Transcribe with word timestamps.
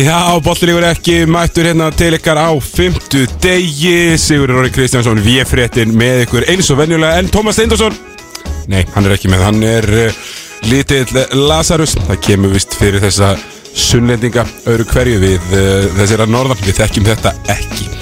Já, 0.00 0.40
bollilíkur 0.40 0.84
ekki 0.88 1.14
mættur 1.28 1.66
hérna 1.68 1.90
til 1.92 2.14
ykkar 2.16 2.38
á 2.40 2.48
fymtu 2.64 3.26
degi. 3.42 4.16
Sigur 4.18 4.48
Róri 4.54 4.72
Kristjánsson, 4.72 5.20
við 5.20 5.44
fréttin 5.50 5.92
með 5.92 6.24
ykkur 6.24 6.48
eins 6.48 6.70
og 6.72 6.80
venjulega. 6.80 7.20
En 7.20 7.28
Tómas 7.28 7.58
Steindorsson, 7.58 7.96
nei, 8.72 8.82
hann 8.94 9.06
er 9.06 9.16
ekki 9.18 9.30
með, 9.32 9.44
hann 9.44 9.62
er 9.66 9.88
uh, 10.06 10.20
lítill 10.70 11.24
Lazarus 11.36 11.96
Það 12.08 12.22
kemur 12.26 12.54
vist 12.56 12.76
fyrir 12.80 13.04
þessa 13.04 13.34
sunnlendinga 13.70 14.48
öðru 14.70 14.88
hverju 14.94 15.24
við 15.28 15.50
uh, 15.52 15.88
þessir 16.00 16.24
að 16.24 16.36
norðan. 16.38 16.62
Við 16.64 16.80
þekkjum 16.80 17.10
þetta 17.12 17.36
ekki 17.58 17.99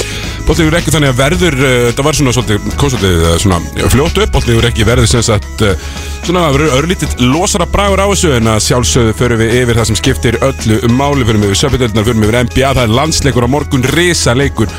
Bollilíkur 0.49 0.79
ekki 0.79 0.93
þannig 0.95 1.11
að 1.13 1.19
verður, 1.19 1.57
uh, 1.61 1.89
það 1.93 2.07
var 2.07 2.17
svona 2.17 2.33
svolítið, 2.33 2.69
kom 2.81 2.93
svolítið 2.95 3.25
uh, 3.27 3.35
svona 3.43 3.89
fljótt 3.93 4.21
upp. 4.23 4.31
Bollilíkur 4.33 4.69
ekki 4.71 4.87
verður 4.89 5.11
sem 5.11 5.25
sagt 5.27 5.65
uh, 5.67 5.91
svona 6.25 6.47
að 6.49 6.57
verður 6.57 6.77
örlítill 6.79 7.29
losara 7.35 7.67
bragur 7.69 8.01
á 8.01 8.09
þessu 8.09 8.33
En 8.39 8.49
að 8.55 8.63
sjálfsögðu 8.65 9.13
förum 9.19 9.43
við 9.43 9.55
yfir 9.61 9.81
það 9.81 9.91
sem 9.91 10.01
skiptir 10.01 10.41
öllu 10.49 10.81
máli. 10.97 11.29
Förum 11.29 11.45
við 11.45 11.53
yfir 11.53 11.63
söpindöldnar, 11.67 12.09
förum 12.09 12.25
við 12.25 12.33
yfir 12.33 12.41
NBA 12.49 12.73
Það 12.73 12.85
er 12.87 12.97
landsleikur 12.97 13.45
á 13.45 13.55
morgun, 13.59 13.89
risa 13.93 14.37
leikur 14.39 14.73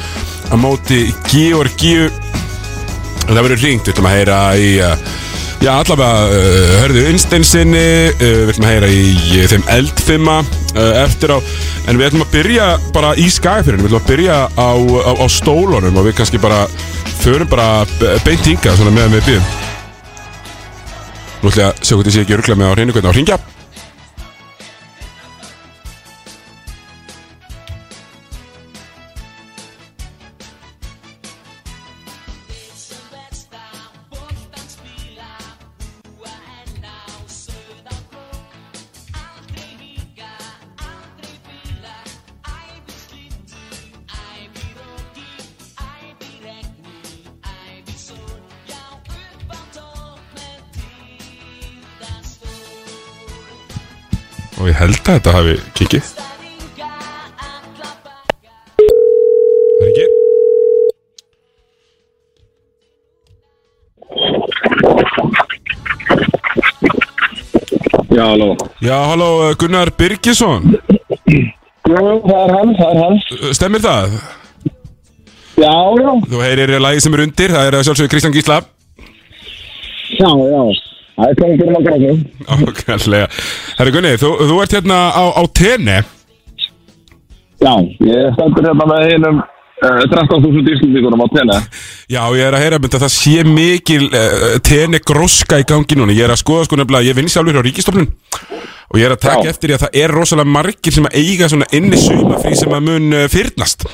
Á 0.50 0.56
móti 0.58 1.04
Georgiu 1.30 2.10
Það 3.30 3.44
verður 3.46 3.66
ringt, 3.68 3.86
við 3.86 3.94
ætlum 3.94 4.10
að 4.10 4.18
heyra 4.18 4.44
í 4.58 4.70
Já, 5.60 5.74
allavega 5.76 6.30
uh, 6.32 6.70
hörðu 6.80 7.02
Innsteinsinni 7.12 7.82
uh, 8.14 8.22
Við 8.48 8.52
ætlum 8.54 8.68
að 8.70 8.72
heyra 8.72 8.90
í 8.96 9.42
þeim 9.52 9.66
eldfimma 9.76 10.38
uh, 10.40 10.92
eftir 11.04 11.34
á. 11.36 11.38
En 11.90 12.00
við 12.00 12.08
ætlum 12.08 12.24
að 12.24 12.32
byrja 12.38 12.68
bara 12.96 13.12
í 13.20 13.26
skæfirinu 13.34 13.84
Við 13.84 13.90
ætlum 13.92 14.00
að 14.00 14.08
byrja 14.14 14.38
á, 14.56 14.70
á, 14.72 15.12
á 15.20 15.26
stólunum 15.28 16.00
Og 16.00 16.08
við 16.08 16.16
kannski 16.22 16.40
bara 16.40 16.62
förum 17.20 17.50
bara 17.52 17.84
be- 18.00 18.16
beint 18.24 18.48
hinga 18.48 18.72
meðan 18.88 19.18
við 19.18 19.28
byrjum 19.34 19.50
Nú 21.40 21.52
ætlum 21.52 21.60
ég 21.60 21.68
að 21.68 21.84
sjá 21.84 21.96
hvort 21.98 22.08
ég 22.12 22.16
sé 22.16 22.24
ekki 22.24 22.38
örglega 22.40 22.60
með 22.64 22.72
á 22.72 22.74
hreinu 22.78 22.96
hvernig 22.96 23.12
á 23.12 23.16
hringja 23.18 23.40
held 54.80 55.00
að 55.04 55.14
þetta 55.18 55.36
hafi 55.38 55.56
kikið 55.80 56.12
Það 59.80 59.86
er 59.86 59.92
ekki 59.92 60.08
Já, 68.10 68.24
alveg. 68.26 68.58
Já, 68.82 68.96
halló 69.06 69.28
uh, 69.44 69.56
Gunnar 69.60 69.92
Birgisson 69.98 70.66
Já, 70.70 72.00
það 72.00 72.40
er 72.40 72.52
hann, 72.56 72.72
það 72.78 72.90
er 72.90 73.00
hann. 73.04 73.20
Uh, 73.36 73.52
Stemmir 73.56 73.84
það? 73.86 74.18
Já, 75.60 75.74
já, 76.00 76.10
Þú 76.32 76.42
heyrir 76.44 76.74
lagi 76.82 77.04
sem 77.04 77.16
er 77.18 77.24
undir, 77.28 77.54
það 77.54 77.70
er 77.70 77.78
að 77.80 77.86
sjálfsögðu 77.88 78.12
Kristján 78.14 78.36
Gísla 78.36 78.60
já, 80.20 80.30
já. 80.30 80.62
Það 81.20 81.32
er 81.34 81.40
komið 81.40 81.58
fyrir 81.60 81.74
maður 81.76 81.88
gráðum. 81.90 82.20
Ákvæmlega 82.48 83.30
Herri 83.80 83.94
Gunni, 83.96 84.12
þú, 84.22 84.30
þú 84.48 84.60
ert 84.64 84.76
hérna 84.78 85.00
á, 85.12 85.24
á 85.36 85.44
tenni 85.52 85.98
Já, 87.60 87.74
ég 88.08 88.36
stendur 88.38 88.68
hérna 88.70 88.86
með 88.88 89.10
einum 89.12 89.42
uh, 89.44 90.04
13.000 90.08 90.74
íslendingunum 90.78 91.24
á 91.24 91.28
tenni. 91.34 91.58
Já, 92.08 92.22
ég 92.40 92.46
er 92.46 92.56
að 92.56 92.64
heyra 92.64 92.80
mynd 92.80 92.96
að 92.96 93.04
það 93.04 93.16
sé 93.18 93.44
mikil 93.48 94.06
uh, 94.08 94.46
tenni 94.64 95.02
gróska 95.04 95.60
í 95.60 95.68
gangi 95.68 96.00
núna 96.00 96.16
Ég 96.16 96.24
er 96.30 96.36
að 96.36 96.44
skoða 96.46 96.70
sko 96.70 96.80
nefnilega, 96.80 97.10
ég 97.12 97.20
vinn 97.20 97.32
sjálfur 97.32 97.60
á 97.60 97.66
Ríkistofnun 97.68 98.08
Og 98.90 98.98
ég 98.98 99.10
er 99.10 99.18
að 99.18 99.26
taka 99.28 99.44
Já. 99.50 99.52
eftir 99.52 99.70
því 99.70 99.76
að 99.76 99.84
það 99.84 99.98
er 100.06 100.16
rosalega 100.16 100.54
margir 100.56 100.96
sem 100.96 101.10
að 101.10 101.20
eiga 101.20 101.52
svona 101.52 101.68
inni 101.76 102.00
sumafrí 102.00 102.56
sem 102.58 102.78
að 102.80 102.88
mun 102.88 103.12
uh, 103.12 103.28
fyrnast 103.30 103.90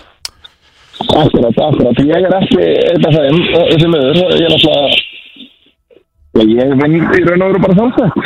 Akkurat, 0.95 1.57
akkurat. 1.59 1.97
Ég 1.99 2.13
er 2.15 2.31
ekki 2.37 2.61
af 3.03 3.17
þeim, 3.17 3.41
uh, 3.41 3.65
þessi 3.73 3.89
miður. 3.91 4.21
Ég 4.39 4.45
er 4.45 4.53
náttúrulega... 4.53 5.04
Ég 6.35 6.75
vinn 6.81 6.95
í 6.99 7.23
raun 7.23 7.45
og 7.45 7.53
veru 7.53 7.63
bara 7.63 7.75
sjálfsagt. 7.77 8.17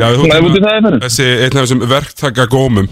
Já, 0.00 0.06
þú 0.16 0.26
er 0.26 0.46
fyrir. 0.48 0.98
Þessi 1.04 1.26
einn 1.44 1.56
af 1.56 1.62
þessum 1.62 1.84
verktaka 1.92 2.48
gómum 2.50 2.88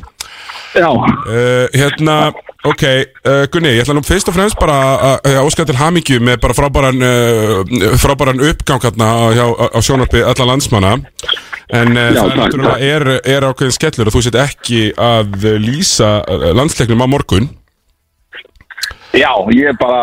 Já, 0.79 0.91
Uh, 1.31 1.67
hérna, 1.75 2.33
ok, 2.65 2.83
uh, 3.27 3.45
Gunni, 3.51 3.73
ég 3.75 3.83
ætla 3.83 3.95
nú 3.97 4.03
fyrst 4.07 4.29
og 4.31 4.37
fremst 4.37 4.59
bara 4.61 4.77
að 5.19 5.41
óska 5.43 5.67
til 5.67 5.75
hamingju 5.79 6.21
með 6.23 6.39
bara 6.45 6.55
frábæran, 6.55 7.03
uh, 7.03 7.97
frábæran 7.99 8.43
uppgang 8.47 8.83
hérna 8.83 9.09
á, 9.35 9.47
á 9.75 9.79
sjónarpi 9.83 10.23
alla 10.23 10.47
landsmanna 10.53 10.93
en 11.75 11.99
Já, 11.99 12.03
það 12.03 12.07
er 12.07 12.15
takk, 12.15 12.39
náttúrulega 12.39 12.79
er, 12.95 13.07
er 13.35 13.49
ákveðin 13.51 13.77
skellur 13.77 14.11
og 14.11 14.17
þú 14.17 14.23
set 14.27 14.39
ekki 14.43 14.83
að 14.95 15.49
lýsa 15.63 16.13
landsleiknum 16.57 17.03
á 17.03 17.07
morgun 17.11 17.51
já, 19.11 19.31
ég 19.55 19.71
er 19.73 19.79
bara, 19.79 20.03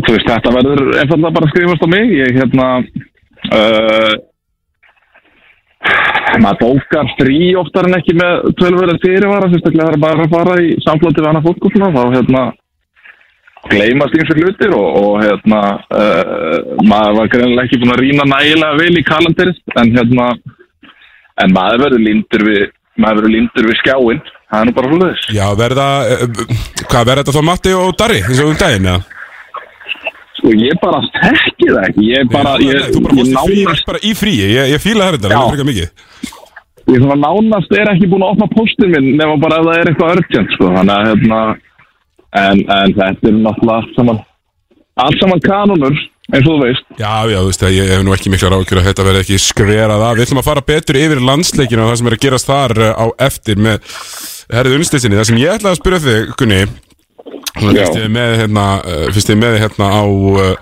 þú 0.00 0.16
veist, 0.16 0.28
þetta 0.28 0.56
verður 0.56 0.84
einfallega 0.96 1.36
bara 1.36 1.48
að 1.48 1.54
skrifast 1.54 1.84
á 1.84 1.88
mig. 1.92 2.12
Ég, 2.16 2.36
hérna, 2.40 2.68
uh, 3.50 4.12
maður 6.42 6.58
bókar 6.62 7.12
frí 7.18 7.52
oftar 7.58 7.88
en 7.88 7.98
ekki 7.98 8.14
með 8.18 8.50
tölverðar 8.60 9.00
fyrirvara, 9.02 9.50
sérstaklega 9.52 9.88
það 9.88 9.94
er 9.96 10.02
bara 10.04 10.26
að 10.26 10.34
fara 10.36 10.58
í 10.62 10.74
samflóti 10.84 11.20
við 11.20 11.30
hana 11.30 11.44
fólkúsuna, 11.46 11.94
þá 11.94 12.02
hérna 12.16 12.44
gleymast 13.70 14.16
eins 14.18 14.32
og 14.32 14.40
hlutir 14.40 14.74
og, 14.74 14.86
og 14.98 15.16
hérna 15.22 15.60
uh, 15.94 16.58
maður 16.88 17.18
var 17.20 17.32
greinilega 17.34 17.68
ekki 17.68 17.80
búin 17.82 17.94
að 17.94 18.02
rýna 18.02 18.28
nægilega 18.30 18.78
vel 18.80 18.98
í 18.98 19.06
kalenderist 19.06 19.76
en 19.78 19.92
hérna 19.96 20.28
en 21.42 21.54
maður 21.54 21.84
verður 21.86 22.06
lindur 22.08 22.46
við 22.48 22.62
maður 22.98 23.22
verður 23.22 23.34
lindur 23.36 23.68
við 23.70 23.78
skjáin 23.80 24.22
það 24.26 24.58
er 24.58 24.68
nú 24.68 24.76
bara 24.78 24.92
hlutis 24.92 25.28
Já, 25.32 25.46
verða, 25.58 25.88
uh, 26.10 26.44
hvað 26.88 27.10
verða 27.10 27.22
þetta 27.22 27.36
þá 27.38 27.48
Matti 27.52 27.74
og 27.78 27.94
Darri 28.00 28.22
eins 28.24 28.42
og 28.42 28.52
um 28.52 28.60
daginn, 28.64 28.90
eða? 28.94 29.11
Sko 30.42 30.52
ég 30.58 30.78
bara 30.82 31.00
þekki 31.14 31.68
það 31.70 31.88
ekki 31.88 32.06
ég 32.10 32.30
bara, 32.32 32.54
Já, 32.58 32.68
ég, 32.68 32.88
þú 32.92 33.02
bara 33.06 33.16
ég 33.22 33.32
fórst 33.32 33.36
nánast 33.38 33.90
bara 33.92 34.02
í 34.02 34.12
fríi, 34.18 34.46
ég, 34.50 34.70
ég 34.74 34.82
fíla 34.82 35.12
það 35.14 35.18
Já. 35.22 35.28
það 35.30 35.36
er 35.38 35.52
frekar 35.54 35.68
mikið 35.70 35.88
ég 36.92 37.04
svona 37.04 37.18
nánast 37.22 37.76
er 37.78 37.92
ekki 37.94 38.08
búin 38.10 38.26
að 38.26 38.34
opna 38.34 38.48
postin 38.56 38.90
minn 38.92 39.12
nema 39.20 39.38
bara 39.40 39.60
ef 39.62 39.68
það 39.68 39.78
er 39.78 39.92
eitthvað 39.92 40.16
urgent 40.18 40.56
sko 40.56 40.72
þannig 40.74 40.96
að 40.98 41.10
hérna 41.12 41.42
en, 42.42 42.64
en 42.66 42.96
þetta 42.98 43.30
er 43.30 43.38
náttúrulega 43.38 43.78
allt 43.78 43.94
saman 44.00 44.22
allt 45.06 45.22
saman 45.22 45.44
kanunur 45.46 45.94
eins 46.32 46.46
og 46.46 46.50
þú 46.50 46.58
veist 46.62 46.86
Já, 46.98 47.14
já, 47.30 47.38
þú 47.38 47.48
veist 47.50 47.64
að 47.66 47.76
ég 47.76 47.92
hef 47.92 48.04
nú 48.06 48.14
ekki 48.16 48.32
mikla 48.32 48.52
rákjur 48.52 48.80
að 48.82 48.88
þetta 48.90 49.06
verði 49.06 49.22
ekki 49.24 49.38
skverað 49.42 50.04
af. 50.04 50.14
Við 50.16 50.26
ætlum 50.26 50.42
að 50.42 50.48
fara 50.48 50.64
betur 50.68 50.98
yfir 51.00 51.22
landsleikinu 51.28 51.84
og 51.84 51.90
það 51.90 51.98
sem 52.00 52.10
er 52.10 52.16
að 52.16 52.22
gerast 52.26 52.50
þar 52.50 52.74
uh, 52.78 52.92
á 52.98 53.06
eftir 53.26 53.62
með 53.62 53.96
herrið 54.52 54.76
unnstæstinni. 54.78 55.18
Það 55.18 55.28
sem 55.30 55.40
ég 55.42 55.56
ætlaði 55.56 55.72
að 55.72 55.80
spyrja 55.80 56.02
þig, 56.06 56.32
Gunni. 56.40 56.60
Fyrst 57.68 57.98
ég 57.98 58.06
er 58.06 58.14
með 58.16 58.34
hérna, 58.42 58.64
uh, 58.80 59.04
fyrst 59.12 59.32
ég 59.32 59.36
er 59.36 59.42
með 59.42 59.58
hérna 59.62 59.90
á, 59.92 60.02
uh, 60.06 60.54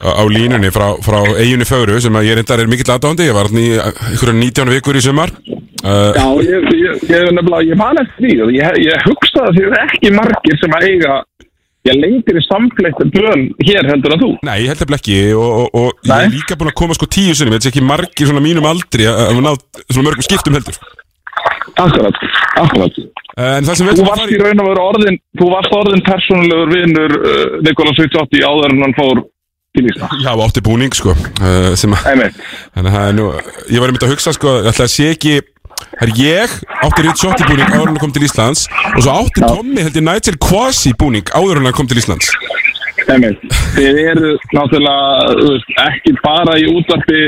á 0.00 0.24
línunni 0.30 0.72
frá, 0.74 0.86
frá 1.04 1.18
eiginu 1.36 1.66
fögru 1.68 2.00
sem 2.02 2.20
að 2.20 2.30
ég 2.30 2.38
reyndar 2.38 2.62
er 2.62 2.70
mikill 2.70 2.94
aðdándi. 2.94 3.28
Ég 3.30 3.36
var 3.36 3.50
í 3.52 3.66
uh, 3.76 3.90
einhverja 4.10 4.36
19 4.38 4.74
vikur 4.76 5.00
í 5.00 5.04
sumar. 5.04 5.34
Uh, 5.80 6.12
Já, 6.16 6.26
ég, 6.44 6.70
ég, 6.76 7.04
ég 7.08 7.18
er 7.18 7.62
ég 7.64 7.76
man 7.80 8.00
eftir 8.02 8.26
því 8.26 8.40
og 8.44 8.54
ég, 8.56 8.80
ég 8.84 9.06
hugsa 9.08 9.46
að 9.48 9.60
þið 9.60 9.68
er 9.70 9.84
ekki 9.86 10.12
margir 10.12 10.60
sem 10.60 10.76
að 10.76 10.88
eiga 10.90 11.20
ég 11.88 11.96
lengir 11.96 12.36
í 12.36 12.42
samfleitt 12.44 13.00
björn 13.14 13.46
hér 13.64 13.88
heldur 13.88 14.14
en 14.14 14.20
þú 14.20 14.30
Nei, 14.44 14.56
ég 14.66 14.72
held 14.72 14.82
að 14.84 14.96
ekki 14.98 15.18
og, 15.32 15.52
og, 15.56 15.78
og 15.80 16.08
ég 16.10 16.26
er 16.26 16.34
líka 16.34 16.58
búin 16.60 16.72
að 16.72 16.78
koma 16.82 16.96
sko 16.96 17.08
tíu 17.08 17.32
sinnum, 17.32 17.56
ég 17.56 17.62
veit 17.62 17.70
ekki 17.70 17.84
margir 17.84 18.28
svona 18.28 18.44
mínum 18.44 18.68
aldri 18.68 19.08
að 19.08 19.20
að 19.30 19.40
náð 19.46 19.62
svona 19.86 20.06
mörgum 20.10 20.26
skiptum 20.26 20.58
heldur. 20.58 20.76
Akkurat, 21.80 22.16
akkurat. 22.60 22.96
En 23.40 23.64
það 23.64 23.76
sem 23.78 23.88
við 23.88 24.00
Þú 24.00 24.06
varst 24.08 24.32
í 24.34 24.40
raun 24.40 24.62
og 24.62 24.70
veru 24.70 24.86
orðin 24.90 25.20
þú 25.38 25.50
varst 25.52 25.76
orðin 25.76 26.02
persónulegur 26.06 26.72
vinnur 26.74 27.14
uh, 27.20 27.44
Nikola 27.64 27.94
78 27.96 28.42
áður 28.44 28.74
en 28.74 28.82
hann 28.84 28.96
fór 28.98 29.22
til 29.76 29.86
Ísland 29.86 30.24
Já, 30.24 30.32
átti 30.34 30.64
búning 30.66 30.96
sko 30.96 31.14
uh, 31.14 31.70
sem 31.78 31.94
þannig 31.94 32.34
að 32.74 32.90
það 32.96 33.14
nú 33.16 33.30
ég 33.70 33.78
var 33.78 33.92
einmitt 33.92 34.06
að 34.06 34.14
hugsa 34.16 34.34
sko, 34.36 34.58
ætla 34.66 34.88
að 34.88 34.92
sé 34.96 35.08
ekki 35.14 35.38
er 36.02 36.12
ég 36.18 36.56
átti 36.84 37.06
Rít 37.06 37.22
Sjótti 37.22 37.46
búning 37.48 37.70
áður 37.70 37.86
en 37.86 37.92
hann 37.94 38.02
kom 38.02 38.14
til 38.16 38.26
Íslands 38.26 38.66
og 38.96 39.00
svo 39.04 39.16
átti 39.22 39.44
Tommy 39.46 39.86
held 39.86 39.96
ég 39.96 40.06
Nigel 40.06 40.40
Quasi 40.42 40.92
búning 40.98 41.32
áður 41.32 41.62
en 41.62 41.70
hann 41.70 41.76
kom 41.76 41.88
til 41.90 42.00
Íslands. 42.02 42.34
Þið 43.10 43.98
eru 44.12 44.34
náttúrulega 44.54 45.34
veist, 45.40 45.70
ekki 45.86 46.12
bara 46.20 46.58
í 46.60 46.68
útvarpi 46.70 47.22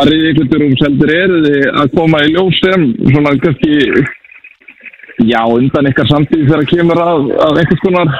að 0.00 0.10
riðja 0.10 0.34
ykkur 0.34 0.64
um 0.66 0.76
seldur 0.80 1.14
eru 1.14 1.40
þið 1.44 1.66
að 1.82 1.92
koma 1.94 2.22
í 2.24 2.30
ljós 2.34 2.60
sem 2.64 2.86
svona 3.12 3.34
kannski 3.44 3.74
já 5.30 5.42
undan 5.46 5.90
ykkar 5.90 6.08
samtíð 6.10 6.48
þegar 6.48 6.70
kemur 6.72 7.02
að, 7.04 7.28
að 7.46 7.60
einhvers 7.62 7.84
konar 7.84 8.16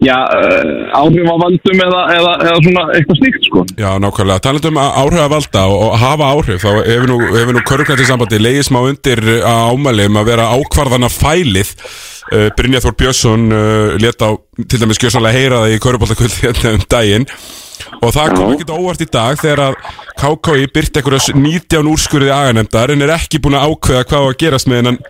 já, 0.00 0.16
uh, 0.16 1.00
áhrif 1.00 1.28
á 1.28 1.36
valdum 1.42 1.82
eða, 1.86 2.02
eða, 2.16 2.34
eða 2.48 2.60
svona 2.66 2.84
eitthvað 2.96 3.20
sníkt 3.20 3.48
sko. 3.48 3.64
Já, 3.76 3.90
nákvæmlega. 4.02 4.44
Talandum 4.46 4.76
um 4.76 4.82
áhrif 4.84 5.24
að 5.24 5.32
valda 5.34 5.64
og, 5.70 5.82
og 5.86 5.96
hafa 6.00 6.30
áhrif, 6.34 6.62
þá 6.64 6.70
hefur 6.88 7.10
nú, 7.10 7.18
hefur 7.36 7.56
nú 7.56 7.64
köruglætti 7.70 8.08
sambandi 8.08 8.40
leiðið 8.40 8.68
smá 8.70 8.80
undir 8.82 9.24
að 9.38 9.64
ámæli 9.74 10.10
um 10.10 10.20
að 10.20 10.30
vera 10.32 10.50
ákvarðana 10.56 11.12
fælið. 11.12 11.74
Uh, 12.30 12.46
Brynja 12.56 12.82
Þór 12.84 12.98
Björnsson 13.00 13.48
uh, 13.50 13.96
leta 14.00 14.30
á, 14.30 14.38
til 14.64 14.78
dæmis 14.80 15.00
skjössanlega 15.00 15.36
heyra 15.36 15.64
það 15.64 15.74
í 15.74 15.82
körubóltakvöldi 15.82 16.44
hérna 16.46 16.76
um 16.76 16.86
daginn 16.90 17.26
og 18.00 18.12
það 18.14 18.34
kom 18.36 18.52
ekkert 18.54 18.72
óvart 18.74 19.02
í 19.02 19.08
dag 19.10 19.40
þegar 19.40 19.62
að 19.64 19.78
KKI 20.20 20.68
byrt 20.74 21.00
einhverjus 21.00 21.28
19 21.34 21.90
úrskurðið 21.90 22.34
aganemdar 22.36 22.92
en 22.94 23.04
er 23.06 23.14
ekki 23.16 23.40
búin 23.42 23.58
að 23.58 23.72
ákveða 23.72 24.06
hvað 24.10 24.28
að 24.28 24.38
gerast 24.44 24.70
með 24.70 24.82
hennan 24.82 25.00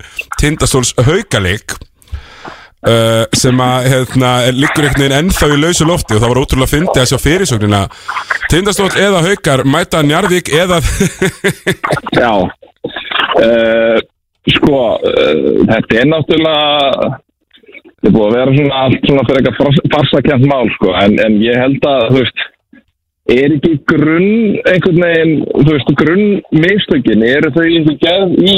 tindastóls 0.41 0.95
haugalik 0.99 1.77
uh, 2.87 3.25
sem 3.37 3.63
að 3.65 3.89
hérna, 3.93 4.33
liggur 4.57 4.87
einhvern 4.87 5.05
veginn 5.05 5.17
ennþá 5.19 5.51
í 5.53 5.59
lausu 5.61 5.89
lofti 5.89 6.17
og 6.17 6.23
það 6.23 6.33
var 6.33 6.43
ótrúlega 6.43 6.69
að 6.69 6.75
fyndi 6.75 7.03
að 7.03 7.09
sjá 7.11 7.19
fyrirsögnina. 7.25 7.83
Tindastól 8.53 8.91
eða 9.01 9.25
haugar 9.27 9.65
mæta 9.69 10.03
Njarvík 10.07 10.53
eða 10.57 10.81
Já, 12.21 12.33
uh, 13.47 13.99
sko, 14.57 14.85
uh, 14.97 15.51
þetta 15.71 16.01
er 16.01 16.09
náttúrulega, 16.13 17.11
þetta 17.91 18.11
er 18.11 18.17
búið 18.17 18.29
að 18.29 18.39
vera 18.39 18.57
svona 18.57 18.85
allt 18.87 19.11
svona 19.11 19.27
fyrir 19.29 19.51
eitthvað 19.51 19.93
farsakjant 19.97 20.49
mál, 20.49 20.73
sko, 20.79 20.95
en, 21.05 21.21
en 21.27 21.43
ég 21.45 21.61
held 21.61 21.91
að, 21.91 22.07
þú 22.11 22.25
veist, 22.25 22.47
er 23.31 23.53
ekki 23.55 23.75
grunn, 23.87 24.31
einhvern 24.67 25.03
veginn, 25.05 25.35
þú 25.53 25.69
veist, 25.75 25.93
grunn 26.01 26.31
mistökin, 26.57 27.27
eru 27.29 27.53
þau 27.55 27.67
einhvern 27.67 28.01
gerð 28.01 28.39
í 28.43 28.57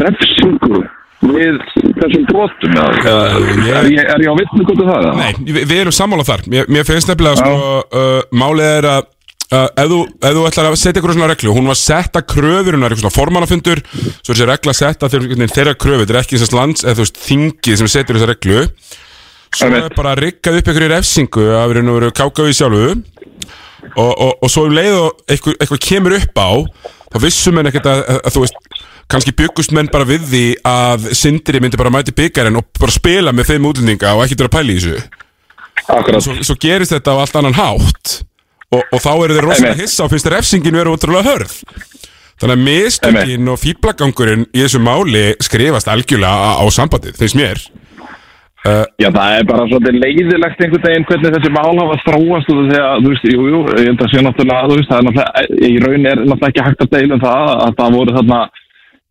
refsingu 0.00 0.84
við 1.32 1.58
þessum 2.00 2.26
brotum, 2.28 2.76
eða, 2.76 3.24
ég- 3.64 3.72
er, 3.78 3.88
ég, 3.94 4.04
er 4.14 4.24
ég 4.24 4.30
á 4.30 4.36
vittnu 4.40 4.66
gott 4.68 4.82
um 4.84 4.90
það? 4.92 5.08
Nei, 5.18 5.32
við, 5.48 5.60
við 5.70 5.80
erum 5.84 5.94
sammála 5.96 6.26
þar. 6.28 6.44
Mér, 6.52 6.68
mér 6.76 6.86
finnst 6.88 7.10
nefnilega 7.10 7.40
sko, 7.40 7.54
uh, 8.00 8.18
Málið 8.34 8.70
er 8.80 8.88
að 8.90 9.00
uh, 9.04 9.68
ef, 9.68 9.86
þú, 9.92 10.00
ef 10.20 10.36
þú 10.38 10.44
ætlar 10.50 10.68
að 10.70 10.76
setja 10.82 11.00
ykkur 11.02 11.14
svona 11.16 11.30
reglu 11.30 11.54
Hún 11.56 11.70
var 11.70 11.78
sett 11.80 12.18
að 12.18 12.26
kröfur, 12.34 12.74
hún 12.76 12.84
er 12.84 12.94
eitthvað 12.94 13.04
svona 13.06 13.16
formannafundur 13.18 13.82
Svo 13.94 14.32
er 14.32 14.34
þessi 14.34 14.48
regla 14.50 14.76
sett 14.76 15.06
að 15.06 15.16
þeir, 15.16 15.46
þeirra 15.54 15.74
kröfur 15.78 16.04
Þetta 16.04 16.16
er 16.16 16.20
ekki 16.24 16.42
þess 16.42 16.56
lands, 16.56 16.84
eða 16.84 16.98
þú 16.98 17.06
veist, 17.06 17.22
þingið 17.28 17.80
sem 17.82 17.90
setur 17.94 18.18
þessa 18.20 18.30
reglu. 18.32 18.64
Svo 19.54 19.70
er 19.78 19.94
bara 19.94 20.16
riggað 20.18 20.60
upp 20.60 20.72
í 20.74 20.88
refsingu 20.90 21.48
Af 21.60 21.68
verið 21.70 21.86
nú 21.86 21.96
verið 22.00 22.14
káka 22.18 22.48
við 22.48 22.56
sjálfu. 22.58 22.88
Og, 23.94 24.10
og, 24.10 24.30
og 24.42 24.50
svo 24.50 24.64
um 24.66 24.74
leið 24.74 24.94
og 24.96 25.18
eitthvað, 25.28 25.56
eitthvað 25.60 25.82
kemur 25.84 26.14
upp 26.16 26.40
á 26.40 26.50
þá 27.14 27.20
vissum 27.22 27.56
menn 27.56 27.70
ekkert 27.70 27.88
að, 27.90 28.02
að, 28.02 28.20
að 28.20 28.34
þú 28.34 28.44
veist 28.44 28.82
kannski 29.14 29.34
byggust 29.36 29.74
menn 29.76 29.90
bara 29.92 30.06
við 30.08 30.28
því 30.30 30.44
að 30.68 31.08
Sindri 31.16 31.60
myndi 31.62 31.80
bara 31.80 31.92
mæti 31.92 32.14
byggarinn 32.16 32.58
og 32.58 32.66
bara 32.80 32.94
spila 32.94 33.34
með 33.36 33.52
þeim 33.52 33.68
útlendinga 33.70 34.14
og 34.16 34.24
ekki 34.24 34.38
vera 34.40 34.50
að 34.50 34.56
pæla 34.56 34.72
í 34.74 34.78
þessu. 34.80 35.20
Svo, 36.24 36.36
svo 36.40 36.56
gerist 36.60 36.94
þetta 36.94 37.14
á 37.14 37.20
allt 37.20 37.36
annan 37.40 37.58
hátt 37.58 38.14
og, 38.72 38.80
og 38.80 39.00
þá 39.02 39.10
eru 39.12 39.36
þeir 39.36 39.48
rosalega 39.48 39.80
hissa 39.82 40.06
og 40.06 40.12
finnst 40.14 40.30
refsingin 40.32 40.78
vera 40.78 40.94
útrúlega 40.94 41.28
hörð. 41.28 41.54
Þannig 42.40 42.56
að 42.56 42.64
mistökin 42.66 43.50
og 43.52 43.60
fýblagangurinn 43.62 44.48
í 44.50 44.64
þessu 44.64 44.80
máli 44.82 45.26
skrifast 45.44 45.90
algjörlega 45.92 46.56
á 46.58 46.64
sambandið, 46.74 47.18
finnst 47.20 47.38
mér 47.38 47.60
Já, 48.64 49.10
það 49.12 49.34
er 49.36 49.42
bara 49.44 49.64
svolítið 49.68 49.96
leiðilegt 50.00 50.60
einhvern 50.64 50.84
veginn 50.86 51.06
hvernig 51.08 51.34
þessi 51.34 51.50
mál 51.52 51.80
hafa 51.82 51.96
þróast 52.00 52.52
og 52.54 52.60
þegar, 52.70 53.02
þú 53.04 53.10
veist, 53.12 53.24
jú, 53.28 53.42
jú, 53.50 53.58
ég 53.76 53.88
held 53.90 54.04
að 54.04 54.12
sé 54.12 54.22
náttúrulega, 54.24 54.68
þú 54.70 54.76
veist, 54.78 54.90
það 54.90 55.00
er 55.00 55.06
náttúrulega, 55.08 55.48
í 55.68 55.80
raun 55.82 56.06
er 56.08 56.20
náttúrulega 56.22 56.48
ekki 56.48 56.64
hægt 56.64 56.84
að 56.84 56.94
deila 56.94 57.18
um 57.18 57.24
það 57.24 57.50
að 57.64 57.74
það 57.80 57.96
voru 57.98 58.14
þarna 58.16 58.38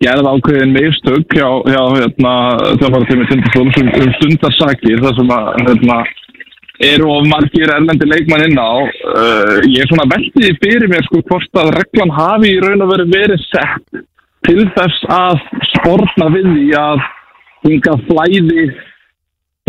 gerð 0.04 0.30
ákveðin 0.32 0.74
mistök 0.74 1.36
hjá, 1.38 1.50
hjá 1.70 1.84
hérna, 2.00 2.32
þjálfara 2.82 3.10
tími 3.12 3.28
Tindastóls 3.30 3.78
um, 3.84 3.92
um 4.02 4.16
stundarsakir, 4.18 5.04
það 5.04 5.20
sem 5.20 5.34
að, 5.36 5.52
hérna, 5.68 5.98
eru 6.90 7.12
of 7.14 7.28
margir 7.30 7.74
erlendi 7.76 8.08
leikmann 8.10 8.46
inn 8.48 8.58
á. 8.58 8.74
Uh, 9.14 9.60
ég 9.70 9.84
er 9.84 9.92
svona 9.92 10.08
veltið 10.16 10.58
fyrir 10.64 10.90
mér, 10.90 11.06
sko, 11.06 11.22
hvort 11.30 11.62
að 11.62 11.76
reglan 11.78 12.16
hafi 12.18 12.56
í 12.56 12.64
raun 12.64 12.88
og 12.88 12.90
verið 12.96 13.14
verið 13.14 13.46
sett 13.52 14.02
til 14.50 14.66
þess 14.74 15.06
að 15.14 15.46
sportna 15.76 16.32
við 16.34 16.50
því 16.50 16.66
að 16.82 17.06
hinga 17.70 17.96
flæði 18.10 18.66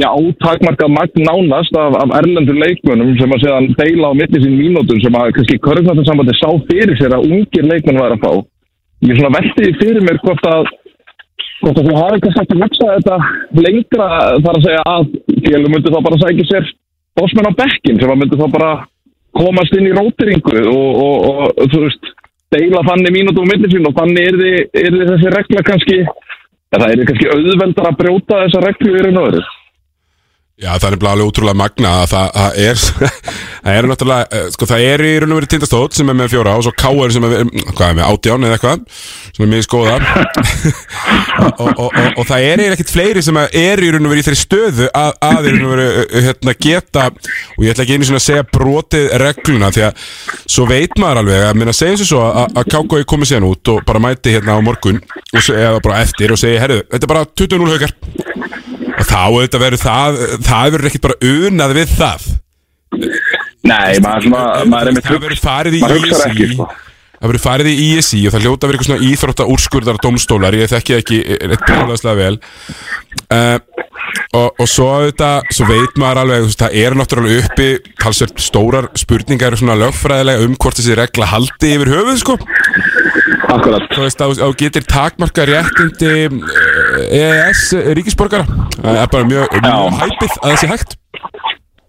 já, 0.03 0.11
ótakmarkað 0.11 0.91
magn 0.91 1.23
nánast 1.23 1.77
af, 1.79 1.95
af 2.03 2.15
erlendur 2.19 2.57
leikmönnum 2.59 3.15
sem 3.19 3.35
að 3.35 3.45
séðan 3.45 3.69
deila 3.79 4.11
á 4.11 4.19
milli 4.19 4.41
sín 4.43 4.57
mínútur 4.59 4.99
sem 5.03 5.19
að 5.19 5.35
kannski 5.37 5.61
körfnættinsambandi 5.67 6.35
sá 6.39 6.49
fyrir 6.71 6.97
sér 6.99 7.15
að 7.15 7.29
ungir 7.31 7.69
leikmenn 7.71 8.01
var 8.03 8.17
að 8.17 8.25
fá. 8.25 8.33
Ég 9.07 9.21
svona 9.21 9.37
veltiði 9.37 9.77
fyrir 9.79 10.03
mér 10.03 10.19
hvort 10.25 10.49
að 10.51 10.73
hvort 11.63 11.79
að 11.79 11.87
þú 11.87 11.95
hafi 12.01 12.25
kannski 12.25 12.43
ekki 12.43 12.61
hugsað 12.65 12.93
þetta 12.97 13.17
lengra 13.67 14.11
þar 14.43 14.59
að 14.59 14.67
segja 14.67 14.83
að 14.97 15.07
félum 15.47 15.73
myndi 15.77 15.95
þá 15.95 16.01
bara 16.09 16.21
sækja 16.25 16.51
sér 16.51 16.69
bósmenn 17.15 17.51
á 17.55 17.59
bekkin 17.63 18.03
sem 18.03 18.11
að 18.11 18.21
myndi 18.21 18.43
þá 18.43 18.47
bara 18.59 18.75
komast 19.39 19.79
inn 19.79 19.91
í 19.91 19.95
rótiringu 19.95 20.61
og, 20.75 21.03
og, 21.07 21.49
og 21.55 21.71
þú 21.71 21.87
veist 21.87 22.15
deila 22.55 22.83
þannig 22.91 23.15
mínútur 23.15 23.47
á 23.47 23.51
milli 23.55 23.71
sín 23.71 23.87
og 23.87 23.95
þannig 23.95 24.27
er 24.27 24.41
þið, 24.43 24.57
er 24.83 24.95
þið 24.99 25.11
þessi 25.15 25.35
regla 25.39 25.69
kannski 25.71 25.99
það 26.75 26.89
er 26.91 27.09
kannski 27.09 27.31
auðveldar 27.31 27.91
að 27.93 28.01
brjóta 28.03 28.41
þessa 28.43 28.65
reglu 28.67 28.99
raun 28.99 29.23
og 29.23 29.31
öðru. 29.31 29.51
Já, 30.55 30.69
það 30.79 30.93
er 30.95 31.05
alveg 31.11 31.27
útrúlega 31.27 31.59
magna 31.59 31.93
að 32.05 32.13
það, 32.13 32.27
það 32.37 32.59
er, 32.63 32.83
það 33.65 33.79
er 33.79 33.87
náttúrulega, 33.91 34.27
eh, 34.39 34.45
sko 34.55 34.69
það 34.71 34.83
er 34.87 35.03
í 35.03 35.09
raun 35.19 35.33
og 35.35 35.39
verið 35.41 35.51
tindastótt 35.51 35.97
sem 35.99 36.13
er 36.13 36.17
með 36.21 36.29
fjóra 36.31 36.53
og 36.55 36.63
svo 36.63 36.73
káar 36.79 37.11
sem 37.11 37.25
er, 37.27 37.33
hvað 37.73 37.89
er 37.89 37.97
með 37.99 38.05
átján 38.07 38.47
eða 38.47 38.55
eitthvað, 38.55 38.85
sem 39.35 39.43
er 39.43 39.51
mjög 39.51 39.67
skoða. 39.67 39.97
Og, 41.35 41.59
og, 41.59 41.81
og, 41.83 41.97
og 42.21 42.27
það 42.29 42.45
er 42.47 42.61
ekkert 42.73 42.91
fleiri 42.95 43.23
sem 43.25 43.37
er 43.43 43.81
í 43.83 43.89
raun 43.91 44.07
og 44.07 44.13
verið 44.13 44.23
í 44.23 44.25
þeirri 44.29 44.39
stöðu 44.39 44.87
að, 44.95 45.11
að 45.27 45.49
í 45.49 45.53
raun 45.53 45.65
og 45.67 45.73
verið 45.73 46.15
hérna, 46.29 46.55
geta, 46.63 47.07
og 47.57 47.65
ég 47.67 47.75
ætla 47.75 47.85
ekki 47.85 47.97
einu 47.99 48.09
svona 48.09 48.21
að 48.21 48.25
segja 48.29 48.47
brotið 48.55 49.09
regluna 49.21 49.71
því 49.75 49.85
að 49.89 50.05
svo 50.55 50.69
veit 50.71 50.95
maður 51.03 51.21
alveg 51.25 51.45
að 51.49 51.59
minna 51.59 51.75
segjum 51.75 52.01
sér 52.01 52.11
svo 52.13 52.23
að, 52.29 52.55
að 52.63 52.71
KKI 52.71 53.09
komi 53.11 53.29
síðan 53.29 53.49
út 53.51 53.73
og 53.75 53.83
bara 53.89 54.03
mæti 54.07 54.37
hérna 54.37 54.57
á 54.57 54.61
morgun 54.65 55.03
eða 55.35 55.83
bara 55.85 56.01
eftir 56.07 56.35
og 56.35 56.41
segi, 56.41 56.63
herru, 56.63 56.81
þetta 56.95 57.09
er 57.09 57.15
bara 57.17 57.27
20-0 57.43 57.75
haukar. 57.75 57.97
og 58.39 58.44
þá 59.09 59.21
auðvitað 59.25 59.65
verður 59.65 59.83
það 59.83 60.19
það 60.49 60.73
verður 60.75 60.91
ekkert 60.91 61.07
bara 61.07 61.19
unað 61.31 61.77
við 61.79 61.95
það. 61.99 62.27
Nei, 63.65 64.01
maður, 64.05 64.27
svona, 64.27 64.43
maður 64.69 64.91
er 64.91 64.97
með 64.97 65.07
það 65.07 65.23
verður 65.25 65.43
farið 65.45 65.77
í 65.79 65.83
ISI 65.85 66.49
sko. 66.53 66.67
það 67.15 67.31
verður 67.31 67.45
farið 67.45 67.71
í 67.71 67.87
ISI 67.95 68.21
og 68.29 68.35
það 68.35 68.45
hljóta 68.45 68.69
vera 68.69 68.79
eitthvað 68.79 68.91
svona 68.91 69.09
íþrótta 69.11 69.47
úrskurðar 69.55 70.01
dómstólar, 70.05 70.59
ég 70.61 70.73
þekki 70.73 70.99
ekki 70.99 71.21
eitt 71.39 71.65
bregðarslega 71.65 72.19
vel. 72.21 72.37
Uh, 73.33 73.57
og, 74.35 74.49
og 74.59 74.69
svo 74.71 74.89
auðvitað 74.99 75.51
svo 75.55 75.69
veit 75.69 76.01
maður 76.01 76.23
alveg, 76.25 76.47
veist, 76.49 76.63
það 76.63 76.79
er 76.83 76.99
náttúrulega 76.99 77.45
uppi 77.45 77.69
talsvert 78.03 78.43
stórar 78.43 78.91
spurningar 78.99 79.57
svona 79.61 79.79
lögfræðilega 79.81 80.49
um 80.49 80.57
hvort 80.59 80.81
þessi 80.81 80.99
regla 80.99 81.31
haldi 81.31 81.73
yfir 81.77 81.93
höfuð, 81.95 82.19
sko. 82.23 82.39
Akkurat. 83.55 83.87
þú 83.93 84.05
veist, 84.07 84.23
þú 84.41 84.51
getur 84.59 84.87
takmarka 84.91 85.47
réttindi 85.47 86.13
eh, 86.27 87.21
EES 87.21 87.65
ríkisborgara? 87.99 88.47
Það 88.81 89.01
er 89.01 89.11
bara 89.13 89.31
mjög, 89.31 89.59
mjög 89.63 89.99
hæpið 90.03 90.37
að 90.41 90.47
það 90.49 90.61
sé 90.63 90.71
hægt. 90.73 90.97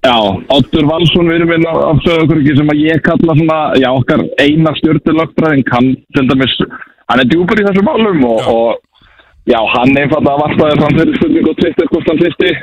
Já, 0.06 0.18
Oddur 0.54 0.86
Valsson 0.86 1.32
verið 1.32 1.50
minn 1.50 1.64
af, 1.70 2.02
sögurkurki 2.06 2.54
sem 2.60 2.68
að 2.70 2.82
ég 2.84 3.00
kalla 3.06 3.36
svona, 3.40 3.60
já, 3.82 3.88
okkar 3.90 4.22
eina 4.44 4.74
stjórnulögfræðin 4.78 5.66
kann 5.66 5.88
til 6.14 6.26
dæmis, 6.30 6.54
hann 7.10 7.24
er 7.24 7.30
djúpur 7.32 7.62
í 7.62 7.66
þessum 7.66 7.90
málum 7.90 8.28
og, 8.30 8.52
og 8.52 8.95
já, 9.50 9.60
hann 9.76 9.98
einfalda 10.02 10.38
vartaði 10.44 10.80
fram 10.82 10.98
fyrir 11.00 11.20
spurning 11.20 11.52
og 11.52 11.60
tvittir 11.60 11.92
hvort 11.92 12.10
hann 12.12 12.24
þyrsti 12.24 12.56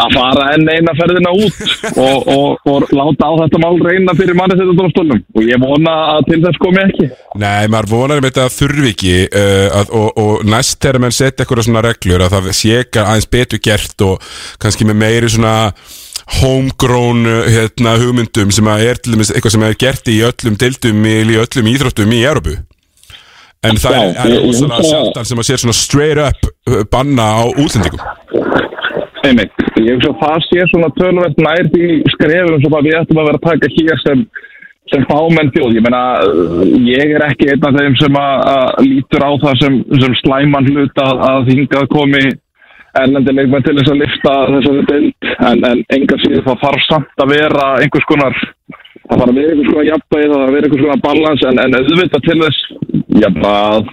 að 0.00 0.16
fara 0.16 0.46
enn 0.54 0.68
eina 0.70 0.94
ferðina 0.96 1.32
út 1.36 1.58
og, 1.90 2.28
og, 2.32 2.68
og 2.70 2.92
láta 2.96 3.28
á 3.28 3.32
þetta 3.42 3.60
mál 3.62 3.80
reyna 3.84 4.14
fyrir 4.16 4.36
manni 4.38 4.56
þetta 4.58 4.76
dómstólnum 4.78 5.22
og 5.36 5.46
ég 5.46 5.60
vona 5.62 5.96
að 6.14 6.28
til 6.30 6.40
þess 6.44 6.62
komi 6.62 6.82
ekki. 6.84 7.08
Nei, 7.42 7.68
maður 7.72 7.90
vonar 7.92 8.20
um 8.22 8.28
þetta 8.28 8.46
þurfi 8.54 8.92
ekki 8.94 9.16
uh, 9.28 9.66
að, 9.80 9.94
og, 10.00 10.08
og 10.24 10.46
næst 10.48 10.80
þegar 10.80 11.02
menn 11.04 11.16
setja 11.16 11.44
eitthvað 11.44 11.66
svona 11.68 11.84
reglur 11.86 12.26
að 12.26 12.36
það 12.36 12.52
sé 12.62 12.78
ekki 12.84 13.04
aðeins 13.04 13.30
betur 13.36 13.64
gert 13.68 14.06
og 14.06 14.30
kannski 14.62 14.88
með 14.88 15.00
meiri 15.04 15.32
svona 15.36 15.54
homegrown 16.40 17.24
uh, 17.28 17.44
hérna, 17.50 17.96
hugmyndum 18.00 18.52
sem 18.54 18.72
er 18.72 18.96
eitthvað 18.96 19.56
sem 19.56 19.68
er 19.68 19.78
gert 19.80 20.12
í 20.12 20.20
öllum 20.26 20.58
dildum 20.60 21.06
í 21.10 21.40
öllum 21.44 21.72
íþróttum 21.74 22.16
í 22.16 22.24
Európu 22.24 22.60
en 23.68 23.76
það 23.80 23.96
Já, 23.96 24.02
er, 24.24 24.34
er 24.34 24.44
hugsa- 24.46 24.82
sjaldan 24.88 25.28
sem 25.28 25.40
að 25.42 25.48
sér 25.50 25.62
svona 25.62 25.76
straight 25.76 26.20
up 26.24 26.46
uh, 26.70 26.82
banna 26.92 27.26
á 27.40 27.42
útlendingum. 27.60 28.04
Einmitt, 29.20 29.52
ég 29.76 29.98
hugsa 29.98 30.12
að 30.14 30.20
það 30.22 30.44
sé 30.48 30.68
svona 30.70 30.88
tölvægt 30.96 31.42
nær 31.44 31.66
því 31.74 31.88
skrefum 32.14 32.62
sem 32.64 32.76
að 32.78 32.86
við 32.88 32.96
ættum 33.02 33.20
að 33.20 33.28
vera 33.30 33.40
að 33.40 33.48
taka 33.50 33.72
hér 33.76 34.00
sem, 34.04 34.22
sem 34.92 35.04
fámenn 35.10 35.52
þjóð. 35.56 35.74
Ég 35.76 35.84
meina, 35.84 36.02
ég 36.88 37.12
er 37.18 37.26
ekki 37.28 37.50
einn 37.52 37.66
af 37.68 37.76
þeim 37.76 37.98
sem 38.00 38.16
að, 38.22 38.46
að 38.54 38.86
lítur 38.88 39.26
á 39.28 39.30
það 39.44 39.58
sem, 39.64 39.76
sem 40.04 40.16
slæman 40.22 40.70
hlut 40.72 41.02
að, 41.04 41.26
að 41.28 41.52
hingað 41.52 41.90
komi 41.92 42.24
erlendi 43.00 43.36
leikmenn 43.36 43.62
til 43.62 43.76
þess 43.76 43.92
að 43.92 44.00
lifta 44.00 44.32
þessari 44.50 44.86
deild, 44.88 45.28
en, 45.46 45.60
en 45.68 45.82
enga 45.94 46.16
síður 46.24 46.46
það 46.48 46.56
þarf 46.64 46.86
samt 46.88 47.22
að 47.22 47.32
vera 47.36 47.66
einhvers 47.84 48.08
konar 48.08 48.40
það 49.10 49.20
þarf 49.20 49.32
að 49.32 49.40
vera 49.40 49.50
einhvers 49.54 49.72
konar 49.72 49.90
jafnvægi, 49.90 50.28
það 50.30 50.36
þarf 50.36 50.46
að 50.46 50.54
vera 50.56 50.70
einhvers 50.70 50.84
konar 50.86 51.02
balans, 51.08 51.44
en, 51.50 51.60
en 51.64 51.76
auðvitað 51.80 52.26
til 52.28 52.38
þess, 52.44 52.60
að 53.50 53.90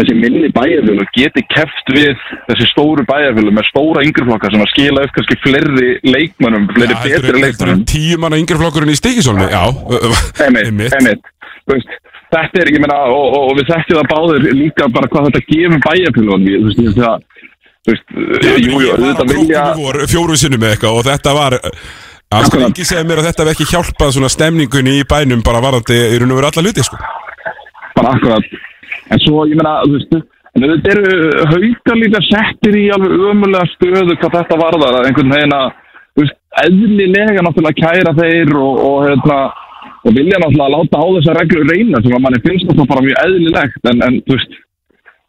þessi 0.00 0.16
minni 0.16 0.50
bæjarfjölu 0.56 1.06
geti 1.14 1.42
keft 1.52 1.92
við 1.94 2.20
þessi 2.48 2.68
stóru 2.70 3.04
bæjarfjölu 3.08 3.52
með 3.56 3.68
stóra 3.68 4.04
yngreflokka 4.06 4.50
sem 4.52 4.62
að 4.64 4.70
skila 4.72 5.04
upp 5.06 5.16
kannski 5.16 5.38
fleiri 5.44 5.90
leikmönnum, 6.08 6.68
fleiri 6.74 6.96
Já, 6.96 7.02
betri 7.04 7.42
leikmönnum. 7.44 7.82
tíu 7.90 8.20
manna 8.22 8.40
yngri 8.40 8.58
flokkurinn 8.60 8.94
í 8.94 8.98
stíkisólmi 8.98 9.48
Já, 9.50 9.64
Þú 11.60 11.76
veist, 11.76 11.90
þetta 12.32 12.62
er, 12.62 12.68
ég 12.72 12.82
meina, 12.82 12.96
og, 13.12 13.26
og, 13.36 13.42
og 13.50 13.58
við 13.58 13.68
þekkjum 13.68 13.98
það 14.00 14.06
báður 14.10 14.46
líka 14.56 14.86
bara 14.94 15.10
hvað 15.12 15.26
þetta 15.28 15.42
gefur 15.50 15.82
bæjarfjölun 15.84 16.46
þú 16.48 16.62
veist, 16.64 16.80
það 16.96 17.26
þú 17.84 17.92
veist, 17.92 18.14
jú, 18.16 18.54
jú, 18.64 18.80
Ég 18.80 18.88
var 18.88 19.04
á 19.04 19.08
þetta 19.10 19.26
vilja 19.28 19.64
króknum 19.66 19.82
í 19.82 19.84
vor 19.84 20.00
fjóru 20.10 20.38
sinnum 20.40 20.64
með 20.64 20.74
eitthvað 20.74 20.96
og 20.96 21.06
þetta 21.10 21.34
var 21.36 21.58
að 22.30 22.44
sko 22.46 22.58
Akkurat. 22.60 22.70
ekki 22.70 22.86
segja 22.86 23.06
mér 23.06 23.20
að 23.20 23.28
þetta 23.30 23.44
hef 23.46 23.52
ekki 23.56 23.70
hjálpað 23.72 24.12
svona 24.14 24.28
stemningunni 24.30 24.98
í 25.00 25.06
bænum 25.10 25.40
bara 25.46 25.62
varandi 25.64 25.96
í 25.98 26.18
raun 26.20 26.30
og 26.30 26.38
veru 26.38 26.50
alla 26.50 26.62
hluti 26.62 26.84
sko? 26.86 26.98
Bara 27.96 28.12
akkurat. 28.14 28.52
En 29.10 29.22
svo, 29.24 29.46
ég 29.50 29.58
meina, 29.58 29.80
þú 29.82 29.96
veist 29.96 30.14
en 30.14 30.66
þetta 30.66 30.92
eru 30.94 31.46
haukar 31.50 31.98
líka 31.98 32.20
settir 32.26 32.78
í 32.78 32.84
alveg 32.94 33.24
ömulega 33.32 33.66
stöðu 33.74 34.14
hvað 34.14 34.36
þetta 34.36 34.60
varðar 34.60 35.00
að 35.00 35.08
einhvern 35.08 35.34
veginn 35.34 35.56
að, 35.56 35.74
þú 36.14 36.24
veist, 36.24 36.38
eðlilega 36.64 37.44
náttúrulega 37.46 37.82
kæra 37.82 38.14
þeir 38.20 38.54
og, 38.60 38.80
og 38.86 39.02
hérna 39.08 39.40
og 40.00 40.16
vilja 40.16 40.40
náttúrulega 40.42 40.74
láta 40.76 41.02
á 41.02 41.06
þessar 41.16 41.40
reglur 41.40 41.68
reyna 41.70 42.02
sem 42.02 42.14
að 42.14 42.24
manni 42.24 42.42
finnst 42.46 42.66
náttúrulega 42.68 42.92
bara 42.94 43.06
mjög 43.08 43.20
eðlilegt. 43.24 43.82
En, 43.90 44.04
en 44.06 44.20
þú 44.26 44.38
veist, 44.38 44.56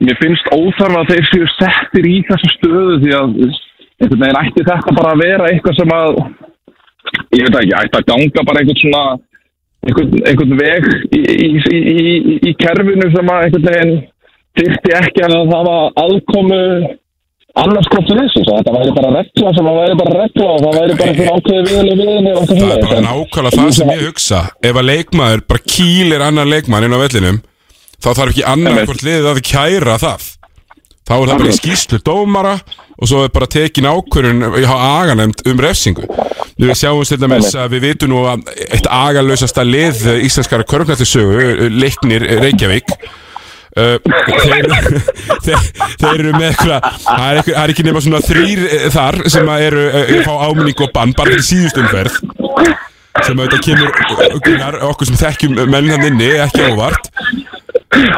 mér 0.06 0.22
finnst 0.22 0.54
óþarfa 0.54 1.02
að 1.02 1.12
þeir 1.16 1.28
séu 1.32 1.50
settir 1.58 2.12
í 2.14 2.16
þessa 2.30 2.54
stöðu 2.60 3.02
því 3.02 3.18
að 3.18 3.36
einhvern 3.42 4.24
veginn 4.24 4.42
ætti 4.46 4.70
þetta 4.70 4.98
bara 5.02 5.14
að 5.16 5.26
vera 5.26 5.50
eitthvað 5.50 5.78
sem 5.82 5.94
að 5.98 6.24
ég 7.36 7.46
veit 7.46 7.60
ekki, 7.62 7.76
ætti 7.82 8.00
að 8.00 8.08
ganga 8.12 8.48
bara 8.48 8.62
einhvern 8.62 8.82
svona 8.82 9.04
einhvern, 9.88 10.16
einhvern 10.30 10.58
veg 10.60 10.90
í, 11.12 11.20
í, 11.20 11.52
í, 11.52 11.78
í, 11.92 12.40
í 12.52 12.56
kerfinu 12.62 13.12
sem 13.14 13.32
að 13.34 13.46
einhvern 13.48 13.70
veginn 13.70 13.94
þyrfti 14.60 14.98
ekki 15.00 15.24
að 15.28 15.38
hafa 15.54 15.78
aðkomu 16.04 16.60
annars 17.62 17.88
til 17.92 18.16
þessu, 18.16 18.44
þetta 18.48 18.74
væri 18.76 18.94
bara 18.96 19.14
regla 19.18 19.54
sem 19.56 19.70
að 19.72 19.80
væri 19.80 19.96
bara 20.00 20.18
regla 20.22 20.50
og 20.52 20.62
það 20.64 20.78
væri 20.80 20.98
bara 21.02 21.16
fyrir 21.18 21.32
ákveði 21.36 21.64
viðinni 21.68 21.96
viðinni 22.02 22.36
og 22.36 22.46
Það 22.52 22.76
er 22.76 22.84
bara 22.86 23.02
nákvæmlega 23.08 23.58
það 23.58 23.72
sem 23.78 23.92
ég 23.92 24.04
hugsa. 24.08 24.42
Ef 24.64 24.80
að 24.80 24.88
leikmaður 24.88 25.44
bara 25.52 25.66
kýlir 25.74 26.28
annan 26.28 26.52
leikmann 26.52 26.88
inn 26.88 26.96
á 26.96 27.04
vellinum 27.04 27.42
þá 28.02 28.10
þarf 28.12 28.32
ekki 28.32 28.46
annar 28.54 28.86
hvort 28.86 29.04
liðið 29.06 29.32
að 29.34 29.42
kæra 29.52 29.98
það 30.02 30.30
þá 31.08 31.16
er 31.18 31.32
það 31.32 31.42
bara 31.42 31.54
í 31.54 31.58
skýslu 31.58 32.02
dómara 32.06 32.54
og 32.98 33.10
svo 33.10 33.24
er 33.26 33.34
bara 33.34 33.50
tekin 33.50 33.90
ákvörun 33.90 34.46
á 34.62 34.78
aganemt 35.02 35.42
um 35.50 35.64
refsingu. 35.64 36.06
Við 36.62 36.76
sjáum 36.78 37.02
til 37.08 37.18
dæmis 37.22 37.56
að 37.58 37.76
við 37.76 37.88
vitum 37.88 38.14
nú 38.14 38.22
að 38.30 38.46
eitt 38.68 38.86
agalösasta 38.86 39.66
lið 39.66 40.06
íslenskara 40.28 40.68
körfnættisögu, 40.68 41.70
leiknir 41.74 42.28
Reykjavík 42.44 42.96
Uh, 43.72 43.96
þeir, 44.28 44.66
þeir, 45.46 45.68
þeir 45.96 46.10
eru 46.18 46.32
með 46.36 46.50
eitthvað 46.50 46.88
það 47.06 47.38
er, 47.38 47.52
er 47.62 47.72
ekki 47.72 47.86
nema 47.88 48.02
svona 48.04 48.20
þrýr 48.26 48.66
eh, 48.68 48.82
þar 48.92 49.18
sem 49.32 49.48
að 49.48 49.64
eru 49.70 49.86
uh, 49.88 50.10
fá 50.26 50.34
áminning 50.50 50.84
og 50.84 50.92
bann 50.92 51.14
bara 51.16 51.38
til 51.38 51.46
síðustumferð 51.48 52.18
sem 53.22 53.40
auðvitað 53.40 53.64
kemur 53.70 54.76
okkur 54.90 55.08
sem 55.08 55.22
þekkjum 55.22 55.56
menn 55.72 55.88
hann 55.88 56.04
inni 56.10 56.28
ekki 56.44 56.68
óvart 56.68 57.08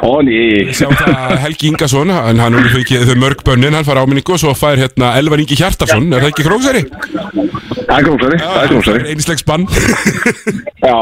Ó, 0.05 0.21
ný, 0.21 0.69
sjáum 0.77 0.93
það 0.93 1.15
að 1.17 1.39
Helgi 1.47 1.67
Ingason 1.71 2.11
hann, 2.13 2.37
hann 2.43 2.57
er 2.59 2.75
ekki 2.77 2.99
þau 3.09 3.15
mörg 3.23 3.39
bönnin, 3.47 3.73
hann 3.73 3.87
fær 3.87 3.99
áminningu 4.03 4.35
og 4.35 4.41
svo 4.43 4.51
fær 4.57 4.77
hérna 4.77 5.15
Elvar 5.17 5.41
Ingi 5.41 5.57
Hjartarsson 5.57 6.11
er 6.13 6.21
það 6.21 6.29
ekki 6.29 6.45
króksæri? 6.45 6.83
það 7.87 7.95
er 7.97 8.05
grósari, 8.05 8.37
það 8.43 8.59
er 8.61 8.69
grósari 8.73 9.13
Einslegs 9.15 9.45
bann 9.49 9.65
Já 10.85 10.97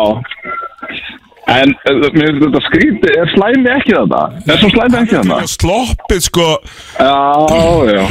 En 1.52 1.74
uh, 1.90 2.06
mér 2.16 2.30
finnst 2.30 2.44
þetta 2.46 2.62
skríti, 2.70 3.12
er 3.18 3.32
slæmi 3.34 3.72
ekki 3.76 3.96
þetta? 3.98 4.20
Er 4.46 4.60
svo 4.62 4.70
slæmi 4.72 5.00
ekki 5.02 5.18
þetta? 5.20 5.40
sloppið 5.52 6.22
sko 6.30 6.48
Já, 6.96 7.16
já 7.92 8.06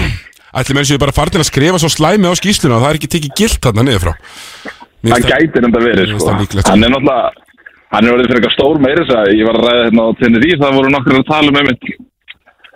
ætli 0.60 0.74
menn 0.76 0.88
séu 0.88 0.98
bara 1.00 1.14
farin 1.14 1.40
að 1.40 1.46
skrifa 1.48 1.78
svo 1.80 1.88
slæmi 1.94 2.26
á 2.28 2.34
skýsluna 2.36 2.76
og 2.76 2.82
það 2.84 2.90
er 2.92 2.98
ekki 3.00 3.10
tekið 3.16 3.36
gilt 3.38 3.60
þarna 3.64 3.84
niður 3.86 4.02
frá 4.08 4.12
Mér 5.00 5.14
hann 5.14 5.22
það- 5.24 5.30
gætir 5.38 5.66
enda 5.70 5.80
verið 5.80 6.10
Mér 6.10 6.18
sko. 6.18 6.26
það 6.26 6.58
sko. 6.58 6.64
hann 6.74 6.84
er 6.84 6.92
náttúrulega 6.92 7.30
hann 7.90 8.06
er 8.06 8.12
orðið 8.14 8.28
fyrir 8.30 8.40
eitthvað 8.40 8.56
stór 8.56 8.80
meira 8.84 9.04
þess 9.04 9.16
að 9.18 9.32
ég 9.40 9.46
var 9.48 9.58
að 9.60 9.66
ræða 9.68 9.84
hérna 9.86 10.06
á 10.06 10.08
Tenerife 10.20 10.60
það 10.62 10.76
voru 10.78 10.92
nokkur 10.94 11.18
að 11.20 11.28
tala 11.30 11.50
um 11.52 11.60
einmitt 11.60 11.84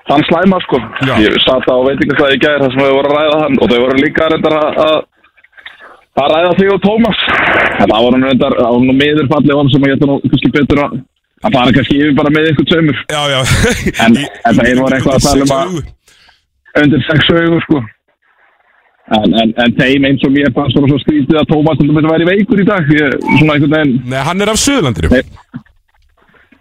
þann 0.04 0.24
slæma 0.28 0.58
sko. 0.66 0.78
Já. 1.08 1.14
ég 1.24 1.36
satt 1.46 1.64
á 1.70 1.76
veitingastæði 1.88 2.36
í 2.36 2.40
gæðir 2.44 2.62
þar 2.64 2.72
sem 2.74 2.82
við 2.84 2.94
vorum 2.98 3.14
að 3.14 3.18
ræða 3.20 3.38
hann 3.44 3.58
og 3.62 3.70
þau 3.72 3.78
voru 3.84 4.00
líka 4.02 4.28
reyndar 4.34 4.56
að 4.60 4.80
að 4.84 4.96
að 6.24 6.28
ræða 6.34 6.52
þig 6.58 6.72
og 6.74 6.82
Tómas 6.84 7.22
en 7.30 7.88
það 7.90 8.04
voru 8.04 8.20
reyndar 8.26 8.56
það 8.60 8.74
voru 8.74 8.88
nú 8.90 8.96
miðurfalli 9.00 9.56
hann 9.58 9.72
sem 9.72 9.86
ég 9.88 9.96
ætla 9.96 10.10
nú 10.10 10.18
kannski 10.26 10.52
betur 10.58 10.82
að 10.84 10.98
að 11.44 11.56
fara 11.58 11.72
kannski 11.76 11.96
yfir 12.00 12.14
bara 12.16 12.30
með 12.32 12.46
ykkur 12.52 12.66
tveimur. 12.70 13.00
Já, 13.12 13.22
já. 13.34 13.40
En- 14.04 14.20
en 14.48 14.60
þeir 14.60 14.78
voru 14.80 14.96
eitthvað 14.96 15.16
að 15.18 15.26
tala 15.26 15.44
um 15.44 15.56
að- 15.56 16.84
undir 16.84 17.02
sex 17.08 17.32
augur 17.34 17.64
sko 17.66 17.82
en, 19.12 19.34
en, 19.42 19.50
en 19.64 19.74
þeim 19.76 20.06
eins 20.08 20.22
og 20.24 20.32
mér 20.32 20.48
fannst 20.56 20.78
bara 20.80 20.88
svo 20.94 20.98
skrítið 21.02 21.36
að 21.42 21.50
Tómas 21.52 21.76
til 21.80 21.90
dæmis 21.90 22.08
væri 22.08 22.28
veikur 22.30 22.62
í 22.62 22.66
dag 22.68 22.88
ég, 22.94 23.18
svona 23.38 23.58
einhvern 23.58 23.74
veginn 23.76 23.94
Nei, 24.14 24.20
hann 24.24 24.40
er 24.40 24.52
af 24.54 24.60
Suðurlandinu. 24.62 25.10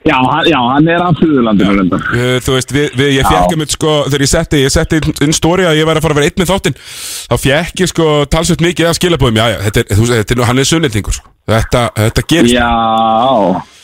Já, 0.03 0.17
hann, 0.19 0.47
já, 0.51 0.57
hann 0.73 0.87
er 0.91 0.99
af 0.99 1.15
Suðurlandinu 1.21 1.75
reyndar. 1.77 2.01
Uh, 2.11 2.33
Þú 2.43 2.55
veist, 2.57 2.73
við, 2.75 2.89
við, 2.99 3.11
ég 3.21 3.29
fekk 3.31 3.53
um 3.55 3.61
sko, 3.71 3.91
þegar 4.09 4.25
ég 4.25 4.31
setti, 4.33 4.59
ég 4.65 4.73
setti 4.73 4.99
inn- 5.23 5.35
stóri 5.37 5.63
að 5.69 5.77
ég 5.79 5.87
væri 5.87 6.01
að 6.01 6.03
fara 6.03 6.17
að 6.17 6.19
vera 6.19 6.27
einn 6.33 6.41
með 6.43 6.49
þáttinn 6.51 6.75
þá 6.81 7.35
fekk 7.45 7.83
ég 7.85 7.91
sko 7.93 8.07
talsveit 8.35 8.65
mikið 8.65 8.89
að 8.89 8.97
skilabóðum 8.99 9.39
já, 9.39 9.45
já, 9.53 9.57
þetta 9.69 9.79
er, 9.85 9.87
þú 9.95 10.01
veist, 10.03 10.17
þetta 10.19 10.35
er, 10.35 10.41
nú- 10.41 10.47
hann 10.49 10.59
er 10.59 10.67
sunnildingur 10.73 11.15
sko. 11.15 11.31
þetta, 11.53 11.85
þetta 12.01 12.25
gerist 12.33 12.57
Já, 12.57 12.67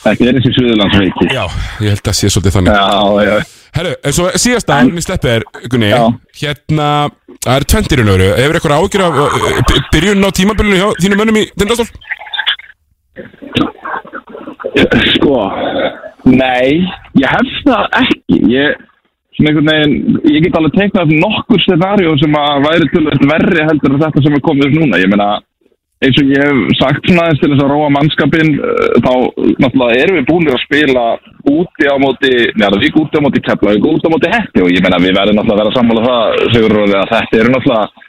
þetta 0.03 0.27
er 0.33 0.39
þessi 0.41 0.53
Suðurlandsveiki. 0.59 1.29
Já, 1.31 1.43
ég 1.87 1.95
held 1.95 2.11
að 2.11 2.19
sé 2.19 2.33
svolítið 2.35 2.57
þannig 2.57 2.75
Já, 2.75 2.91
já. 3.29 3.39
Herru, 3.77 3.93
en 4.03 4.15
svo 4.15 4.29
síðasta, 4.39 4.79
en 4.81 4.95
ég 4.97 5.05
sleppi 5.05 5.29
þér, 5.29 5.45
Gunni. 5.71 5.89
Hérna, 6.39 6.87
það 7.43 7.55
er 7.55 7.65
tventirinn 7.73 8.11
öru 8.13 8.29
Hefur 8.37 8.57
eitthvað 8.57 8.77
ágjur 8.79 9.03
af 9.05 9.19
uh, 9.21 9.73
byrjun 9.93 10.25
á 10.25 10.29
tímabilinu 10.35 10.79
hjá 10.79 10.87
þínum 11.03 11.21
mönnum 11.21 11.39
í 11.41 11.45
Tindastól? 11.53 11.89
Sko, 15.13 15.39
nei, 16.29 16.81
ég 17.19 17.29
hef 17.29 17.53
það 17.67 17.99
ekki. 18.01 18.39
Ég, 18.53 18.81
svona 19.37 19.51
einhvern 19.51 19.71
veginn, 19.71 20.19
ég 20.33 20.47
get 20.47 20.57
alveg 20.59 20.75
teiknað 20.77 21.13
nokkur 21.21 21.63
scenaríu 21.65 22.15
sem 22.21 22.39
að 22.41 22.65
væri 22.65 22.89
til 22.93 23.05
verri 23.29 23.67
heldur 23.69 23.95
en 23.95 24.03
þetta 24.05 24.25
sem 24.25 24.37
er 24.37 24.45
komið 24.49 24.69
upp 24.69 24.77
núna. 24.79 25.01
Ég 25.01 25.13
meina, 25.13 25.29
eins 25.99 26.19
og 26.21 26.29
ég 26.31 26.43
hef 26.45 26.59
sagt 26.79 27.07
svona 27.09 27.25
aðeins 27.27 27.41
til 27.41 27.49
þess 27.51 27.63
að 27.65 27.71
róa 27.73 27.89
mannskapin, 27.95 28.51
uh, 28.59 28.91
þá 29.03 29.11
náttúrulega 29.63 30.01
erum 30.03 30.19
við 30.19 30.27
búinir 30.29 30.55
að 30.55 30.63
spila 30.65 31.05
úti 31.53 31.89
á 31.91 31.95
móti, 31.99 32.33
Njarðvík 32.59 32.99
úti 33.01 33.19
á 33.19 33.25
móti 33.25 33.41
Keflavík, 33.47 33.89
úti 33.89 34.07
á 34.07 34.13
móti 34.13 34.31
Hetti. 34.35 34.63
Og 34.63 34.71
ég 34.71 34.83
meina 34.85 35.01
við 35.03 35.17
verðum 35.17 35.39
náttúrulega 35.41 35.57
að 35.57 35.63
vera 35.65 35.75
sammála 35.77 36.05
það, 36.07 36.45
Sigur 36.55 36.77
Róði, 36.77 36.95
að 37.01 37.11
þetta 37.15 37.41
eru 37.43 37.55
náttúrulega 37.55 38.07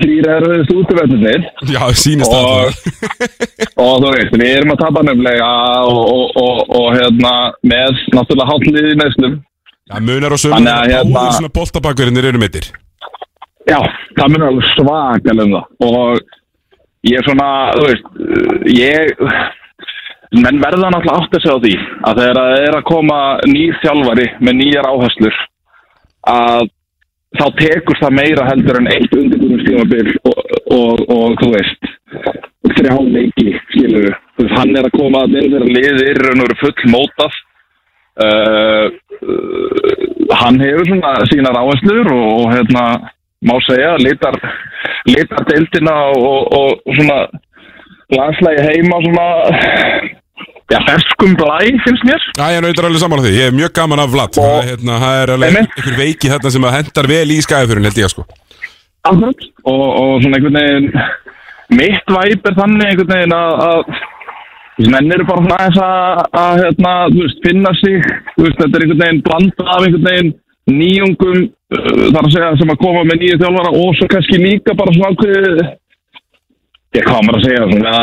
þrýra 0.00 0.34
erfiðist 0.38 0.72
útiverðinir 0.76 1.42
Já, 1.72 1.82
sínist 1.96 2.32
Og- 2.32 2.40
það. 2.40 2.68
Og 3.84 3.94
þú 4.02 4.12
veist, 4.14 4.34
við 4.40 4.52
erum 4.56 4.72
að 4.74 4.82
tapa 4.82 5.02
nefnilega 5.08 5.48
og, 5.88 6.00
og, 6.00 6.36
og, 6.40 6.60
og 6.80 6.86
hérna 6.96 7.32
með 7.72 8.00
náttúrulega 8.16 8.50
hátlið 8.50 8.90
í 8.90 8.98
meðslum 9.00 9.38
Já, 9.90 9.96
munar 10.06 10.36
og 10.36 10.40
sömur 10.40 10.56
Þannig 10.56 10.76
að 10.76 10.92
hérna- 10.94 11.24
svona 11.36 11.52
boltabakverðinir 11.56 12.28
eru 12.30 12.42
mittir 12.42 12.68
Já, 13.68 13.78
það 14.16 14.32
munur 14.34 14.48
alveg 14.50 14.70
svakalega 14.74 15.48
um 15.48 15.88
og 15.88 16.22
ég 17.08 17.16
er 17.16 17.26
svona, 17.26 17.48
þú 17.76 17.86
veist, 17.88 18.10
ég 18.76 19.14
menn 20.40 20.60
verða 20.62 20.90
náttúrulega 20.92 21.22
átt 21.22 21.38
að 21.38 21.44
segja 21.44 21.56
á 21.56 21.64
því 21.64 21.72
að 22.10 22.20
þegar 22.20 22.40
það 22.40 22.66
er 22.66 22.76
að 22.78 22.88
koma 22.90 23.20
nýr 23.50 23.80
þjálfari 23.84 24.26
með 24.40 24.58
nýjar 24.60 24.90
áherslur 24.90 25.40
að 26.30 26.68
þá 27.38 27.44
tekur 27.58 27.98
það 28.00 28.16
meira 28.18 28.46
heldur 28.48 28.80
en 28.80 28.90
eitt 28.90 29.16
undirbúinum 29.16 29.62
stímabil 29.64 30.12
og, 30.30 30.40
og, 30.76 31.02
og 31.14 31.36
þú 31.40 31.50
veist 31.54 31.90
þrjá 32.76 32.96
leiki, 33.10 33.54
skilur 33.70 34.10
við 34.38 34.56
hann 34.56 34.74
er 34.76 34.88
að 34.88 34.96
koma 34.96 35.24
að 35.24 35.36
þeirra 35.36 35.68
liðir 35.68 36.20
og 36.30 36.42
eru 36.46 36.58
full 36.60 36.90
mótað. 36.92 37.38
Uh, 38.20 38.86
uh, 39.24 40.34
hann 40.42 40.58
hefur 40.60 40.88
svona 40.88 41.12
sínar 41.30 41.56
áherslur 41.56 42.10
og, 42.12 42.24
og 42.40 42.54
hérna 42.54 42.84
má 43.48 43.56
segja, 43.64 43.94
litar 44.04 44.36
litar 45.08 45.46
deildina 45.48 45.94
og, 46.12 46.40
og, 46.60 46.80
og 46.84 46.98
svona 46.98 47.20
landslægi 48.16 48.66
heima 48.68 48.98
svona 49.06 49.28
já, 50.70 50.78
ferskum 50.88 51.34
blæ 51.38 51.58
finnst 51.84 52.04
mér. 52.06 52.20
Já, 52.36 52.44
ég 52.52 52.58
er 52.58 52.66
nautar 52.66 52.88
alveg 52.88 53.02
saman 53.02 53.22
á 53.22 53.24
því, 53.24 53.32
ég 53.38 53.48
er 53.50 53.56
mjög 53.56 53.72
gaman 53.78 54.02
af 54.04 54.12
Vlad. 54.12 54.36
Það 54.36 54.68
hérna, 54.68 55.00
er 55.22 55.34
alveg 55.34 55.58
einhver 55.62 55.98
veiki 55.98 56.30
þarna 56.32 56.54
sem 56.54 56.68
að 56.68 56.76
hendar 56.78 57.10
vel 57.10 57.26
í 57.34 57.40
skæðafjörun 57.46 57.88
held 57.88 58.00
ég 58.02 58.12
sko. 58.12 58.26
Akkurat. 59.08 59.44
og, 59.64 59.84
og 60.02 60.14
svona 60.22 60.36
einhvern 60.36 60.58
veginn 60.60 60.88
mitt 61.80 62.12
væp 62.12 62.48
er 62.50 62.56
þannig 62.58 62.90
einhvern 62.90 63.12
veginn 63.14 63.36
að, 63.36 63.62
að 63.70 64.90
menn 64.92 65.14
eru 65.14 65.26
bara 65.28 65.44
svona 65.44 65.58
aðeins 65.60 65.80
að, 65.86 66.20
að 66.42 66.52
hérna, 66.64 66.92
veist, 67.16 67.40
finna 67.46 67.72
sig. 67.80 68.10
Veist, 68.36 68.60
þetta 68.60 68.76
er 68.76 68.84
einhvern 68.84 69.02
veginn 69.04 69.24
blanda 69.28 69.66
af 69.70 69.86
einhvern 69.86 70.08
veginn 70.10 70.32
nýjungum 70.70 71.48
þar 71.70 72.24
að 72.24 72.32
segja 72.34 72.56
sem 72.58 72.72
að 72.72 72.80
koma 72.82 73.04
með 73.06 73.20
nýju 73.22 73.38
þjálfara 73.42 73.70
og 73.78 73.94
svo 73.98 74.10
kannski 74.10 74.42
líka 74.42 74.74
bara 74.78 74.94
svona 74.96 75.12
ákveðið 75.14 75.60
ég 76.98 77.06
maður 77.06 77.36
að 77.38 77.44
segja 77.44 77.66
svona 77.70 77.94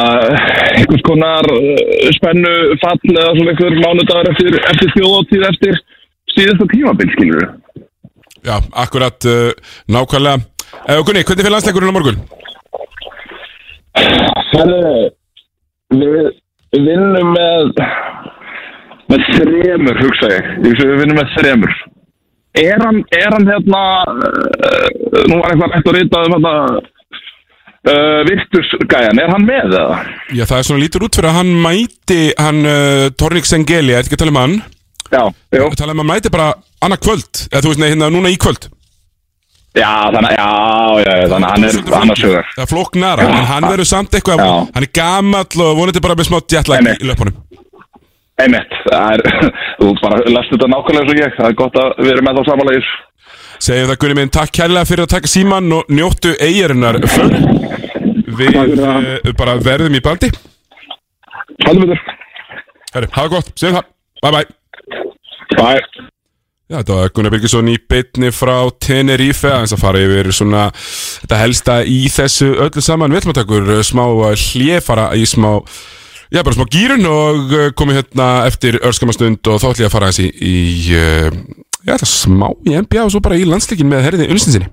einhvers 0.77 1.03
konar 1.03 1.49
uh, 1.51 2.11
spennu 2.15 2.53
fall 2.83 2.99
eða 3.11 3.33
svona 3.35 3.53
einhver 3.53 3.79
mánudagur 3.81 4.29
eftir, 4.31 4.59
eftir 4.71 4.93
þjóðóttíð 4.95 5.47
eftir 5.49 5.81
síðasta 6.31 6.67
tímabil, 6.71 7.09
skilur 7.15 7.41
við. 7.41 7.83
Já, 8.47 8.55
akkurat, 8.85 9.27
uh, 9.27 9.51
nákvæmlega 9.91 10.39
uh, 10.39 11.01
Gunni, 11.03 11.25
hvernig 11.27 11.43
fyrir 11.43 11.55
landsleikurinn 11.55 11.91
á 11.91 11.97
morgun? 11.97 12.21
Herri, 14.53 14.79
við, 15.91 16.31
við 16.71 16.87
vinnum 16.87 17.35
með, 17.35 17.83
með 19.11 19.27
þremur, 19.33 20.01
hugsa 20.05 20.31
ég. 20.31 20.51
Ég 20.63 20.79
við 20.79 20.99
vinnum 21.03 21.19
með 21.19 21.35
þremur. 21.35 21.79
Er 22.57 22.81
hann, 22.81 23.01
er 23.13 23.27
hann 23.35 23.45
hérna, 23.47 23.81
uh, 24.07 25.25
nú 25.29 25.39
var 25.41 25.51
eitthvað 25.53 25.73
rætt 25.75 25.89
að 25.91 25.97
rita 25.97 26.21
um 26.25 26.35
þetta, 26.37 26.53
uh, 27.91 28.21
Virtusgæjan, 28.29 29.21
er 29.21 29.33
hann 29.33 29.45
með 29.47 29.75
eða? 29.77 29.99
Já, 30.33 30.43
það 30.49 30.57
er 30.61 30.67
svona 30.69 30.83
lítur 30.83 31.05
út 31.07 31.19
fyrir 31.19 31.29
að 31.31 31.37
hann 31.41 31.51
mæti 31.67 32.21
hann 32.39 32.63
uh, 32.65 33.03
Tornik 33.19 33.45
Sengeli, 33.49 33.93
er 33.93 34.01
ekki 34.07 34.17
að 34.17 34.23
tala 34.25 34.33
um 34.35 34.41
hann 34.41 34.57
Já, 35.07 35.21
jú. 35.55 35.69
tala 35.79 35.93
um 35.93 36.01
að 36.01 36.03
hann 36.03 36.11
mæti 36.15 36.33
bara 36.33 36.49
annað 36.83 37.03
kvöld 37.05 37.45
eða 37.51 37.61
þú 37.63 37.71
veist, 37.71 37.83
nei, 37.83 37.89
hérna 37.93 38.09
núna 38.13 38.33
í 38.33 38.39
kvöld 38.41 38.67
Já, 39.77 39.91
þannig, 40.09 40.33
já, 40.33 40.49
já, 41.05 41.11
þannig 41.29 41.35
að 41.37 41.51
hann 41.53 41.65
er 41.67 41.75
annars 41.99 42.21
hugar. 42.25 42.47
Það 42.55 42.63
er 42.63 42.69
flóknara, 42.71 43.25
en 43.29 43.43
hann 43.51 43.67
verður 43.69 43.85
samt 43.91 44.15
eitthvað 44.17 44.41
Já. 44.41 44.47
hann 44.73 44.85
er 44.87 44.93
gamall 44.97 45.61
og 45.67 45.75
vonandi 45.77 46.01
bara 46.01 46.15
með 46.17 46.29
smá 46.31 46.39
jetlag 46.41 46.79
Einmitt. 46.81 47.03
í 47.03 47.09
löpunum 47.11 47.35
Einmitt, 48.37 48.73
er, 48.93 49.23
þú 49.79 49.91
bara 50.03 50.19
lest 50.29 50.51
þetta 50.53 50.67
nákvæmlega 50.69 51.13
og 51.13 51.21
ég, 51.21 51.37
það 51.39 51.47
er 51.51 51.55
gott 51.61 51.79
að 51.81 51.93
við 52.03 52.11
erum 52.13 52.27
með 52.29 52.37
þá 52.37 52.49
samanlegis. 52.51 52.89
Segjum 53.67 53.89
það 53.89 53.99
Gunni 54.03 54.17
minn, 54.19 54.33
takk 54.35 54.51
kærlega 54.53 54.85
fyrir 54.89 55.07
að 55.07 55.13
taka 55.15 55.31
síman 55.31 55.71
og 55.73 55.87
njóttu 55.89 56.35
eigirinnar 56.37 56.99
Við 57.01 58.51
fyrir 58.53 58.75
það. 58.77 59.07
uh, 59.25 59.31
bara 59.39 59.55
verðum 59.65 59.97
í 59.97 60.01
bandi 60.05 60.29
Haldum 61.65 61.89
við 61.89 62.03
Herru, 62.93 63.09
hafa 63.17 63.31
gott, 63.33 63.49
segjum 63.57 63.79
það, 63.79 63.89
bye 64.21 64.33
bye 64.37 64.45
Bye. 65.57 65.81
Já, 66.67 66.77
þetta 66.83 66.95
var 66.99 67.11
Gunnar 67.15 67.33
Birgisson 67.33 67.69
í 67.71 67.77
bytni 67.89 68.29
frá 68.35 68.55
Tenerife 68.83 69.49
aðeins 69.49 69.73
að 69.73 69.81
fara 69.81 70.01
yfir 70.05 70.29
svona 70.35 70.65
þetta 70.77 71.39
helsta 71.41 71.77
í 71.87 72.01
þessu 72.13 72.51
öllu 72.67 72.83
saman 72.83 73.13
við 73.15 73.23
ætlum 73.23 73.33
að 73.33 73.39
taka 73.41 73.57
okkur 73.57 73.85
smá 73.87 74.03
hlið 74.43 74.81
fara 74.85 75.05
í 75.17 75.23
smá, 75.25 75.53
já 76.33 76.43
bara 76.43 76.55
smá 76.57 76.65
gýrun 76.71 77.07
og 77.11 77.53
uh, 77.53 77.69
komið 77.77 78.01
hérna 78.01 78.27
eftir 78.49 78.79
örskamastund 78.85 79.47
og 79.47 79.61
þá 79.61 79.69
ætlum 79.71 79.85
ég 79.85 79.89
að 79.89 79.95
fara 79.95 80.09
aðeins 80.09 80.23
í, 80.23 80.29
í 80.41 80.55
uh, 80.97 81.29
já, 81.87 81.95
smá 82.03 82.49
í 82.67 82.75
NBA 82.75 83.05
og 83.05 83.13
svo 83.13 83.23
bara 83.23 83.39
í 83.39 83.47
landsleikin 83.47 83.89
með 83.89 84.05
herriði 84.07 84.29
unnustinsinni 84.31 84.71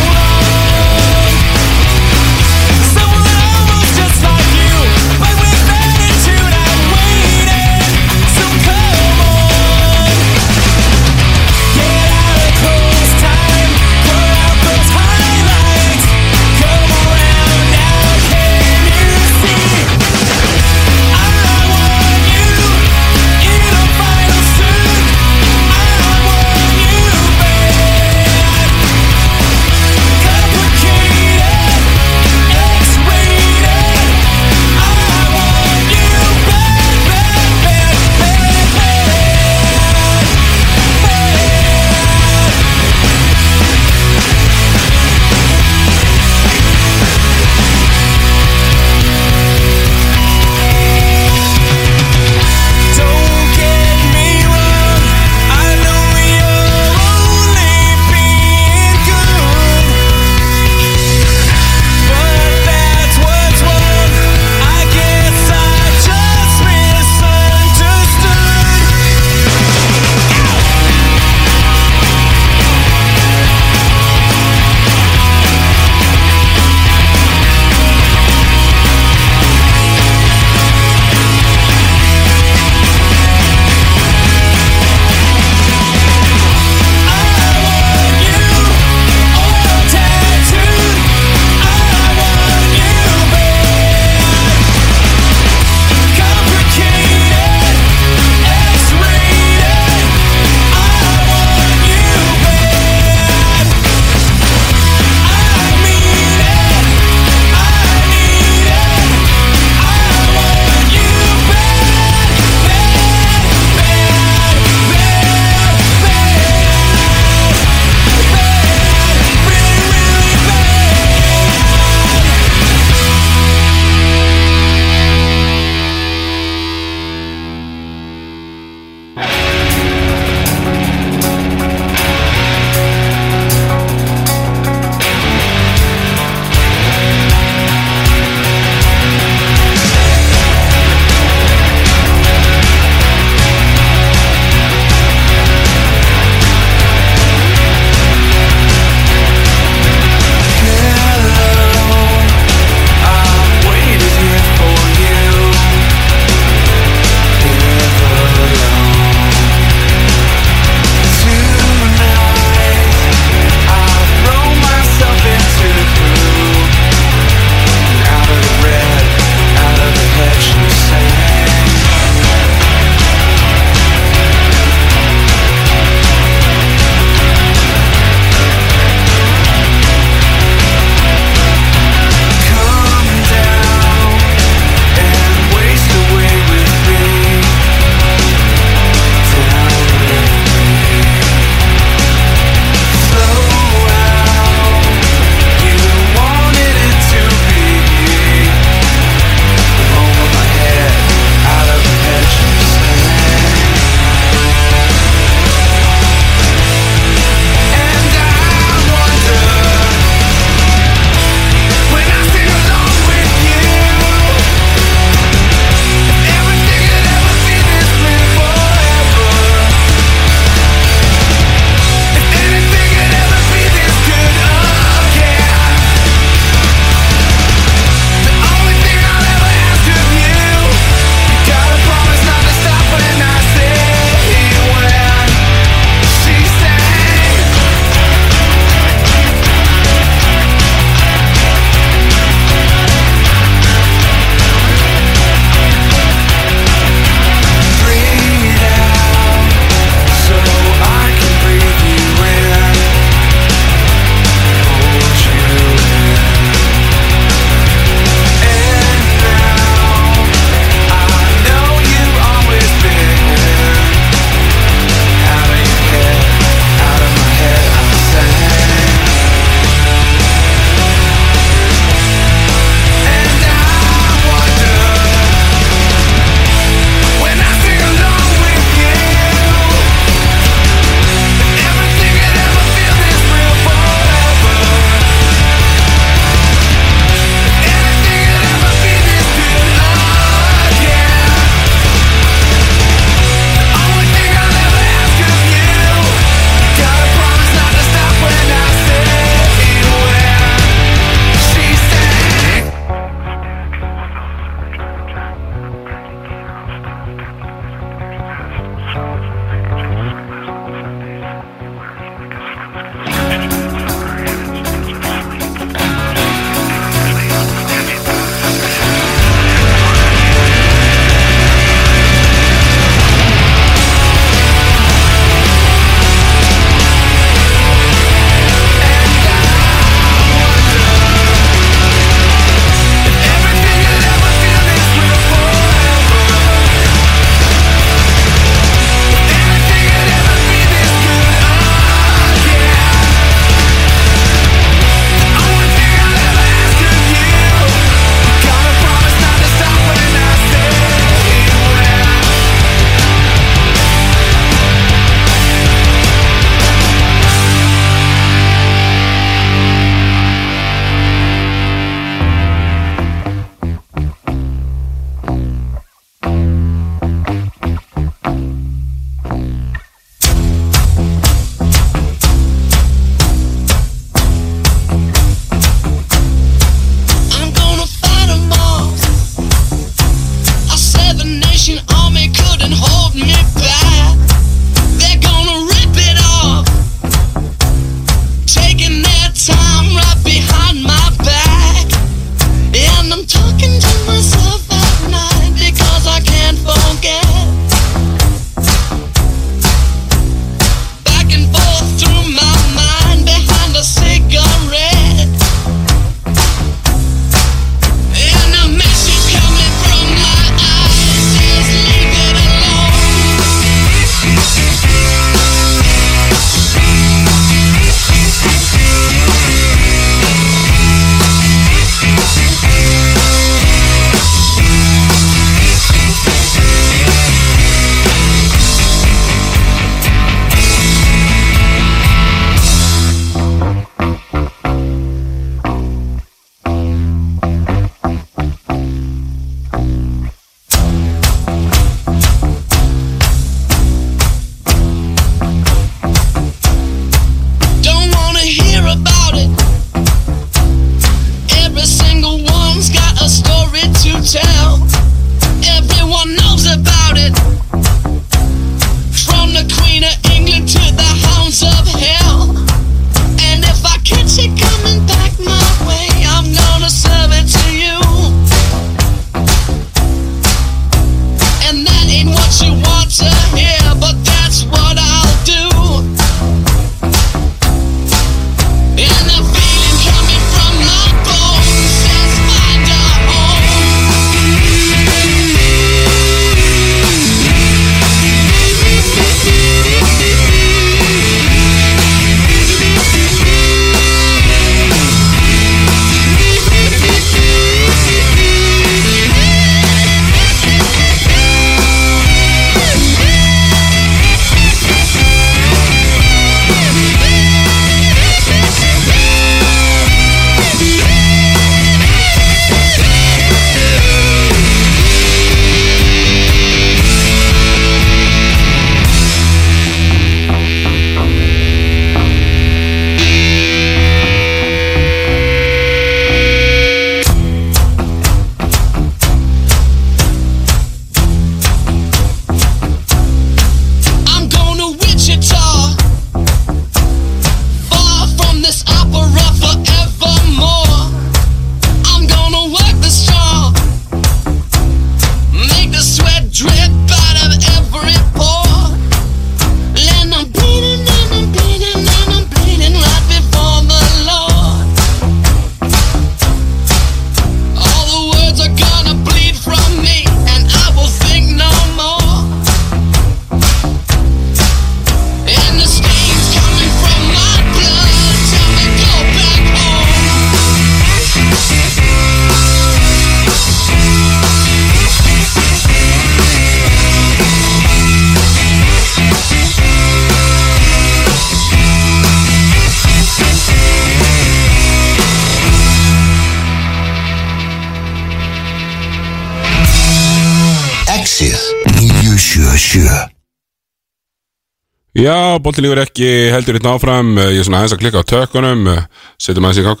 Já, 595.30 595.60
bóltilífur 595.62 596.00
ekki 596.02 596.28
heldur 596.50 596.74
hérna 596.74 596.96
áfram. 596.96 597.28
Eh, 597.38 597.52
ég 597.54 597.60
er 597.60 597.66
svona 597.66 597.80
aðeins 597.84 597.92
að 597.94 598.00
klikka 598.00 598.22
á 598.24 598.30
tökunum. 598.30 598.80
Eh, 598.90 599.02
setjum 599.38 599.66
aðeins 599.68 599.78
í 599.78 599.84
kák 599.86 600.00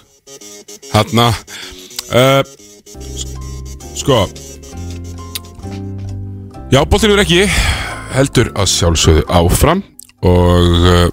Hanna 0.90 1.26
uh, 1.30 2.16
eh, 2.18 2.42
Sko. 4.00 4.18
Já, 6.74 6.80
bóltilífur 6.82 7.22
ekki 7.22 7.44
heldur 8.16 8.50
að 8.58 8.72
sjálfsögðu 8.74 9.22
áfram. 9.38 9.84
Og 10.26 10.90
uh, 10.90 11.06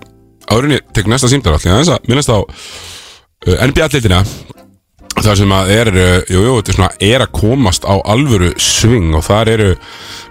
árinni 0.49 0.81
tek 0.97 1.11
næsta 1.11 1.29
símdara 1.29 1.61
allir 1.61 1.75
aðeins 1.75 1.93
að 1.93 2.09
minnast 2.09 2.33
á 2.33 2.41
uh, 2.41 3.65
NBA-litina 3.69 4.23
þar 5.27 5.39
sem 5.41 5.51
að 5.51 5.69
er, 5.73 5.89
uh, 5.91 6.29
jú, 6.31 6.41
jú, 6.45 6.51
þetta 6.55 6.71
er 6.71 6.77
svona 6.77 6.89
er 7.03 7.23
að 7.25 7.33
komast 7.35 7.83
á 7.83 7.95
alvöru 8.07 8.53
sving 8.61 9.15
og 9.17 9.25
þar 9.27 9.49
eru 9.57 9.71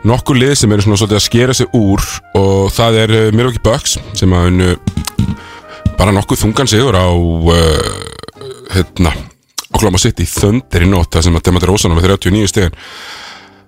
nokkur 0.08 0.38
lið 0.40 0.54
sem 0.56 0.72
eru 0.72 0.86
svona 0.86 1.00
svolítið 1.02 1.18
að 1.18 1.26
skera 1.26 1.56
sig 1.56 1.76
úr 1.76 2.04
og 2.38 2.70
það 2.72 3.00
er 3.02 3.12
uh, 3.18 3.26
Milwaukee 3.36 3.64
Bucks 3.64 3.98
sem 4.16 4.32
að 4.32 4.48
unnu 4.52 4.70
bara 5.98 6.14
nokkuð 6.16 6.40
þungan 6.46 6.72
sigur 6.72 6.96
á 6.96 7.12
uh, 7.12 7.52
hérna 8.72 9.12
Oklahoma 9.74 10.00
City 10.00 10.24
Thunder 10.30 10.86
í 10.86 10.88
nótt 10.88 11.12
þar 11.12 11.28
sem 11.28 11.36
að 11.36 11.44
Demeter 11.50 11.72
Rosan 11.74 11.96
var 11.98 12.08
39 12.16 12.52
stegin 12.54 12.80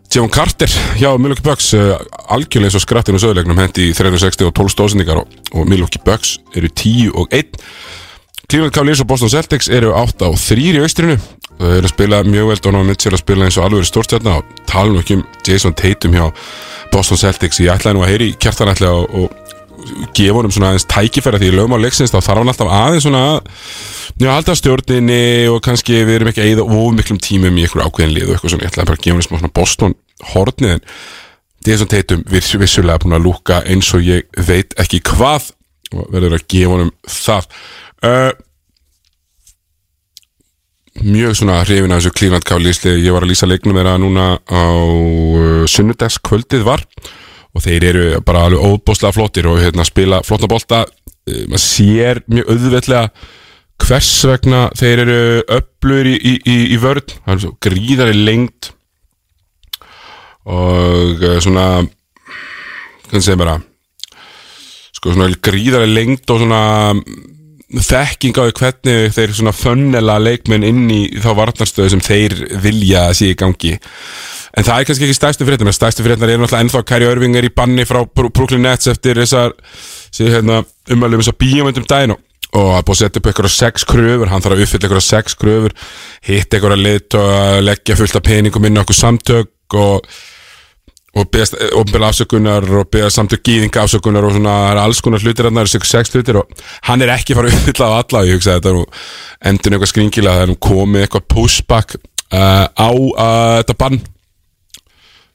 Javon 0.08 0.32
Carter 0.32 0.72
hjá 0.96 1.10
Milwaukee 1.20 1.44
Bucks 1.44 1.74
uh, 1.76 1.98
algjörlega 2.32 2.72
eins 2.72 2.80
og 2.80 2.86
skrattin 2.86 3.20
og 3.20 3.26
sögulegnum 3.26 3.60
hendi 3.60 3.90
í 3.90 3.96
360 3.96 4.48
og 4.48 4.56
12 4.56 4.76
stóðsendingar 4.78 5.20
og, 5.20 5.40
og 5.52 5.68
Milwaukee 5.68 6.00
Bucks 6.00 6.38
eru 6.56 6.72
10 6.72 7.12
og 7.12 7.36
1 7.36 7.58
Cleveland 8.48 8.72
Cavaliers 8.72 9.00
og 9.04 9.08
Boston 9.10 9.28
Celtics 9.28 9.68
eru 9.68 9.90
8 9.92 10.24
og 10.24 10.38
3 10.40 10.62
í 10.70 10.78
austrinu. 10.80 11.18
Þau 11.58 11.66
eru 11.68 11.84
að 11.84 11.92
spila 11.92 12.22
mjög 12.24 12.46
vel 12.48 12.62
Donovan 12.64 12.88
Mitchell 12.88 13.12
að 13.12 13.20
spila 13.20 13.44
eins 13.44 13.58
og 13.60 13.66
alveg 13.66 13.84
stórstjörna 13.84 14.38
og 14.38 14.62
tala 14.70 14.94
nú 14.94 15.02
ekki 15.02 15.18
um 15.18 15.26
Jason 15.44 15.74
Tatum 15.76 16.16
hjá 16.16 16.30
Boston 16.92 17.20
Celtics. 17.20 17.60
Ég 17.60 17.74
ætlaði 17.74 17.98
nú 17.98 18.06
að 18.06 18.12
heyri 18.14 18.28
kjartanætlega 18.40 19.02
og, 19.02 19.12
og 19.12 20.08
gefa 20.16 20.38
honum 20.38 20.54
svona 20.54 20.72
aðeins 20.72 20.88
tækifæra 20.88 21.40
því 21.42 21.50
lögum 21.58 21.76
á 21.76 21.82
leiksins 21.82 22.12
þá 22.14 22.18
þarf 22.22 22.40
hann 22.40 22.52
alltaf 22.52 22.72
aðeins 22.72 23.04
svona 23.06 23.24
að 23.34 23.52
Já, 24.18 24.30
halda 24.32 24.54
stjórninni 24.58 25.20
og 25.52 25.60
kannski 25.62 26.00
við 26.02 26.16
erum 26.16 26.30
ekki 26.32 26.42
að 26.42 26.48
eyða 26.50 26.64
of 26.64 26.94
miklum 26.96 27.20
tímum 27.22 27.58
í 27.60 27.66
einhverju 27.66 27.84
ákveðin 27.86 28.14
lið 28.16 28.24
og 28.24 28.32
eitthvað 28.34 28.54
svona, 28.54 28.64
ég 28.64 28.72
ætlaði 28.72 28.88
bara 28.88 28.98
að 28.98 29.04
gefa 29.04 29.26
smá 29.26 29.36
svona 29.36 29.52
Boston 29.54 29.94
hornið 30.32 30.72
en 30.72 30.82
Jason 31.68 31.90
Tatum 31.92 32.24
viss, 32.32 32.56
vissulega 32.58 33.04
búin 33.04 33.14
að 33.14 33.28
lúka 33.28 33.60
eins 33.68 33.92
og 33.94 34.02
ég 34.02 34.26
veit 34.48 34.74
ekki 34.80 35.02
hvað 35.06 35.52
og 35.94 36.08
verður 36.12 36.38
að 36.38 36.48
gefa 36.50 36.72
honum 36.74 36.90
það 37.06 37.52
uh, 38.06 38.30
mjög 41.02 41.36
svona 41.38 41.62
hrifin 41.64 41.94
af 41.94 42.02
þessu 42.02 42.28
liði. 42.58 43.06
ég 43.06 43.14
var 43.14 43.24
að 43.24 43.30
lýsa 43.32 43.48
leiknum 43.48 43.76
þeirra 43.78 43.96
núna 43.98 44.28
á 44.42 44.66
uh, 44.66 45.64
sunnudagskvöldið 45.70 46.64
var 46.66 46.84
og 47.54 47.64
þeir 47.64 47.84
eru 47.90 48.06
bara 48.26 48.46
alveg 48.46 48.64
óbúslega 48.64 49.14
flottir 49.14 49.48
og 49.50 49.60
hérna 49.62 49.86
spila 49.86 50.22
flotta 50.26 50.50
bolta 50.50 50.84
uh, 50.84 51.44
maður 51.48 51.64
sér 51.64 52.22
mjög 52.26 52.50
auðveldlega 52.54 53.04
hvers 53.78 54.10
vegna 54.26 54.64
þeir 54.76 55.04
eru 55.04 55.20
öflur 55.58 56.10
í, 56.10 56.16
í, 56.18 56.34
í, 56.74 56.76
vörð 56.82 57.14
það 57.14 57.34
er 57.34 57.42
svo 57.44 57.54
gríðari 57.62 58.18
lengt 58.18 58.72
og 60.48 61.22
uh, 61.22 61.38
svona 61.44 61.66
hvernig 63.08 63.24
segir 63.24 63.40
bara 63.40 63.58
sko 64.98 65.14
svona 65.14 65.30
gríðari 65.30 65.90
lengt 65.92 66.30
og 66.34 66.42
svona 66.42 66.62
þekking 67.68 68.38
á 68.40 68.42
því 68.46 68.54
hvernig 68.58 69.14
þeir 69.16 69.34
svona 69.36 69.52
fönnela 69.52 70.16
leikmenn 70.22 70.64
inn 70.64 70.86
í 70.92 71.02
þá 71.20 71.32
varnarstöðu 71.42 71.92
sem 71.92 72.04
þeir 72.04 72.36
vilja 72.64 73.08
að 73.08 73.18
sé 73.18 73.32
í 73.32 73.38
gangi. 73.38 73.74
En 74.56 74.64
það 74.64 74.80
er 74.80 74.88
kannski 74.88 75.06
ekki 75.06 75.18
stærstu 75.18 75.48
fréttina 75.48 75.74
stærstu 75.76 76.06
fréttina 76.06 76.32
er 76.32 76.40
náttúrulega 76.40 76.64
ennþá 76.64 76.82
Kæri 76.88 77.10
Örving 77.10 77.36
er 77.36 77.46
í 77.46 77.52
banni 77.54 77.84
frá 77.88 78.00
Brooklyn 78.08 78.64
Nets 78.64 78.88
eftir 78.90 79.20
þessar 79.20 79.52
hérna 80.16 80.62
umælum 80.88 81.20
þessar 81.20 81.36
bíómyndum 81.42 81.86
daginn 81.88 82.16
og 82.16 82.24
og 82.56 82.70
að 82.78 82.84
búið 82.88 82.94
að 82.94 83.00
setja 83.02 83.20
upp 83.20 83.28
eitthvað 83.28 83.52
sex 83.52 83.86
kröfur. 83.88 84.30
Hann 84.30 84.44
þarf 84.44 84.56
að 84.56 84.64
uppfylla 84.64 84.88
eitthvað 84.88 85.04
sex 85.04 85.36
kröfur 85.38 85.74
hitt 86.24 86.54
eitthvað 86.54 86.80
lit 86.80 87.16
og 87.18 87.32
að 87.34 87.60
leggja 87.66 87.96
fullt 87.98 88.18
af 88.18 88.24
peningum 88.24 88.68
inn 88.68 88.80
á 88.80 88.82
okkur 88.84 88.98
samtök 88.98 89.76
og 89.78 90.08
og 91.18 91.30
beðast 91.32 91.56
ofnbjörn 91.58 92.06
afsökunar 92.08 92.66
og 92.80 92.90
beðast 92.92 93.18
samtök 93.18 93.42
gýðinga 93.46 93.82
afsökunar 93.82 94.26
og 94.28 94.34
svona 94.36 94.54
það 94.62 94.70
er 94.70 94.80
alls 94.82 95.00
konar 95.02 95.24
hlutir 95.24 95.48
það 95.48 95.60
eru 95.62 95.88
sex 95.90 96.14
hlutir 96.14 96.38
og 96.40 96.62
hann 96.88 97.02
er 97.02 97.14
ekki 97.14 97.36
fara 97.36 97.50
að 97.50 97.58
uppfylla 97.58 97.88
á 97.90 97.94
alla 97.98 98.22
og 98.22 98.28
ég 98.28 98.38
hugsa 98.38 98.56
þetta 98.58 98.70
er 98.70 98.78
nú 98.78 98.84
endur 99.50 99.74
eitthvað 99.74 99.92
skringilega 99.92 100.38
það 100.38 100.52
er 100.52 100.60
komið 100.68 101.04
eitthvað 101.06 101.26
pushback 101.34 101.96
uh, 101.98 102.66
á 102.68 102.90
uh, 102.90 103.56
þetta 103.60 103.78
bann. 103.78 104.00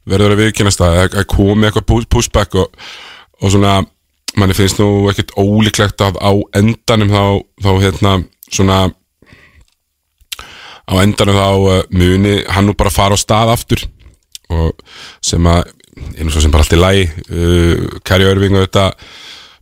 Verður 0.03 0.35
að 0.35 0.43
viðkynast 0.43 0.81
það 0.81 0.99
að 1.05 1.27
komið 1.31 1.69
eitthvað 1.69 2.07
pushback 2.11 2.57
og, 2.59 2.83
og 3.39 3.53
svona 3.53 3.77
manni 4.39 4.57
finnst 4.57 4.81
nú 4.81 5.07
ekkert 5.11 5.35
ólíklegt 5.37 6.03
að 6.03 6.19
á 6.19 6.31
endanum 6.59 7.11
þá, 7.13 7.23
þá 7.63 7.71
hérna 7.83 8.13
svona 8.49 8.79
á 10.83 10.93
endanum 10.99 11.37
þá 11.39 11.49
uh, 11.49 11.81
muni 11.95 12.39
hann 12.51 12.67
nú 12.67 12.75
bara 12.77 12.93
fara 12.93 13.15
á 13.15 13.19
stað 13.19 13.53
aftur 13.55 13.85
og 14.53 14.85
sem 15.23 15.49
að 15.49 15.63
einu 16.17 16.31
svo 16.33 16.41
sem 16.41 16.53
bara 16.53 16.65
allt 16.65 16.73
í 16.73 16.79
lægi 16.81 17.03
uh, 17.09 17.99
Kari 18.07 18.25
Örving 18.29 18.55
og 18.57 18.65
þetta 18.65 18.85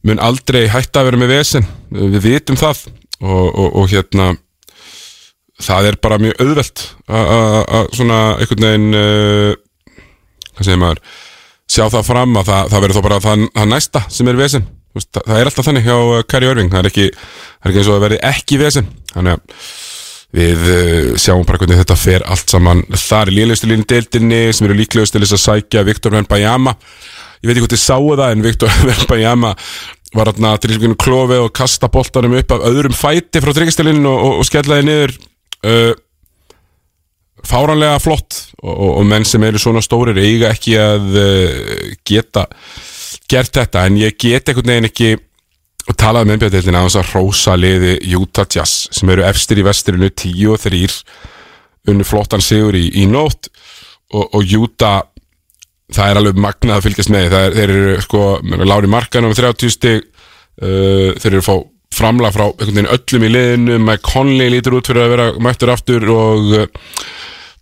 mun 0.08 0.22
aldrei 0.24 0.64
hætta 0.72 1.02
að 1.02 1.10
vera 1.12 1.20
með 1.22 1.34
vesen. 1.36 1.66
Uh, 1.94 2.08
við 2.16 2.30
vitum 2.30 2.60
það 2.60 2.86
og, 3.22 3.48
og, 3.52 3.68
og 3.82 3.90
hérna 3.92 4.30
það 5.62 5.92
er 5.92 5.98
bara 6.02 6.18
mjög 6.22 6.40
auðvelt 6.42 6.86
að- 7.06 7.92
svona 7.94 8.22
einhvern 8.42 8.66
veginn 8.66 8.96
uh, 8.98 9.52
hvað 10.56 10.66
segir 10.66 10.80
maður 10.82 11.04
sjá 11.72 11.86
það 11.94 12.08
fram 12.08 12.40
að 12.42 12.50
það, 12.50 12.72
það 12.74 12.82
verður 12.86 12.98
þó 12.98 13.04
bara 13.06 13.20
það, 13.24 13.44
það 13.56 13.70
næsta 13.72 14.02
sem 14.12 14.28
er 14.32 14.40
vesen. 14.40 14.66
Það, 14.92 15.22
það 15.24 15.38
er 15.38 15.48
alltaf 15.52 15.68
þannig 15.70 15.86
hjá 15.88 15.96
uh, 16.00 16.24
Kari 16.28 16.50
Örving. 16.52 16.72
Það 16.74 16.82
er 16.82 16.90
ekki, 16.90 17.06
er 17.12 17.70
ekki 17.72 17.80
eins 17.80 17.88
og 17.92 17.96
það 17.96 18.04
verði 18.08 18.18
ekki 18.32 18.58
vesen. 18.60 18.90
Þannig 19.14 19.38
að 19.38 19.70
við 20.36 20.68
uh, 20.72 21.16
sjáum 21.20 21.46
bara 21.48 21.60
hvernig 21.62 21.82
þetta 21.82 22.00
fer 22.00 22.28
allt 22.28 22.54
saman. 22.54 22.86
Þar 22.92 23.32
er 23.32 23.38
lélegustu 23.40 23.72
línu 23.72 23.88
deildinni 23.90 24.44
sem 24.56 24.68
eru 24.70 24.78
líklegust 24.80 25.16
til 25.16 25.24
þess 25.26 25.38
að 25.40 25.44
sækja 25.48 25.88
Viktor 25.88 26.16
Venbayama 26.16 26.76
ég 27.42 27.50
veit 27.50 27.56
ekki 27.56 27.66
hvort 27.66 27.76
þið 27.76 27.84
sáu 27.84 28.14
það 28.14 28.36
en 28.36 28.46
Viktor 28.46 28.78
Venbayama 28.90 29.56
var 30.12 30.30
þarna 30.30 30.54
til 30.60 30.76
þess 30.76 31.00
klófi 31.02 31.40
og 31.40 31.52
kasta 31.56 31.90
boltanum 31.92 32.38
upp 32.38 32.56
af 32.56 32.66
öðrum 32.70 32.96
fæti 32.96 33.42
frá 33.42 33.54
tryggastilinn 33.56 34.06
og, 34.06 34.18
og, 34.18 34.40
og 34.42 34.48
skellaði 34.48 34.88
niður. 34.88 35.18
Uh, 35.62 35.92
fáranlega 37.48 37.98
flott 38.02 38.38
og, 38.62 38.76
og, 39.00 39.04
menn 39.10 39.26
sem 39.26 39.42
eru 39.46 39.58
svona 39.62 39.82
stórir 39.82 40.20
eiga 40.22 40.52
ekki 40.54 40.76
að 40.78 41.08
uh, 41.18 41.92
geta 42.06 42.46
gert 43.32 43.56
þetta. 43.58 43.88
En 43.88 43.98
ég 43.98 44.18
get 44.20 44.52
einhvern 44.52 44.76
veginn 44.76 44.90
ekki 44.92 45.16
og 45.90 45.98
talaði 45.98 46.30
með 46.30 46.40
NBA-deildina 46.40 46.82
á 46.82 46.86
þess 46.86 47.00
að 47.02 47.14
rósa 47.16 47.56
liði 47.58 47.96
Utah 48.18 48.46
Jazz 48.46 48.90
sem 48.94 49.10
eru 49.14 49.26
efstir 49.26 49.62
í 49.62 49.66
vestirinu 49.66 50.12
10 50.12 50.52
og 50.54 50.62
3 50.62 50.82
unnu 51.92 52.06
flottan 52.06 52.44
sigur 52.44 52.78
í, 52.78 52.86
í 53.02 53.08
nótt. 53.10 53.50
Og, 54.12 54.28
og 54.38 54.56
Utah 54.60 55.02
það 55.92 56.12
er 56.12 56.20
alveg 56.22 56.40
magnað 56.40 56.78
að 56.78 56.88
fylgjast 56.88 57.14
með. 57.14 57.36
Er, 57.36 57.58
þeir 57.58 57.76
eru 57.76 57.98
sko, 58.06 58.24
Lári 58.62 58.92
Markanum 58.92 59.36
30 59.36 59.74
stig. 59.74 60.08
Uh, 60.62 61.18
þeir 61.18 61.34
eru 61.34 61.46
fá 61.46 61.56
framlag 61.92 62.36
frá 62.36 62.46
öllum 62.52 63.26
í 63.28 63.32
liðinu. 63.32 63.80
Mike 63.82 64.06
Conley 64.06 64.52
lítur 64.54 64.78
út 64.78 64.88
fyrir 64.88 65.06
að 65.06 65.14
vera 65.16 65.28
mættur 65.44 65.74
aftur 65.74 66.08
og 66.14 66.54
uh, 66.56 66.68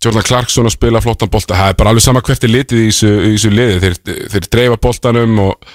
Jordan 0.03 0.25
Clarkson 0.25 0.69
að 0.69 0.75
spila 0.75 1.01
flottan 1.03 1.31
bolta. 1.31 1.57
Það 1.57 1.73
er 1.73 1.79
bara 1.79 1.93
alveg 1.93 2.05
sama 2.05 2.23
hvert 2.25 2.45
er 2.45 2.53
litið 2.53 2.83
í 2.85 2.89
þessu 2.91 3.53
liði. 3.53 3.79
Þeir, 3.83 4.27
þeir 4.35 4.49
dreifa 4.53 4.81
boltanum 4.83 5.41
og, 5.47 5.71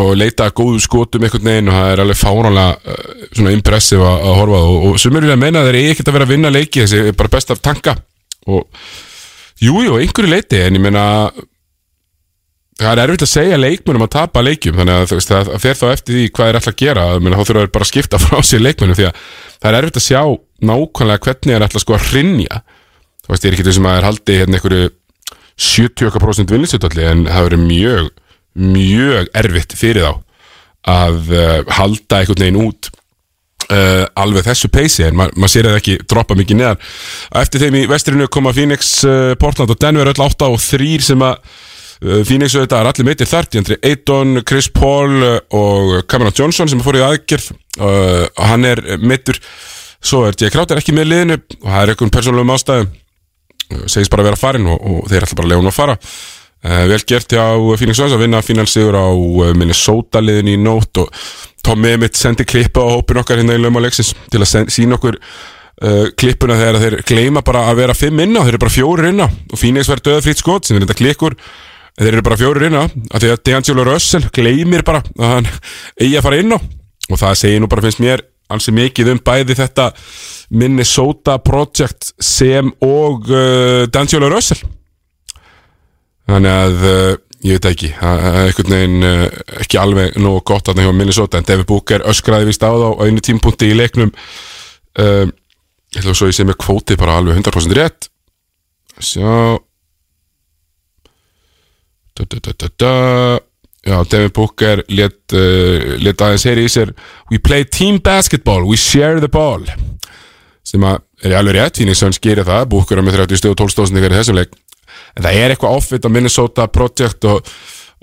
og 0.00 0.10
leita 0.16 0.48
að 0.48 0.56
góðu 0.60 0.80
skotum 0.80 1.26
einhvern 1.26 1.48
veginn 1.48 1.68
og 1.68 1.76
það 1.76 1.92
er 1.92 2.02
alveg 2.04 2.20
fáránlega 2.20 2.96
uh, 2.96 3.14
svona 3.36 3.54
impressive 3.56 4.08
að, 4.08 4.26
að 4.28 4.36
horfa 4.40 4.60
og, 4.68 4.84
og 4.88 5.00
sem 5.02 5.16
eru 5.20 5.32
að 5.34 5.40
meina 5.42 5.62
að 5.62 5.70
þeir 5.70 5.80
eigi 5.80 5.94
ekkert 5.94 6.10
að 6.10 6.18
vera 6.18 6.28
að 6.28 6.34
vinna 6.34 6.52
leiki 6.52 6.84
þessi 6.84 7.00
er 7.02 7.16
bara 7.18 7.32
best 7.36 7.54
af 7.54 7.62
tanka. 7.64 7.96
Og 8.48 8.62
jújú, 9.62 9.86
jú, 9.88 9.96
einhverju 10.00 10.32
leiti 10.32 10.62
en 10.62 10.78
ég 10.78 10.84
meina 10.84 11.06
það 12.82 12.92
er 12.92 13.02
erfitt 13.04 13.26
að 13.26 13.32
segja 13.34 13.60
leikmönum 13.60 14.06
að 14.06 14.14
tapa 14.16 14.42
leikjum 14.42 14.80
þannig 14.80 15.02
að 15.02 15.12
það 15.28 15.52
fer 15.62 15.78
þá 15.78 15.86
eftir 15.92 16.16
því 16.16 16.24
hvað 16.34 16.48
er 16.48 16.58
alltaf 16.58 16.72
að 16.72 16.80
gera. 16.82 17.08
Ég 17.12 17.26
meina, 17.26 17.36
þá 17.38 17.50
þurfa 17.50 17.66
þeir 17.66 17.74
bara 17.76 17.86
að 17.86 17.92
skipta 17.92 18.22
frá 18.24 18.38
sér 18.48 18.64
leikmönum 18.64 18.98
því 18.98 19.10
að 19.10 19.26
það 19.58 19.68
er 19.70 19.78
erfitt 19.82 20.00
að 20.00 20.08
sjá 20.08 20.22
nákvæmlega 20.62 21.26
hvernig 21.26 21.56
er 21.56 21.66
alltaf 21.66 21.84
sko 21.84 21.98
að 21.98 22.08
hrinja 22.10 22.62
þú 23.22 23.32
veist, 23.32 23.46
ég 23.46 23.54
er 23.54 23.68
þessum 23.68 23.86
að 23.86 23.94
það 23.94 24.00
er 24.00 24.08
haldið 24.08 24.40
hérna 24.40 24.58
einhverju 24.58 24.90
70% 25.62 26.54
vinningsutalli 26.54 27.06
en 27.06 27.24
það 27.28 27.46
verður 27.46 27.64
mjög 27.66 28.10
mjög 28.58 29.30
erfitt 29.38 29.76
fyrir 29.78 30.06
þá 30.06 30.12
að 30.92 31.32
uh, 31.32 31.58
halda 31.78 32.20
einhvern 32.20 32.42
veginn 32.42 32.62
út 32.64 32.88
uh, 33.70 34.04
alveg 34.18 34.46
þessu 34.48 34.70
peysi 34.72 35.06
en 35.06 35.18
ma 35.18 35.28
maður 35.36 35.52
sér 35.54 35.68
það 35.70 35.80
ekki 35.80 35.98
droppa 36.10 36.36
mikið 36.38 36.58
neðar. 36.58 36.94
Eftir 37.42 37.62
þeim 37.62 37.78
í 37.78 37.84
vesturinu 37.90 38.30
koma 38.32 38.54
Phoenix, 38.56 38.96
uh, 39.06 39.34
Portland 39.40 39.70
og 39.72 39.78
Denver 39.82 40.10
öll 40.10 40.24
8 40.26 40.50
og 40.50 40.58
3 40.62 40.96
sem 41.12 41.28
að 41.28 41.38
Phoenix 42.02 42.56
auðvitað 42.56 42.80
er 42.80 42.88
allir 42.90 43.06
meitir 43.06 43.28
þart 43.30 43.52
Andri 43.60 43.76
Ayton, 43.86 44.40
Chris 44.42 44.66
Paul 44.74 45.20
og 45.22 45.92
Cameron 46.10 46.34
Johnson 46.34 46.66
sem 46.66 46.80
fór 46.82 46.98
í 46.98 47.04
aðgerð 47.06 47.52
og 47.78 48.40
hann 48.42 48.66
er 48.66 48.82
meittur 48.98 49.38
svo 50.02 50.26
er 50.26 50.36
J. 50.36 50.50
Crowder 50.52 50.80
ekki 50.80 50.94
með 50.96 51.10
liðinu 51.12 51.38
og 51.38 51.68
það 51.68 51.80
er 51.82 51.92
einhvern 51.94 52.14
persónulegum 52.16 52.54
ástæðum. 52.56 52.92
Uh, 53.72 53.84
segist 53.86 54.12
bara 54.12 54.24
að 54.24 54.32
vera 54.32 54.40
farin 54.40 54.70
og, 54.70 54.80
og 54.82 55.10
þeir 55.10 55.26
ætla 55.26 55.38
bara 55.38 55.46
að 55.46 55.52
lega 55.52 55.62
hún 55.62 55.70
að 55.70 55.78
fara 55.78 55.98
vel 56.62 57.00
gert 57.08 57.32
hjá 57.34 57.44
Phoenix 57.78 57.98
Suns 57.98 58.14
að 58.14 58.22
vinna 58.22 58.42
finalsigur 58.44 58.94
á 58.94 59.10
uh, 59.10 59.48
Minnesota 59.58 60.22
liðin 60.22 60.52
í 60.52 60.58
nótt 60.62 61.00
og 61.02 61.24
Tom 61.62 61.84
Emmett 61.86 62.18
sendi 62.18 62.46
klippa 62.46 62.84
á 62.86 62.94
hópin 62.94 63.18
okkar 63.22 63.40
hérna 63.40 63.56
í 63.58 63.62
Lauma 63.62 63.82
Lexis 63.82 64.12
til 64.30 64.42
að 64.42 64.70
sína 64.70 64.98
okkur 64.98 65.18
uh, 65.18 66.06
klippuna 66.18 66.58
þegar 66.60 66.80
þeir 66.84 66.96
gleyma 67.08 67.42
bara 67.46 67.66
að 67.70 67.82
vera 67.82 67.96
fimm 67.98 68.22
inná, 68.22 68.44
þeir 68.44 68.54
eru 68.54 68.62
bara 68.62 68.76
fjórir 68.76 69.10
inná 69.10 69.26
og 69.26 69.58
Phoenix 69.58 69.90
verður 69.90 70.12
döðfrýtt 70.12 70.42
skot 70.42 70.68
sem 70.68 70.78
er 70.78 70.86
þetta 70.86 70.98
klikkur 71.00 71.38
þeir 71.98 72.12
eru 72.12 72.26
bara 72.26 72.38
fjórir 72.40 72.68
inná 72.68 72.84
af 72.86 73.22
því 73.22 73.32
að 73.32 73.42
D'Angelo 73.48 73.86
Russell 73.88 74.28
gleymir 74.34 74.84
bara 74.86 75.02
að 75.18 75.34
hann 75.34 75.50
eigi 75.98 76.14
að 76.18 76.26
fara 76.28 76.38
inná 76.42 76.60
og 77.10 77.18
það 77.18 77.40
segir 77.40 77.62
nú 77.62 77.70
bara 77.70 77.84
finnst 77.84 78.02
mér 78.02 78.22
ansi 78.52 78.74
mikið 78.74 79.10
um 79.14 79.20
bæði 79.24 79.56
þetta 79.58 79.88
Minnesota 80.52 81.38
Project 81.42 82.12
sem 82.22 82.70
og 82.84 83.28
uh, 83.32 83.84
D'Angelo 83.90 84.30
Russell 84.32 84.62
þannig 86.30 86.52
að 86.52 86.86
uh, 86.86 87.12
ég 87.42 87.58
veit 87.58 87.68
ekki, 87.72 87.90
einhvern 87.98 88.74
veginn 88.76 89.06
uh, 89.06 89.26
ekki 89.62 89.80
alveg 89.80 90.18
nógu 90.22 90.44
gott 90.52 90.70
að 90.70 90.78
það 90.78 90.88
hjá 90.88 90.96
Minnesota 90.98 91.40
en 91.40 91.48
David 91.48 91.68
Booker 91.70 92.04
öskraði 92.12 92.48
vist 92.50 92.62
á 92.62 92.70
þá 92.70 92.88
á 92.94 93.02
einu 93.06 93.22
tímpunkti 93.24 93.72
í 93.72 93.78
leiknum. 93.78 94.12
Uh, 94.98 95.26
ég 95.92 96.02
ætla 96.02 96.14
svo 96.16 96.30
ég 96.30 96.36
sé 96.36 96.46
með 96.46 96.60
kvóti 96.62 96.98
bara 97.00 97.18
alveg 97.18 97.40
100% 97.40 97.78
rétt. 97.78 98.08
Sjá. 99.02 99.58
Da, 102.12 102.28
da, 102.28 102.38
da, 102.38 102.52
da, 102.52 102.70
da. 102.78 102.94
Já, 103.82 103.96
David 104.06 104.34
Booker 104.36 104.84
let, 104.94 105.18
uh, 105.34 105.96
let 105.98 106.22
aðeins 106.22 106.46
heyri 106.46 106.68
í 106.68 106.70
sér. 106.70 106.94
We 107.32 107.42
play 107.42 107.66
team 107.66 107.98
basketball, 107.98 108.62
we 108.68 108.78
share 108.78 109.18
the 109.18 109.32
ball. 109.32 109.66
Sem 110.62 110.84
að 110.86 111.00
er 111.26 111.34
alveg 111.40 111.58
rétt, 111.58 111.80
Phoenix 111.80 111.98
Suns 111.98 112.22
gerir 112.22 112.46
það. 112.46 112.68
Booker 112.70 113.00
er 113.00 113.06
með 113.06 113.24
30 113.24 113.42
stöð 113.42 113.56
og 113.56 113.64
12 113.64 113.74
stóðsendingar 113.74 114.14
í 114.14 114.20
þessum 114.20 114.38
leik 114.38 114.54
en 115.16 115.26
það 115.26 115.38
er 115.38 115.54
eitthvað 115.54 115.78
offit 115.78 116.08
á 116.08 116.10
Minnesota 116.12 116.66
Project 116.72 117.28
og, 117.30 117.52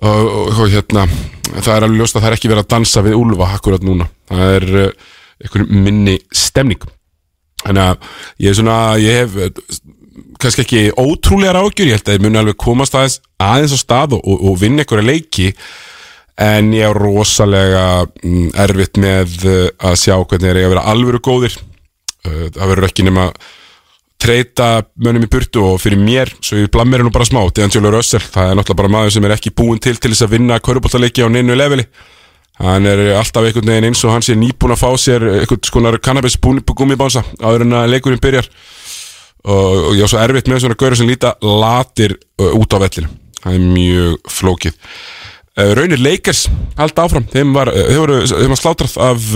og, 0.05 0.31
og, 0.53 0.63
hérna 0.69 1.05
það 1.49 1.75
er 1.75 1.85
alveg 1.85 2.01
ljóst 2.01 2.17
að 2.17 2.23
það 2.23 2.31
er 2.31 2.37
ekki 2.37 2.51
verið 2.51 2.65
að 2.65 2.71
dansa 2.75 3.05
við 3.05 3.19
Úlfa 3.19 3.51
akkurat 3.55 3.85
núna, 3.85 4.09
það 4.29 4.55
er 4.57 4.67
uh, 4.69 4.89
eitthvað 5.39 5.77
minni 5.87 6.17
stemning. 6.35 6.81
Þannig 7.63 7.85
að 7.85 8.09
ég 8.43 8.51
er 8.51 8.57
svona 8.59 8.79
ég 9.01 9.21
hef 9.23 9.37
uh, 9.39 9.79
kannski 10.39 10.65
ekki 10.65 10.83
ótrúlega 10.99 11.55
rákjur, 11.57 11.89
ég 11.89 11.99
held 11.99 12.11
að 12.11 12.19
ég 12.19 12.25
muni 12.25 12.41
alveg 12.41 12.59
komast 12.59 12.95
aðeins, 12.95 13.19
aðeins 13.41 13.75
á 13.75 13.79
stað 13.79 14.17
og, 14.19 14.27
og, 14.35 14.53
vinna 14.59 14.83
einhverja 14.83 15.07
leiki 15.09 15.53
en 16.39 16.69
ég 16.71 16.87
er 16.87 16.95
rosalega 16.95 17.85
mm, 18.05 18.51
erfitt 18.63 18.99
með 19.01 19.39
uh, 19.47 19.63
að 19.89 19.97
sjá 20.03 20.15
hvernig 20.19 20.51
er 20.51 20.61
ég 20.61 20.69
að 20.69 20.75
vera 20.77 20.87
alvöru 20.93 21.23
góðir. 21.23 21.57
Það 22.19 22.67
verður 22.67 22.85
ekki 22.89 23.03
nema 23.07 23.29
treyta 24.19 24.69
mönnum 24.99 25.25
í 25.25 25.31
burtu 25.31 25.63
og 25.63 25.79
fyrir 25.81 25.99
mér 26.01 26.31
svo 26.43 26.59
ég 26.59 26.71
blammir 26.73 27.03
nú 27.05 27.11
bara 27.13 27.27
smá, 27.27 27.41
D'Angelo 27.55 27.91
Russell 27.93 28.23
það 28.23 28.51
er 28.51 28.57
náttúrulega 28.59 28.81
bara 28.81 28.93
maður 28.95 29.15
sem 29.15 29.27
er 29.27 29.35
ekki 29.35 29.53
búin 29.55 29.79
til 29.79 29.95
til 29.95 30.11
þess 30.11 30.25
að 30.27 30.33
vinna 30.35 30.59
körubóltaleiki 30.63 31.23
á 31.23 31.27
neinu 31.31 31.55
leveli. 31.55 31.85
Hann 32.59 32.87
er 32.91 32.99
alltaf 33.15 33.45
einhvern 33.47 33.71
veginn 33.71 33.87
eins 33.87 34.01
og 34.03 34.11
hann 34.11 34.25
sé 34.25 34.35
nýbúin 34.35 34.75
að 34.75 34.81
fá 34.81 34.89
sér 34.99 35.23
einhvern 35.29 35.63
skonar 35.63 35.99
cannabis 36.03 36.35
gummibánsa 36.39 37.23
áður 37.39 37.63
en 37.63 37.77
að 37.79 37.93
leikurinn 37.93 38.19
byrjar. 38.19 38.49
Og, 39.47 39.93
ég 39.95 40.03
á 40.03 40.11
svo 40.11 40.19
erfitt 40.19 40.51
með 40.51 40.65
svona 40.65 40.75
gaur 40.75 40.97
sem 40.99 41.07
líta 41.07 41.37
latir 41.39 42.17
uh, 42.41 42.51
út 42.59 42.75
á 42.75 42.83
vellinu 42.83 43.07
það 43.39 43.53
er 43.55 43.61
mjög 43.63 44.33
flókið. 44.35 44.75
Uh, 45.55 45.71
Raunir 45.79 46.01
Lakers 46.03 46.49
halda 46.75 47.05
áfram. 47.07 47.23
Þeim 47.31 47.55
var, 47.55 47.71
uh, 47.71 47.85
þeim 47.87 48.01
voru, 48.03 48.19
þeim 48.27 48.51
var 48.51 48.59
slátrað 48.59 48.97
af 49.07 49.31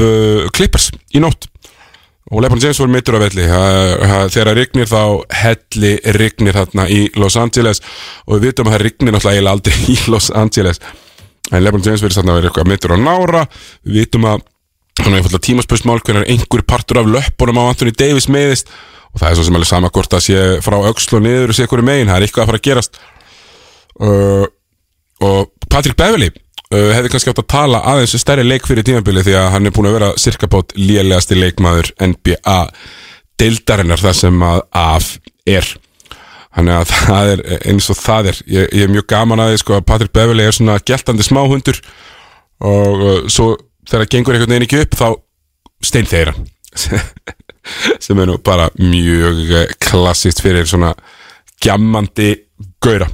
Clippers 0.59 0.91
í 1.15 1.23
nótt 1.23 1.47
og 2.33 2.41
Lebron 2.41 2.61
James 2.63 2.79
voru 2.81 2.93
mittur 2.93 3.17
á 3.17 3.21
velli. 3.21 3.45
Þegar 3.45 4.31
það 4.33 4.55
rignir 4.57 4.89
þá 4.89 5.01
helli 5.43 5.91
rignir 6.17 6.57
þarna 6.57 6.87
í 6.89 7.03
Los 7.21 7.37
Angeles. 7.37 7.83
Og 8.25 8.39
við 8.39 8.49
vitum 8.49 8.69
að 8.69 8.75
það 8.75 8.85
rignir 8.87 9.15
náttúrulega 9.15 9.53
aldrei 9.53 9.75
í 9.93 9.97
Los 10.09 10.31
Angeles. 10.34 10.81
En 11.51 11.61
Lebron 11.61 11.86
James 11.86 12.01
verður 12.01 12.21
þarna 12.21 12.34
að 12.34 12.41
vera 12.41 12.49
eitthvað 12.49 12.71
mittur 12.71 12.95
á 12.95 12.97
nára. 12.97 13.45
Við 13.86 13.99
vitum 14.01 14.25
að 14.31 14.41
hann 15.03 15.13
er 15.13 15.19
einfalda 15.19 15.41
tímaspörsmál 15.45 16.01
hvernig 16.01 16.29
einhver 16.31 16.65
partur 16.65 17.01
af 17.01 17.09
löppunum 17.09 17.61
á 17.61 17.69
Anthony 17.69 17.93
Davis 17.97 18.29
meðist 18.31 18.69
og 19.13 19.21
það 19.21 19.29
er 19.29 19.38
svo 19.38 19.45
sem 19.47 19.57
alveg 19.57 19.69
sama 19.69 19.91
hvort 19.93 20.13
það 20.13 20.23
sé 20.25 20.43
frá 20.65 20.77
öxl 20.89 21.17
og 21.19 21.25
niður 21.25 21.53
og 21.53 21.57
sé 21.57 21.67
hverju 21.69 21.86
megin, 21.86 22.09
það 22.09 22.17
er 22.17 22.25
eitthvað 22.25 22.43
að 22.43 22.49
fara 22.49 22.61
að 22.61 22.67
gerast. 22.67 23.01
Uh, 24.01 24.45
og 25.23 25.69
Patrick 25.69 25.97
Beverley 25.99 26.31
uh, 26.34 26.42
hefði 26.74 27.13
kannski 27.13 27.32
átt 27.34 27.41
að 27.43 27.49
tala 27.53 27.82
aðeins 27.91 28.15
stærri 28.21 28.45
leik 28.45 28.67
fyrir 28.69 28.86
tímabili 28.88 29.24
því 29.26 29.38
að 29.39 29.49
hann 29.55 29.69
er 29.69 29.76
búin 29.76 29.89
að 29.89 29.97
vera 29.99 30.11
cirka 30.21 30.49
bát 30.51 30.76
lélegasti 30.78 31.38
leikmaður 31.38 31.91
NBA 32.01 32.59
deildarinnar 33.41 34.01
það 34.01 34.15
sem 34.19 34.45
að 34.47 34.61
af 34.84 35.11
er. 35.49 35.74
Þannig 36.53 36.80
að 36.80 36.95
það 37.03 37.34
er 37.34 37.45
eins 37.69 37.91
og 37.91 37.99
það 37.99 38.32
er. 38.32 38.41
Ég, 38.55 38.71
ég 38.71 38.88
er 38.88 38.95
mjög 38.95 39.07
gaman 39.13 39.43
að 39.43 39.53
því 39.53 39.61
sko 39.63 39.78
að 39.78 39.86
Patrick 39.91 40.15
Beverley 40.15 40.49
er 40.49 40.57
svona 40.57 40.80
geltandi 40.86 41.28
smáhundur 41.28 41.84
og 42.63 43.03
uh, 43.03 43.21
svo 43.32 43.53
þegar 43.88 44.05
það 44.05 44.11
gengur 44.15 44.38
einhvern 44.38 44.53
veginn 44.53 44.67
ekki 44.67 44.84
upp 44.84 44.97
þá 44.99 45.07
stein 45.84 46.07
þeirra 46.07 46.36
sem 48.03 48.19
er 48.19 48.30
nú 48.30 48.38
bara 48.43 48.69
mjög 48.80 49.41
eh, 49.51 49.74
klassist 49.84 50.41
fyrir 50.43 50.67
svona 50.69 50.93
gjammandi 51.63 52.32
gaura 52.84 53.09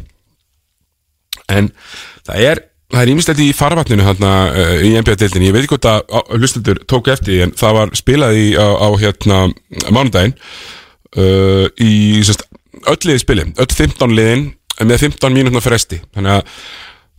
en 1.50 1.72
það 2.28 2.46
er 2.46 2.64
það 2.90 3.02
er 3.02 3.12
ímislegt 3.14 3.42
í 3.44 3.50
farvatninu 3.56 4.06
þarna 4.08 4.34
uh, 4.50 4.76
í 4.86 4.94
NBA-deildinni, 4.98 5.50
ég 5.50 5.56
veit 5.56 5.64
ekki 5.64 5.76
hvort 5.76 5.90
að 5.92 6.38
hlustendur 6.40 6.84
tók 6.90 7.10
eftir 7.14 7.46
en 7.46 7.56
það 7.58 7.76
var 7.78 7.96
spilað 7.98 8.40
í, 8.40 8.46
á, 8.58 8.66
á 8.66 8.88
hérna 9.02 9.42
mánudaginn 9.94 10.36
uh, 10.36 11.66
í 11.82 12.22
sérst, 12.26 12.48
öll 12.90 13.02
liði 13.06 13.24
spili, 13.24 13.50
öll 13.54 13.70
15 13.70 14.16
liðin 14.18 14.48
með 14.80 15.04
15 15.10 15.36
mínútna 15.36 15.60
fresti. 15.60 16.00
Þannig 16.16 16.38
að 16.38 16.54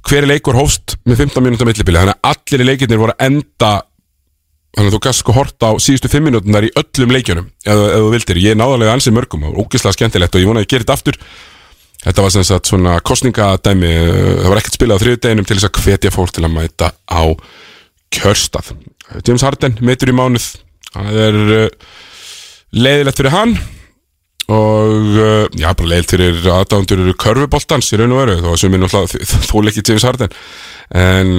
hver 0.09 0.27
leikur 0.31 0.57
hófst 0.57 0.97
með 1.05 1.27
15 1.27 1.45
mínútna 1.45 1.69
millibili, 1.69 2.01
þannig 2.01 2.17
að 2.17 2.31
allir 2.33 2.69
leikirnir 2.71 3.03
voru 3.03 3.17
enda 3.21 3.73
þannig 4.77 4.95
að 4.95 4.97
þú 4.97 5.13
sko 5.19 5.35
horta 5.35 5.71
á 5.71 5.73
síðustu 5.83 6.11
5 6.11 6.27
mínútunar 6.27 6.67
í 6.67 6.71
öllum 6.79 7.15
leikjunum 7.15 7.49
ef, 7.65 7.75
ef 7.75 7.97
þú 7.97 8.11
vildir, 8.15 8.41
ég 8.45 8.55
er 8.55 8.61
náðarlega 8.61 8.95
ansið 8.95 9.17
mörgum 9.17 9.49
og 9.49 9.59
ógislega 9.65 9.97
skemmtilegt 9.97 10.37
og 10.37 10.43
ég 10.43 10.51
vona 10.51 10.63
að 10.63 10.67
ég 10.67 10.71
gerir 10.71 10.87
þetta 10.87 10.99
aftur 10.99 11.19
Þetta 12.01 12.25
var 12.25 12.33
sem 12.33 12.47
sagt 12.49 12.71
svona 12.71 12.95
kostningadæmi, 13.05 13.91
uh, 13.91 14.31
það 14.41 14.53
var 14.53 14.61
ekkert 14.63 14.79
spilað 14.79 15.01
á 15.01 15.03
þriðudeginum 15.05 15.49
til 15.49 15.59
þess 15.59 15.69
að 15.69 15.83
hvetja 15.85 16.15
fólk 16.15 16.33
til 16.37 16.47
að 16.47 16.55
mæta 16.55 16.93
á 17.05 17.23
kjörstað. 18.17 18.73
James 19.27 19.45
Harden 19.45 19.77
meitur 19.85 20.13
í 20.13 20.17
mánuð, 20.17 20.49
það 20.95 21.21
er 21.27 21.39
uh, 21.59 21.93
leiðilegt 22.73 23.21
fyrir 23.21 23.35
hann 23.35 23.55
og 24.51 25.21
uh, 25.21 25.45
já, 25.55 25.69
bara 25.69 25.93
leiðilegt 25.93 26.15
fyrir 26.17 26.51
aðdándur 26.57 27.05
eru 27.05 27.17
körfuboltans 27.21 27.93
í 27.93 28.01
raun 28.01 28.17
og 28.17 28.23
veru, 28.25 28.41
þó 28.47 28.53
sem 28.59 28.75
er 28.75 28.85
náttúrulega 28.85 29.47
þóleikið 29.51 29.93
James 29.93 30.09
Harden, 30.09 30.37
en 30.97 31.37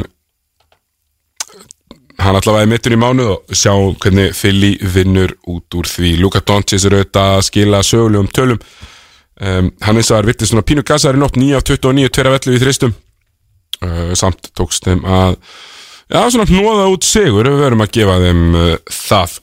hann 2.22 2.38
allavega 2.38 2.68
er 2.68 2.70
meitur 2.70 2.94
í 2.94 3.02
mánuð 3.02 3.34
og 3.34 3.58
sjá 3.58 3.74
hvernig 3.74 4.36
Philly 4.38 4.76
vinnur 4.94 5.34
út 5.50 5.78
úr 5.80 5.90
því. 5.90 6.14
Luka 6.22 6.44
Doncic 6.46 6.86
er 6.86 7.00
auðvitað 7.00 7.36
að 7.40 7.46
skila 7.48 7.82
sögulegum 7.86 8.30
tölum 8.30 8.60
Um, 9.42 9.72
hann 9.82 9.98
eins 9.98 10.12
og 10.12 10.14
það 10.14 10.20
er 10.22 10.28
virtið 10.30 10.50
svona 10.52 10.66
pínu 10.70 10.82
gasar 10.86 11.18
í 11.18 11.20
nótt 11.22 11.38
9 11.40 11.56
af 11.58 11.64
29, 11.66 12.10
2 12.14 12.24
af 12.30 12.36
11 12.46 12.54
í 12.54 12.60
þristum 12.62 12.92
uh, 12.94 14.12
samt 14.20 14.52
tókst 14.54 14.86
þeim 14.86 15.00
að 15.02 15.32
já, 15.34 16.20
svona 16.28 16.46
hnóða 16.46 16.84
út 16.94 17.08
sigur 17.08 17.50
við 17.50 17.64
verum 17.64 17.82
að 17.82 17.96
gefa 17.96 18.20
þeim 18.22 18.44
uh, 18.60 18.76
það. 18.86 19.34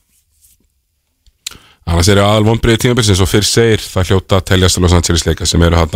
Annars 1.89 2.11
eru 2.13 2.23
aðal 2.23 2.47
vonbreiði 2.47 2.85
tímabilsins 2.85 3.25
og 3.25 3.31
fyrir 3.33 3.49
segir 3.49 3.83
það 3.83 4.13
hljóta 4.13 4.41
teljast 4.53 4.79
að 4.79 4.87
Los 4.87 4.95
Angeles 5.01 5.27
leika 5.27 5.49
sem 5.51 5.67
eru 5.67 5.83
á 5.83 5.87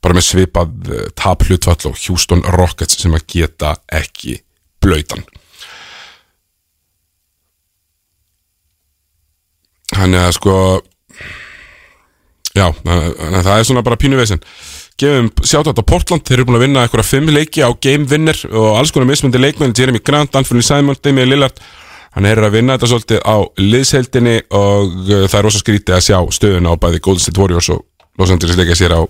bara 0.00 0.16
með 0.16 0.26
svipað 0.28 0.92
uh, 0.94 1.02
tap 1.18 1.42
hlutfall 1.48 1.90
og 1.90 1.98
Houston 2.04 2.44
Rockets 2.54 3.00
sem 3.02 3.16
að 3.16 3.26
geta 3.34 3.74
ekki 3.90 4.38
blöytan 4.80 5.26
hann 9.98 10.14
er 10.14 10.28
að 10.28 10.36
sko 10.38 10.54
Já, 12.56 12.66
að 12.66 13.42
það 13.46 13.56
er 13.56 13.66
svona 13.68 13.84
bara 13.86 13.98
pínu 14.00 14.18
veginn 14.18 14.40
Gefum 15.00 15.30
sjátt 15.46 15.70
á 15.70 15.80
Portland, 15.80 16.24
þeir 16.28 16.40
eru 16.40 16.48
búin 16.48 16.58
að 16.58 16.64
vinna 16.66 16.82
eitthvað 16.84 17.06
fimm 17.08 17.30
leiki 17.32 17.62
á 17.64 17.72
game 17.80 18.04
winner 18.10 18.36
og 18.50 18.74
alls 18.76 18.90
konar 18.92 19.08
mismundi 19.08 19.40
leikmenn, 19.40 19.72
Jeremy 19.76 20.02
Grant, 20.04 20.34
Anthony 20.36 20.60
Simon, 20.66 20.98
Damian 21.00 21.30
Lillard. 21.30 21.60
Hann 22.12 22.26
er 22.28 22.40
að 22.42 22.58
vinna 22.58 22.74
þetta 22.74 22.90
svolítið 22.90 23.22
á 23.24 23.36
liðsheldinni 23.62 24.34
og 24.50 24.90
uh, 25.06 25.22
það 25.30 25.36
er 25.38 25.46
rosa 25.46 25.62
skrítið 25.62 25.96
að 25.96 26.04
sjá 26.08 26.18
stöðun 26.36 26.68
á 26.68 26.74
bæði 26.82 27.00
Golden 27.06 27.24
State 27.24 27.40
Warriors 27.40 27.70
og 27.72 27.86
Los 28.20 28.32
Angeles 28.34 28.58
leika 28.58 28.76
sér 28.76 28.96
á 28.98 29.00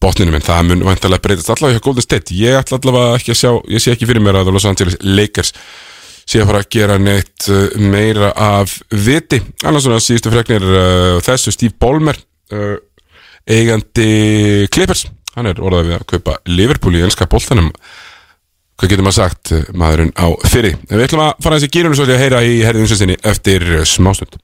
botninu 0.00 0.32
minn, 0.32 0.44
það 0.44 0.70
mun 0.70 0.84
vantilega 0.86 1.24
breytast 1.24 1.50
allavega 1.52 1.76
hjá 1.76 1.84
Golden 1.88 2.06
State, 2.06 2.36
ég 2.38 2.56
ætla 2.56 2.78
allavega 2.78 3.18
ekki 3.18 3.34
að 3.34 3.40
sjá 3.42 3.50
ég 3.74 3.82
sé 3.82 3.92
ekki 3.92 4.08
fyrir 4.08 4.24
mér 4.24 4.38
að 4.40 4.52
Los 4.54 4.68
Angeles 4.70 4.96
Lakers 5.02 5.52
sé 6.26 6.40
að 6.40 6.48
fara 6.52 6.62
að 6.62 6.70
gera 6.78 6.96
neitt 7.02 7.50
uh, 7.50 7.66
meira 7.82 8.30
af 8.32 8.78
viti. 8.88 9.42
Annars 9.66 9.84
svona 9.84 10.00
síðustu 10.00 10.32
freknir 10.32 10.64
uh, 10.64 11.18
þessu 11.26 11.52
Steve 11.52 11.76
Ballmer 11.82 12.16
uh, 12.54 12.76
eigandi 13.46 14.66
Clippers 14.74 15.06
hann 15.36 15.50
er 15.50 15.60
orðað 15.60 15.90
við 15.90 15.96
að 15.98 16.06
kaupa 16.14 16.36
Liverpool 16.48 16.96
í 16.96 17.04
enska 17.04 17.28
boltanum. 17.30 17.70
Hvað 18.76 18.92
getur 18.92 19.06
maður 19.06 19.18
sagt 19.20 19.54
uh, 19.56 19.64
maðurinn 19.76 20.12
á 20.16 20.26
fyrir 20.48 20.76
en 20.76 20.98
við 20.98 21.06
ætlum 21.08 21.24
að 21.26 21.32
fara 21.44 21.60
þessi 21.60 21.72
gýrunum 21.76 21.98
svolítið 21.98 22.18
að 22.18 22.24
heyra 22.24 22.44
í 22.44 22.60
herðinsessinni 22.66 23.18
eftir 23.32 23.66
uh, 23.78 23.86
smástund 23.88 24.38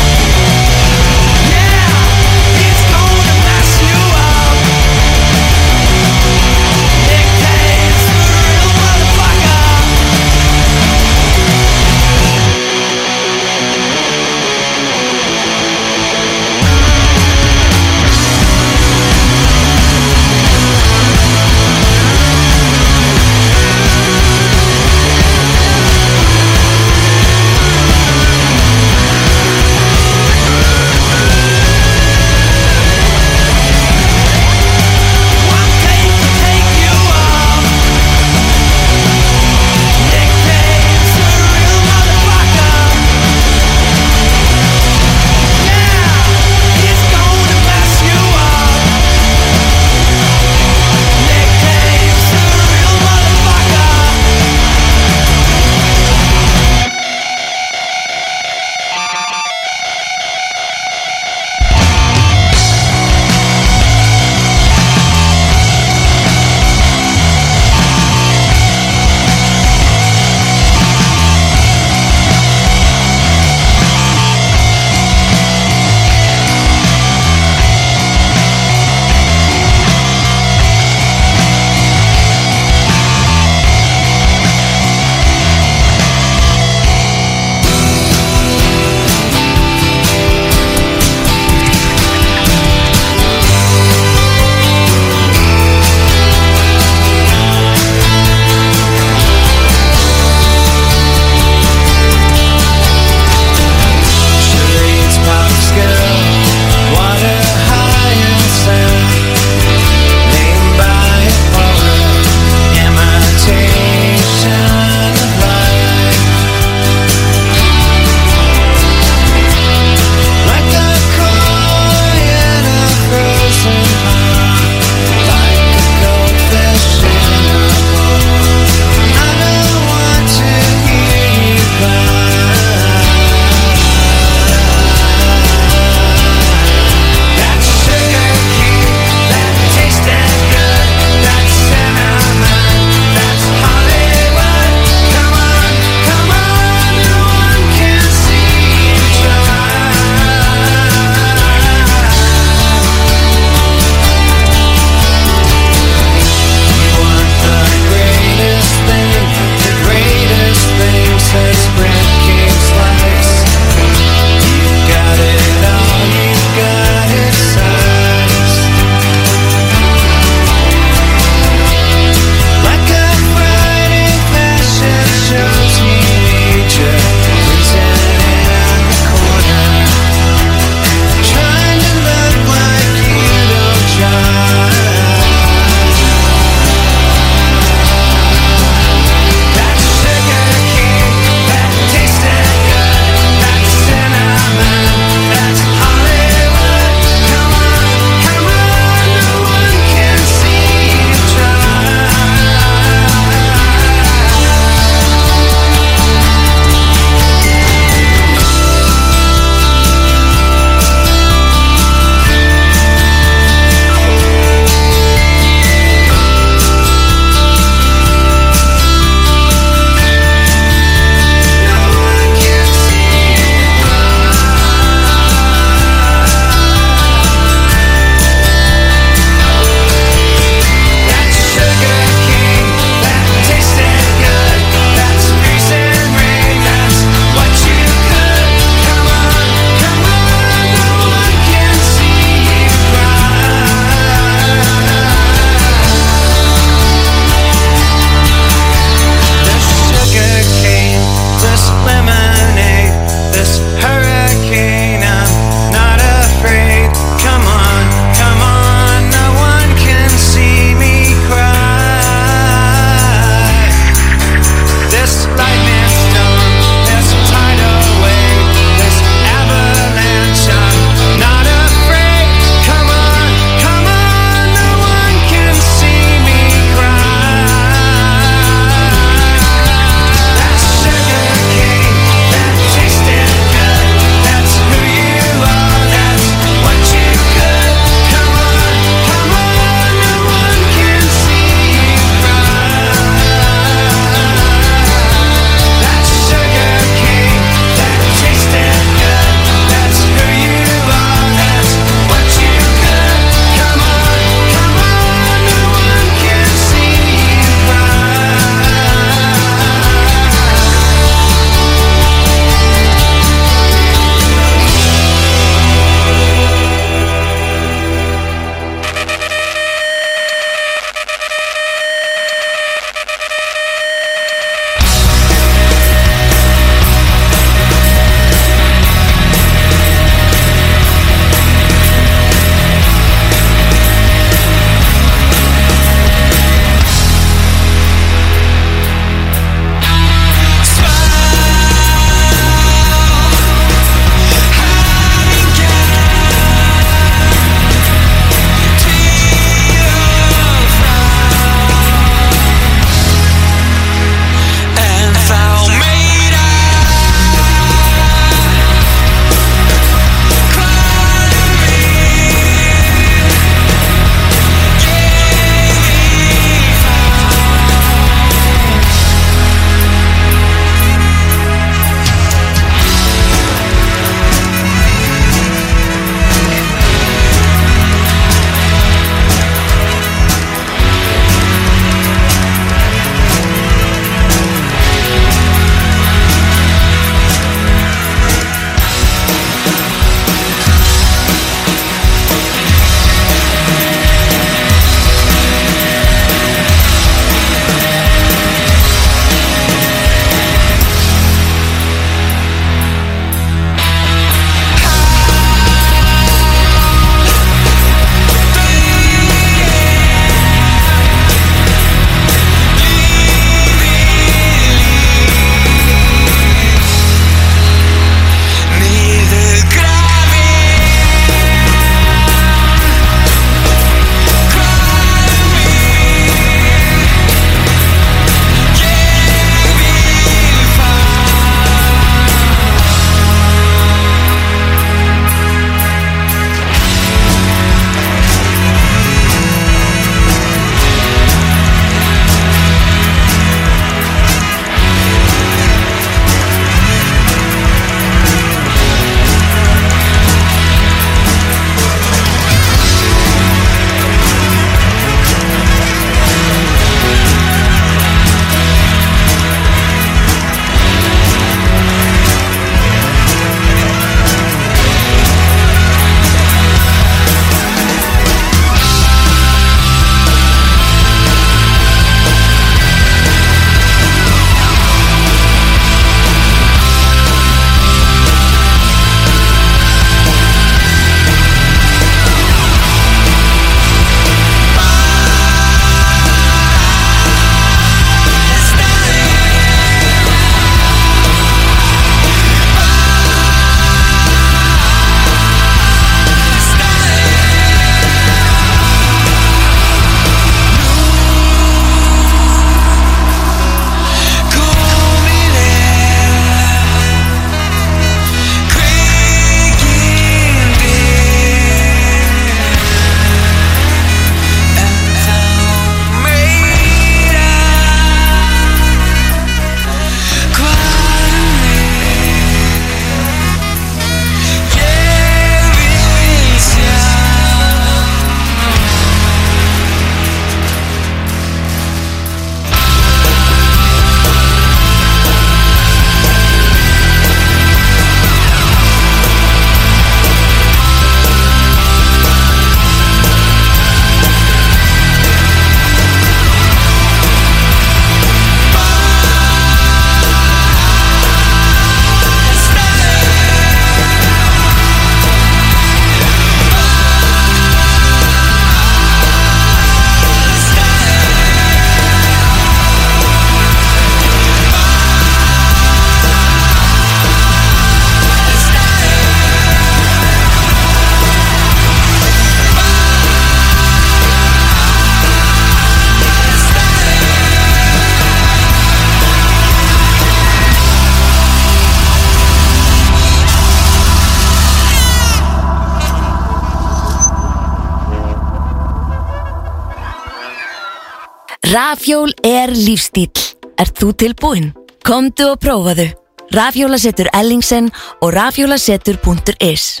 er 593.18 593.26
lífstíl. 593.26 593.56
Ert 593.78 593.94
þú 593.94 594.12
tilbúinn? 594.18 594.72
Komdu 595.06 595.52
og 595.52 595.60
prófaðu. 595.62 596.08
Rafjólasetur 596.50 597.28
Ellingsen 597.36 597.90
og 598.24 598.32
rafjólasetur.is 598.32 600.00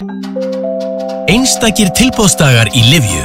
Einstakir 1.28 1.90
tilbóðsdagar 1.92 2.70
í 2.72 2.82
Livju 2.88 3.24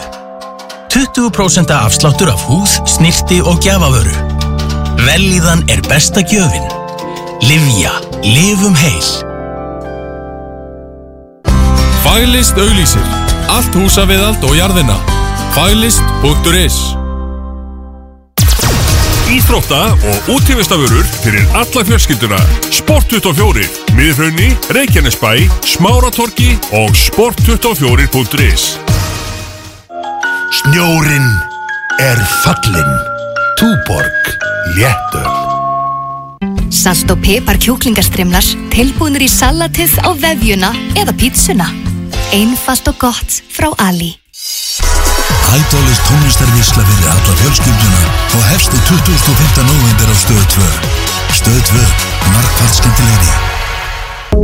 20% 0.91 1.71
afsláttur 1.71 2.29
af 2.29 2.43
húð, 2.45 2.69
snirti 2.85 3.39
og 3.41 3.63
gjafavöru 3.63 4.13
Velíðan 5.07 5.63
er 5.71 5.81
besta 5.87 6.21
gjöfin 6.21 6.67
Livja. 7.47 7.95
Livum 8.23 8.75
heil 8.75 9.31
Faglist 12.03 12.59
auglýsir. 12.59 13.07
Allt 13.47 13.73
húsa 13.79 14.03
við 14.05 14.21
allt 14.21 14.43
og 14.43 14.53
jarðina. 14.57 14.99
Faglist.is 15.55 17.02
Íþrótta 19.33 19.95
og 19.97 20.27
útífistafurur 20.29 21.05
fyrir 21.23 21.45
alla 21.57 21.81
fjölskylduna. 21.87 22.37
Sport24, 22.69 23.63
Miðraunni, 23.97 24.51
Reykjanesbæ, 24.69 25.31
Smáratorki 25.65 26.51
og 26.77 26.93
sport24.is. 26.93 28.65
Snjórin 30.59 31.27
er 31.97 32.21
fallinn. 32.43 32.93
Túborg, 33.57 34.29
léttöl. 34.77 35.33
Salt 36.69 37.09
og 37.09 37.21
pipar 37.25 37.57
kjúklingastrimlar 37.57 38.45
tilbúinur 38.73 39.25
í 39.25 39.29
salatið 39.33 39.97
á 40.05 40.13
vefjuna 40.13 40.73
eða 40.93 41.17
pítsuna. 41.17 41.71
Einfalt 42.37 42.85
og 42.93 43.01
gott 43.01 43.41
frá 43.49 43.73
Ali. 43.81 44.13
Hættólis 45.53 45.99
tónlistarvísla 46.07 46.83
fyrir 46.89 47.09
alla 47.15 47.33
fjölskylduna 47.41 48.03
og 48.35 48.43
hefstu 48.51 48.77
25. 48.89 49.63
november 49.71 50.07
á 50.13 50.15
Stöð 50.23 50.45
2. 50.55 50.61
Stöð 51.39 51.61
2, 51.69 51.77
margfald 52.33 52.73
skemmtilegri. 52.79 53.33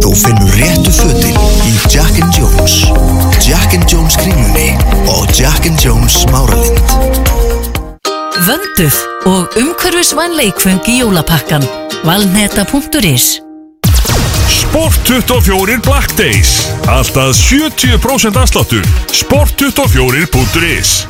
Þú 0.04 0.12
finnur 0.24 0.54
réttu 0.60 0.92
fötin 0.94 1.38
í 1.66 1.74
Jack 1.90 2.22
and 2.22 2.34
Jones, 2.38 2.76
Jack 3.48 3.74
and 3.74 3.90
Jones 3.90 4.16
kringlunni 4.22 4.78
og 5.08 5.26
Jack 5.40 5.66
and 5.66 5.82
Jones 5.86 6.22
smáralind. 6.24 6.94
Vönduð 8.48 8.98
og 9.26 9.60
umhverfisvæn 9.62 10.38
leikföng 10.40 10.82
í 10.88 11.02
jólapakkan. 11.02 11.66
Valneta.is 12.06 13.49
Sport24 14.70 15.82
Black 15.82 16.16
Days. 16.18 16.70
Alltaf 16.86 17.36
70% 17.52 18.38
afsláttur. 18.38 18.86
Sport24.is 19.12 21.08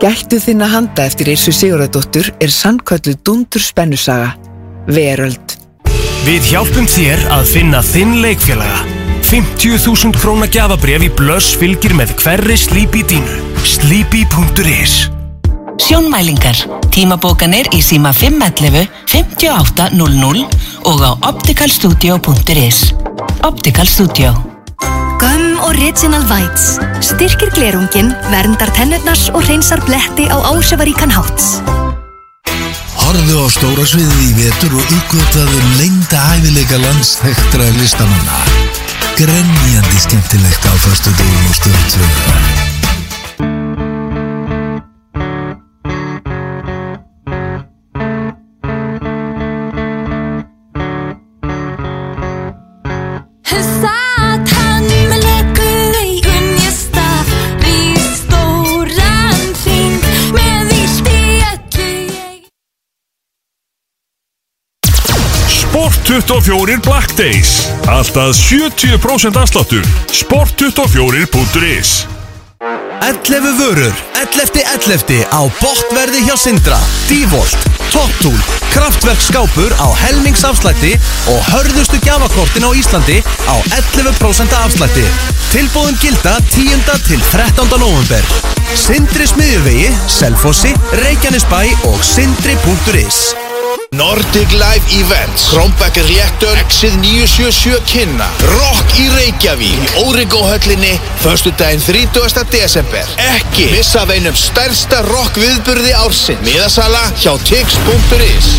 Gættu 0.00 0.36
þinna 0.40 0.68
handa 0.68 1.06
eftir 1.08 1.30
Irsu 1.32 1.52
Sigurðardóttur 1.52 2.28
er 2.36 2.52
sannkölluð 2.52 3.16
dundur 3.24 3.64
spennusaga. 3.64 4.34
Veröld. 4.92 5.56
Við 6.26 6.50
hjálpum 6.52 6.88
þér 6.88 7.24
að 7.38 7.46
finna 7.54 7.80
þinn 7.84 8.18
leikfélaga 8.20 8.82
50.000 9.30 10.20
króna 10.20 10.48
gjafabref 10.52 11.06
í 11.06 11.08
blöss 11.16 11.54
fylgir 11.56 11.96
með 11.96 12.12
hverri 12.20 12.58
slípi 12.60 13.06
dínu 13.08 13.40
Sleepy.is 13.64 15.19
Sjónmælingar. 15.80 16.56
Tímabókanir 16.92 17.70
í 17.72 17.80
síma 17.80 18.12
511 18.12 18.86
5800 19.08 20.44
og 20.84 21.00
á 21.00 21.10
opticalstudio.is 21.30 22.92
Optical 23.46 23.88
Studio 23.88 24.34
Gum 25.20 25.60
Original 25.68 26.24
Whites. 26.28 26.78
Styrkir 27.04 27.50
glerungin, 27.52 28.12
verndar 28.32 28.72
tennurnars 28.76 29.28
og 29.34 29.44
hreinsar 29.44 29.82
bletti 29.84 30.28
á 30.32 30.36
ásefaríkan 30.52 31.12
hátt. 31.12 31.60
Horðu 33.00 33.44
á 33.44 33.46
stóra 33.52 33.84
sviðið 33.84 34.24
í 34.24 34.32
vetur 34.40 34.76
og 34.80 34.94
uppgötaðu 34.96 35.62
lengda 35.76 36.24
hæfileika 36.30 36.80
landsþektra 36.80 37.68
listamanna. 37.80 38.42
Grenjandi 39.20 40.04
skemmtilegt 40.08 40.64
á 40.64 40.72
förstu 40.88 41.12
dögum 41.12 41.48
og 41.52 41.56
stöð 41.60 42.79
Sport24 66.10 66.82
Black 66.82 67.16
Days. 67.16 67.68
Alltaf 67.86 68.36
70% 68.36 69.36
afsláttur. 69.36 69.84
Sport24.is 70.06 72.06
11 73.00 73.58
vörur, 73.58 73.94
11. 74.34 74.62
11. 74.74 75.26
á 75.30 75.40
botverði 75.60 76.24
hjá 76.26 76.34
Sindra 76.36 76.78
Dívolt, 77.06 77.56
Toptool, 77.92 78.34
Kraftwerk 78.74 79.22
skápur 79.22 79.70
á 79.78 79.86
helmingsafslætti 80.02 80.96
og 81.30 81.38
hörðustu 81.52 82.00
gjafakortin 82.02 82.66
á 82.66 82.70
Íslandi 82.74 83.20
á 83.46 83.54
11% 83.78 84.56
afslætti 84.64 85.06
Tilbúðum 85.52 85.94
gilda 86.02 86.40
10. 86.50 86.74
til 87.06 87.22
13. 87.30 87.70
november 87.78 88.26
Sindri 88.74 89.30
smiðjuvegi, 89.30 89.94
Selfossi, 90.10 90.74
Reykjanesbæ 91.04 91.62
og 91.86 92.02
sindri.is 92.02 93.30
Nordic 93.90 94.50
Live 94.52 94.86
Events. 95.00 95.48
Krómbekkar 95.50 96.04
réttur 96.04 96.58
Exið 96.62 96.94
977 97.02 97.82
kynna 97.90 98.28
Rock 98.54 98.94
í 98.98 99.06
Reykjavík. 99.14 99.94
Órigóhöllinni 100.04 100.92
Föstu 101.22 101.52
daginn 101.58 101.82
30. 101.82 102.44
desember. 102.50 103.06
Ekki 103.36 103.68
missa 103.74 104.02
af 104.02 104.14
einum 104.14 104.34
stærsta 104.34 105.02
rock 105.08 105.38
viðburði 105.40 105.94
ársinn 106.00 106.42
Miðasala 106.46 107.02
hjá 107.20 107.36
tix.is 107.46 108.50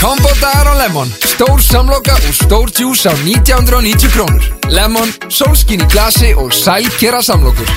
Kombodagar 0.00 0.72
á 0.72 0.74
Lemon. 0.80 1.10
Stór 1.34 1.60
samloka 1.64 2.16
og 2.16 2.34
stór 2.36 2.72
djús 2.72 3.04
á 3.04 3.12
1990 3.12 4.14
krónur. 4.14 4.46
Lemon, 4.72 5.12
sólskin 5.28 5.84
í 5.84 5.90
glasi 5.92 6.32
og 6.38 6.54
sælkera 6.56 7.20
samlokur 7.24 7.68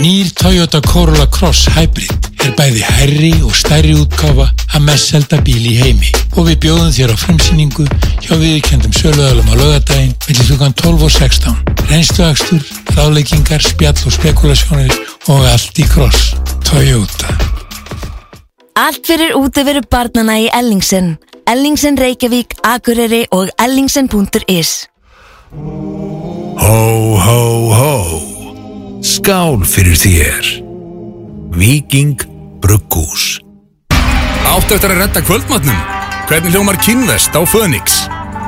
Nýr 0.00 0.30
Toyota 0.32 0.80
Corolla 0.80 1.26
Cross 1.26 1.66
Hybrid 1.74 2.28
er 2.40 2.54
bæði 2.56 2.80
herri 2.86 3.32
og 3.44 3.52
stærri 3.56 3.92
útgáfa 3.98 4.46
að 4.72 4.84
mest 4.86 5.10
selda 5.12 5.36
bíl 5.44 5.60
í 5.68 5.74
heimi 5.82 6.08
og 6.32 6.46
við 6.48 6.60
bjóðum 6.64 6.94
þér 6.96 7.12
á 7.12 7.16
fremsýningu 7.20 7.84
hjá 8.24 8.32
viðkjöndum 8.40 8.94
söluðalum 8.96 9.52
á 9.52 9.54
lögadaginn 9.60 10.14
mellir 10.24 10.48
hlugan 10.48 10.76
12 10.80 11.04
og 11.04 11.12
16. 11.12 11.58
Reynstuakstur, 11.90 12.64
ráðleikingar, 12.96 13.60
spjall 13.60 13.98
og 14.08 14.16
spekulasjónir 14.16 14.96
og 15.28 15.44
allt 15.52 15.82
í 15.82 15.84
Cross. 15.92 16.32
Toyota. 16.64 17.36
Allt 18.80 19.04
fyrir 19.04 19.36
útiveru 19.36 19.84
barnana 19.92 20.38
í 20.40 20.48
Ellingsen. 20.56 21.18
Ellingsen 21.44 22.00
Reykjavík, 22.00 22.56
Akureyri 22.64 23.26
og 23.30 23.52
ellingsen.is 23.60 24.86
Hó, 26.62 26.78
hó, 27.18 27.40
hó. 27.76 28.31
Skál 29.02 29.64
fyrir 29.66 29.96
þér. 29.98 30.48
Viking 31.58 32.22
Bruggús. 32.62 33.40
Áttu 34.46 34.76
eftir 34.76 34.92
að 34.94 35.00
redda 35.02 35.22
kvöldmatnum? 35.26 35.80
Hvernig 36.30 36.54
hljómar 36.54 36.78
kynvest 36.78 37.34
á 37.34 37.42
Fönix? 37.42 38.04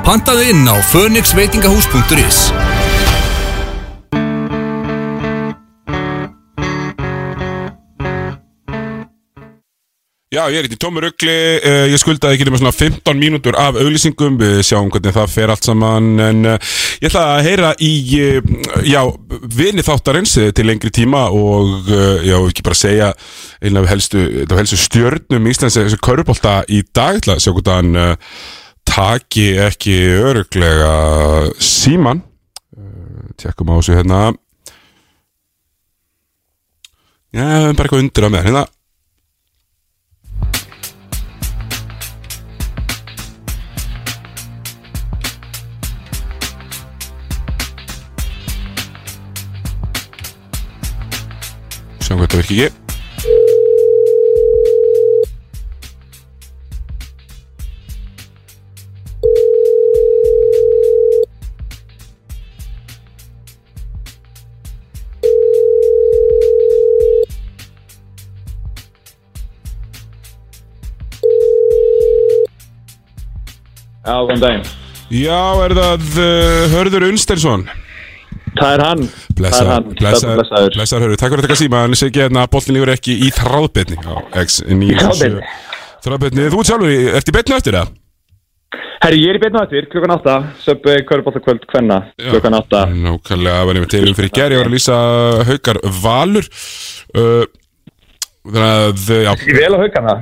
Pantaði 0.07 0.53
inn 0.53 0.63
á 0.63 0.79
fönixveitingahús.is 0.93 2.39
Já, 10.35 10.49
ég 10.51 10.57
er 10.59 10.65
ekki 10.67 10.75
tómur 10.81 11.05
ugli, 11.07 11.33
uh, 11.63 11.85
ég 11.87 11.99
skuldaði 12.01 12.35
ekki 12.35 12.45
nema 12.49 12.57
svona 12.59 12.73
15 12.75 13.19
mínútur 13.21 13.55
af 13.55 13.77
auglýsingum, 13.79 14.35
við 14.41 14.57
sjáum 14.67 14.89
hvernig 14.91 15.15
það 15.15 15.29
fer 15.31 15.53
allt 15.53 15.67
saman, 15.69 16.09
en 16.19 16.49
uh, 16.51 16.73
ég 16.99 17.07
ætla 17.07 17.21
að 17.37 17.43
heyra 17.45 17.69
í, 17.79 17.91
uh, 18.19 18.49
já, 18.83 18.99
vini 19.55 19.85
þáttarins 19.85 20.35
eh, 20.41 20.49
til 20.55 20.67
lengri 20.67 20.91
tíma 20.91 21.29
og, 21.31 21.87
já, 22.27 22.35
ekki 22.41 22.65
bara 22.67 22.79
segja 22.81 23.09
einlega 23.63 23.93
helstu, 23.93 24.25
helstu 24.51 24.81
stjörnum 24.81 25.49
Íslands, 25.53 25.79
þessu 25.79 26.01
körubólta 26.03 26.57
í 26.67 26.83
dag, 26.89 27.15
ég 27.15 27.23
ætla 27.23 27.37
að 27.37 27.43
sjá 27.45 27.53
hvort 27.55 27.71
hann 27.71 28.03
taki 28.91 29.49
ekki 29.69 29.97
öruglega 30.19 30.93
síman, 31.63 32.25
tjekkum 33.39 33.71
á 33.71 33.79
þessu 33.79 34.01
hérna, 34.01 34.23
já, 37.31 37.45
bara 37.45 37.87
eitthvað 37.87 38.03
undir 38.03 38.27
á 38.27 38.29
með, 38.35 38.49
hérna, 38.49 38.69
Sjáum 52.15 52.21
hvað 52.21 52.31
þetta 52.31 52.37
virkir 52.39 52.65
ekki. 52.65 52.85
Já, 74.05 74.21
góðan 74.21 74.39
daginn. 74.39 74.67
Já, 75.09 75.41
er 75.65 75.73
það 75.75 76.05
uh, 76.15 76.71
Hörður 76.71 77.09
Unsteinsson? 77.09 77.67
Það 78.55 78.71
er 78.75 78.83
hann. 78.85 79.03
Blessa, 79.35 79.59
Það 79.65 79.71
hann. 79.73 79.89
blessaður, 79.99 80.37
Blessaður. 80.39 80.73
blessaður 80.77 81.05
Hörður. 81.05 81.19
Takk 81.21 81.31
fyrir 81.33 81.43
að 81.43 81.47
taka 81.49 81.59
síma, 81.61 81.83
en 81.89 81.97
sé 81.99 82.07
ekki 82.09 82.21
hérna 82.23 82.43
að 82.45 82.51
boltin 82.55 82.75
lífur 82.77 82.91
ekki 82.95 83.15
í 83.25 83.29
þráðbetni 83.35 83.97
á 84.05 84.15
X9 84.45 84.95
Þráðbeinni. 85.01 85.43
Þráðbetni, 86.05 86.47
þú 86.53 86.59
ert 86.63 86.69
sjálfur, 86.71 86.93
í- 86.95 87.13
ert 87.19 87.29
í 87.31 87.35
betni 87.35 87.55
eftir 87.57 87.77
það? 87.79 87.93
Herri, 89.05 89.19
ég 89.21 89.29
er 89.29 89.37
í 89.37 89.41
beinu 89.43 89.59
eftir, 89.61 89.85
klukkan 89.91 90.13
8, 90.15 90.35
söp 90.63 90.87
kvörbóttakvöld 91.09 91.65
kvenna, 91.69 91.97
klukkan 92.17 92.55
8. 92.57 92.85
Nákvæmlega, 92.95 93.65
var 93.67 93.75
ég 93.77 93.83
með 93.83 93.91
tegum 93.93 94.15
fyrir 94.17 94.31
gær, 94.33 94.55
ég 94.55 94.61
var 94.63 94.69
að 94.71 94.75
lýsa 94.77 94.95
Haukar 95.49 95.79
Valur 96.01 96.47
uh, 97.19 97.43
Þannig 98.45 98.71
að, 98.71 99.05
já 99.25 99.31
Ég 99.49 99.59
vel 99.59 99.73
á 99.75 99.79
haugana. 99.83 100.15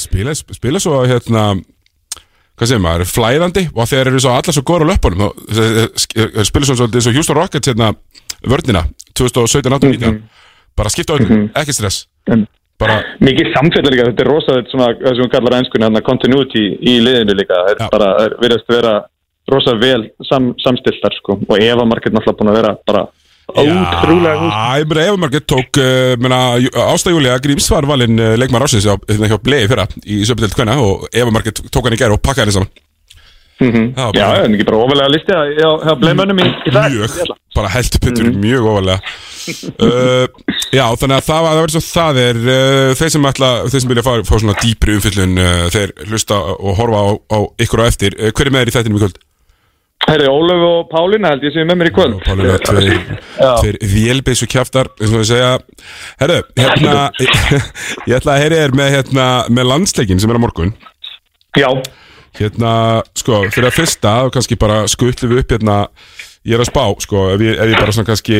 spila, 0.00 0.34
spila 0.36 0.80
svo 0.82 1.02
hérna 1.08 1.44
hvað 2.60 2.68
segir 2.70 2.82
maður, 2.84 3.06
flæðandi? 3.08 3.62
Og 3.72 3.88
þegar 3.88 4.10
eru 4.12 4.20
svo 4.20 4.34
allar 4.36 4.52
svo 4.56 4.62
góður 4.68 4.84
á 4.84 4.90
löpunum 4.92 5.30
þeir- 5.48 5.90
þeir- 5.96 6.32
þeir 6.36 6.48
spila 6.50 6.68
svo 6.68 6.76
svolítið 6.82 7.04
svo 7.06 7.12
Houston 7.16 7.38
Rockets 7.40 7.70
hérna 7.72 7.94
vörnina 8.44 8.82
2017-18-19 9.16 10.20
bara 10.76 10.92
skipta 10.92 11.12
á 11.12 11.18
öllu, 11.18 11.38
ekki 11.56 11.72
stress. 11.76 12.04
Bara, 12.80 12.94
Mikið 13.20 13.50
samfélag 13.52 13.92
líka, 13.92 14.04
þetta 14.08 14.22
er 14.24 14.28
rosaður 14.30 14.68
svona, 14.70 14.86
það 14.96 15.16
sem 15.16 15.24
hún 15.26 15.32
kallar 15.34 15.56
einskunni, 15.58 15.84
hérna, 15.84 16.00
continuity 16.06 16.62
í 16.80 16.94
liðinu 17.04 17.34
líka. 17.36 17.58
Það 17.66 17.72
er 17.74 17.90
bara, 17.92 18.06
það 18.16 18.36
virðast 18.40 18.70
vera 18.72 18.92
rosa 19.52 19.74
vel 19.76 20.06
sam, 20.24 20.46
samstiltar, 20.64 21.12
sko. 21.18 21.36
Og 21.48 21.58
Eva 21.60 21.84
Market 21.84 22.14
náttúrulega 22.14 22.38
búin 22.40 22.52
að 22.52 22.56
vera 22.62 22.72
bara 22.88 23.02
ótrúlega 23.54 24.36
góð. 24.40 24.50
Já, 24.50 24.80
ég 24.80 24.90
meina 24.90 25.06
Eva 25.08 25.16
Marget 25.24 25.46
tók 25.50 25.80
meina, 26.22 26.40
Ásta 26.90 27.14
Júlia 27.14 27.38
Gríms 27.42 27.70
var 27.72 27.88
valinn 27.90 28.18
uh, 28.20 28.34
leikmar 28.40 28.66
ásins 28.66 28.86
hjá, 28.86 28.94
hérna, 29.08 29.30
hjá 29.32 29.40
Blei 29.42 29.66
fyrra 29.70 29.88
í 30.06 30.22
söpudelt 30.28 30.54
kvenna 30.58 30.78
og 30.82 31.08
Eva 31.12 31.32
Marget 31.34 31.62
tók 31.70 31.88
hann 31.88 31.96
í 31.96 32.00
gær 32.00 32.14
og 32.16 32.22
pakkaði 32.22 32.48
henni 32.48 32.58
saman 32.60 32.72
Mm 33.60 33.90
Það 33.92 34.06
var 34.06 34.14
Já, 34.16 34.24
bara- 34.24 34.36
það 34.40 34.44
er 34.46 34.54
ekki 34.56 34.64
bara 34.70 34.78
ofalega 34.80 35.08
listi 35.12 35.34
að 35.36 35.82
hafa 35.84 35.94
bleimönnum 36.00 36.38
í, 36.40 36.44
í 36.64 36.70
dag. 36.72 36.94
Mjög, 36.94 37.32
bara 37.58 37.72
heldur 37.74 38.00
pittur 38.06 38.30
mjög 38.40 38.68
ofalega 38.70 38.96
uh, 39.84 40.26
Já, 40.78 40.84
þannig 40.96 41.16
að 41.18 41.26
það, 41.26 41.42
var, 41.44 41.50
það 41.50 41.60
verður 41.60 41.74
svo 41.74 41.82
það 41.90 42.20
er 42.24 42.40
uh, 42.40 42.94
þeir 43.00 43.12
sem 43.16 43.28
ætla, 43.30 43.50
þeir 43.68 43.82
sem 43.84 43.92
vilja 43.92 44.06
fá, 44.06 44.12
svona 44.30 44.56
dýpri 44.64 44.96
umfyllun 44.96 45.36
uh, 45.44 45.66
þeir 45.74 45.92
hlusta 46.08 46.38
og 46.56 46.78
horfa 46.80 47.02
á, 47.04 47.08
á 47.36 47.38
ykkur 47.66 47.84
á 47.84 47.90
eftir 47.90 48.16
uh, 48.16 48.30
Hver 48.32 48.48
er 48.48 48.54
með 48.56 48.64
þér 48.64 48.72
í 48.72 48.76
þættinum 48.78 48.96
í 48.96 49.02
kvöld? 49.04 49.20
Herri, 50.08 50.26
Ólöf 50.26 50.62
og 50.66 50.86
Pálina 50.90 51.30
held 51.30 51.44
ég 51.46 51.52
sem 51.54 51.62
er 51.62 51.68
með 51.68 51.80
mér 51.80 51.90
í 51.90 51.94
kvöld. 51.94 52.16
Pálina, 52.24 52.56
tveir, 52.64 53.02
tveir 53.36 53.78
vélbeisu 53.92 54.48
kjaftar 54.50 54.88
eins 54.96 55.12
og 55.12 55.20
við 55.20 55.28
segja. 55.28 55.50
Herru, 56.22 56.38
hérna 56.58 56.94
ég 58.08 58.16
ætla 58.16 58.34
að 58.34 58.42
heyri 58.44 58.62
þér 58.62 58.76
með, 58.80 58.92
hérna, 58.96 59.26
með 59.52 59.70
landsleikin 59.70 60.22
sem 60.22 60.32
er 60.32 60.40
á 60.40 60.44
morgun. 60.46 60.72
Já. 61.58 61.68
Hérna, 62.40 62.72
sko, 63.18 63.44
fyrir 63.52 63.70
að 63.70 63.76
fyrsta 63.76 64.16
og 64.26 64.34
kannski 64.34 64.58
bara 64.58 64.82
skutlum 64.90 65.34
við 65.34 65.44
upp 65.44 65.54
hérna 65.56 65.78
ég 66.46 66.56
er 66.56 66.64
að 66.64 66.70
spá, 66.70 66.84
sko, 67.04 67.26
ef 67.34 67.44
ég, 67.44 67.58
ef 67.58 67.72
ég 67.72 67.82
bara 67.82 67.94
svona 67.94 68.10
kannski 68.10 68.38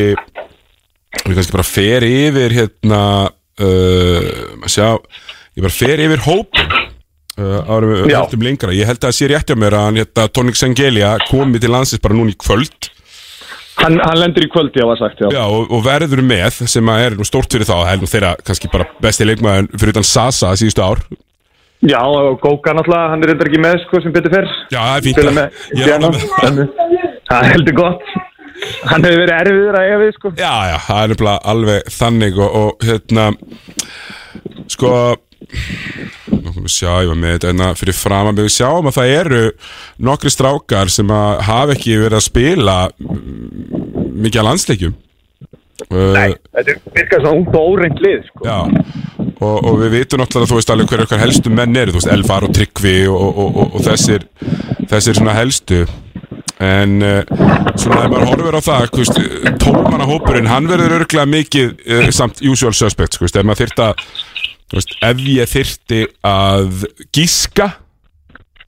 ég 1.21 1.35
kannski 1.35 1.53
bara 1.53 1.67
fer 1.67 2.05
yfir 2.07 2.55
hérna 2.55 3.01
uh, 3.61 4.29
að 4.63 4.71
sjá, 4.71 4.87
ég 5.57 5.65
bara 5.65 5.75
fer 5.75 6.03
yfir 6.07 6.23
hópin 6.25 6.71
árum 7.67 7.93
við 7.93 8.11
Já. 8.11 8.17
höldum 8.21 8.45
lengra 8.47 8.75
ég 8.75 8.89
held 8.89 8.99
að 9.01 9.07
það 9.07 9.17
sé 9.17 9.29
rétt 9.31 9.51
hjá 9.51 9.57
mér 9.59 9.77
að 9.77 10.01
hérna 10.01 10.25
Tónik 10.31 10.59
Sengelia 10.59 11.13
komi 11.29 11.61
til 11.61 11.71
landsins 11.73 12.03
bara 12.03 12.17
núna 12.17 12.33
í 12.33 12.39
kvöld 12.39 12.91
Hann, 13.81 13.95
hann 14.03 14.19
lendur 14.19 14.43
í 14.45 14.49
kvöld, 14.51 14.75
já, 14.77 14.83
var 14.85 14.99
sagt, 14.99 15.21
já. 15.23 15.31
Já, 15.33 15.41
og, 15.47 15.71
og 15.73 15.79
verður 15.85 16.19
með 16.27 16.59
sem 16.69 16.89
er 16.93 17.15
nú 17.17 17.25
stórt 17.25 17.49
fyrir 17.49 17.65
þá 17.65 17.95
nú 17.97 18.09
þeirra 18.09 18.35
kannski 18.45 18.69
bara 18.69 18.85
besti 19.01 19.25
leikmaður 19.25 19.71
fyrir 19.73 19.95
utan 19.95 20.05
Sasa 20.05 20.51
síðustu 20.59 20.83
ár 20.85 21.01
Já, 21.81 21.97
og 21.97 22.37
Góka 22.43 22.75
náttúrulega, 22.77 23.09
hann 23.09 23.23
er 23.23 23.31
reyndar 23.31 23.47
ekki 23.49 23.61
með, 23.63 23.79
sko, 23.87 24.01
sem 24.03 24.13
betur 24.13 24.35
fyrr. 24.35 24.51
Já, 24.69 24.81
það 24.85 24.97
er 24.99 25.05
fínt. 26.45 26.75
Það 27.31 27.47
heldur 27.49 27.75
gott. 27.79 28.03
Hann 28.91 29.07
hefur 29.07 29.23
verið 29.23 29.33
erfiður 29.39 29.77
að 29.79 29.87
eiga 29.87 29.97
við, 30.03 30.11
sko. 30.19 30.31
Já, 30.37 30.53
já, 30.69 30.75
það 30.85 31.15
er 31.15 31.29
alveg 31.53 31.89
þannig 31.95 32.37
og, 32.37 32.59
og 32.59 32.85
hérna 32.85 33.25
sko 34.69 34.91
komum 36.51 37.23
við 37.25 37.37
þetta 37.37 37.51
hérna 37.51 37.69
fyrir 37.79 37.97
fram 37.97 38.31
að 38.31 38.43
við 38.43 38.51
sjáum 38.55 38.89
að 38.89 38.97
það 38.99 39.13
eru 39.19 39.43
nokkri 40.07 40.33
strákar 40.33 40.91
sem 40.93 41.13
að 41.15 41.45
hafa 41.47 41.77
ekki 41.77 41.97
verið 42.01 42.19
að 42.19 42.27
spila 42.27 42.75
mm, 42.91 44.11
mikið 44.25 44.43
að 44.43 44.49
landsleikjum 44.49 44.99
Nei, 45.89 46.35
Þetta 46.53 46.75
virkað 46.93 47.23
svona 47.23 47.37
ungt 47.39 47.55
og 47.57 47.71
óreint 47.71 48.01
lið, 48.03 48.19
sko. 48.27 48.45
Já, 48.45 48.59
og, 49.41 49.55
og 49.57 49.79
við 49.81 49.95
vitum 49.95 50.21
náttúrulega 50.21 50.51
þú 50.51 50.59
veist 50.59 50.73
alveg 50.75 50.91
hver 50.93 51.03
okkar 51.07 51.21
helstu 51.23 51.53
menn 51.53 51.79
eru, 51.81 51.95
þú 51.95 52.01
veist 52.01 52.11
Elfar 52.13 52.45
og 52.45 52.53
Tryggvi 52.55 52.95
og, 53.09 53.41
og, 53.41 53.59
og, 53.65 53.79
þessir 53.87 54.27
þessir 54.91 55.17
svona 55.17 55.35
helstu 55.39 55.81
en 56.61 57.01
uh, 57.01 57.23
svona 57.73 58.03
ef 58.05 58.11
maður 58.13 58.27
horfir 58.29 58.59
á 58.59 58.67
það 58.67 58.87
þú 58.91 59.01
veist, 59.01 59.21
tólmanna 59.63 60.09
hópurinn 60.09 60.51
hann 60.51 60.69
verður 60.69 60.99
örglega 60.99 61.25
mikið 61.33 61.73
uh, 61.73 62.09
samt 62.13 62.43
usual 62.45 62.75
suspect 62.77 63.17
þú 63.17 63.25
veist, 63.25 63.41
ef 63.41 63.47
maður 63.49 63.65
þyrta 63.65 63.89
veist, 64.71 64.93
ef 65.03 65.23
ég 65.27 65.49
þyrti 65.51 66.03
að 66.27 66.85
gíska 67.11 67.71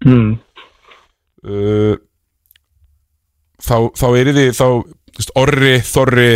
Mm. 0.04 0.34
uh, 1.48 1.96
þá, 3.64 3.78
þá 3.96 4.08
er 4.20 4.32
þið 4.36 4.50
þá, 4.58 4.66
veist, 5.16 5.32
Orri, 5.40 5.76
Þorri 5.88 6.32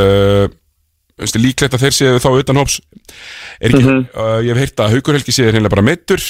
uh, 0.00 0.46
veist, 1.20 1.38
líklegt 1.38 1.76
að 1.76 1.84
þeir 1.84 1.94
séu 1.94 2.22
þá 2.22 2.30
utan 2.32 2.58
hóps. 2.58 2.80
Er 3.60 3.70
ekki, 3.70 3.94
uh, 4.10 4.40
ég 4.42 4.50
hef 4.54 4.64
heyrt 4.64 4.82
að 4.82 4.96
Haukur 4.96 5.18
Helgi 5.18 5.36
séu 5.36 5.52
hérna 5.52 5.70
bara 5.70 5.86
meittur 5.86 6.24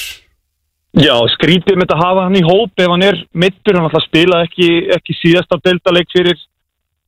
Já, 0.99 1.15
skrítið 1.37 1.77
með 1.79 1.85
þetta 1.87 1.97
að 1.97 2.03
hafa 2.03 2.23
hann 2.27 2.39
í 2.41 2.43
hóp 2.43 2.81
ef 2.83 2.89
hann 2.91 3.05
er 3.07 3.19
mittur, 3.31 3.77
hann 3.79 3.87
alltaf 3.87 4.03
spila 4.09 4.41
ekki, 4.43 4.71
ekki 4.97 5.15
síðasta 5.21 5.61
deildaleik 5.63 6.11
fyrir 6.11 6.41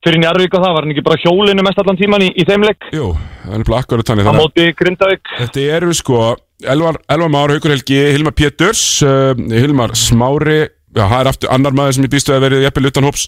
fyrir 0.03 0.19
Njarvík 0.23 0.53
og 0.57 0.63
það, 0.63 0.73
var 0.75 0.85
hann 0.85 0.93
ekki 0.93 1.05
bara 1.07 1.21
hjólinu 1.23 1.65
mest 1.65 1.81
allan 1.83 1.99
tíman 1.99 2.25
í, 2.25 2.29
í 2.35 2.45
þeim 2.47 2.67
leik? 2.67 2.87
Jú, 2.95 3.09
það 3.45 3.57
er 3.59 3.65
bara 3.69 3.81
akkurat 3.83 4.09
þannig 4.11 4.23
á 4.23 4.27
þannig 4.29 4.39
að- 4.39 4.45
móti 4.45 4.67
Grindavík. 4.79 5.33
Þetta 5.39 5.65
eru 5.79 5.93
sko 5.97 6.21
Elvar, 6.63 6.99
Elvar 7.11 7.31
Már, 7.33 7.51
Haukur 7.55 7.73
Helgi, 7.73 7.99
Hilmar 8.13 8.35
Péturs 8.37 8.83
uh, 9.03 9.33
Hilmar 9.35 9.95
Smári 9.99 10.61
Já, 10.93 11.07
það 11.09 11.19
er 11.19 11.29
aftur 11.31 11.49
annar 11.53 11.73
maður 11.73 11.95
sem 11.97 12.05
ég 12.05 12.11
býstu 12.13 12.33
að 12.35 12.43
verið 12.45 12.63
jafnvel 12.67 12.89
utan 12.91 13.07
hóps. 13.07 13.23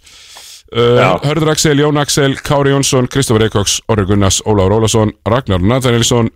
Uh, 0.70 1.00
Hörður 1.26 1.52
Axel, 1.54 1.80
Jón 1.80 1.98
Axel, 2.02 2.36
Kári 2.46 2.74
Jónsson 2.74 3.08
Kristofur 3.10 3.46
Eikóks, 3.46 3.80
Orri 3.90 4.06
Gunnars, 4.10 4.38
Ólafur 4.46 4.76
Ólason 4.78 5.14
Ragnar 5.26 5.62
Nathanielsson 5.62 6.30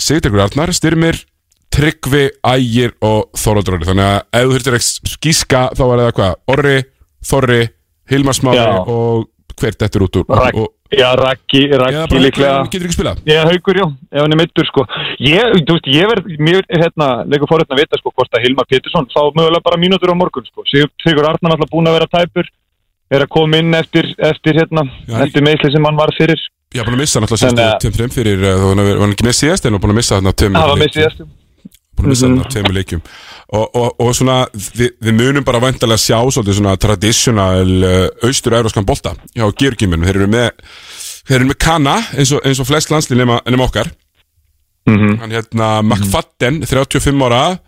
Sigtryggur 0.00 0.44
Arnar, 0.44 0.72
Styrmir 0.76 1.20
Tryggvi, 1.74 2.28
Ægir 2.46 2.94
og 3.04 3.32
Þorvaldur 3.36 3.76
Orri. 3.76 3.88
Þannig 3.88 4.06
að 4.06 4.18
ef 4.38 4.46
þú 4.46 4.56
þurftir 9.54 9.86
ekki 9.86 9.94
skíska 9.94 9.94
þá 9.94 9.94
var 9.94 9.94
það 9.94 9.94
hvað, 9.94 9.94
Orri, 9.94 9.94
Þorri 9.94 9.94
Hilmar 9.94 9.94
Smári 9.94 9.94
Já. 9.94 9.94
og 9.94 9.94
hver 9.94 9.94
dettur 9.94 10.04
út 10.04 10.16
úr 10.16 10.26
Raggi, 10.28 10.60
og, 10.60 10.68
já, 10.94 11.08
Raggi, 11.14 11.62
Raggi 11.70 11.94
Já, 11.94 12.22
líklega. 12.24 12.68
Getur 12.70 12.86
ekki 12.88 12.96
spilað? 12.96 13.22
Já, 13.26 13.40
haugur, 13.44 13.76
já, 13.80 13.86
ef 14.12 14.20
hann 14.20 14.32
er 14.32 14.40
mittur, 14.40 14.66
sko. 14.68 14.84
Ég, 15.18 15.56
þú 15.64 15.76
veist, 15.76 15.88
ég 15.90 16.10
verð, 16.10 16.24
mér 16.38 16.60
er 16.68 16.84
hérna 16.84 17.08
leikur 17.26 17.50
fórhættin 17.50 17.76
að 17.76 17.82
vita, 17.82 18.00
sko, 18.00 18.12
hvort 18.14 18.34
að 18.34 18.44
Hilmar 18.44 18.66
Pétursson 18.70 19.08
fá 19.12 19.20
mögulega 19.34 19.64
bara 19.64 19.80
mínútur 19.80 20.12
á 20.12 20.16
morgun, 20.16 20.44
sko. 20.46 20.64
Sigur, 20.70 21.24
Arnar 21.24 21.56
alltaf 21.56 21.70
búin 21.72 21.88
að 21.90 21.98
vera 21.98 22.10
tæpur 22.10 22.50
er 23.14 23.20
að 23.26 23.28
koma 23.28 23.58
inn 23.60 23.74
eftir, 23.74 24.14
eftir 24.18 24.54
hérna, 24.58 24.86
eftir 25.22 25.44
meðsli 25.44 25.72
sem 25.74 25.84
hann 25.84 25.96
var 25.98 26.10
fyrir. 26.18 26.40
Já, 26.74 26.82
búin 26.82 26.96
að 26.98 27.04
missa 27.04 27.20
að- 27.20 27.38
sérstu 27.38 27.94
tveim 27.94 28.10
fyrir, 28.10 28.38
uh, 28.42 28.58
þá 28.58 28.66
var 28.74 29.00
hann 29.04 29.12
ekki 29.14 29.26
með 29.28 29.38
síðast 29.38 29.66
en 29.66 29.72
var 29.72 29.80
búin 29.80 29.94
að 29.94 30.00
missa 30.02 30.20
þarna 30.20 30.32
tveim 30.34 31.43
Búin 31.94 32.06
að 32.06 32.12
missa 32.12 32.26
Mhm. 32.28 32.38
þarna 32.38 32.50
tveim 32.52 32.74
leikjum. 32.74 33.02
Og, 33.54 33.66
og, 33.76 34.00
og 34.00 34.14
svona, 34.16 34.36
við, 34.52 34.90
við 35.00 35.14
munum 35.14 35.44
bara 35.44 35.60
vantilega 35.62 36.00
sjá 36.00 36.16
svolítið 36.32 36.56
svona 36.58 36.76
traditional 36.80 37.84
uh, 37.84 38.08
austur-euróskan 38.26 38.86
bolta 38.88 39.12
hjá 39.36 39.44
Georgimunum, 39.60 40.06
þeir 40.08 40.16
eru 40.22 40.30
með 40.32 40.50
þeir 41.28 41.36
eru 41.40 41.50
með 41.52 41.58
Kana, 41.62 41.98
eins 42.18 42.32
og, 42.34 42.40
eins 42.44 42.58
og 42.60 42.66
flest 42.66 42.90
landslið 42.90 43.20
nema, 43.22 43.40
nema 43.46 43.64
okkar. 43.68 43.92
Mhm. 44.86 45.14
hann 45.20 45.30
hérna 45.32 45.68
McFadden, 45.82 46.58
35 46.66 47.22
ára 47.24 47.58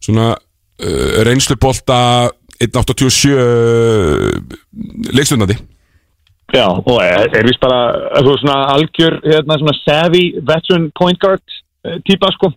svona 0.00 0.30
uh, 0.36 1.24
reynslubolta 1.26 2.30
1.87 2.60 3.34
leikstundandi 5.12 5.56
Já, 6.50 6.64
og 6.66 6.96
er, 7.04 7.28
er 7.36 7.44
vist 7.46 7.60
bara 7.62 7.92
algjör, 8.74 9.20
hérna, 9.22 9.58
svona 9.60 9.74
savvy 9.84 10.22
veteran 10.42 10.88
point 10.98 11.20
guard 11.22 11.44
típa, 12.06 12.30
sko. 12.34 12.50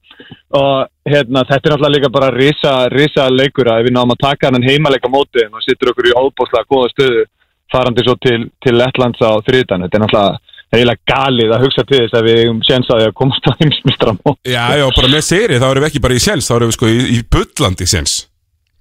Og 0.60 1.10
hérna, 1.10 1.44
þetta 1.48 1.60
er 1.60 1.74
náttúrulega 1.74 1.94
líka 1.96 2.14
bara 2.14 2.32
risa, 2.34 2.74
risa 2.94 3.28
leikur 3.32 3.72
að 3.72 3.88
við 3.88 3.96
náum 3.98 4.16
að 4.16 4.24
taka 4.26 4.52
hann 4.52 4.66
heimaleika 4.66 5.12
móti 5.12 5.46
og 5.48 5.64
sittur 5.66 5.94
okkur 5.94 6.12
í 6.12 6.18
óbúslega 6.18 6.68
góða 6.70 6.92
stöðu 6.94 7.28
farandi 7.74 8.04
svo 8.06 8.18
til, 8.22 8.40
til 8.62 8.76
Lettlands 8.78 9.24
á 9.24 9.32
þriðdan, 9.48 9.88
þetta 9.88 10.02
er 10.04 10.42
er 10.74 10.82
eiginlega 10.82 11.10
galið 11.10 11.54
að 11.54 11.64
hugsa 11.68 11.86
til 11.86 12.00
þess 12.02 12.18
að 12.18 12.28
við 12.28 12.40
eigum 12.44 12.62
séns 12.66 12.92
að 12.94 13.04
komast 13.18 13.46
á 13.46 13.52
heimsmyndstram 13.60 14.20
Já, 14.42 14.64
já, 14.80 14.86
bara 14.98 15.12
með 15.12 15.26
seri, 15.28 15.60
þá 15.62 15.68
erum 15.70 15.84
við 15.84 15.90
ekki 15.92 16.04
bara 16.04 16.18
í 16.18 16.24
séns 16.24 16.50
þá 16.50 16.56
erum 16.56 16.72
við 16.72 16.78
sko 16.78 16.90
í, 16.90 17.02
í 17.14 17.20
bullandi 17.36 17.90
séns. 17.90 18.16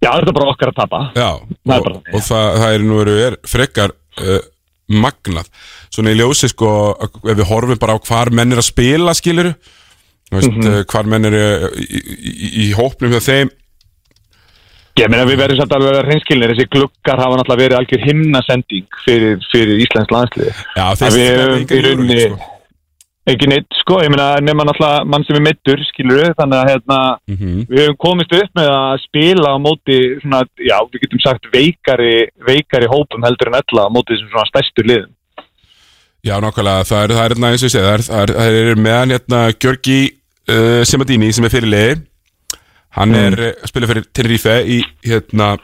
Já, 0.03 0.09
þetta 0.09 0.33
er 0.33 0.37
bara 0.39 0.53
okkar 0.53 0.73
að 0.73 0.79
tapa. 0.81 1.03
Já, 1.15 1.29
Það 1.69 1.77
er 1.77 1.93
og, 1.93 2.09
og 2.11 2.25
það, 2.27 2.49
það 2.63 2.77
er 2.77 2.87
nú 2.89 3.03
er 3.03 3.37
frekar 3.47 3.93
uh, 3.93 4.41
magnað. 5.03 5.53
Svona 5.93 6.15
í 6.15 6.19
ljósi 6.19 6.51
sko 6.51 6.73
ef 6.97 7.37
við 7.37 7.47
horfum 7.51 7.81
bara 7.83 7.97
á 7.97 8.05
hvar 8.09 8.33
menn 8.35 8.57
er 8.57 8.63
að 8.63 8.71
spila 8.73 9.15
skiluru 9.17 9.53
veist, 10.39 10.55
mm 10.57 10.85
hvar 10.93 11.11
menn 11.13 11.29
er 11.29 11.37
í, 11.39 11.43
í, 11.83 12.53
í, 12.67 12.71
hópnum 12.79 13.13
hjá 13.17 13.21
þeim. 13.27 13.51
Ég 15.01 15.09
meina 15.09 15.25
við 15.25 15.39
verðum 15.41 15.63
samt 15.63 15.73
alveg 15.73 15.89
að 15.89 15.95
vera 15.97 16.09
hreinskilnir. 16.11 16.51
Þessi 16.53 16.69
gluggar 16.75 17.21
hafa 17.23 17.37
náttúrulega 17.41 17.63
verið 17.65 17.79
algjör 17.79 18.03
himnasending 18.09 18.99
fyrir, 19.07 19.39
fyrir 19.53 19.81
Íslands 19.81 20.13
landslið 20.13 20.51
Já, 20.77 20.85
höfum 21.01 21.55
enga 21.57 21.79
í 21.79 21.85
rauninni 21.87 22.19
sko. 22.27 22.51
ekki 23.33 23.49
neitt 23.49 23.79
sko, 23.81 24.01
ég 24.05 24.13
meina 24.13 24.27
nema 24.45 24.67
náttúrulega 24.69 25.07
mann 25.09 25.25
sem 25.25 25.39
er 25.39 25.45
meittur 25.47 25.81
skilur 25.89 26.21
við, 26.21 26.35
þannig 26.37 26.59
að 26.61 26.71
hérna, 26.75 26.99
Mhm. 27.33 27.65
við 27.73 27.83
höfum 27.87 27.99
komist 28.05 28.37
upp 28.37 28.53
með 28.61 28.69
að 28.77 29.01
spila 29.07 29.55
á 29.55 29.59
móti 29.65 29.99
svona, 30.21 30.43
já, 30.61 30.77
við 30.93 31.01
getum 31.07 31.21
sagt 31.25 31.49
veikari, 31.55 32.15
veikari 32.45 32.87
hópum 32.93 33.25
heldur 33.25 33.49
en 33.49 33.61
ella 33.63 33.89
á 33.89 33.95
móti 33.95 34.13
þessum 34.13 34.29
svona 34.35 34.51
stærstu 34.53 34.85
liðum. 34.85 35.13
Já, 36.23 36.37
nákvæmlega, 36.39 36.85
það 36.87 37.01
er, 37.03 37.09
það 37.17 37.25
er 37.25 37.33
hérna 37.35 37.49
eins 37.51 37.63
og 37.65 37.69
ég 37.69 37.73
segi, 37.73 37.87
það 38.07 38.23
er, 38.23 38.35
er, 38.45 38.71
er 38.71 38.77
meðan 38.77 39.11
hérna 39.17 39.41
Gjörgi 39.57 40.01
uh, 40.53 40.83
Simadini 40.89 41.33
sem 41.35 41.45
er 41.49 41.53
fyrir 41.55 41.71
liði 41.73 42.01
hann 42.99 43.09
Mm. 43.13 43.21
er 43.33 43.45
uh, 43.49 43.67
spila 43.71 43.89
fyrir 43.89 44.05
Tenerife 44.13 44.57
í 44.69 44.81
hérna 45.09 45.55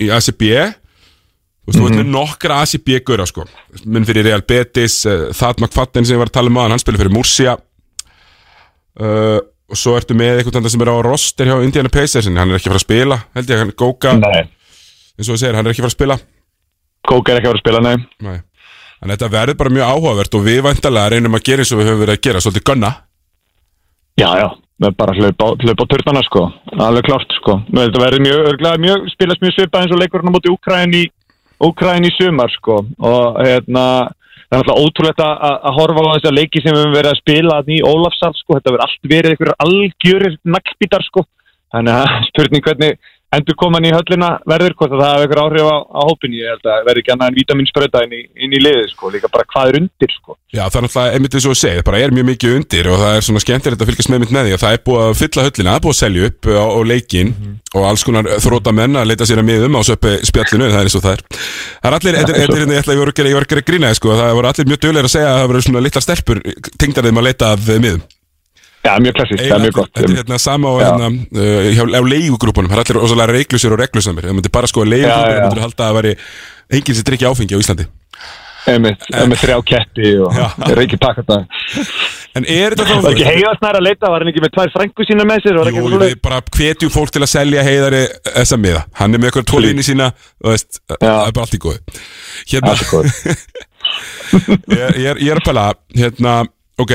í 0.00 0.08
ACB 0.16 0.46
þú 0.50 1.68
veist, 1.68 1.76
þú 1.76 1.82
Mhm. 1.82 1.88
veit 1.90 1.98
með 2.00 2.08
nokkra 2.14 2.60
ACB 2.64 2.88
gura 3.04 3.26
sko, 3.28 3.44
minn 3.86 4.06
fyrir 4.08 4.24
Real 4.24 4.42
Betis 4.42 5.02
uh, 5.06 5.28
Thad 5.36 5.60
McFadden 5.60 6.06
sem 6.08 6.16
ég 6.16 6.22
var 6.22 6.30
að 6.32 6.38
tala 6.38 6.48
um 6.50 6.56
aðan 6.62 6.74
hann 6.76 6.82
spila 6.82 6.98
fyrir 7.02 7.12
Murcia 7.14 7.56
uh, 9.00 9.38
og 9.70 9.78
svo 9.78 9.94
ertu 9.98 10.16
með 10.18 10.40
einhvern 10.40 10.56
veginn 10.64 10.72
sem 10.74 10.82
er 10.84 10.90
á 10.90 10.96
roster 11.06 11.46
hjá 11.50 11.56
Indiana 11.62 11.92
Pacers 11.92 12.26
hann 12.26 12.38
er 12.40 12.56
ekki 12.58 12.66
að 12.70 12.74
fara 12.74 12.80
að 12.82 12.86
spila 12.88 13.18
held 13.36 13.52
ég, 13.52 13.60
hann 13.62 13.74
Góka 13.78 14.14
Nei. 14.18 14.40
eins 14.40 15.28
og 15.28 15.34
þú 15.36 15.40
segir, 15.44 15.54
hann 15.58 15.66
er 15.68 15.74
ekki 15.74 15.82
að 15.84 15.86
fara 15.86 15.92
að 15.94 15.98
spila 15.98 16.16
Góka 17.10 17.32
er 17.32 17.38
ekki 17.40 17.48
að 17.48 17.52
fara 17.52 17.60
að 17.60 17.64
spila, 17.66 17.82
nei 17.86 17.96
Nei. 18.30 18.38
Þannig 19.00 19.14
að 19.14 19.16
þetta 19.16 19.30
verður 19.32 19.56
bara 19.62 19.70
mjög 19.72 19.90
áhugavert 19.94 20.34
og 20.36 20.42
við 20.44 20.58
vantarlega 20.66 21.12
reynum 21.14 21.36
að 21.38 21.44
gera 21.46 21.62
eins 21.64 21.70
og 21.72 21.78
við 21.80 21.86
höfum 21.88 22.00
verið 22.02 22.16
að 22.18 22.24
gera, 22.26 22.40
svolítið 22.44 22.64
gunna. 22.68 22.90
Já, 24.18 24.30
já, 24.38 24.48
bara 24.96 25.14
hlaupa 25.16 25.54
á, 25.54 25.90
turnana 25.90 26.22
sko, 26.26 26.42
alveg 26.78 27.04
klart 27.06 27.30
sko. 27.38 27.60
Þetta 27.70 28.02
verður 28.02 28.24
mjög, 28.26 28.40
örglega, 28.52 28.80
mjög, 28.82 29.06
spilast 29.14 29.40
mjög 29.44 29.54
svipað 29.56 29.84
eins 29.84 29.94
og 29.94 30.00
leikurinn 30.02 30.32
á 30.32 30.34
móti 30.34 30.52
Úkræn 30.52 30.94
í 30.96 31.04
Úkræn 31.60 32.04
í 32.08 32.10
sumar 32.16 32.50
sko. 32.52 32.80
Og 32.98 33.38
hérna 33.44 33.84
það 34.50 34.56
er 34.56 34.64
náttúrulega 34.64 34.84
ótrúlegt 34.84 35.20
að, 35.24 35.34
að- 35.48 35.60
að 35.68 35.76
horfa 35.78 36.04
á 36.04 36.14
þessa 36.16 36.34
leiki 36.34 36.62
sem 36.64 36.74
við 36.74 36.80
höfum 36.82 36.96
verið 36.98 37.12
að 37.12 37.20
spila 37.22 37.58
í 37.70 37.78
Ólafsal 37.86 38.32
sko, 38.34 38.56
þetta 38.58 38.72
verður 38.74 38.84
allt 38.86 39.10
verið 39.14 39.30
einhverjur 39.34 39.60
algjörir 39.66 40.36
naglbítar 40.44 41.04
sko. 41.06 41.24
Þannig 41.70 42.00
að 42.00 42.16
spurning 42.32 42.64
hvernig 42.66 42.98
endur 43.36 43.54
koman 43.60 43.84
í 43.86 43.90
höllina 43.94 44.28
verður 44.50 44.72
hvort 44.78 44.90
að 44.94 45.00
það 45.02 45.10
hafa 45.12 45.22
einhver 45.26 45.40
áhrif 45.44 45.66
á, 45.70 45.76
á 45.86 46.00
hópinni, 46.08 46.40
ég 46.42 46.50
held 46.50 46.64
að 46.66 46.80
verður 46.88 47.00
ekki 47.02 47.12
annað 47.14 47.28
en 47.30 47.36
vitaminspröta 47.38 48.02
inn, 48.06 48.14
í- 48.18 48.28
inn 48.42 48.52
í 48.56 48.60
liðið 48.64 48.88
sko, 48.90 49.10
líka 49.14 49.30
bara 49.30 49.46
hvað 49.52 49.70
er 49.70 49.78
undir 49.80 50.10
sko. 50.14 50.34
Já, 50.50 50.64
það 50.66 50.78
er 50.80 50.84
náttúrulega 50.86 51.14
einmitt 51.14 51.34
eins 51.38 51.46
og 51.46 51.54
þú 51.54 51.58
segir, 51.60 51.78
það 51.80 51.86
bara 51.90 52.00
er 52.02 52.10
mjög 52.16 52.26
mikið 52.30 52.56
undir 52.58 52.90
og 52.90 52.98
það 53.04 53.14
er 53.20 53.26
svona 53.28 53.42
skemmtilegt 53.44 53.80
að 53.84 53.90
fylgjast 53.92 54.10
með 54.10 54.20
mynd 54.24 54.34
með 54.34 54.44
því 54.50 54.54
að 54.56 54.62
það 54.64 54.74
er 54.74 54.82
búið 54.90 55.02
að 55.06 55.18
fylla 55.22 55.46
höllina, 55.46 55.70
það 55.70 55.78
er 55.78 55.84
búið 55.86 55.94
að 55.94 56.00
selja 56.02 56.26
upp 56.30 56.42
á, 56.50 56.64
á 56.66 56.80
leikin 56.90 57.30
og 57.70 57.82
alls 57.86 58.02
konar 58.04 58.24
þróta 58.42 58.74
menn 58.74 58.98
að 58.98 59.06
leita 59.12 59.24
sér 59.30 59.38
að 59.44 59.48
miðum 59.50 59.78
á 59.78 59.82
söppi 59.86 60.12
spjallinu, 60.26 60.66
það 60.74 60.80
er 60.80 60.86
eins 60.90 60.98
og 60.98 61.04
það 61.06 61.14
er. 61.14 61.22
Það 61.30 61.86
er 61.86 61.94
allir, 62.00 62.18
þetta 62.18 62.32
er 62.34 62.40
hérna, 62.40 62.74
ég 67.94 68.10
Já, 68.80 68.92
mjög 69.04 69.16
klassist, 69.18 69.42
það 69.44 69.56
er 69.56 69.64
mjög 69.66 69.74
gott 69.76 69.90
Þetta 69.92 70.10
er 70.12 70.18
hérna 70.22 70.38
sama 70.40 70.70
á, 70.72 70.74
hérna, 70.80 71.08
uh, 71.36 71.70
hjá, 71.76 71.82
á 71.84 72.02
leigugrúpunum, 72.14 72.70
það 72.72 72.78
er 72.78 72.84
allir 72.86 73.00
rosalega 73.02 73.34
reiklusir 73.36 73.74
og 73.76 73.82
reglusamir, 73.82 74.28
það 74.28 74.38
myndir 74.38 74.54
bara 74.56 74.70
sko 74.70 74.84
að 74.86 74.94
leigugrúpunum, 74.94 75.42
myndir 75.44 75.64
halda 75.66 75.82
að 75.84 75.90
það 75.90 75.98
væri 76.00 76.14
enginn 76.78 76.96
sem 77.00 77.08
drikja 77.10 77.32
áfengi 77.34 77.58
á 77.58 77.62
Íslandi. 77.64 77.86
Einmitt, 78.68 79.04
með 79.08 79.38
þrjá 79.40 79.56
ketti 79.70 80.10
og 80.20 80.34
reiki 80.76 80.98
pakka 81.00 81.22
það 81.24 81.46
En 82.38 82.44
er 82.46 82.74
þetta 82.76 82.84
þá 82.86 82.98
Var 83.02 83.14
ekki 83.14 83.24
heiðasnær 83.26 83.78
að 83.78 83.84
leita, 83.88 84.10
var 84.12 84.22
hann 84.22 84.30
ekki 84.30 84.42
með 84.44 84.52
tvær 84.54 84.72
frængu 84.74 85.06
sína 85.08 85.24
með 85.26 85.40
sér? 85.46 85.56
Jú, 85.74 85.86
við 85.98 86.12
bara 86.22 86.38
hvetjum 86.44 86.92
fólk 86.94 87.10
til 87.14 87.22
að 87.24 87.30
selja 87.32 87.64
heiðari 87.66 88.02
þessa 88.28 88.58
miða. 88.60 88.82
Hann 89.00 89.16
er 89.16 89.22
með 89.22 89.30
eitthvað 89.30 89.48
tólíni 89.50 89.86
sína 89.86 90.10
og 90.44 90.52
veist, 90.52 90.78
það 90.92 91.08
er 91.24 91.34
bara 91.34 91.46
allt 91.46 91.56
í 91.56 91.62
góðu. 91.64 91.96
Hérna, 92.52 92.76
ég, 94.70 95.00
ég, 95.02 95.08
er- 95.16 95.22
er 95.34 95.42
pæla, 95.48 95.66
hérna, 95.98 96.36
ok, 96.78 96.94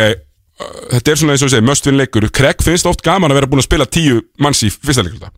þetta 0.59 1.11
er 1.11 1.19
svona 1.19 1.33
eins 1.35 1.43
og 1.43 1.49
þú 1.49 1.53
segir, 1.55 1.67
möstvinn 1.69 1.97
leikur. 1.99 2.27
Craig 2.31 2.61
finnst 2.63 2.87
oft 2.89 3.03
gaman 3.05 3.31
að 3.33 3.41
vera 3.41 3.49
búin 3.51 3.63
að 3.63 3.67
spila 3.67 3.85
tíu 3.89 4.21
manns 4.39 4.63
í 4.63 4.69
fyrsta 4.71 5.03
leikur 5.03 5.19
þetta. 5.19 5.33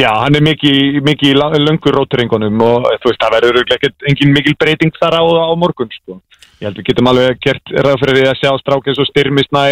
Já, 0.00 0.08
hann 0.22 0.36
er 0.38 0.44
mikið, 0.46 1.02
mikið 1.04 1.30
í 1.34 1.36
la- 1.36 1.50
löngu 1.60 1.90
rótringunum 1.92 2.62
og 2.64 2.86
þú 3.02 3.10
veist, 3.10 3.20
það 3.20 3.34
verður 3.36 3.74
ekkert 3.76 4.06
engin 4.08 4.32
mikil 4.32 4.54
breyting 4.56 4.92
þar 4.96 5.18
á, 5.20 5.22
á 5.22 5.52
morgun, 5.58 5.90
sko. 5.92 6.20
Ég 6.62 6.68
held 6.70 6.78
við 6.78 6.86
getum 6.86 7.10
alveg 7.10 7.40
gert 7.44 7.74
ráð 7.74 7.98
fyrir 8.00 8.16
því 8.16 8.28
að 8.30 8.38
sjá 8.40 8.50
strák 8.62 8.88
eins 8.88 9.02
og 9.02 9.08
styrmisnæ, 9.10 9.64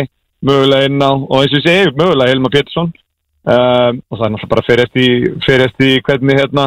mögulega 0.44 0.90
inn 0.90 1.00
á, 1.00 1.12
og 1.14 1.38
eins 1.40 1.56
og 1.56 1.64
segi, 1.64 1.94
mögulega 1.96 2.34
Helma 2.34 2.52
Pétursson. 2.52 2.92
Um, 3.40 4.02
og 4.12 4.18
það 4.18 4.26
er 4.26 4.32
náttúrulega 4.34 4.52
bara 4.52 4.66
fyrir 4.66 4.84
eftir, 4.84 5.28
fyrir 5.46 5.64
eftir 5.70 6.02
hvernig, 6.04 6.36
hérna, 6.42 6.66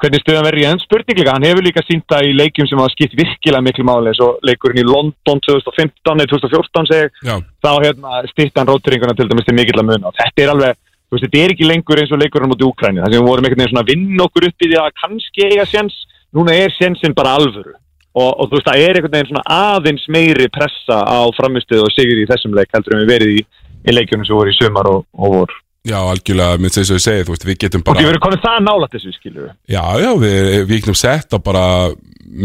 hvernig 0.00 0.22
stöðan 0.22 0.46
verður 0.46 0.62
í 0.62 0.66
enn 0.70 0.82
spurning 0.82 1.18
líka. 1.20 1.34
Hann 1.36 1.46
hefur 1.46 1.66
líka 1.66 1.82
sínt 1.84 2.06
það 2.10 2.28
í 2.28 2.36
leikjum 2.38 2.68
sem 2.68 2.80
hafa 2.80 2.92
skipt 2.94 3.16
virkilega 3.18 3.64
miklu 3.64 3.86
máli, 3.86 4.12
eins 4.12 4.22
og 4.24 4.38
leikurinn 4.46 4.80
í 4.80 4.86
London 4.88 5.42
2015 5.46 6.22
eða 6.24 6.30
2014, 6.32 6.88
segi, 6.90 7.10
Já. 7.28 7.34
þá 7.64 7.70
hérna 7.84 8.22
stýttan 8.30 8.70
rótringuna 8.70 9.16
til 9.18 9.28
dæmis 9.30 9.48
til 9.48 9.56
mikill 9.58 9.82
að 9.82 9.90
muna. 9.90 10.10
Og 10.10 10.16
Þetta 10.20 10.44
er 10.44 10.54
alveg, 10.54 10.80
þú 10.80 11.16
veist, 11.16 11.26
þetta 11.26 11.42
er 11.44 11.54
ekki 11.54 11.68
lengur 11.68 12.02
eins 12.02 12.14
og 12.14 12.22
leikurinn 12.22 12.52
mútið 12.52 12.70
Úkræni, 12.70 13.04
þar 13.04 13.12
sem 13.12 13.20
við 13.20 13.28
vorum 13.28 13.48
einhvern 13.48 13.62
veginn 13.62 13.74
svona 13.74 13.84
að 13.84 13.92
vinna 13.92 14.26
okkur 14.26 14.48
upp 14.48 14.66
í 14.66 14.70
því 14.72 14.80
að 14.80 14.90
kannski 15.04 15.48
eiga 15.50 15.68
séns, 15.68 16.02
núna 16.36 16.56
er 16.56 16.76
sénsinn 16.78 17.16
bara 17.16 17.36
alvöru. 17.38 17.76
Og, 18.10 18.30
og 18.42 18.48
þú 18.48 18.56
veist, 18.56 18.66
það 18.66 18.84
er 18.84 18.98
einhvern 18.98 19.16
veginn 19.18 19.30
svona 19.30 19.58
aðeins 19.76 20.06
meiri 20.10 20.48
pressa 20.50 21.02
á 21.06 21.20
framistuð 21.36 21.84
og 21.84 21.92
sigur 21.94 22.18
í 22.18 22.28
þessum 22.30 22.56
leik 22.56 22.72
heldur 22.74 22.96
en 22.96 23.04
við 23.04 23.12
verið 23.12 23.36
í, 23.36 23.42
í 23.86 23.94
leikjunum 23.94 24.26
sem 24.26 24.38
voru 24.38 24.50
í 24.50 24.56
sumar 24.56 24.88
og, 24.90 25.04
og 25.14 25.36
vor. 25.36 25.60
Já, 25.88 25.96
algjörlega, 25.96 26.58
minnst 26.60 26.76
þess 26.76 26.90
að 26.92 26.98
ég 26.98 27.04
segi, 27.06 27.22
þú 27.24 27.32
veist, 27.34 27.44
við 27.48 27.58
getum 27.62 27.80
Og 27.80 27.86
bara... 27.88 28.00
ekki 28.02 28.10
verið 28.10 28.22
konið 28.26 28.42
það 28.44 28.58
nálægt 28.66 28.96
þessu, 28.98 29.12
skilur 29.16 29.46
við. 29.46 29.52
Já, 29.72 29.84
já, 30.02 30.10
við, 30.20 30.48
við 30.68 30.74
getum 30.82 30.98
sett 31.00 31.32
á 31.32 31.38
bara 31.40 31.62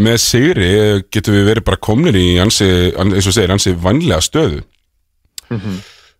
með 0.06 0.16
sigri 0.24 0.70
getum 1.12 1.36
við 1.36 1.44
verið 1.50 1.66
bara 1.68 1.80
komnir 1.88 2.16
í 2.16 2.24
ansi, 2.42 2.70
an- 2.96 3.12
eins 3.12 3.28
og 3.28 3.36
segir, 3.36 3.52
ansi 3.52 3.74
vanlega 3.76 4.24
stöðu 4.24 4.62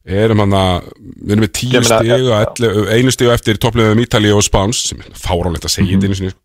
erum 0.07 0.39
hann 0.45 0.55
að 0.55 0.85
við 1.27 1.33
erum 1.35 1.43
með 1.43 1.53
tíu 1.59 1.81
meina, 1.81 1.97
stig 1.99 2.29
og 2.31 2.91
einu 2.95 3.11
stig 3.15 3.31
á 3.33 3.35
eftir 3.35 3.59
toppliðum 3.59 4.03
Ítali 4.05 4.31
og 4.31 4.45
Spáns 4.47 4.85
sem 4.93 5.01
er 5.03 5.17
fáránlegt 5.19 5.67
að 5.67 5.73
segja 5.75 5.97
þetta 5.97 6.07
einu 6.11 6.19
sinni 6.21 6.31
sko. 6.31 6.43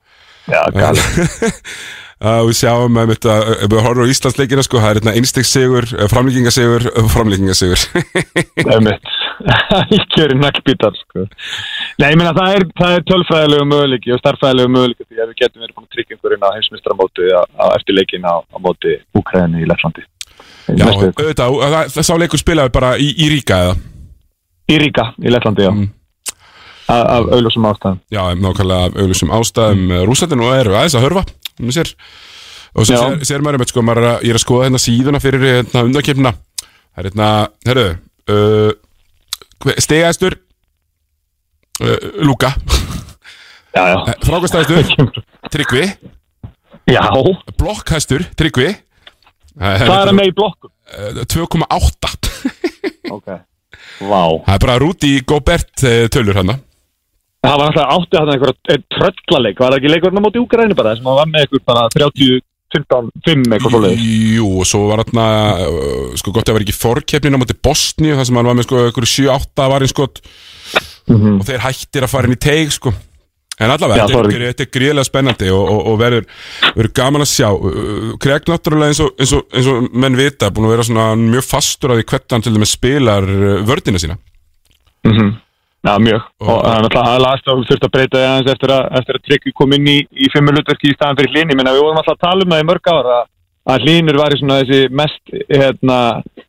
Já, 0.50 0.62
gali. 0.74 1.04
að 2.22 2.50
við 2.50 2.58
sjáum 2.60 3.00
að 3.02 3.14
þetta, 3.16 3.36
ef 3.56 3.72
við 3.72 3.84
horfum 3.86 4.06
á 4.06 4.12
Íslandsleikina 4.14 4.66
sko, 4.66 4.82
það 4.82 4.92
er 4.92 5.00
hérna 5.00 5.16
einstegssegur, 5.20 5.90
framlíkingasegur 6.12 6.88
framlíkingasegur 7.16 7.86
Einmitt. 8.76 9.12
Algjöri 9.82 10.38
naglbítar, 10.38 10.98
sko. 11.02 11.26
Nei, 11.98 12.12
ég 12.12 12.20
meina, 12.20 12.34
það 12.38 12.58
er, 12.58 12.66
það 12.78 12.98
er 12.98 13.06
tölfræðilegu 13.10 13.68
möguleiki 13.72 14.14
og 14.14 14.22
starffræðilegu 14.22 14.74
möguleiki 14.76 15.08
því 15.08 15.24
að 15.24 15.32
við 15.32 15.40
getum 15.42 15.64
verið 15.64 15.78
búin 15.78 15.88
að 15.88 15.96
tryggja 15.96 16.18
einhverjum 16.18 16.46
á 16.46 16.56
heimsmyndstramóti 16.58 17.32
á 17.34 17.66
eftir 17.74 17.98
leikin 17.98 18.28
á, 18.28 18.36
á 18.38 18.58
móti 18.62 18.98
Úkræðinu 19.18 19.64
í 19.64 19.70
Leflandi. 19.72 20.06
Já, 20.72 20.86
auðvitað, 20.86 21.58
það, 21.58 21.80
það 21.96 22.06
sá 22.06 22.14
leikur 22.22 22.42
spilaði 22.42 22.74
bara 22.78 22.94
í, 23.02 23.10
í 23.18 23.32
Ríka 23.34 23.64
eða 23.66 23.80
Í 24.72 24.78
Ríka, 24.80 25.10
í 25.20 25.32
Lettlandi, 25.32 25.66
já. 25.66 25.72
Af, 26.92 27.02
af 27.02 27.30
auðlösum 27.36 27.66
ástæðum. 27.68 28.00
Já, 28.12 28.22
nákvæmlega 28.40 28.88
af 28.88 28.98
auðlösum 29.00 29.32
ástæðum 29.36 29.82
mm. 29.88 30.04
Rúslandin 30.08 30.44
og 30.44 30.54
eru 30.56 30.76
aðeins 30.76 30.96
að 31.00 31.06
hörfa 31.08 31.24
sér. 31.60 31.92
og 32.76 32.88
svo 32.88 32.96
sér, 32.98 33.26
sér 33.28 33.44
maður 33.44 33.60
einmitt 33.60 33.74
sko, 33.74 33.84
maður 33.86 34.04
er 34.04 34.10
að, 34.12 34.24
ég 34.28 34.34
er 34.34 34.40
að 34.40 34.46
skoða 34.46 34.68
hérna 34.70 34.82
síðuna 34.82 35.22
fyrir 35.24 35.48
hérna 35.48 35.84
undakefna 35.88 36.34
það 36.62 37.02
er 37.04 37.10
hérna, 37.10 37.28
herru 37.68 37.88
uh, 38.32 38.72
stegæstur 39.82 40.38
uh, 41.82 41.98
Luka 42.24 42.54
já. 43.76 43.84
frákastæðistur 44.24 45.12
Tryggvi 45.52 45.86
Já. 46.90 47.04
blokkhæstur 47.60 48.26
Tryggvi 48.40 48.72
Hvað 49.52 49.82
er 49.84 49.90
það 49.92 50.16
með 50.16 50.30
í 50.30 50.36
blokkum? 50.36 50.72
Uh, 50.92 51.24
2,8 51.28 52.12
Ok. 53.12 53.28
Vá. 54.02 54.22
Það 54.46 54.54
er 54.56 54.62
bara 54.64 54.78
Rúti 54.82 55.12
Gobert 55.28 55.84
uh, 55.84 56.06
tölur 56.14 56.40
hann 56.40 56.56
Það 57.42 57.58
var 57.58 57.72
alltaf 57.72 57.92
átti 57.96 58.18
að 58.20 58.28
það 58.28 58.36
einhverja 58.36 58.80
tröllaleik, 58.94 59.60
var 59.62 59.74
það 59.74 59.80
ekki 59.80 59.92
leikurinn 59.92 60.22
á 60.22 60.26
móti 60.28 60.42
Úkræðinu 60.42 60.78
bara, 60.78 60.94
sem 60.98 61.08
var 61.10 61.30
með 61.30 61.46
einhver 61.48 61.64
bara 61.66 61.86
30, 61.90 62.44
15, 62.76 63.08
5 63.26 63.46
eitthvað 63.56 63.74
svoleiðis. 63.74 64.04
Jú, 64.36 64.50
og 64.62 64.70
svo 64.70 64.82
var 64.92 65.02
hann 65.02 65.22
uh, 65.24 66.12
sko 66.22 66.34
gott 66.36 66.52
að 66.52 66.60
vera 66.60 66.68
ekki 66.68 66.78
fórkeppnin 66.78 67.38
á 67.38 67.42
móti 67.42 67.58
Bosníu 67.58 68.20
þar 68.20 68.30
sem 68.30 68.38
hann 68.38 68.52
var 68.52 68.60
með 68.60 68.68
sko 68.70 68.84
einhverju 68.86 69.12
7-8 69.16 69.68
varinn 69.74 69.92
skot. 69.92 70.24
Og 71.12 71.42
þeir 71.50 71.66
hættir 71.66 72.06
að 72.06 72.14
fara 72.14 72.30
inn 72.30 72.38
í 72.38 72.42
teig 72.46 72.78
sko. 72.78 72.94
En 73.62 73.74
allavega, 73.74 74.08
þetta, 74.10 74.38
er, 74.38 74.48
er 74.54 74.74
gríðlega 74.74 75.06
spennandi 75.06 75.50
og, 75.54 75.68
og, 75.70 75.84
og 75.92 75.98
verður, 76.02 76.24
verður 76.78 76.96
gaman 77.02 77.26
að 77.26 77.34
sjá. 77.34 77.50
Uh, 77.58 78.16
Craig 78.22 78.50
náttúrulega 78.54 78.94
eins 78.94 79.02
og, 79.02 79.14
eins, 79.18 79.34
og, 79.38 79.50
eins 79.50 79.70
og 79.74 79.90
menn 79.98 80.18
vita, 80.18 80.54
búin 80.54 80.70
að 80.70 80.78
vera 80.78 80.86
svona 80.94 81.12
mjög 81.18 81.50
fastur 81.50 81.94
á 81.94 81.98
því 81.98 82.06
hvernig 82.06 82.36
hann 82.38 82.46
til 82.46 82.54
dæmis 82.54 82.78
spilar 82.78 83.34
uh, 83.34 83.62
vördina 83.66 84.02
sína. 84.02 84.22
Mm 85.10 85.32
Já, 85.82 85.96
mjög. 85.98 86.26
Og 86.46 86.58
það 86.62 86.72
er 86.72 86.84
náttúrulega 86.86 87.14
aðlast 87.16 87.48
og 87.50 87.62
þurft 87.66 87.86
að 87.88 87.94
breyta 87.96 88.18
því 88.20 88.26
aðeins 88.30 88.52
eftir 88.54 88.74
að, 88.76 88.84
að 89.00 89.22
Tryggvi 89.28 89.54
kom 89.58 89.72
inn 89.78 89.88
í, 89.90 90.00
í 90.14 90.28
fimmulutverki 90.34 90.92
í 90.92 90.98
staðan 90.98 91.18
fyrir 91.18 91.34
hlýni. 91.34 91.58
Minna, 91.58 91.74
við 91.74 91.86
vorum 91.88 92.02
alltaf 92.02 92.20
að 92.20 92.26
tala 92.28 92.46
um 92.46 92.54
það 92.54 92.62
í 92.62 92.68
mörg 92.70 92.92
ára 92.92 93.16
að 93.22 93.30
að 93.70 93.84
Hlínur 93.86 94.18
var 94.18 94.34
í 94.34 94.40
svona 94.40 94.62
þessi 94.62 94.94
mest 94.98 95.34
hérna, 95.52 95.98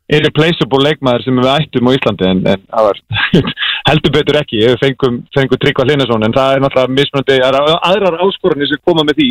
irreplaceable 0.09 0.81
leikmaður 0.81 1.25
sem 1.25 1.41
við 1.41 1.49
ættum 1.51 1.89
á 1.89 1.95
Íslandi 1.97 2.29
en, 2.29 2.39
en 2.49 2.63
það 2.65 2.87
var 2.87 3.01
heldur 3.89 4.15
betur 4.15 4.39
ekki, 4.41 4.63
við 4.63 4.79
fengum, 4.81 5.19
fengum 5.35 5.61
Tryggva 5.61 5.85
Hlinason 5.87 6.25
en 6.25 6.33
það 6.33 6.55
er 6.55 6.63
náttúrulega 6.63 6.97
mismunandi, 6.97 7.37
það 7.43 7.69
aðrar 7.91 8.19
áskorunni 8.25 8.69
sem 8.71 8.81
koma 8.81 9.05
með 9.05 9.21
því 9.21 9.29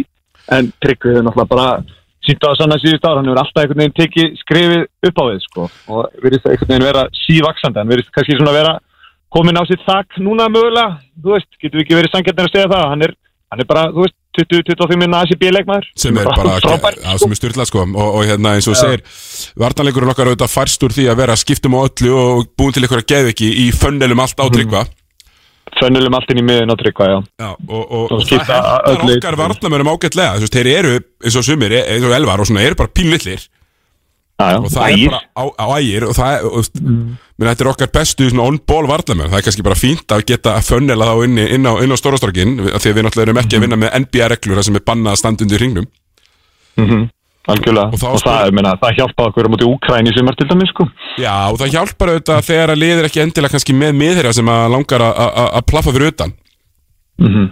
en 0.59 0.71
Tryggvi 0.85 1.17
hefur 1.17 1.27
náttúrulega 1.27 1.55
bara 1.57 1.69
sínt 2.23 2.47
á 2.47 2.49
að 2.53 2.59
sanna 2.61 2.79
síðust 2.79 3.07
ára, 3.09 3.19
hann 3.19 3.31
hefur 3.33 3.43
alltaf 3.43 3.65
einhvern 3.65 3.83
veginn 3.83 4.39
skrifið 4.45 4.87
upp 5.11 5.19
á 5.19 5.25
við 5.27 5.43
sko 5.49 5.67
og 5.67 6.23
verðist 6.23 6.47
einhvern 6.47 6.71
veginn 6.71 6.87
vera 6.87 7.07
sívaksandi, 7.25 7.83
hann 7.83 7.91
verðist 7.91 8.15
kannski 8.15 8.39
svona 8.39 8.55
vera 8.55 8.77
komin 9.33 9.61
á 9.61 9.63
sitt 9.69 9.83
þak 9.87 10.19
núna 10.23 10.49
mögulega, 10.53 10.99
þú 11.21 11.37
veist, 11.37 11.51
getur 11.61 11.81
við 11.81 11.87
ekki 11.87 11.99
verið 11.99 12.15
sangjarnir 12.15 12.49
að 12.49 12.57
segja 12.57 12.73
það, 12.73 12.89
hann 12.93 13.07
er, 13.07 13.15
hann 13.53 13.65
er 13.65 13.69
bara, 13.71 13.85
þú 13.93 14.05
veist, 14.07 14.19
20-25 14.33 14.97
minna 14.97 15.21
ACB 15.27 15.43
leikmaður. 15.53 15.91
Sem 16.01 16.17
er 16.17 16.31
bara, 16.31 16.57
á, 17.05 17.13
sem 17.21 17.35
er 17.35 17.39
styrla 17.39 17.67
sko. 17.69 17.85
Og, 17.85 18.09
og 18.17 18.25
hérna 18.25 18.55
eins 18.57 18.69
og 18.71 18.79
Já. 18.79 18.87
segir 18.87 19.05
vartanleikurinn 19.61 20.13
okkar 20.15 20.31
auðvitað 20.31 20.55
færst 20.55 20.87
úr 20.87 20.97
því 20.97 21.07
að 21.13 21.21
vera 21.21 21.37
skiptum 21.37 21.77
á 21.77 21.85
öllu 21.85 22.17
og 22.17 22.51
búin 22.57 22.73
til 22.73 22.87
ykkur 22.87 23.03
að 23.03 23.09
geða 23.13 23.33
ekki 23.35 23.53
í 23.67 23.69
fönnelum 23.77 24.25
allt 24.25 24.41
átryggva 24.41 24.87
Fönnulum 25.73 26.13
allt 26.13 26.29
inn 26.33 26.41
í 26.43 26.45
miðun 26.45 26.69
á 26.69 26.77
tryggva, 26.77 27.07
já. 27.09 27.19
Já, 27.41 27.49
og, 27.49 27.83
og, 27.83 28.11
Og 28.13 28.25
það 28.29 28.43
hendar 28.45 29.05
okkar 29.07 29.37
varnamörum 29.41 29.89
ágætlega. 29.95 30.35
Þú 30.37 30.45
veist, 30.45 30.57
þeir 30.59 30.69
eru 30.73 30.91
eins 31.01 31.39
og 31.39 31.47
sumir, 31.47 31.75
eins 31.81 32.05
og 32.05 32.13
elvar 32.13 32.43
og 32.43 32.49
svona, 32.51 32.65
eru 32.67 32.77
bara 32.77 32.93
pínlillir 32.93 33.47
og 34.43 34.69
það 34.73 34.89
Ægir. 34.91 35.07
er 35.07 35.13
bara 35.13 35.23
á, 35.39 35.45
á 35.55 35.67
ægir 35.79 36.07
og 36.09 36.15
það 36.17 36.33
er, 36.35 36.69
mm. 36.83 37.03
Menn, 37.43 37.53
þetta 37.53 37.65
er 37.67 37.71
okkar 37.73 37.91
bestu 37.95 38.29
on-ball 38.43 38.87
varnamör, 38.91 39.29
það 39.33 39.39
er 39.41 39.47
kannski 39.49 39.65
bara 39.67 39.79
fínt 39.79 40.15
að 40.15 40.25
geta 40.31 40.55
að 40.59 40.69
fönnela 40.71 41.09
þá 41.13 41.25
inn, 41.27 41.39
í- 41.39 41.49
inn 41.57 41.67
á, 41.69 41.73
inn 41.83 41.93
á 41.95 41.97
stórastorgin 42.01 42.55
því 42.63 42.77
að 42.79 42.95
við 42.97 43.03
náttúrulega 43.07 43.29
erum 43.29 43.43
ekki 43.43 43.59
að 43.59 43.65
vinna 43.67 43.79
með 43.83 43.97
NBA-reglur 44.05 44.61
það 44.61 44.69
sem 44.69 44.79
er 44.81 44.87
bannað 44.89 45.13
að 45.17 45.21
standa 45.23 45.45
undir 45.47 45.59
hringnum. 45.63 45.87
Mhm, 46.81 47.03
Algjörlega, 47.53 47.89
og, 47.91 47.99
þá 47.99 48.23
það, 48.23 48.45
ég 48.47 48.55
meina, 48.55 48.73
það 48.79 48.93
hjálpa 49.01 49.25
okkur 49.27 49.47
á 49.47 49.51
móti 49.51 49.67
Úkræn 49.67 50.07
í 50.07 50.13
sumar 50.15 50.37
til 50.39 50.47
dæmis, 50.47 50.71
sko. 50.71 50.85
Já, 51.19 51.35
og 51.51 51.59
það 51.59 51.73
hjálpar 51.75 52.13
auðvitað 52.13 52.45
þegar 52.47 52.71
að 52.71 52.79
liðir 52.85 53.09
ekki 53.09 53.23
endilega 53.25 53.53
kannski 53.57 53.75
með 53.75 53.97
miðherja 53.99 54.33
sem 54.39 54.47
að 54.53 54.69
langar 54.77 55.03
að- 55.03 55.67
plaffa 55.67 55.93
fyrir 55.97 56.13
utan. 56.15 56.33
Mhm. 57.19 57.49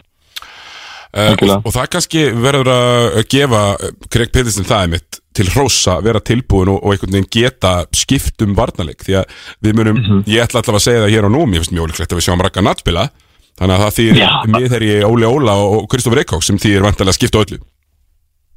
uh, 1.17 1.33
og, 1.35 1.67
og 1.67 1.73
það 1.75 1.89
kannski 1.91 2.23
verður 2.39 2.71
að 2.71 3.25
gefa 3.35 3.63
Craig 4.11 4.31
Peterson 4.33 4.65
það 4.69 4.85
er 4.87 4.93
mitt 4.95 5.20
til 5.35 5.47
hrósa, 5.55 5.99
vera 6.03 6.21
tilbúin 6.21 6.69
og, 6.73 6.81
og 6.85 6.93
einhvern 6.95 7.13
veginn 7.15 7.31
geta 7.31 7.73
skipt 7.95 8.43
um 8.43 8.55
varnarleik 8.59 9.05
því 9.07 9.15
að 9.21 9.35
við 9.63 9.77
munum, 9.79 9.97
Mhm. 10.01 10.23
ég 10.27 10.43
ætla 10.43 10.61
alltaf 10.63 10.75
að 10.81 10.87
segja 10.87 11.05
það 11.07 11.13
hér 11.15 11.25
og 11.29 11.33
nú, 11.37 11.45
mér 11.47 11.63
finnst 11.63 11.73
mjög 11.77 11.87
ólíklegt 11.87 12.13
að 12.13 12.19
við 12.19 12.27
sjáum 12.29 12.43
Raka 12.43 12.61
Nattspila 12.67 13.05
þannig 13.61 13.75
að 13.77 13.83
það 13.85 13.97
þýr 13.99 14.15
miðherji 14.57 14.97
Óli 15.07 15.27
Óla 15.31 15.55
og 15.61 15.89
Kristofur 15.93 16.19
Eikóks 16.25 16.47
sem 16.51 16.59
þýr 16.59 16.83
vantarlega 16.83 17.15
að 17.15 17.19
skipta 17.21 17.45
öllu 17.45 17.59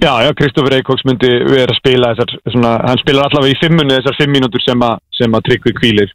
Já, 0.03 0.13
já, 0.25 0.33
Kristoffer 0.35 0.73
Eikóks 0.79 1.05
myndi 1.07 1.29
vera 1.47 1.71
að 1.71 1.77
spila 1.79 2.09
þessar, 2.15 2.31
svona, 2.51 2.71
hann 2.89 2.97
spilar 2.99 3.29
allavega 3.29 3.53
í 3.53 3.59
fimmunni 3.61 3.95
þessar 3.99 4.17
fimm 4.17 4.33
mínútur 4.35 4.61
sem, 4.65 4.79
að- 4.83 4.99
sem 5.15 5.31
að 5.31 5.43
tryggvi 5.47 5.71
kvílir. 5.77 6.09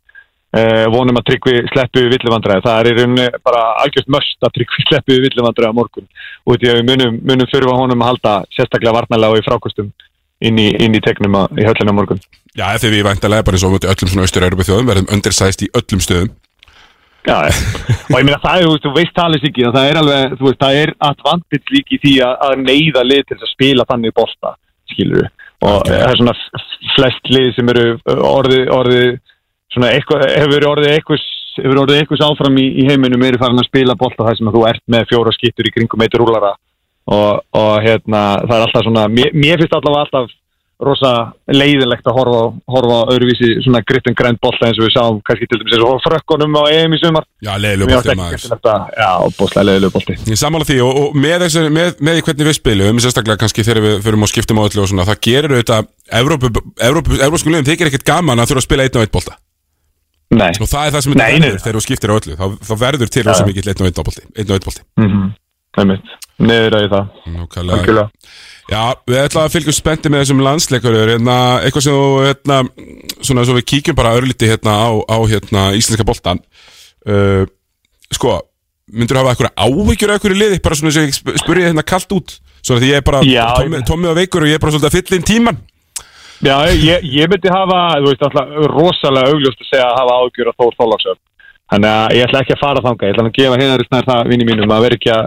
Uh, 0.49 0.89
vonum 0.93 1.17
að 1.21 1.25
tryggvi 1.29 1.55
sleppu 1.73 2.01
við 2.03 2.11
villivandræði. 2.17 2.63
Það 2.65 2.79
er 2.81 2.97
rauninni 2.99 3.27
bara 3.45 3.63
algjört 3.85 4.09
möst 4.13 4.45
að 4.45 4.53
tryggvi 4.59 4.85
sleppu 4.91 5.13
við 5.15 5.25
villivandræði 5.29 5.71
á 5.73 5.79
morgun. 5.79 6.09
Og 6.49 6.57
því 6.59 6.69
að 6.73 6.77
við 6.81 6.87
munum, 6.91 7.19
munum 7.31 7.51
þurfa 7.53 7.79
honum 7.81 8.03
að 8.05 8.09
halda 8.11 8.35
sérstaklega 8.57 8.97
varnarlega 8.99 9.33
og 9.33 9.41
í 9.41 9.47
frákostum 9.49 9.91
inn 10.45 10.61
í, 10.61 10.69
inn 10.79 10.95
í 10.95 11.01
tegnum 11.05 11.39
á, 11.39 11.43
í 11.59 11.67
höllinu 11.67 11.95
á 11.95 11.99
morgun. 11.99 12.21
Já, 12.55 12.67
þegar 12.77 12.95
við 12.97 13.07
vantarlega 13.07 13.47
bara 13.47 13.59
á 13.59 13.73
móti 13.73 13.91
öllum 13.91 14.13
svona 14.13 14.27
austur-Európa 14.27 14.67
þjóðum 14.69 14.93
verðum 14.93 15.11
undersized 15.15 15.65
í 15.67 15.71
öllum 15.79 16.05
stöðum. 16.05 16.37
Já, 17.29 17.39
og 17.45 18.15
ég 18.15 18.25
meina 18.25 18.39
það 18.41 18.63
er, 18.63 18.79
þú 18.85 18.93
veist, 18.95 19.15
talið 19.17 19.43
sikki 19.45 19.67
og 19.69 19.75
það 19.75 19.89
er 19.91 19.99
alveg, 20.01 20.37
þú 20.39 20.47
veist, 20.47 20.61
það 20.63 20.79
er 20.83 20.93
advantage 21.11 21.75
líka 21.75 21.97
í 21.97 22.01
því 22.05 22.15
að, 22.25 22.37
að 22.47 22.63
neyða 22.63 23.03
lið 23.05 23.27
til 23.29 23.39
að 23.39 23.51
spila 23.51 23.87
þannig 23.91 24.15
bolta, 24.17 24.55
skilur 24.95 25.21
við 25.21 25.35
og 25.67 25.89
það 25.89 26.05
er 26.07 26.21
svona 26.21 26.35
flest 26.95 27.33
lið 27.35 27.49
sem 27.57 27.73
eru 27.73 27.87
orðið, 28.07 28.65
orðið 28.75 29.09
svona 29.75 29.91
eitthvað, 29.97 30.25
hefur 30.39 30.67
orðið 30.73 30.95
eitthvað 30.95 31.27
hefur 31.59 31.81
orðið 31.83 32.01
eitthvað 32.01 32.25
áfram 32.29 32.59
í, 32.63 32.67
í 32.79 32.87
heiminum 32.87 33.25
eru 33.27 33.41
farin 33.41 33.59
að 33.59 33.67
spila 33.67 33.99
bolta 33.99 34.27
það 34.29 34.39
sem 34.39 34.51
að 34.51 34.59
þú 34.59 34.65
ert 34.71 34.85
með 34.95 35.09
fjóra 35.11 35.35
skittur 35.35 35.69
í 35.69 35.73
kringum 35.75 36.05
eitt 36.05 36.15
rúlara 36.21 36.53
og, 37.09 37.47
og 37.57 37.73
hérna, 37.85 38.27
það 38.45 38.59
er 38.59 38.67
alltaf 38.67 38.85
svona 38.85 39.09
mér, 39.13 39.33
mér 39.37 39.63
finnst 39.63 39.79
allavega 39.79 40.05
alltaf 40.07 40.37
rosa 40.79 41.11
leiðilegt 41.51 42.07
að 42.07 42.15
horfa, 42.15 42.43
horfa 42.71 42.99
öðruvísi 43.11 43.49
svona 43.65 43.81
grittin 43.87 44.15
grænt 44.19 44.39
bolta 44.43 44.69
eins 44.69 44.79
og 44.79 44.87
við 44.87 44.93
sáum 44.95 45.17
kannski 45.27 45.49
til 45.51 45.59
dæmis 45.59 45.75
eins 45.75 45.87
og 45.89 46.05
frökkunum 46.05 46.55
á 46.55 46.63
EM 46.71 46.95
í 46.95 47.01
sumar. 47.03 47.27
Já, 47.43 47.51
leiðilegu 47.59 47.91
Mér 47.91 47.99
bolti, 47.99 48.15
fannst 48.21 48.53
maður. 48.53 48.85
Já, 48.95 49.11
bóðslega 49.41 49.67
leiðilegu 49.67 49.95
bolti. 49.97 50.17
Ég 50.31 50.39
sammála 50.39 50.69
því 50.69 50.79
og, 50.85 51.01
og 51.01 51.19
með, 51.19 51.37
þessi, 51.47 51.65
með, 51.75 51.91
með 51.99 52.21
hvernig 52.29 52.51
við 52.51 52.57
spilum, 52.61 53.03
sérstaklega 53.03 53.43
kannski 53.43 53.67
þegar 53.67 53.85
við 53.89 53.99
förum 54.07 54.29
og 54.29 54.31
skiptum 54.31 54.63
á 54.63 54.67
öllu 54.69 54.85
og 54.85 54.93
svona, 54.93 55.09
það 55.09 55.21
gerir 55.27 55.57
auðvitað 55.57 55.91
Evrópsku 56.15 57.51
liðum 57.51 57.69
þykir 57.73 57.91
ekkert 57.91 58.07
gaman 58.07 58.39
að 58.39 58.53
þurfa 58.53 58.63
að 58.63 58.69
spila 58.69 58.87
einn 58.87 59.01
og 59.01 59.09
einn 59.09 59.15
bolta. 59.19 59.37
Nei. 60.39 60.53
Og 60.61 60.71
það 60.71 60.87
er 60.87 60.95
það 60.95 61.05
sem 61.05 61.19
þetta 61.19 61.29
verður 61.35 61.61
þegar 61.65 61.81
þú 61.81 61.85
skiptir 61.89 62.15
á 62.15 62.19
öllu. 62.21 62.39
Þá, 62.39 62.47
þá 62.69 62.75
verður 62.85 63.13
til 63.13 63.27
rosa 63.27 63.49
mikill 63.49 63.71
einn 63.73 63.83
og 63.83 63.91
einn 63.91 64.65
bolti 64.69 64.89
Og. 65.79 65.85
Einmitt, 65.85 66.15
niður 66.43 66.79
að 66.79 66.89
það. 66.95 67.13
Já, 68.69 68.83
við 69.09 69.17
ætlum 69.23 69.45
að 69.47 69.55
fylgjum 69.55 69.75
spendi 69.77 70.11
með 70.13 70.23
þessum 70.23 70.43
landsleikurur 70.45 71.09
hérna, 71.15 71.37
eitthvað 71.65 71.85
sem 71.87 71.95
þú, 71.97 72.09
hérna, 72.27 72.59
svona 73.25 73.45
svo 73.49 73.55
við 73.57 73.65
kíkjum 73.73 73.97
bara 73.97 74.11
örlíti 74.19 74.51
hérna 74.51 74.75
á, 74.77 74.89
á 75.09 75.17
hérna, 75.31 75.63
íslenska 75.79 76.05
boltan 76.05 76.43
uh, 77.09 77.47
sko, 78.13 78.35
myndur 78.93 79.23
hafa 79.23 79.33
eitthvað 79.33 79.65
áhyggjur 79.65 80.13
eitthvað 80.13 80.37
í 80.37 80.41
liði, 80.43 80.61
bara 80.67 80.77
svona 80.77 80.93
sem 80.99 81.09
ég 81.09 81.17
sp- 81.17 81.41
spurði 81.41 81.65
hérna 81.71 81.87
kallt 81.89 82.13
út, 82.13 82.37
svona 82.61 82.85
því 82.85 82.93
ég 82.93 83.01
er 83.01 83.07
bara 83.09 83.23
Tommi, 83.57 83.81
Tommi 83.89 84.11
var 84.11 84.21
veikur 84.21 84.45
og 84.45 84.53
ég 84.53 84.61
er 84.61 84.65
bara 84.67 84.77
svolítið 84.77 84.91
að 84.91 84.99
fylla 84.99 85.21
inn 85.23 85.29
tíman 85.33 85.63
Já, 86.45 86.55
ég, 86.71 87.09
ég 87.09 87.33
myndi 87.33 87.51
hafa, 87.51 87.81
þú 87.99 88.13
veist, 88.13 88.29
alltaf 88.29 88.53
rosalega 88.77 89.33
augljóst 89.33 89.65
að 89.65 89.73
segja 89.73 89.89
að 89.89 89.97
hafa 90.03 90.21
ágjur 90.21 90.53
að 90.53 90.61
Þór 90.61 90.77
Þólagsson 90.83 91.23
Þannig 91.69 91.91
að 91.93 92.15
ég 92.17 92.25
ætla 92.29 92.41
ekki 92.45 92.55
að 92.55 92.61
fara 92.63 92.83
þangað, 92.85 93.09
ég 93.09 93.17
ætla 93.17 93.25
að 93.29 93.35
gefa 93.37 93.89
snær 93.89 94.07
það 94.07 94.29
vinni 94.31 94.47
mínum 94.49 94.71
að 94.73 94.85
vera 94.87 94.97
ekki 94.97 95.11
að 95.13 95.27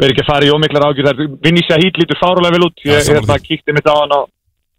vera 0.00 0.12
ekki 0.12 0.24
að 0.24 0.30
fara 0.30 0.46
í 0.46 0.52
ómiklar 0.54 0.86
ágjur 0.88 1.06
þar. 1.08 1.20
Vinni 1.44 1.62
sér 1.66 1.82
hít 1.84 2.00
lítur 2.00 2.18
fárulega 2.20 2.56
vel 2.56 2.66
út. 2.68 2.82
Ég 2.84 3.06
hérna, 3.10 3.38
kíkti 3.42 3.74
mitt 3.76 3.88
á 3.88 3.94
hann 3.96 4.16
og 4.16 4.26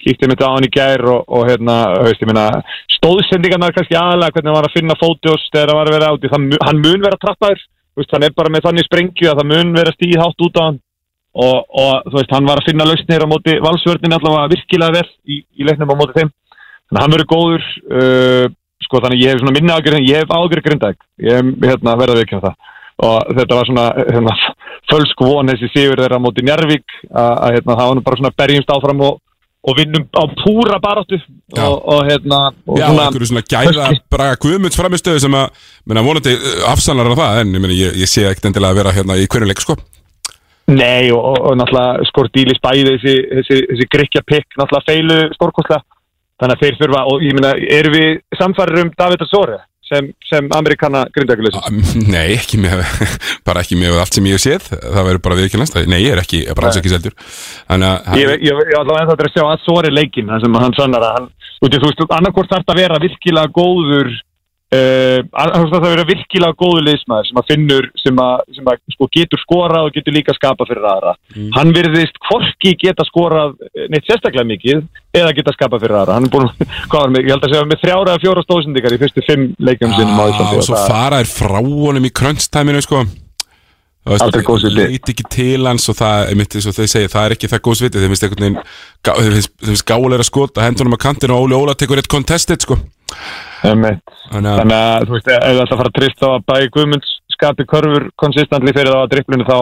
kíkti 0.04 0.30
mitt 0.30 0.44
á 0.46 0.50
hann 0.54 0.68
í 0.68 0.72
gær 0.74 1.02
og, 1.10 1.24
og 1.28 1.48
hérna, 1.50 1.78
veist, 2.06 2.22
ég 2.22 2.30
minna 2.30 2.46
stóðsendingarnar 2.98 3.74
kannski 3.76 3.98
aðalega 3.98 4.36
hvernig 4.36 4.52
hann 4.52 4.60
var 4.60 4.68
að 4.70 4.76
finna 4.78 4.98
fótjós 5.02 5.48
þegar 5.54 5.72
hann 5.74 5.80
var 5.82 5.90
að 5.90 5.98
vera 5.98 6.12
áti, 6.14 6.32
mu- 6.44 6.62
hann 6.68 6.84
mun 6.84 7.08
vera 7.08 7.18
trappaður, 7.22 7.64
hann 8.14 8.28
er 8.28 8.36
bara 8.38 8.54
með 8.54 8.68
þannig 8.68 8.88
sprengju 8.88 9.32
að 9.32 9.42
það 9.42 9.50
mun 9.54 9.74
vera 9.80 9.96
stíð 9.96 10.22
hátt 10.22 10.46
út 10.48 10.62
á 10.62 10.64
hann. 10.68 10.80
Og, 11.38 11.58
og 11.70 12.08
þú 12.10 12.16
veist, 12.18 12.32
hann 12.34 12.48
var 12.50 12.62
að 12.62 12.70
finna 12.70 12.86
lausnir 12.88 13.26
á 13.26 13.28
móti 13.30 13.58
valsvörnin 13.62 14.16
allavega 14.18 14.54
virkilega 14.54 14.96
vel 14.96 15.10
í, 15.30 15.42
í 15.58 15.68
leiknum 15.68 15.92
á 15.94 16.00
móti 16.00 16.16
þeim. 16.18 16.32
Þannig 16.88 16.98
að 16.98 17.04
hann 17.04 17.14
verður 17.14 17.30
góður 17.34 17.68
uh, 17.98 18.46
sko 18.86 19.02
þannig 19.04 19.22
ég 19.22 19.34
hef 19.34 19.42
svona 19.44 19.54
minni 19.58 19.74
ágjörð 19.74 20.08
ég 20.08 20.24
hef 20.24 20.34
ágjörð 20.34 20.66
grindag, 20.66 20.98
ég 21.22 21.38
hef 21.38 21.68
hérna, 21.68 21.98
verða 22.00 22.18
við 22.22 22.34
það 22.38 22.56
og 23.06 23.32
þetta 23.38 23.60
var 23.60 23.70
svona 23.70 23.86
hérna, 23.98 24.36
fölsk 24.90 25.22
von 25.22 25.52
þessi 25.52 25.70
sigur 25.74 26.02
þeirra 26.02 26.20
móti 26.22 26.46
Njarvík 26.46 26.86
að, 27.12 27.58
hérna, 27.58 27.76
það 27.76 27.90
var 27.90 27.98
nú 27.98 28.06
bara 28.06 28.20
svona 28.22 28.36
berjumst 28.42 28.72
áfram 28.74 29.04
og, 29.06 29.20
og 29.68 29.78
vinnum 29.78 30.08
á 30.18 30.24
púra 30.40 30.80
baráttu. 30.82 31.20
Og, 31.58 31.76
og 31.94 32.08
hérna 32.08 32.40
og 32.66 32.80
Já, 32.80 32.88
einhverju 32.90 33.30
svona 33.30 33.46
gæða 33.46 33.92
braga 34.12 34.40
guðmunds 34.42 34.80
framistöðu 34.80 35.22
sem 35.24 35.38
að, 35.38 35.68
menna 35.86 36.06
vonandi 36.08 36.34
uh, 36.38 36.64
afsannar 36.72 37.12
á 37.14 37.20
það, 37.20 37.44
en 37.44 37.54
ég, 37.54 37.66
meni, 37.68 37.78
ég, 37.84 38.02
ég 38.02 38.10
sé 38.10 38.26
ekkert 38.26 38.50
endilega 38.50 38.74
að 38.74 38.82
vera 38.82 38.96
hérna 38.98 39.20
í 39.20 39.30
hverju 39.30 39.52
leik, 39.52 39.62
sko. 39.62 39.78
Nei 40.68 41.14
og, 41.16 41.54
náttúrulega 41.56 42.08
skor 42.10 42.28
dílis 42.34 42.58
bæði 42.64 42.98
þessi, 42.98 43.16
þessi, 43.38 43.62
þessi 43.70 43.92
grikja 43.94 44.26
pikk 44.28 44.58
náttúrulega 44.58 44.90
feilu 44.90 45.20
stórkostlega. 45.38 45.86
Þannig 46.38 46.54
að 46.54 46.64
þeir 46.64 46.76
þurfa 46.82 47.06
og 47.10 47.24
ég 47.26 47.34
meina 47.38 47.54
erum 47.78 47.96
við 47.96 48.10
samfærir 48.38 48.82
um 48.84 48.90
David 48.98 49.24
Azore 49.26 49.62
sem, 49.88 50.10
sem 50.28 50.50
amerikana 50.56 51.06
grindækuleysum 51.16 51.80
Nei, 52.12 52.36
ekki 52.36 52.60
með, 52.62 52.84
bara 53.48 53.64
ekki 53.64 53.80
með 53.80 54.00
allt 54.02 54.18
sem 54.18 54.30
ég 54.30 54.38
hef 54.38 54.46
séð, 54.46 54.70
það 54.84 55.10
verður 55.10 55.24
bara 55.28 55.40
viðkynast 55.42 55.80
Nei, 55.88 56.00
ég 56.04 56.16
er 56.16 56.24
ekki, 56.24 56.44
ég 56.44 56.52
er 56.52 56.60
bara 56.60 56.72
alls 56.72 56.80
ekki 56.82 56.94
seldur. 56.94 57.18
Þannig 57.68 57.90
að 57.90 58.22
Ég, 58.22 58.34
ég, 58.50 58.64
ég 58.72 58.80
ætla 58.82 59.02
ennþá 59.02 59.18
að 59.18 59.34
sjá 59.36 59.44
Azore 59.48 59.94
leikin 59.94 60.32
þar 60.32 60.46
sem 60.46 60.62
hann 60.64 60.78
sannar 60.78 61.08
að 61.08 61.18
hann 61.18 61.30
þú 61.58 61.84
veist, 61.88 62.04
annarkvort 62.14 62.52
þarf 62.52 62.74
að 62.74 62.82
vera 62.84 63.00
virkilega 63.02 63.54
góður 63.56 64.12
uh, 64.76 65.20
það 65.32 65.76
að 65.78 65.86
vera 65.86 66.06
virkilega 66.08 66.58
góður 66.60 66.86
liðsmaður 66.88 67.30
sem 67.30 67.40
að 67.42 67.52
finnur 67.52 67.90
sem 68.02 68.22
að, 68.24 68.34
sem 68.58 68.72
að 68.72 68.80
sko, 68.96 69.10
getur 69.18 69.42
skorað 69.44 69.88
og 69.88 69.94
getur 69.96 70.16
líka 70.16 70.36
skapað 70.38 70.72
fyrir 70.74 70.90
aðra. 70.92 71.14
Mm. 71.36 71.52
hann 71.58 71.76
virðist 71.76 72.20
hvorki 72.28 72.74
geta 72.82 73.06
skorað 73.08 73.56
neitt 73.94 74.10
sérstaklega 74.10 74.48
mikið 74.48 74.84
eða 75.18 75.36
geta 75.38 75.56
skapað 75.56 75.86
fyrir 75.86 76.00
aðra. 76.02 76.18
Hann 76.18 76.28
er 76.28 76.34
búin, 76.34 76.52
hvað 76.90 77.00
var 77.06 77.14
mig, 77.14 77.28
ég 77.28 77.36
held 77.36 77.48
að 77.48 77.54
segja 77.54 77.70
með 77.70 77.86
þrjára 77.86 78.16
eða 78.16 78.26
fjóra 78.26 78.48
stóðsendingar 78.48 78.98
í 78.98 79.00
fyrstu 79.06 79.28
fimm 79.28 79.48
leikjum 79.70 79.96
sinum 79.96 80.20
á 80.20 80.26
Íslandi 80.28 80.60
og 80.60 80.68
svo 80.68 80.84
fara 80.88 81.22
þær 81.22 81.32
frá 81.36 81.62
honum 81.62 82.10
í 82.10 82.14
crunch-tæminu 82.22 82.84
sko. 82.86 83.06
Það 84.08 84.70
leit 84.72 85.10
ekki 85.12 85.26
til 85.28 85.66
hans 85.68 85.90
og 85.92 85.98
það, 86.00 86.30
einmitt 86.32 86.54
eins 86.56 86.68
og 86.70 86.76
þau 86.78 86.86
segja, 86.88 87.10
það 87.12 87.26
er 87.26 87.34
ekki 87.36 87.50
það 87.52 87.64
góðs 87.66 87.82
viti 87.84 88.04
þeim 88.04 88.14
finnst 89.68 89.84
gáleira 89.88 90.24
skot 90.24 90.56
að 90.56 90.70
hendur 90.70 90.88
honum 90.88 90.96
að 90.96 91.04
kantinu 91.04 91.36
og 91.36 91.48
Óli 91.48 91.58
Óla 91.58 91.76
tekur 91.76 92.00
eitt 92.00 92.08
contested 92.12 92.64
sko. 92.64 92.80
Þannig 93.64 94.76
að 94.78 95.08
þú 95.08 95.16
veist, 95.16 95.32
ef 95.34 95.46
það 95.48 95.64
að 95.64 95.74
fara 95.82 95.92
að 95.92 95.98
trista 95.98 96.30
á 96.30 96.32
að 96.36 96.46
bæði 96.52 96.70
Guðmunds 96.76 97.14
skapi 97.38 97.66
körfur 97.70 98.08
konsistantli 98.20 98.74
fyrir 98.76 98.94
það 98.94 99.04
á 99.06 99.12
driflunum 99.14 99.48
þá 99.48 99.58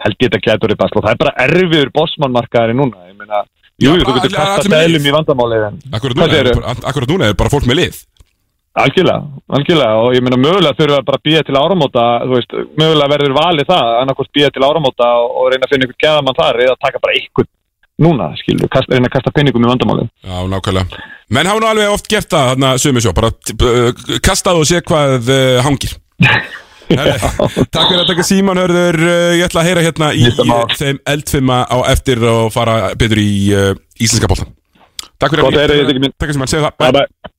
held 0.00 0.16
ég 0.16 0.30
þetta 0.30 0.44
gætur 0.46 0.74
í 0.74 0.78
basl. 0.80 0.96
Og 0.98 1.04
það 1.06 1.14
er 1.14 1.20
bara 1.24 1.34
erfiður 1.46 1.90
bossmannmarkaðari 1.96 2.76
núna. 2.76 3.08
Ég 3.10 3.16
meina, 3.18 3.42
Jú, 3.80 3.96
þú 3.96 4.14
getur 4.18 4.34
kastað 4.36 4.74
dælum 4.74 5.08
í 5.08 5.12
vandamáli 5.14 5.60
en 5.66 5.76
Akkurat 5.96 6.16
núna, 6.20 7.28
er, 7.28 7.36
bara- 7.36 7.52
fólk 7.52 7.68
með 7.68 7.78
lið. 7.80 8.00
Algjörlega, 8.80 9.22
algjörlega. 9.50 9.94
Og 10.04 10.12
ég 10.14 10.22
meina 10.22 10.38
mögulega 10.38 10.76
þurfa 10.78 11.00
bara 11.04 11.18
að 11.18 11.24
býja 11.26 11.40
til 11.46 11.56
áramóta 11.58 12.04
þú 12.22 12.36
veist, 12.36 12.52
mögulega 12.78 13.12
verður 13.14 13.34
valið 13.34 13.70
það 13.72 13.88
annarkvort 14.02 14.32
býja 14.36 14.50
til 14.54 14.62
áramóta 14.62 15.08
og, 15.24 15.48
reyna 15.50 15.66
að 15.66 15.72
finna 15.72 15.88
ykkur 15.88 16.02
geðamann 16.04 16.38
þar 16.38 16.60
eða 16.66 16.76
taka 16.78 17.02
bara 17.02 17.16
ykkur 17.18 17.48
núna, 18.02 18.30
skilur, 18.40 18.70
kast, 18.72 18.90
reyna 18.90 19.10
að 19.10 19.16
kasta 19.18 19.32
pinningum 19.36 19.66
í 19.66 19.70
vandamálið. 19.70 20.08
Já, 20.24 20.38
nákvæmlega. 20.50 21.04
Menn 21.30 21.50
hafa 21.50 21.62
nú 21.62 21.68
alveg 21.70 21.92
oft 21.94 22.08
gert 22.10 22.30
það, 22.32 22.48
þarna 22.52 22.72
sömu 22.82 23.02
sjó 23.04 23.12
Bara 23.14 23.30
uh, 23.30 24.04
kastaðu 24.24 24.64
og 24.64 24.70
sé 24.70 24.82
hvað 24.86 25.30
uh, 25.30 25.60
hangir. 25.66 25.96
Takk 26.90 27.86
fyrir 27.86 28.00
að 28.02 28.08
taka 28.08 28.24
síman, 28.26 28.58
hörður. 28.58 28.98
Uh, 29.04 29.34
Ég 29.38 29.44
ætla 29.46 29.62
að 29.62 29.68
heyra 29.70 29.84
hérna 29.86 30.12
í 30.14 30.24
þeim 30.80 31.02
eldfimma 31.14 31.60
á 31.70 31.78
eftir 31.92 32.24
og 32.26 32.48
fara 32.54 32.94
betur 32.98 33.22
í 33.22 33.34
uh, 33.54 33.74
íslenska 34.00 34.30
boltan 34.30 34.56
Takk 35.20 35.36
fyrir 35.36 35.46
að 35.52 35.76
heyra, 35.76 36.00
mín. 36.00 36.16
Takk 36.16 36.32
fyrir 36.32 36.40
síman, 36.40 36.50
segðu 36.50 36.66
það. 36.66 36.80
Bye. 36.82 37.04
bye 37.04 37.36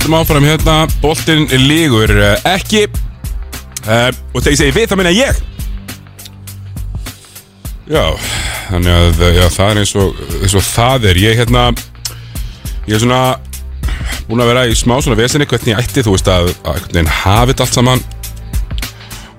höldum 0.00 0.14
áfram 0.16 0.44
hérna. 0.44 0.86
Boltinn 1.02 1.46
lígur 1.52 2.08
uh, 2.08 2.36
ekki. 2.48 2.86
Uh, 3.84 4.08
Og 4.32 4.40
þegar 4.40 4.54
ég 4.54 4.58
segi 4.60 4.72
við, 4.72 4.86
þá 4.88 4.96
meina 4.96 5.10
ég. 5.12 5.40
Já, 7.90 8.04
þannig 8.70 8.94
að 8.94 9.20
uh, 9.20 9.32
já, 9.36 9.44
það 9.52 9.72
er 9.72 9.80
eins 9.82 9.92
og, 10.00 10.22
eins 10.40 10.54
og 10.56 10.64
það 10.64 11.08
er. 11.10 11.20
Ég 11.20 11.40
hérna 11.40 11.64
Ég 12.88 12.96
er 12.96 13.02
svona 13.02 13.20
búin 14.26 14.40
að 14.40 14.48
vera 14.50 14.62
í 14.70 14.76
smá 14.78 14.96
svona 15.02 15.18
vesinni 15.18 15.46
hvernig 15.46 15.74
ég 15.74 15.82
ætti, 15.82 16.04
þú 16.06 16.14
veist 16.14 16.30
að, 16.32 16.48
að 16.64 16.78
einhvern 16.78 16.96
veginn 16.96 17.10
hafi 17.20 17.52
þetta 17.52 17.66
allt 17.66 17.76
saman. 17.76 18.04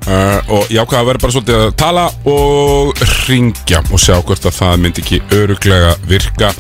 Uh, 0.02 0.38
og 0.58 0.70
ég 0.74 0.82
ákvaða 0.82 1.00
að 1.02 1.10
vera 1.10 1.24
bara 1.24 1.36
svolítið 1.38 1.64
að 1.64 1.74
tala 1.82 2.06
og 2.30 3.02
ringja 3.26 3.82
og 3.90 4.02
sjá 4.02 4.20
hvort 4.20 4.46
að 4.46 4.60
það 4.60 4.78
myndi 4.86 5.04
ekki 5.06 5.24
öruglega 5.40 5.96
virka. 6.10 6.54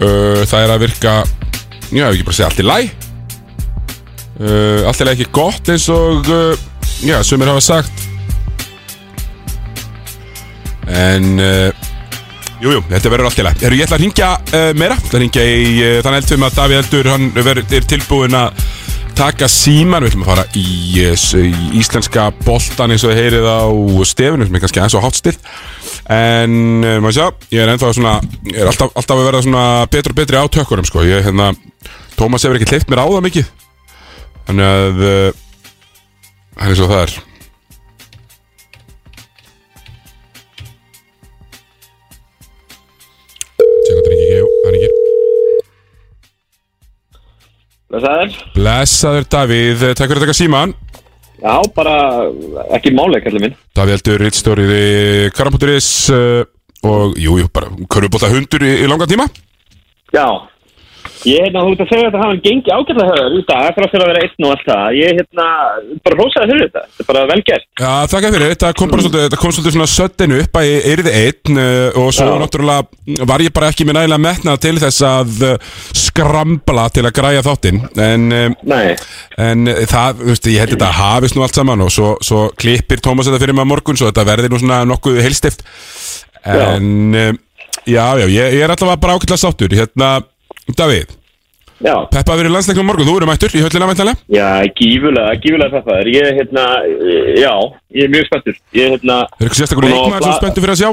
Uh, 0.00 0.42
það 0.50 0.64
er 0.64 0.74
að 0.74 0.82
virka 0.88 1.14
já, 1.94 2.04
ef 2.08 2.12
ekki 2.16 2.26
bara 2.26 2.38
segja 2.40 2.50
allt 2.50 2.64
í 2.64 2.66
læ 2.66 2.80
uh, 4.40 4.88
allt 4.88 5.04
læ 5.04 5.14
ekki 5.14 5.30
gott 5.34 5.70
eins 5.72 5.88
og 5.92 6.28
uh, 6.32 6.66
já, 7.04 7.20
sumir 7.26 7.50
hafa 7.50 7.62
sagt 7.64 8.08
en 10.90 11.32
uh, 11.38 11.88
Jú, 12.60 12.74
þetta 12.90 13.08
verður 13.08 13.30
allt 13.30 13.38
í. 13.40 13.44
Herru, 13.62 13.76
ég 13.78 13.86
ætla 13.86 13.96
að 13.96 14.02
ringja 14.02 14.26
meira. 14.76 14.96
Ég 14.98 15.06
ætla 15.06 15.16
að 15.16 15.22
ringja 15.22 15.44
í 15.48 15.68
uh, 15.80 15.94
þann 16.04 16.16
eldfum 16.18 16.42
að 16.44 16.58
Davíð 16.58 16.80
Eldur, 16.82 17.08
hann 17.08 17.30
ver, 17.32 17.60
er 17.64 17.86
tilbúin 17.88 18.36
að 18.36 18.58
taka 19.16 19.48
síman. 19.48 20.04
Við 20.04 20.12
ætlum 20.12 20.26
að 20.26 20.28
fara 20.28 20.44
í, 20.60 20.64
í 21.00 21.78
íslenska 21.80 22.26
boltan 22.44 22.92
eins 22.92 23.06
og 23.06 23.14
þið 23.14 23.20
heyrið 23.22 23.48
á 23.48 23.64
stefinu, 24.10 24.44
sem 24.44 24.58
er 24.58 24.64
kannski 24.66 24.82
aðeins 24.82 24.98
og 25.00 25.06
hátt 25.06 25.20
stilt. 25.22 25.48
En, 26.12 26.58
maður 26.84 27.16
sjá, 27.16 27.26
ég 27.54 27.64
er 27.64 27.72
ennþá 27.72 27.94
svona, 27.96 28.14
ég 28.50 28.60
er 28.60 28.68
alltaf, 28.68 28.92
alltaf 28.92 29.16
að 29.16 29.28
verða 29.30 29.42
svona 29.46 29.64
betur 29.96 30.12
og 30.12 30.20
betri 30.20 30.44
á 30.44 30.52
tökkurum, 30.52 30.90
sko. 30.90 31.06
Ég, 31.08 31.24
hérna, 31.30 31.54
Tómas 32.18 32.44
hefur 32.44 32.60
ekki 32.60 32.74
hleypt 32.74 32.92
mér 32.92 33.00
á 33.00 33.08
það 33.08 33.24
mikið. 33.30 33.50
Þannig 34.50 34.66
að, 34.66 34.96
uh, 35.06 35.34
það 36.56 36.64
er 36.64 36.72
eins 36.72 36.80
og 36.82 36.88
það 36.90 37.02
er. 37.04 37.12
Tjekka 43.60 44.00
þetta 44.00 44.10
ekki, 44.16 44.26
jú, 44.32 44.48
hann 44.64 44.78
ekki. 44.80 44.90
Blessaður. 47.94 48.36
Blessaður 48.58 49.30
Davíð, 49.36 49.86
takk 49.94 50.10
fyrir 50.10 50.18
að 50.18 50.26
taka 50.26 50.38
síman. 50.40 50.74
Já, 51.38 51.54
bara 51.78 51.96
ekki 52.74 52.90
máleik, 52.98 53.30
allir 53.30 53.46
minn. 53.46 53.58
Davíð 53.78 54.00
Eldur, 54.00 54.24
rittstjórið 54.26 54.74
í 54.80 54.84
Karamputuris 55.38 55.92
og 56.10 57.14
jú, 57.14 57.38
jú, 57.38 57.46
bara 57.54 57.70
körfubólta 57.86 58.34
hundur 58.34 58.66
í, 58.66 58.80
í 58.82 58.90
langan 58.90 59.14
tíma. 59.14 59.30
Já. 60.10 60.26
Ég, 61.28 61.50
þú 61.52 61.72
ert 61.74 61.82
að 61.84 61.90
segja 61.90 62.08
að 62.08 62.14
það 62.14 62.22
hafa 62.24 62.36
gengi 62.46 62.72
ágætlega 62.72 63.08
höfður 63.10 63.34
í 63.36 63.42
dag, 63.50 63.66
frá 63.76 63.86
fyrir 63.90 64.04
að 64.04 64.10
vera 64.10 64.22
einn 64.24 64.46
og 64.46 64.52
allt 64.54 64.62
það. 64.70 64.84
Ég, 64.96 65.18
hérna, 65.18 65.48
bara 66.06 66.16
rósaði 66.16 66.48
fyrir 66.50 66.62
þetta. 66.64 66.84
Þetta 66.94 67.04
er 67.04 67.08
bara 67.10 67.24
vel 67.30 67.42
gert. 67.50 67.66
Já, 67.80 67.92
þakka 68.12 68.30
fyrir, 68.36 68.52
þetta 68.54 68.70
kom 68.78 68.92
bara 68.94 69.04
svolítið, 69.04 69.24
þetta 69.26 69.40
kom 69.42 69.54
svolítið 69.56 69.76
svona 69.76 69.90
söddinu 69.94 70.38
upp 70.40 70.60
að 70.60 70.68
ég 70.70 70.88
erði 70.94 71.14
einn 71.20 71.60
uh, 71.60 71.98
og 72.00 72.08
svo 72.16 72.28
Já. 72.30 72.32
náttúrulega 72.40 73.26
var 73.28 73.44
ég 73.44 73.54
bara 73.56 73.70
ekki 73.72 73.86
með 73.88 73.98
nægilega 73.98 74.24
metnað 74.24 74.62
til 74.64 74.74
þess 74.80 75.04
að 75.10 75.44
uh, 75.50 75.76
skrambla 76.00 76.86
til 76.94 77.04
að 77.04 77.14
græja 77.20 77.44
þáttinn 77.46 77.82
en, 78.00 78.26
um, 78.40 78.56
en 79.44 79.70
það, 79.90 80.24
þú 80.24 80.32
veist, 80.32 80.50
ég 80.50 80.64
held 80.64 80.74
þetta 80.76 80.90
hafist 81.00 81.36
nú 81.36 81.44
allt 81.44 81.60
saman 81.60 81.84
og 81.84 81.92
svo, 81.94 82.14
svo 82.24 82.46
klippir 82.60 83.02
Tómas 83.04 83.28
þetta 83.28 83.42
fyrir 83.42 83.56
maður 83.58 83.72
morgun 83.74 84.00
svo 84.00 84.10
þetta 84.10 84.26
verði 84.28 84.50
nú 84.52 84.60
svona 84.62 84.82
nokkuð 84.88 85.20
heilstift 85.24 85.64
en 86.48 87.14
já, 87.84 88.04
já, 88.20 88.26
ég, 88.26 88.56
ég 88.56 88.62
er 88.64 88.72
allavega 88.72 89.00
bara 89.02 89.16
ákveðlega 89.18 89.42
sáttur 89.44 89.76
hérna, 89.76 90.12
Davíð 90.78 91.16
Já. 91.80 91.94
Peppa 92.12 92.34
verið 92.36 92.52
landsleiknum 92.52 92.90
morgun, 92.90 93.08
þú 93.08 93.14
eru 93.16 93.26
mættur 93.30 93.54
í 93.56 93.62
höllina 93.64 93.86
mæntalega 93.88 94.18
Já, 94.28 94.48
gífulega, 94.76 95.30
gífulega 95.40 95.80
er. 95.96 96.10
Ég, 96.12 96.26
hérna, 96.36 96.64
já, 97.40 97.52
ég 97.96 98.04
er 98.04 98.12
mjög 98.12 98.26
spenntur. 98.28 98.58
Ég, 98.76 98.90
hérna... 98.96 99.16
Er 99.38 99.46
eitthvað 99.46 99.60
sérstakur 99.62 99.86
leikmaður 99.88 100.26
sem 100.26 100.36
spenntur 100.36 100.66
fyrir 100.66 100.74
að 100.74 100.82
sjá? 100.82 100.90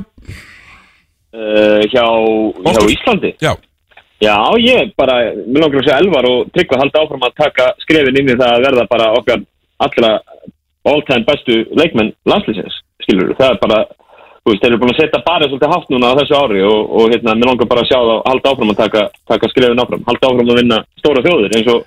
Uh, 1.35 1.81
hjá, 1.91 2.05
hjá. 2.63 2.85
Íslandi? 2.93 3.33
Já. 3.43 3.51
Já, 4.23 4.37
ég 4.63 4.95
bara, 4.97 5.17
mér 5.43 5.65
langar 5.65 5.83
að 5.83 5.89
segja 5.89 5.99
Elvar 6.01 6.25
og 6.31 6.47
Tryggva 6.55 6.79
halda 6.81 7.03
áfram 7.03 7.27
að 7.27 7.35
taka 7.43 7.67
skrefin 7.83 8.17
inn 8.17 8.31
í 8.31 8.37
það 8.39 8.55
að 8.55 8.63
verða 8.65 8.85
bara 8.89 9.09
okkar 9.19 9.43
allra 9.85 10.13
all-time 10.87 11.27
bestu 11.27 11.59
leikmenn 11.77 12.15
landslýsins, 12.25 12.79
skilur 13.03 13.35
það 13.37 13.51
er 13.51 13.59
bara, 13.61 13.83
þú 14.47 14.53
veist, 14.53 14.63
þeir 14.63 14.71
eru 14.71 14.79
búin 14.79 14.93
að 14.93 14.99
setja 15.01 15.19
bara 15.27 15.47
svolítið 15.49 15.73
hátt 15.73 15.89
núna 15.91 16.13
á 16.15 16.17
þessu 16.21 16.39
ári 16.39 16.63
og, 16.63 16.95
og 16.95 17.11
hérna, 17.11 17.35
mér 17.35 17.51
langar 17.51 17.67
bara 17.67 17.83
að 17.83 17.89
sjá 17.91 17.99
það, 17.99 18.19
halda 18.29 18.53
áfram 18.53 18.71
að 18.71 18.79
taka, 18.79 19.01
taka 19.27 19.51
skrefin 19.51 19.83
áfram, 19.83 20.05
halda 20.07 20.29
áfram 20.31 20.51
að 20.53 20.59
vinna 20.61 20.77
stóra 21.01 21.23
þjóðir 21.25 21.55
eins 21.59 21.71
og, 21.73 21.85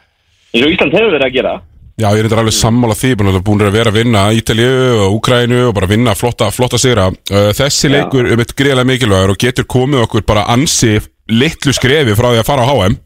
eins 0.52 0.66
og 0.66 0.74
Ísland 0.74 0.96
hefur 0.98 1.14
verið 1.16 1.28
að 1.30 1.36
gera 1.38 1.54
Já, 2.00 2.06
ég 2.16 2.22
er 2.22 2.30
þetta 2.30 2.40
alveg 2.40 2.54
sammála 2.56 2.94
því, 2.96 3.10
búin 3.18 3.28
að 3.28 3.42
búin 3.44 3.62
að 3.66 3.74
vera 3.76 3.90
að 3.92 3.96
vinna 3.98 4.20
Ítalíu 4.32 4.76
og 5.04 5.16
Úkrænu 5.18 5.58
og 5.66 5.74
bara 5.76 5.88
vinna 5.90 6.14
flotta, 6.16 6.46
flotta 6.54 6.78
sigra. 6.80 7.10
Uh, 7.28 7.50
Þessi 7.56 7.90
leikur 7.92 8.30
um 8.30 8.40
eitt 8.40 8.54
greiðlega 8.56 8.88
mikilvægur 8.88 9.34
og 9.34 9.40
getur 9.42 9.66
komið 9.68 10.06
okkur 10.06 10.24
bara 10.30 10.46
ansi 10.48 10.94
litlu 11.28 11.74
skrefi 11.76 12.16
frá 12.16 12.30
því 12.30 12.40
að 12.40 12.48
fara 12.48 12.64
á 12.64 12.70
HM. 12.70 12.96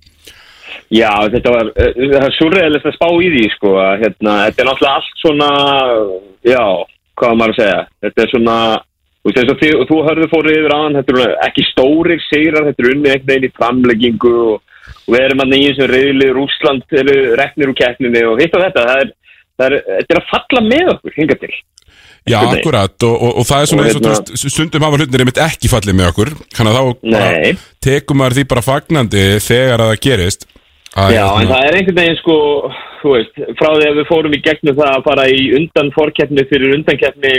Já, 0.95 1.11
þetta 1.33 1.57
var, 1.57 1.73
uh, 1.75 1.91
það 2.05 2.29
er 2.29 2.37
surrealist 2.39 2.87
að 2.87 2.97
spá 3.01 3.09
í 3.11 3.33
því, 3.35 3.45
sko, 3.57 3.75
að 3.83 4.05
hérna, 4.05 4.37
þetta 4.45 4.63
er 4.63 4.71
náttúrulega 4.71 5.01
allt 5.01 5.23
svona, 5.25 5.51
já, 6.55 6.65
hvað 7.19 7.39
maður 7.41 7.57
að 7.57 7.61
segja, 7.65 7.85
þetta 8.05 8.27
er 8.27 8.35
svona, 8.37 8.59
þú 9.25 9.31
veist, 9.33 9.41
eins 9.41 9.53
og 9.55 9.61
þið, 9.63 9.75
þú 9.89 9.99
hörðu 10.05 10.31
fórið 10.31 10.59
yfir 10.61 10.77
aðan, 10.77 10.97
þetta 11.01 11.15
eru 11.15 11.27
ekki 11.49 11.67
stórir 11.71 12.25
sigrar, 12.29 12.67
þetta 12.69 12.85
eru 12.85 12.95
unni 12.95 13.11
einhvern 13.11 13.31
veginn 13.33 13.49
í 13.49 13.53
framleggingu 13.59 14.33
og, 14.45 14.81
og 14.95 15.15
við 15.15 15.23
erum 15.25 15.45
hann 15.45 15.55
í 15.57 15.61
eins 15.69 15.81
og 15.81 15.93
reyðli, 15.93 16.33
Rússland 16.37 16.99
eru 17.03 17.15
reknir 17.41 17.73
úr 17.73 17.79
keppninni 17.79 18.25
og 18.29 18.43
hitt 18.43 18.59
og 18.59 18.67
þetta, 18.67 18.89
það 18.91 19.05
er, 19.05 19.15
það 19.57 19.69
er, 19.71 19.79
þetta 19.95 20.17
er 20.17 20.21
að 20.21 20.29
falla 20.35 20.65
með 20.69 20.93
okkur, 20.97 21.17
hinga 21.17 21.39
til. 21.41 21.55
Já, 22.25 22.39
veginn. 22.41 22.59
akkurat, 22.61 22.97
og, 23.05 23.15
og, 23.15 23.33
og 23.41 23.45
það 23.49 23.63
er 23.63 23.69
svona 23.69 23.85
eins 23.85 23.97
og 23.97 24.01
þú 24.01 24.09
hérna- 24.09 24.33
veist, 24.33 24.49
stundum 24.55 24.85
hafa 24.87 25.01
hlutinir 25.01 25.25
einmitt 25.25 25.41
ekki 25.45 25.69
fallið 25.73 25.99
með 25.99 26.11
okkur, 26.13 26.31
þannig 26.57 26.71
að 26.71 26.79
þá 26.79 27.17
bara 27.17 27.55
tekum 27.85 28.21
maður 28.21 28.37
því 28.39 28.45
bara 28.53 28.65
fagnandi 28.65 29.25
þegar 29.45 29.85
að 29.85 29.93
það 29.93 30.01
gerist. 30.07 30.47
Að, 30.95 31.17
Já, 31.17 31.25
en 31.27 31.51
það 31.51 31.67
er 31.69 31.77
einhvern 31.81 31.99
veginn 32.01 32.21
sko, 32.23 32.37
þú 33.05 33.13
veist, 33.13 33.41
frá 33.59 33.69
því 33.75 33.89
að 33.89 33.99
við 33.99 34.07
fórum 34.09 34.35
í 34.35 34.41
gegnum 34.45 34.77
það 34.79 34.91
að 34.91 35.03
fara 35.09 35.25
í 35.29 35.43
undan 35.59 35.91
fórkeppni 35.93 36.45
fyrir 36.49 36.77
undankeppni 36.79 37.33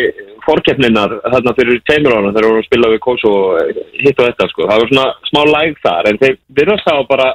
fórkeppninar 0.45 1.15
þarna 1.23 1.53
fyrir 1.57 1.81
tveimur 1.89 2.13
ára 2.13 2.33
þegar 2.35 2.45
við 2.45 2.51
vorum 2.51 2.61
að 2.61 2.67
spila 2.67 2.91
við 2.91 3.01
Koso 3.05 3.31
og 3.39 3.81
hitt 4.03 4.21
og 4.21 4.29
þetta 4.29 4.47
sko, 4.51 4.67
það 4.69 4.83
var 4.83 4.91
svona 4.91 5.07
smá 5.31 5.41
læg 5.49 5.81
þar 5.81 6.11
en 6.11 6.21
þeir 6.21 6.37
virðast 6.59 6.87
það 6.89 7.01
bara, 7.09 7.27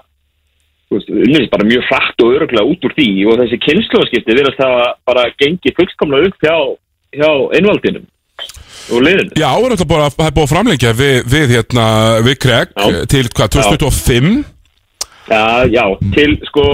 þú 0.86 1.00
veist, 1.00 1.50
bara 1.56 1.68
mjög 1.72 1.90
hratt 1.90 2.24
og 2.24 2.38
öruglega 2.38 2.70
út 2.70 2.86
úr 2.86 2.96
því 3.00 3.10
og 3.26 3.42
þessi 3.42 3.60
kynnslóðskipti 3.66 4.38
virðast 4.38 4.62
það 4.62 4.78
bara 5.10 5.26
gengi 5.42 5.74
fullkomlega 5.80 6.30
upp 6.30 6.46
hjá, 6.46 6.56
hjá 7.18 7.30
einvaldinum 7.58 8.08
og 8.90 9.04
liðinu. 9.04 9.34
Já, 9.36 9.50
það 9.50 9.66
er 9.66 9.74
alltaf 9.74 9.90
bara 9.90 10.06
er 10.08 10.34
búið 10.34 10.46
að 10.46 10.52
framlengja 10.54 10.96
við, 10.96 11.16
við, 11.30 11.52
hérna, 11.56 11.86
við 12.26 12.38
Craig 12.42 12.72
til 13.10 13.26
hvað, 13.28 13.56
2025? 13.58 14.42
Já, 15.30 15.42
já, 15.70 15.84
til 16.14 16.32
sko 16.48 16.64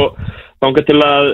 þangað 0.63 0.87
til 0.89 0.99
að, 1.05 1.27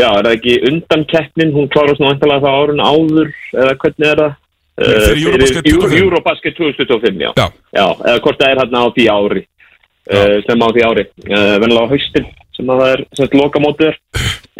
já, 0.00 0.08
er 0.18 0.24
það 0.26 0.36
ekki 0.36 0.54
undan 0.70 1.04
keppnin, 1.12 1.52
hún 1.54 1.68
klárast 1.72 2.00
eintalega 2.02 2.42
það 2.44 2.58
árun 2.60 2.82
áður, 2.84 3.28
eða 3.54 3.76
hvernig 3.84 4.08
er 4.12 4.22
það? 4.24 4.32
Fyrir 4.74 5.12
Eh, 5.14 5.24
Eurobasket 5.24 5.66
25. 5.70 5.98
Eurobasket 6.02 6.56
2025, 6.58 7.20
já. 7.22 7.30
Já. 7.38 7.86
eða 8.10 8.20
hvort 8.24 8.40
það 8.40 8.48
er 8.50 8.58
hérna 8.62 8.80
á 8.82 8.86
því 8.96 9.04
ári, 9.14 9.42
uh, 10.10 10.36
sem 10.48 10.64
á 10.66 10.68
því 10.74 10.82
ári, 10.88 11.04
uh, 11.30 11.54
vennilega 11.62 11.86
á 11.86 11.92
haustin, 11.94 12.26
sem 12.56 12.66
að 12.74 12.80
það 12.82 12.90
er, 12.96 13.04
sem 13.14 13.26
þetta 13.28 13.38
loka 13.42 13.62
mótið 13.62 13.92
er. 13.92 14.00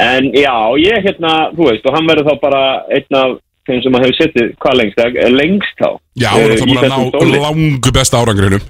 En 0.05 0.31
já, 0.35 0.55
ég 0.85 1.03
hérna, 1.09 1.32
þú 1.55 1.66
veist, 1.70 1.85
og 1.86 1.95
hann 1.99 2.07
verður 2.07 2.31
þá 2.31 2.41
bara 2.47 2.62
einn 2.95 3.19
af 3.19 3.35
þeim 3.66 3.82
sem 3.82 3.95
að 3.99 4.05
hefur 4.07 4.16
setið, 4.20 4.49
hvað 4.62 4.78
lengst, 4.81 5.05
lengst 5.35 5.77
þá? 5.82 5.91
Já, 6.23 6.31
eh, 6.39 6.55
í 6.55 6.62
búin 6.62 6.78
að 6.78 6.86
þessum 6.86 7.05
ná 7.05 7.11
stóli. 7.11 7.43
langu 7.43 7.93
besta 7.99 8.23
árangrinum. 8.23 8.65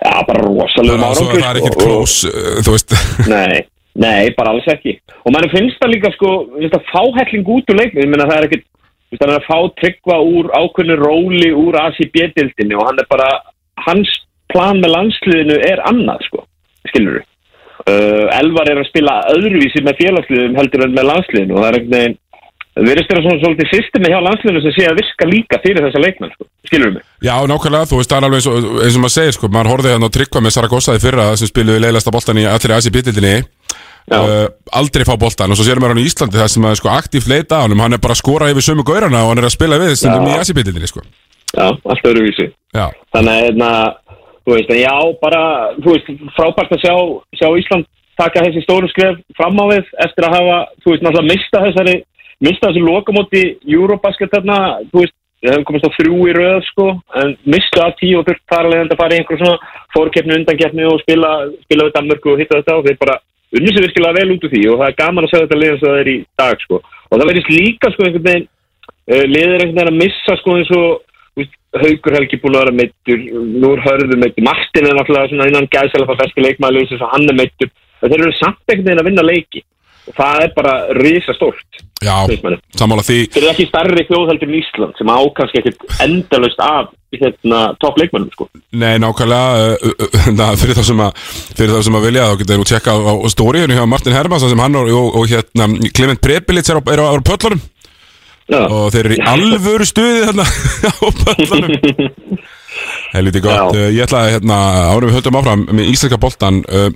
Já, 0.00 0.14
bara 0.26 0.42
Bara 0.42 0.42
að 0.42 1.04
árangur. 1.06 1.40
það 1.40 1.50
er 1.50 1.58
ekkert 1.60 1.76
og- 1.76 1.76
og- 1.76 1.82
close, 1.86 2.24
uh, 2.26 2.62
þú 2.66 2.70
veist. 2.74 2.90
Nei, 3.28 3.62
nei, 3.98 4.30
bara 4.36 4.54
alls 4.54 4.68
ekki. 4.70 4.98
Og 5.24 5.34
mann 5.34 5.50
finnst 5.52 5.80
það 5.82 5.94
líka 5.94 6.12
sko 6.14 6.34
finnst 6.56 6.76
það 6.76 6.90
fáhelling 6.92 7.54
út 7.56 7.72
úr 7.72 7.80
leiknum. 7.80 8.04
Ég 8.04 8.12
meina 8.12 8.28
það 8.30 8.38
er 8.38 8.48
ekkit 8.50 8.66
þú 9.10 9.24
hann 9.24 9.32
er 9.34 9.40
að 9.40 9.48
fá 9.48 9.58
tryggva 9.80 10.18
úr 10.22 10.50
ákveðnu 10.54 10.96
róli 11.00 11.50
úr 11.56 11.78
ACB-dildinni 11.80 12.78
og 12.78 12.86
hann 12.86 13.02
er 13.02 13.10
bara 13.10 13.28
hans 13.86 14.12
plan 14.52 14.78
með 14.82 14.94
landsliðinu 14.94 15.58
er 15.66 15.82
annað 15.90 16.24
sko, 16.28 16.46
skilur 16.90 17.18
du 17.18 17.22
uh, 17.90 18.26
Elvar 18.38 18.70
er 18.70 18.82
að 18.82 18.90
spila 18.90 19.20
öðruvísi 19.34 19.82
með 19.86 20.02
félagsliðum 20.04 20.58
heldur 20.58 20.86
en 20.86 20.96
með 20.96 21.08
landsliðinu 21.10 21.56
og 21.56 21.62
það 21.62 21.70
er 21.70 21.78
einhvern 21.80 21.96
veginn 21.98 22.18
við 22.80 22.92
erum 22.92 23.04
styrra 23.04 23.22
svona 23.24 23.40
svolítið 23.42 23.72
systemi 23.74 24.10
hjá 24.12 24.20
landsliðinu 24.24 24.60
sem 24.64 24.74
sé 24.76 24.84
að 24.86 25.00
virka 25.00 25.26
líka 25.28 25.58
fyrir 25.64 25.86
þessa 25.86 26.02
leikmenn 26.04 26.34
sko, 26.36 26.46
skilur 26.70 26.92
du 26.92 26.98
mig? 26.98 27.06
Já, 27.26 27.34
nákvæmlega, 27.50 27.88
þú 27.90 27.98
veist, 27.98 28.12
það 28.12 28.20
er 28.20 28.28
alveg 28.28 28.38
eins 28.38 28.50
og, 28.50 28.68
eins 28.84 28.98
og 28.98 29.04
maður 29.04 29.16
segir, 29.16 29.36
sko, 29.36 29.50
maður 29.50 29.72
horfði 29.74 29.94
hann 29.96 30.06
á 30.06 30.14
tryggva 30.14 30.44
með 30.44 30.54
Saragossa 30.54 30.94
í 30.94 31.02
fyrra 31.02 31.26
sem 31.34 31.50
spiluði 31.50 31.82
leiðlasta 31.82 32.14
boltan 32.14 32.40
í 32.40 32.46
allri 32.48 32.76
Asi 32.76 32.94
bitildinni 32.94 33.34
uh, 34.08 34.46
aldrei 34.80 35.06
fá 35.06 35.14
boltan 35.20 35.52
og 35.52 35.58
svo 35.58 35.66
sérum 35.66 35.84
við 35.84 35.92
hann 35.92 36.02
í 36.02 36.06
Íslandi 36.08 36.40
það 36.40 36.52
sem 36.54 36.68
er 36.70 36.80
sko 36.80 36.92
aktíft 36.92 37.30
leita 37.30 37.60
á 37.60 37.64
honum, 37.64 37.82
hann 37.84 37.96
er 37.96 38.02
bara 38.02 38.16
að 38.16 38.22
skora 38.22 38.50
yfir 38.52 38.66
sömu 38.66 38.86
gaurana 38.86 39.24
og 39.24 39.32
hann 39.32 39.42
er 39.42 39.48
að 39.50 39.56
spila 39.56 39.80
við 39.80 39.96
stundum 40.00 40.28
Já. 40.28 40.32
í 40.32 40.40
Asi 40.40 40.56
bitildinni, 40.56 40.90
sko. 40.90 41.04
Já, 41.50 41.66
allt 41.66 42.06
öðruvísi. 42.06 42.50
Já. 42.76 42.86
Þannig 43.14 43.32
að, 43.32 43.46
hérna, 43.46 43.70
þú 44.46 44.56
veist, 44.56 44.74
já, 44.78 44.94
bara, 45.22 45.42
þú 45.78 45.94
veist, 45.96 46.12
frábært 46.36 46.76
að 46.76 46.84
sjá, 46.84 46.94
sjá 47.40 47.48
Ísland 47.62 47.88
taka 48.20 48.44
þessi 48.46 48.64
stóru 48.64 48.90
skref 48.90 49.20
fram 49.38 49.58
á 49.58 49.64
við 49.72 49.88
eftir 50.04 50.26
að 50.26 50.36
hafa, 50.36 50.58
þú 50.82 50.92
veist, 50.92 51.06
náttúrulega 51.06 51.30
mista 51.30 51.64
þessari, 51.64 51.96
mista 52.46 52.68
þessi 52.68 52.84
lokamóti 52.84 53.42
Eurobasket 53.64 54.34
þarna, 54.34 54.58
þú 54.92 55.02
veist, 55.02 55.16
við 55.40 55.54
hefum 55.54 55.66
komist 55.70 55.88
á 55.88 55.96
þrjú 55.96 56.18
í 56.28 56.36
röð, 56.36 56.58
sko, 56.68 56.86
en 57.22 57.34
mistu 57.48 57.80
að 57.80 57.96
tíu 58.02 58.20
og 58.20 58.26
þurft 58.28 58.44
þar 58.52 58.68
að 58.76 58.96
fara 59.00 59.16
í 59.16 59.20
einhver 59.22 59.40
svona 59.40 59.74
fórkeppni, 59.94 60.36
undankeppni 60.36 60.88
og 60.88 61.00
spila, 61.00 61.30
spila 61.64 61.86
við 61.88 61.94
Danmörku 61.96 62.34
og 62.34 62.42
hitta 62.42 62.60
þetta 62.60 62.76
og 62.76 62.88
þeir 62.88 62.98
bara 63.00 63.16
unnið 63.58 63.76
sér 63.76 63.86
virkilega 63.86 64.16
vel 64.18 64.34
út 64.34 64.46
úr 64.46 64.52
því 64.54 64.62
og 64.70 64.80
það 64.80 64.90
er 64.90 64.98
gaman 65.00 65.26
að 65.26 65.32
segja 65.32 65.46
þetta 65.46 65.60
liðan 65.60 65.78
sem 65.80 65.88
það 65.88 66.00
er 66.00 66.10
í 66.10 66.16
dag, 66.42 66.64
sko. 66.64 66.80
Og 67.10 67.14
það 67.14 67.30
verðist 67.30 67.52
líka, 67.54 67.92
sko, 67.92 68.06
einhvern 68.06 68.26
veginn, 68.28 68.48
uh, 69.10 69.24
liðir 69.26 69.54
einhvern 69.56 69.80
veginn 69.80 69.92
að 69.92 70.00
missa, 70.02 70.36
sko, 70.40 70.56
eins 70.58 70.72
og, 70.78 70.88
veist, 71.40 71.56
Haugur 71.80 72.16
Helgi 72.18 72.40
búin 72.42 72.58
að 72.58 72.64
vera 72.64 72.76
meittur, 72.80 73.26
Núr 73.64 73.82
Hörður 73.84 74.22
meittur, 74.22 74.46
Martin 74.46 74.88
er 74.90 74.96
náttúrulega 74.98 75.50
innan 75.50 75.70
gæðsæla 75.70 76.30
leikmaður 76.46 76.80
eins 76.84 76.94
og 76.98 77.12
hann 77.14 77.28
er 77.30 77.38
meittur. 77.38 77.70
Þeir 78.00 78.16
eru 78.16 78.32
samt 78.38 78.62
einhvern 78.64 78.88
veginn 78.88 79.02
að 79.02 79.10
vinna 79.10 79.26
leiki 79.26 79.64
það 80.16 80.44
er 80.44 80.52
bara 80.56 80.74
risa 80.98 81.34
stórt. 81.36 81.82
Já, 82.00 82.24
sammála 82.80 83.02
því 83.04 83.18
Þeir 83.28 83.42
eru 83.42 83.50
ekki 83.50 83.66
starri 83.68 84.04
þjóðheldur 84.08 84.48
en 84.48 84.56
Ísland 84.56 84.96
sem 84.96 85.10
á 85.12 85.20
kannski 85.36 85.60
ekkert 85.60 85.82
endalaust 86.00 86.62
af 86.64 86.94
hérna, 87.12 87.58
topp 87.82 87.98
leikmannum, 88.00 88.30
sko. 88.32 88.46
Nei, 88.80 88.94
nákvæmlega 89.02 89.74
uh, 89.90 90.06
uh, 90.06 90.54
fyrir 90.60 90.78
þá 90.78 90.84
sem 90.86 91.02
að 91.04 91.98
að 91.98 92.06
vilja 92.06 92.28
þá 92.30 92.38
getur 92.40 92.62
þú 92.62 92.68
tjekka 92.70 92.94
á, 92.94 92.98
á 93.04 93.28
stóriðinu 93.34 93.76
hjá 93.76 93.84
Martin 93.90 94.16
Hermansson 94.16 94.52
sem 94.54 94.62
hann 94.64 94.78
og, 94.80 94.88
og, 94.94 95.18
og 95.20 95.28
hérna 95.28 95.68
Clement 95.96 96.22
Prepilits 96.24 96.72
er 96.72 96.80
á, 96.80 96.82
er 96.88 97.04
á, 97.04 97.06
er 97.10 97.20
á 97.20 97.28
pöllunum 97.28 97.60
og 98.50 98.88
þeir 98.94 99.04
eru 99.04 99.18
í 99.18 99.26
alvöru 99.34 99.90
stuði 99.90 100.24
þarna 100.30 100.46
á 100.88 101.06
pöllunum 101.20 102.40
Helviti 103.14 103.42
gott, 103.42 103.74
uh, 103.74 103.88
ég 103.90 104.04
ætla 104.04 104.24
að 104.24 104.36
hérna, 104.36 104.60
árum 104.92 105.10
við 105.10 105.18
höldum 105.18 105.40
áfram 105.40 105.66
með 105.70 105.90
íslenska 105.90 106.20
boltan 106.20 106.62
uh, 106.68 106.88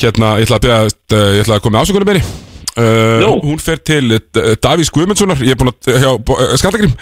hérna, 0.00 0.34
ég 0.40 0.48
ætla 0.48 0.58
að 0.58 0.66
byrja 0.66 0.80
uh, 0.88 1.30
ég 1.36 1.44
ætla 1.44 1.58
að 1.58 1.64
koma 1.66 1.76
með 1.76 1.86
ásökunum 1.86 2.10
meiri 2.10 2.22
uh, 2.24 3.36
hún 3.44 3.62
fer 3.62 3.78
til 3.86 4.18
Davís 4.62 4.90
Guðmundssonar. 4.94 5.44
Ég 5.46 5.54
er 5.54 5.60
búin 5.60 5.70
að, 5.70 6.00
hjá 6.02 6.58
Skallagrim 6.60 6.96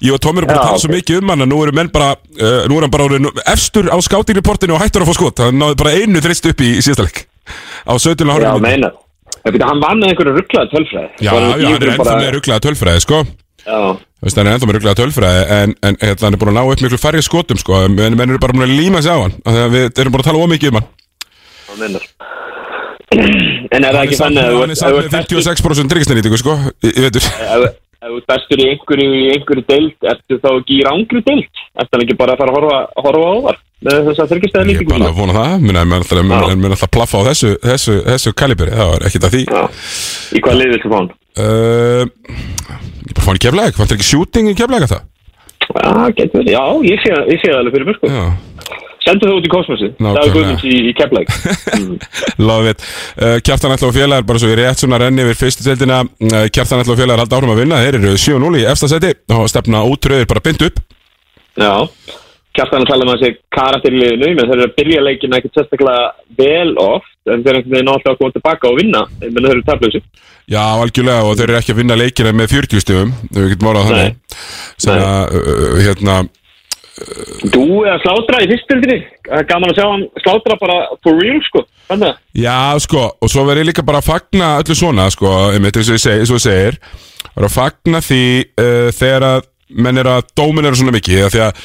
ég 0.00 0.16
og 0.16 0.22
Tómir 0.24 0.46
er 0.46 0.50
búin 0.50 0.56
að 0.56 0.64
Já, 0.64 0.70
tala 0.70 0.82
svo 0.82 0.92
mikið 0.94 1.20
um 1.20 1.34
hann 1.34 1.44
að 1.44 1.52
nú 1.52 1.60
eru 1.66 1.76
menn 1.76 1.92
bara, 1.92 2.14
nú 2.40 2.78
er 2.80 2.86
hann 2.86 2.94
bara 2.94 3.06
orðinn 3.10 3.30
efstur 3.52 3.92
á 3.92 3.96
skátingreportinu 4.00 4.74
og 4.78 4.82
hættur 4.82 5.04
að 5.04 5.12
fá 5.12 5.18
skot. 5.20 5.44
Hann 5.44 5.60
náði 5.60 5.78
bara 5.84 5.94
einu 6.00 6.24
þreist 6.24 6.48
upp 6.50 6.64
í 6.64 6.72
síðasta 6.80 7.06
leik. 7.06 7.24
Á 7.84 7.92
17 7.94 8.26
Já, 8.26 8.32
árum 8.32 8.64
meina. 8.64 8.90
Það 9.40 9.54
byrja, 9.54 9.68
hann 9.70 9.80
vann 9.80 10.04
einhverju 10.04 10.36
rugglaði 10.36 10.72
tölfræði. 10.74 11.10
Já, 11.24 11.30
já, 11.32 11.50
hann 11.64 11.76
er 11.76 11.92
ennþá 11.94 12.16
með 12.18 12.32
rugglaða 12.36 12.64
tölfræði, 12.66 13.02
sko. 13.06 13.20
Já. 13.64 13.78
Hann 14.20 14.46
er 14.46 14.52
ennþá 14.54 14.68
með 14.68 14.76
rugglaða 14.76 14.98
tölfræði 15.00 15.44
en, 15.56 15.74
en 15.80 15.96
hérna, 16.00 16.26
hann 16.26 16.36
er 16.36 16.40
búin 16.42 16.52
að 16.52 16.58
ná 16.58 16.72
upp 16.74 16.82
miklu 16.84 17.00
færri 17.00 17.22
skotum, 17.24 17.60
sko. 17.60 17.78
En 17.86 17.94
menn 17.96 18.26
eru 18.26 18.40
bara 18.42 18.56
búin 18.56 18.66
að 18.66 18.74
líma 18.76 19.00
sig 19.00 19.12
á 19.12 19.18
hann 19.18 19.36
að 19.48 19.76
við 19.76 20.02
erum 20.02 20.16
bara 20.16 20.26
að 20.26 20.28
tala 20.28 20.42
ómikið 20.44 20.74
um 20.74 20.80
hann. 20.80 20.90
Það 21.70 21.84
meinar. 21.84 22.08
En 23.70 23.86
er 23.86 23.94
það 23.94 24.04
ekki 24.04 24.18
þannig 24.18 24.44
að 24.44 24.56
Hann 24.60 24.72
er 24.74 24.78
samt 24.78 24.96
með 24.96 25.14
56% 25.14 25.92
tryggisnæringu, 25.92 26.38
sko 26.38 26.56
Ég 26.86 27.06
veitur 27.06 27.26
ef 28.00 28.08
þú 28.08 28.16
ert 28.16 28.30
bestur 28.30 28.60
í 28.62 28.66
einhverju, 28.72 29.64
deild, 29.68 30.06
ertu 30.08 30.38
þá 30.40 30.48
ekki 30.54 30.78
í 30.78 30.84
rángri 30.86 31.20
deild? 31.26 31.60
Ertu 31.76 31.96
hann 31.96 32.04
ekki 32.06 32.16
bara 32.16 32.32
að 32.32 32.40
fara 32.40 32.52
að 32.52 32.56
horfa, 32.56 32.78
horfa 33.04 33.26
á 33.28 33.36
það 33.44 33.58
með 33.80 33.98
þess 34.06 34.22
að 34.22 34.30
þryggjastæða 34.32 34.70
Ég 34.70 34.80
er 34.80 34.88
bara 34.88 35.10
að 35.10 35.18
vona 35.20 35.36
það, 35.36 35.52
menn 35.66 35.80
er 35.80 35.96
alltaf, 35.98 36.84
er 36.86 36.92
plaffa 36.96 37.20
á 37.20 37.28
þessu, 37.28 37.50
þessu, 37.64 37.96
þessu 38.08 38.32
kalibri, 38.40 38.72
það 38.72 38.92
var 38.94 39.06
ekkert 39.08 39.28
að 39.28 39.36
því 39.36 39.42
Í 40.32 40.44
hvað 40.46 40.58
liðið 40.62 40.80
þú 40.84 40.92
fá 40.92 40.96
hann? 40.96 41.12
Uh, 41.38 42.06
ég 43.06 43.14
bara 43.14 43.24
fá 43.24 43.30
hann 43.30 43.40
í 43.40 43.44
keflæk, 43.46 43.78
fannst 43.78 43.96
ekki 43.96 44.08
shooting 44.08 44.50
í 44.50 44.56
keflæk 44.58 44.88
það? 44.90 45.08
Já, 45.70 45.90
getur 46.18 46.46
já, 46.50 46.62
ég 46.82 47.02
sé, 47.04 47.12
ég 47.30 47.42
sé 47.42 47.50
það 47.52 47.60
alveg 47.60 47.76
fyrir 47.76 47.90
mér, 47.90 47.98
sko. 48.00 48.10
Já. 48.10 48.24
Sendu 49.00 49.28
það 49.30 49.36
út 49.38 49.46
í 49.46 49.50
kosmosið, 49.50 49.92
það 49.96 50.18
er. 50.20 50.32
Guðmunds 50.34 50.64
í, 50.68 50.74
í 50.90 50.92
Keflæk. 50.98 51.30
It 52.70 52.82
uh, 52.84 53.36
Kjartan 53.40 53.72
ætla 53.72 53.88
og 53.88 53.94
félagar, 53.96 54.26
bara 54.28 54.42
svo 54.42 54.50
ég 54.50 54.58
rétt 54.60 54.82
svona 54.82 54.98
renni 55.00 55.24
yfir 55.24 55.38
fyrstu 55.40 55.64
deildina 55.64 56.02
uh, 56.04 56.44
Kjartan 56.52 56.82
ætla 56.82 56.94
og 56.94 57.00
félagar 57.00 57.22
halda 57.24 57.38
áfram 57.38 57.54
að 57.54 57.62
vinna 57.62 57.80
Þeir 57.80 57.98
eru 58.00 58.12
7-0 58.20 58.60
í 58.60 58.66
efsta 58.68 58.90
seti 58.92 59.14
og 59.36 59.48
stefna 59.50 59.82
útröðir 59.88 60.28
bara 60.28 60.44
bynd 60.44 60.66
upp 60.68 60.82
Já, 61.60 61.72
kjartan 62.56 62.86
að 62.86 63.04
um 63.04 63.12
að 63.12 63.22
þessi 63.22 63.38
karakter 63.54 63.94
í 63.94 64.00
liðinu, 64.00 64.32
menn 64.34 64.50
þeir 64.50 64.56
eru 64.56 64.66
að 64.66 64.76
byrja 64.80 65.04
leikin 65.06 65.36
ekkert 65.38 65.58
sérstaklega 65.58 66.08
vel 66.40 66.72
oft, 66.82 67.14
en 67.28 67.44
þeir 67.44 67.52
eru 67.52 67.60
einhvern 67.60 67.76
veginn 67.76 67.92
alltaf 67.94 68.12
að 68.14 68.20
koma 68.20 68.36
tilbaka 68.36 68.70
og 68.70 68.80
vinna, 68.80 69.04
en 69.20 69.38
þeir 69.38 69.52
eru 69.52 69.64
tablausi. 69.68 70.02
Já, 70.50 70.64
algjörlega 70.82 71.28
og 71.28 71.38
þeir 71.38 71.46
eru 71.46 71.58
ekki 71.60 71.74
að 71.74 71.80
vinna 71.80 71.96
leikina 71.98 72.34
með 72.34 72.52
40 72.56 72.82
stigum 72.82 73.10
Við 73.30 73.52
getum 73.52 73.68
orðað 73.70 73.90
þannig 73.90 74.38
Sem 74.82 74.96
að, 74.96 75.36
uh, 75.38 75.76
hérna 75.78 76.16
Þú 77.54 77.66
er 77.86 77.94
að 77.94 78.02
slátra 78.02 78.40
í 78.44 78.48
fyrstildinni, 78.50 78.96
gaman 79.48 79.70
að 79.70 79.78
sjá 79.78 79.86
hann 79.86 80.02
slátra 80.20 80.56
bara 80.60 80.74
for 81.00 81.16
real, 81.16 81.38
sko, 81.46 81.62
þannig 81.88 82.10
að. 82.10 82.18
Já, 82.42 82.56
sko, 82.84 83.04
og 83.16 83.30
svo 83.32 83.44
verður 83.46 83.62
ég 83.62 83.68
líka 83.70 83.84
bara 83.88 84.02
að 84.02 84.10
fagna 84.10 84.50
öllu 84.60 84.76
svona, 84.76 85.06
sko, 85.14 85.30
einmitt 85.54 85.78
eins 85.80 85.88
og 85.88 85.96
ég 85.96 86.44
segir 86.44 86.76
og 87.30 87.46
að 87.46 87.54
fagna 87.54 88.02
því 88.04 88.24
uh, 88.60 88.90
þegar 88.98 89.26
að 89.30 89.48
menn 89.86 90.02
er 90.02 90.10
að 90.10 90.28
dómin 90.36 90.66
eru 90.66 90.76
svona 90.76 90.96
mikið 90.98 91.30
því 91.30 91.42
að, 91.46 91.64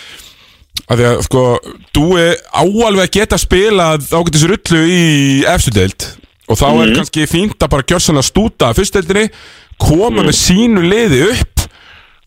af 0.89 0.97
því 0.99 1.06
að 1.10 1.22
sko, 1.26 1.43
dúi 1.95 2.26
áalveg 2.53 3.03
að 3.07 3.14
geta 3.19 3.38
spilað 3.41 4.10
ágættis 4.14 4.45
rullu 4.49 4.81
í 4.91 5.02
efstudeld 5.49 6.06
og 6.47 6.57
þá 6.60 6.65
er 6.69 6.88
Mhm. 6.89 6.95
kannski 6.99 7.26
fínt 7.27 7.57
að 7.65 7.69
bara 7.73 7.84
gjörsann 7.89 8.19
að 8.22 8.27
stúta 8.30 8.73
fyrstdeldinni, 8.77 9.30
koma 9.80 10.22
með 10.22 10.35
sínu 10.38 10.84
liði 10.85 11.23
upp 11.31 11.65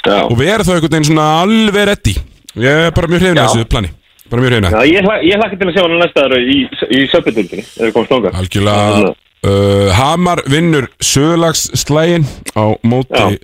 Já. 0.07 0.23
og 0.27 0.37
vera 0.39 0.65
þá 0.65 0.75
einhvern 0.75 0.91
veginn 0.91 1.05
svona 1.13 1.29
alveg 1.45 1.87
reddi 1.93 2.17
ég 2.57 2.87
er 2.89 2.91
bara 2.91 3.07
mjög 3.07 3.21
hrifin 3.23 3.39
að 3.39 3.49
þessu 3.55 3.69
plani. 3.69 3.91
Bara 4.29 4.43
mjög 4.43 4.51
hrifin 4.51 4.71
Já, 4.73 4.83
ég, 4.91 5.03
hla- 5.07 5.23
ég 5.23 5.37
hlakka 5.39 5.57
til 5.59 5.69
að 5.69 5.75
sjá 5.77 5.83
hann 5.87 5.99
næsta 6.03 6.25
ára 6.27 6.39
í, 6.43 6.59
í 6.91 6.99
söpudildinni, 7.13 7.63
ef 7.63 7.85
við 7.87 7.93
komum 7.93 8.07
stónga. 8.11 8.33
Algjörlega 8.35 9.15
uh, 9.47 9.91
Hamar 9.95 10.43
vinnur 10.51 10.89
sögulagsslægin 11.01 12.27
á 12.59 12.65
móti 12.83 13.39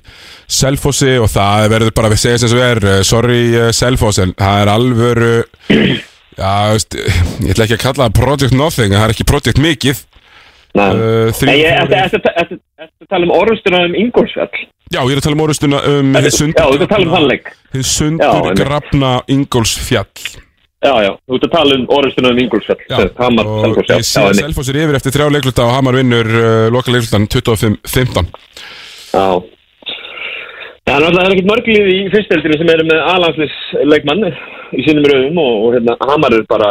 Selfossi 0.51 1.17
og 1.19 1.31
það 1.33 1.69
verður 1.73 1.95
bara 1.97 2.11
að 2.13 2.21
segja 2.21 2.43
sem 2.43 2.53
svo 2.53 2.65
er. 2.65 2.83
Uh, 2.83 2.99
sorry 3.07 3.45
uh, 3.55 3.71
Selfoss 3.75 4.21
en 4.23 4.35
það 4.39 4.63
er 4.63 4.73
alvöru 4.75 5.33
já, 6.41 6.53
veist, 6.75 6.99
ég 6.99 7.55
ætla 7.55 7.69
ekki 7.69 7.79
að 7.79 7.85
kalla 7.87 8.09
það 8.09 8.19
Project 8.21 8.59
Nothing 8.59 8.93
en 8.93 9.01
það 9.01 9.09
er 9.09 9.17
ekki 9.17 9.29
Project 9.31 9.63
mikið. 9.65 10.05
Uh, 10.75 11.31
Nei, 11.47 11.59
ég 11.63 11.77
ætti 11.79 11.99
að 12.43 12.57
tala 13.07 13.29
um 13.29 13.35
orðustuna 13.35 13.85
um 13.87 13.95
Ingolsfjall. 13.99 14.65
Já, 14.91 15.01
ég 15.01 15.15
er 15.15 15.21
að 15.21 15.27
tala 15.29 15.39
um 15.39 15.45
orðustuna 15.47 15.83
um 15.91 16.17
sundur 16.35 16.89
tala 16.91 17.29
um 17.75 17.85
sundur 17.87 18.51
grafna 18.59 19.13
Ingólfsfjall 19.31 20.43
Já, 20.85 20.93
já, 21.01 21.11
þú 21.25 21.39
ert 21.39 21.47
að 21.47 21.55
tala 21.55 21.77
um 21.79 21.85
orðustuna 21.97 22.31
um 22.35 22.41
Ingolsfjall. 22.43 22.83
Já, 22.91 22.99
Hamar, 23.23 23.49
og 23.49 23.79
Selfoss, 23.79 24.11
að 24.21 24.27
einmitt. 24.29 24.43
Selfoss 24.43 24.71
er 24.71 24.79
yfir 24.83 24.99
eftir 24.99 25.15
þrjá 25.15 25.27
leikluta 25.33 25.65
og 25.65 25.73
Hamar 25.79 25.97
vinnur 25.97 26.29
uh, 26.29 26.67
loka 26.75 26.93
leiklutan 26.93 27.25
25-15 27.33 28.29
Já. 29.15 29.29
Náttúrulega 30.85 31.17
það 31.17 31.23
er 31.25 31.33
ekkert 31.33 31.49
mörglið 31.49 31.87
í 31.89 31.99
fyrstildinu 32.13 32.57
sem 32.61 32.71
eru 32.75 32.85
með 32.91 33.07
alanslisleikmann 33.15 34.27
í 34.29 34.85
sínum 34.85 35.07
rauðum 35.09 35.41
og, 35.41 35.55
og 35.65 35.77
hérna, 35.79 35.97
Hamar 36.11 36.37
er 36.37 36.45
bara, 36.51 36.71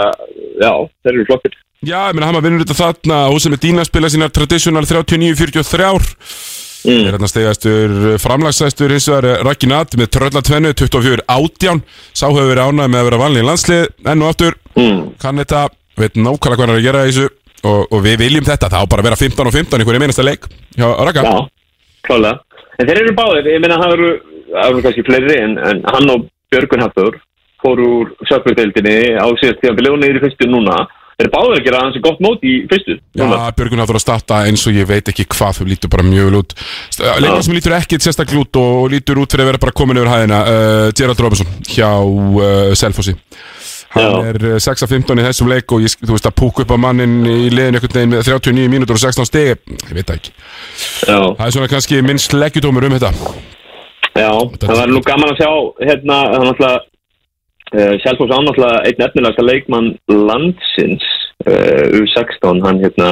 já, 0.61 0.72
þeir 1.02 1.15
eru 1.15 1.26
flottir. 1.31 1.56
Já, 1.81 1.98
ég 2.11 2.14
meina 2.15 2.30
Hamar 2.30 2.45
vinnur 2.45 2.61
þetta 2.61 2.77
þarna 2.77 3.23
Húsið 3.34 3.56
með 3.56 3.64
Dína 3.65 3.88
spila 3.88 4.11
sínar 4.14 4.35
traditional 4.35 4.85
39-43 4.85 5.90
mm. 6.85 7.03
Er 7.07 7.15
hérna 7.15 7.30
stegastur 7.31 7.93
framlagsæstur 8.23 8.93
hins 8.95 9.07
vegar 9.11 9.45
Raki 9.47 9.69
Nat 9.72 9.95
með 9.99 10.11
tröllatvennu 10.18 10.73
24 10.80 11.26
átján 11.27 11.84
Sá 12.11 12.27
hefur 12.30 12.51
verið 12.51 12.69
ánægð 12.69 12.91
með 12.93 12.99
að 13.01 13.07
vera 13.10 13.22
valin 13.23 13.43
í 13.43 13.47
landslið 13.47 13.88
Enn 14.14 14.26
og 14.26 14.34
aftur 14.34 14.60
mm. 14.76 15.01
Kann 15.23 15.41
þetta, 15.43 15.65
veit 15.99 16.19
nákvæmlega 16.19 16.60
hvað 16.60 16.65
hann 16.65 16.76
er 16.76 16.81
að 16.81 16.88
gera 16.88 17.03
í 17.05 17.11
þessu 17.11 17.30
og, 17.64 17.84
og 17.88 17.99
við 18.03 18.18
viljum 18.26 18.47
þetta, 18.47 18.69
það 18.72 18.85
á 18.85 18.91
bara 18.91 19.03
að 19.03 19.10
vera 19.10 19.22
15 19.23 19.49
og 19.49 19.55
15 19.55 19.84
í 19.84 19.88
hverju 19.88 20.03
meinasta 20.03 20.26
leik 20.26 20.47
hjá 20.76 20.88
Raka 20.99 21.23
Já, 21.23 21.35
klálega. 22.07 22.39
En 22.81 22.89
þeir 22.89 22.99
eru 23.03 23.14
báðir, 23.15 23.51
ég 23.53 23.61
meina 23.61 23.77
það 23.80 23.93
eru, 23.95 24.10
það 24.49 24.72
eru 24.72 24.84
kannski 24.84 25.05
fleiri 25.07 25.38
en, 25.39 25.53
en 25.61 25.84
hann 25.93 26.11
og 26.11 26.26
Björgun 26.51 26.84
Hafþór 26.84 27.19
fóru 27.64 27.85
úr 28.01 28.11
söpurdeildinni 28.27 29.15
á 29.15 29.26
síðast 29.39 29.61
tíðan 29.61 29.77
fyrir 29.80 29.97
niður 30.01 30.19
í 30.19 30.23
fyrstu 30.26 30.49
núna. 30.49 30.81
Þeir 31.24 31.30
eru 31.30 31.38
báðir 31.38 31.60
að 31.62 31.68
gera 31.68 31.82
hansi 31.86 32.00
gott 32.04 32.22
mót 32.24 32.41
í 32.44 32.54
fyrstu. 32.68 32.98
Já, 33.16 33.26
Björgun 33.56 33.80
hafður 33.80 34.00
að 34.00 34.04
starta 34.04 34.40
eins 34.50 34.66
og 34.68 34.76
ég 34.76 34.88
veit 34.90 35.08
ekki 35.08 35.24
hvað 35.32 35.60
þau 35.60 35.68
lítur 35.70 35.91
bara 35.94 36.04
mjög 36.04 36.28
vel 36.28 36.40
út. 36.41 36.56
Leikmann 37.00 37.45
sem 37.48 37.56
lítur 37.56 37.76
ekkit 37.78 38.04
sérstaklega 38.04 38.44
út 38.44 38.60
og 38.60 38.91
lítur 38.91 39.22
út 39.24 39.32
fyrir 39.32 39.45
að 39.45 39.52
vera 39.54 39.62
bara 39.64 39.76
komin 39.80 40.02
yfir 40.02 40.12
hæðina 40.12 40.41
uh, 40.44 40.90
Gerard 40.91 41.24
Robinson 41.24 41.56
hjá 41.70 41.88
uh, 42.04 42.74
Selfossi. 42.76 43.16
Hann 43.95 44.30
er 44.34 44.41
uh, 44.52 44.60
6 44.68 44.84
af 44.84 44.91
15 44.91 45.24
í 45.24 45.28
þessum 45.30 45.52
leik 45.54 45.72
og 45.72 45.86
ég, 45.86 45.95
þú 46.04 46.12
veist 46.18 46.28
að 46.28 46.38
púka 46.44 46.66
upp 46.66 46.76
á 46.76 46.78
mannin 46.90 47.22
í 47.24 47.48
liðin 47.54 47.80
einhvern 47.80 48.00
veginn 48.02 48.16
með 48.18 48.28
39 48.28 48.72
mínútur 48.74 49.00
og 49.00 49.04
16 49.06 49.30
stegi 49.30 49.56
Ég 49.56 49.95
veit 49.95 50.16
ekki. 50.18 50.36
Já. 51.08 51.20
Það 51.40 51.45
er 51.48 51.56
svona 51.56 51.72
kannski 51.72 52.04
minnst 52.04 52.36
leggjudómur 52.36 52.90
um 52.90 52.98
þetta. 52.98 53.14
Já, 54.14 54.32
það 54.60 54.76
var 54.82 54.91
nú 54.91 55.00
gaman 55.08 55.32
að 55.32 55.40
sjá 55.40 55.52
hérna, 55.88 56.18
hann 56.36 56.52
alltaf 56.52 56.90
uh, 57.74 57.94
Sjálfsfós 58.04 58.32
án 58.34 58.48
alltaf 58.52 58.88
einn 58.88 59.04
efnilegasta 59.08 59.45
leikmann 59.45 59.91
landsins 60.10 61.06
uh, 61.48 62.00
U16, 62.00 62.64
hann 62.66 62.82
hérna 62.84 63.12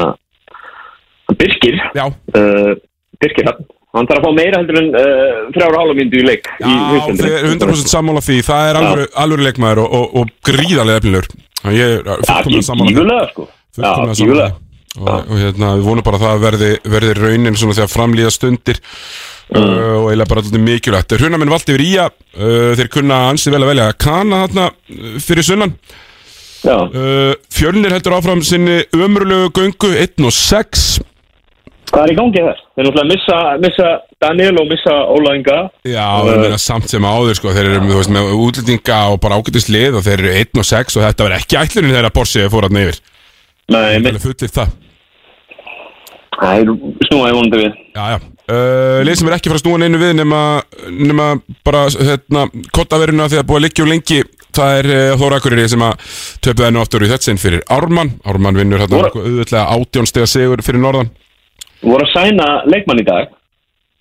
hann 1.28 1.38
Birkir 1.40 1.78
uh, 1.98 2.74
Birkir, 3.22 3.46
hann, 3.50 3.68
hann 3.96 4.10
þarf 4.10 4.24
að 4.24 4.28
fá 4.28 4.38
meira 4.40 4.62
heldur 4.62 4.80
en 4.82 4.90
uh, 4.96 5.46
þrjára 5.56 5.82
hálfa 5.84 5.98
myndu 6.00 6.22
í 6.22 6.26
leik 6.28 6.50
í 6.60 6.74
Já, 6.74 7.30
eru 7.42 7.54
100% 7.56 7.92
sammála 7.94 8.24
því 8.26 8.40
Það 8.50 8.70
er 8.72 8.82
alvöru, 8.82 9.08
alvöru 9.26 9.48
leikmaður 9.50 9.84
og, 9.86 9.96
og, 10.00 10.20
og 10.22 10.36
gríðarlega 10.50 11.04
efnilegur 11.04 11.32
Ég 11.78 11.98
er 12.00 12.22
fullkomlega 12.26 12.66
sammála 12.66 12.90
því. 12.90 12.94
gífurlega, 12.96 13.26
sko. 13.32 13.48
Já, 13.78 13.92
því. 14.18 14.48
og, 14.98 15.12
og 15.12 15.36
hérna, 15.40 15.76
við 15.78 15.86
vonum 15.88 16.04
bara 16.08 16.18
að 16.18 16.24
það 16.26 16.42
verði, 16.48 16.72
verði 16.96 17.12
raunin 17.20 17.60
svona 17.60 17.78
þegar 17.78 17.94
framlýða 17.94 18.32
stundir 18.36 18.82
Mm. 18.82 19.31
Uh, 19.56 19.98
og 20.02 20.08
eiginlega 20.12 20.30
bara 20.30 20.44
alltaf 20.44 20.64
mikilvægt. 20.68 21.18
Hrunamenn 21.20 21.52
valdi 21.52 21.76
yfir 21.76 21.86
ía 21.86 22.08
uh, 22.08 22.72
þeir 22.80 22.92
kunna 22.94 23.26
ansið 23.32 23.58
vel 23.58 23.66
að 23.66 23.72
velja 23.74 23.92
kana 24.00 24.46
þarna 24.46 24.70
uh, 24.72 25.20
fyrir 25.24 25.48
sunnan. 25.48 25.76
Uh, 26.62 27.34
Fjölnir 27.50 27.94
heldur 27.96 28.20
áfram 28.20 28.44
sinni 28.46 28.84
ömurlegu 28.94 29.50
göngu 29.56 29.96
1 29.98 30.22
og 30.28 30.36
6 30.36 30.84
Hvað 31.92 32.06
er 32.06 32.12
í 32.14 32.18
gangi 32.20 32.44
þar? 32.46 32.60
Þeir 32.72 32.86
náttúrulega 32.86 33.10
missa, 33.10 33.38
missa 33.60 33.88
Daniel 34.24 34.60
og 34.62 34.70
missa 34.70 34.94
Óla 35.12 35.34
Inga. 35.36 35.58
Já, 35.84 36.06
uh, 36.22 36.30
meina, 36.30 36.60
samt 36.62 36.88
sem 36.88 37.04
áður 37.04 37.36
sko, 37.36 37.52
þeir 37.56 37.68
eru 37.74 37.82
veist, 37.90 38.14
með 38.16 38.30
útlendinga 38.38 39.00
og 39.12 39.18
bara 39.26 39.40
ágætist 39.42 39.72
lið 39.74 39.98
og 40.00 40.06
þeir 40.06 40.22
eru 40.22 40.36
1 40.40 40.62
og 40.62 40.70
6 40.70 41.00
og 41.00 41.04
þetta 41.08 41.28
var 41.28 41.36
ekki 41.36 41.60
ætlunin 41.60 41.96
þegar 41.98 42.16
Borsi 42.16 42.46
fór 42.54 42.70
hann 42.70 42.80
yfir. 42.80 43.02
Nei, 43.76 44.00
með 44.06 44.22
fullir 44.24 44.54
það. 44.56 44.78
Það 46.38 46.62
er 46.62 46.72
snúaði 47.10 47.36
vonandi 47.42 47.60
við. 47.66 47.82
Já, 47.98 48.06
já 48.14 48.18
uh, 48.52 49.00
Lið 49.08 49.18
sem 49.22 49.30
er 49.32 49.36
ekki 49.38 49.52
fara 49.52 49.60
að 49.62 49.64
snúa 49.66 49.80
neinu 49.82 50.00
við 50.02 50.14
nema, 50.20 50.42
nema 50.92 51.28
bara 51.68 51.86
hérna, 51.96 52.46
kottaveruna 52.76 53.30
því 53.32 53.40
að 53.42 53.48
búið 53.50 53.60
að 53.62 53.66
liggja 53.68 53.86
um 53.88 53.92
lengi 53.94 54.20
það 54.52 54.78
er 54.82 54.90
uh, 54.92 55.18
Þóra 55.22 55.40
Akureyri 55.42 55.68
sem 55.72 55.84
að 55.88 56.08
töpuð 56.44 56.68
hennu 56.68 56.82
áttur 56.84 57.06
í 57.08 57.12
þetta 57.12 57.28
sinn 57.30 57.40
fyrir 57.42 57.62
Ármann. 57.72 58.14
Ármann 58.28 58.58
vinnur 58.60 58.82
hérna 58.84 59.00
Voru- 59.00 59.24
auðvitað 59.24 59.70
átjónstega 59.78 60.28
sigur 60.28 60.64
fyrir 60.66 60.84
norðan. 60.84 61.12
Voru 61.82 62.04
að 62.06 62.12
sæna 62.14 62.50
leikmann 62.70 63.00
í 63.02 63.06
dag? 63.08 63.32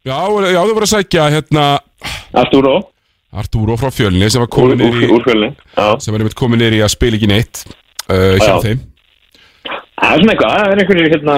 Já, 0.05 0.16
já 0.51 0.59
þau 0.64 0.74
voru 0.74 0.86
að 0.89 0.94
sækja 0.97 1.28
hérna 1.36 1.66
Arturo. 2.40 2.74
Arturo 3.31 3.77
frá 3.78 3.93
fjölni 3.94 4.27
sem 4.32 4.43
var 4.43 4.48
komin 4.51 4.81
Úr- 4.81 4.90
niður 4.90 5.05
í 5.05 5.06
úr- 5.06 5.20
úr 5.20 5.27
Fjölni, 5.28 5.51
sem 6.02 6.10
var 6.14 6.22
einmitt 6.24 6.35
komin 6.39 6.59
niður 6.59 6.81
í 6.81 6.82
að 6.82 6.90
spila 6.97 7.18
ekki 7.20 7.28
neitt 7.31 7.60
uh, 8.10 8.35
hjá 8.40 8.48
Já. 8.48 8.56
þeim 8.64 8.81
Það 10.01 10.12
er 10.14 10.22
svona 10.22 10.32
eitthvað, 10.35 10.52
það 10.56 10.72
er 10.72 10.81
einhverju 10.82 11.10
hérna 11.14 11.36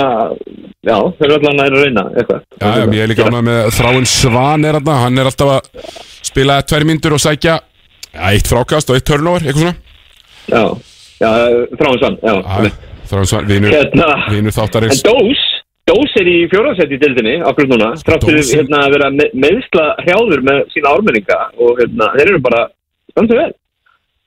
Já, 0.82 0.96
þeir 1.18 1.28
eru 1.28 1.34
allan 1.38 1.60
að 1.62 1.74
reyna 1.78 2.02
eitthvað. 2.18 2.38
Já, 2.58 2.70
já, 2.74 2.84
ég 2.90 3.02
er 3.04 3.10
líka 3.12 3.26
ánað 3.28 3.44
með 3.46 3.58
Þráin 3.76 4.08
Svan 4.10 4.64
er 4.66 4.78
þarna, 4.78 4.96
hann 5.04 5.20
er 5.22 5.28
alltaf 5.30 5.50
að 5.54 5.92
spila 6.26 6.56
tvær 6.66 6.86
myndur 6.88 7.14
og 7.14 7.22
sækja 7.22 7.54
ja, 7.54 8.30
eitt 8.32 8.50
frákast 8.50 8.90
og 8.90 8.98
eitt 8.98 9.06
turnover, 9.06 9.46
eitthvað 9.46 9.62
svona. 9.62 9.76
Já, 10.50 10.64
já, 11.22 11.30
Þráin 11.78 12.00
Svan, 12.02 12.18
já. 12.26 12.34
Þráin 13.12 13.30
Svan, 13.30 13.46
vinur, 13.50 13.76
Hérna, 13.76 14.08
vinur 14.32 14.50
En 14.50 14.56
þáttarins 14.58 15.04
Dós, 15.06 15.44
Dós 15.92 16.18
er 16.18 16.32
í 16.32 16.36
fjórðarsætti 16.50 16.98
í 16.98 17.02
dildinni 17.02 17.36
okkur 17.46 17.70
núna, 17.70 17.92
er- 17.94 18.26
hérna 18.58 18.82
að 18.88 18.96
vera 18.96 19.10
me 19.14 19.30
meðsla 19.46 19.86
hrjáður 20.02 20.42
með 20.50 20.64
sína 20.74 20.96
ármenninga 20.96 21.38
og 21.62 21.78
hérna, 21.78 22.10
þeir 22.18 22.26
eru 22.32 22.42
bara 22.42 22.64
standið 23.14 23.38
vel 23.44 23.50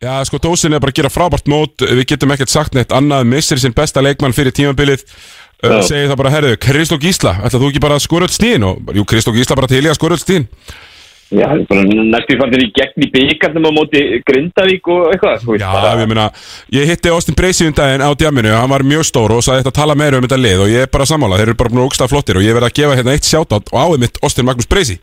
Já, 0.04 0.20
sko, 0.28 0.42
Dósin 0.44 0.76
er 0.76 0.84
bara 0.84 0.92
að 0.92 1.00
gera 1.00 1.10
frábært 1.14 1.48
mót. 1.50 1.82
Við 1.82 2.04
getum 2.12 2.34
ekkert 2.36 2.52
sagt 2.52 2.76
neitt 2.76 2.92
annað. 2.94 3.30
Missir 3.32 3.62
sinn 3.62 3.74
besta 3.76 4.04
leikmann 4.04 4.36
fyrir 4.36 4.54
tímabilið. 4.54 5.06
Uh. 5.64 5.80
Segir 5.88 6.10
það 6.12 6.20
bara, 6.20 6.32
herðu, 6.34 6.58
Kristó 6.60 6.98
Gísla 7.00 7.38
Ætla 7.46 7.62
þú 7.62 7.70
ekki 7.72 7.82
bara 7.84 7.96
að 7.96 8.04
skora 8.04 8.28
öll 8.28 8.34
stíðin 8.34 8.66
og, 8.68 8.90
Jú, 8.92 9.06
Kristó 9.08 9.32
Gísla 9.32 9.56
bara 9.56 9.70
til 9.72 9.86
í 9.86 9.88
að 9.88 9.96
skora 9.96 10.18
öll 10.18 10.22
stíðin 10.22 10.50
Já, 11.32 11.48
það 11.48 11.62
er 11.62 11.64
bara 11.70 11.86
næstu 12.12 12.36
fannir 12.42 12.62
í 12.62 12.68
gegn 12.76 13.06
í 13.06 13.08
byggarnum 13.14 13.66
á 13.66 13.72
móti 13.74 14.02
Grindavík 14.28 14.90
og 14.94 15.08
eitthvað 15.14 15.48
Já, 15.58 15.70
bara, 15.72 15.94
ég 16.04 16.12
meina, 16.12 16.26
ég 16.76 16.92
hitti 16.92 17.14
Austin 17.16 17.38
Bracey 17.40 17.72
um 17.72 17.78
daginn 17.80 18.04
á 18.04 18.12
djaminu 18.12 18.52
Hann 18.52 18.74
var 18.76 18.86
mjög 18.86 19.08
stór 19.08 19.34
og 19.38 19.42
sagði 19.48 19.64
þetta 19.64 19.74
að 19.74 19.80
tala 19.80 19.98
meira 20.04 20.20
um 20.20 20.28
þetta 20.28 20.42
lið 20.44 20.66
Og 20.68 20.76
ég 20.76 20.86
er 20.86 20.92
bara 20.92 21.08
sammála, 21.10 21.40
þeir 21.40 21.54
eru 21.54 21.58
bara 21.64 21.74
búin 21.74 21.82
að 21.82 21.88
ógsta 21.88 22.10
flottir 22.12 22.42
Og 22.42 22.46
ég 22.46 22.60
verð 22.60 22.70
að 22.70 22.78
gefa 22.82 23.00
hérna 23.00 23.16
eitt 23.16 23.32
sjátátt 23.32 23.72
og 23.72 23.80
áið 23.80 24.04
mitt 24.04 24.22
Austin 24.22 24.50
Magnús 24.52 24.70
Bracey 24.70 25.00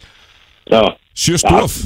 Já. 0.69 0.85
Sjö 1.17 1.41
stóð 1.43 1.81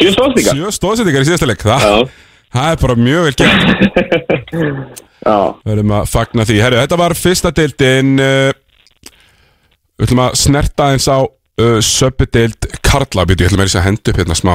Sjö 0.00 0.12
stóðsendingar? 0.14 0.56
Sjö 0.56 0.72
stóðsendingar 0.76 1.24
í 1.24 1.28
síðasta 1.28 1.48
leik. 1.50 1.64
Það, 1.66 2.08
það 2.56 2.72
er 2.72 2.80
bara 2.84 2.96
mjög 2.98 3.28
vel 3.28 3.34
gert. 3.40 3.60
Já. 5.26 5.36
Verðum 5.68 5.92
að 5.98 6.08
fagna 6.08 6.46
því. 6.48 6.58
Herru, 6.64 6.80
þetta 6.80 6.98
var 7.02 7.14
fyrsta 7.18 7.50
deildin 7.52 8.14
uh, 8.24 8.48
Við 10.00 10.06
ætlum 10.06 10.22
að 10.24 10.38
snerta 10.40 10.86
eins 10.94 11.08
á 11.12 11.20
uh, 11.20 11.78
Söpudeild 11.84 12.70
Karla. 12.80 13.26
Býtu, 13.28 13.44
ég 13.44 13.52
ætlum 13.52 13.66
að 13.66 13.84
henda 13.84 14.14
upp 14.14 14.20
hérna 14.22 14.38
smá 14.38 14.54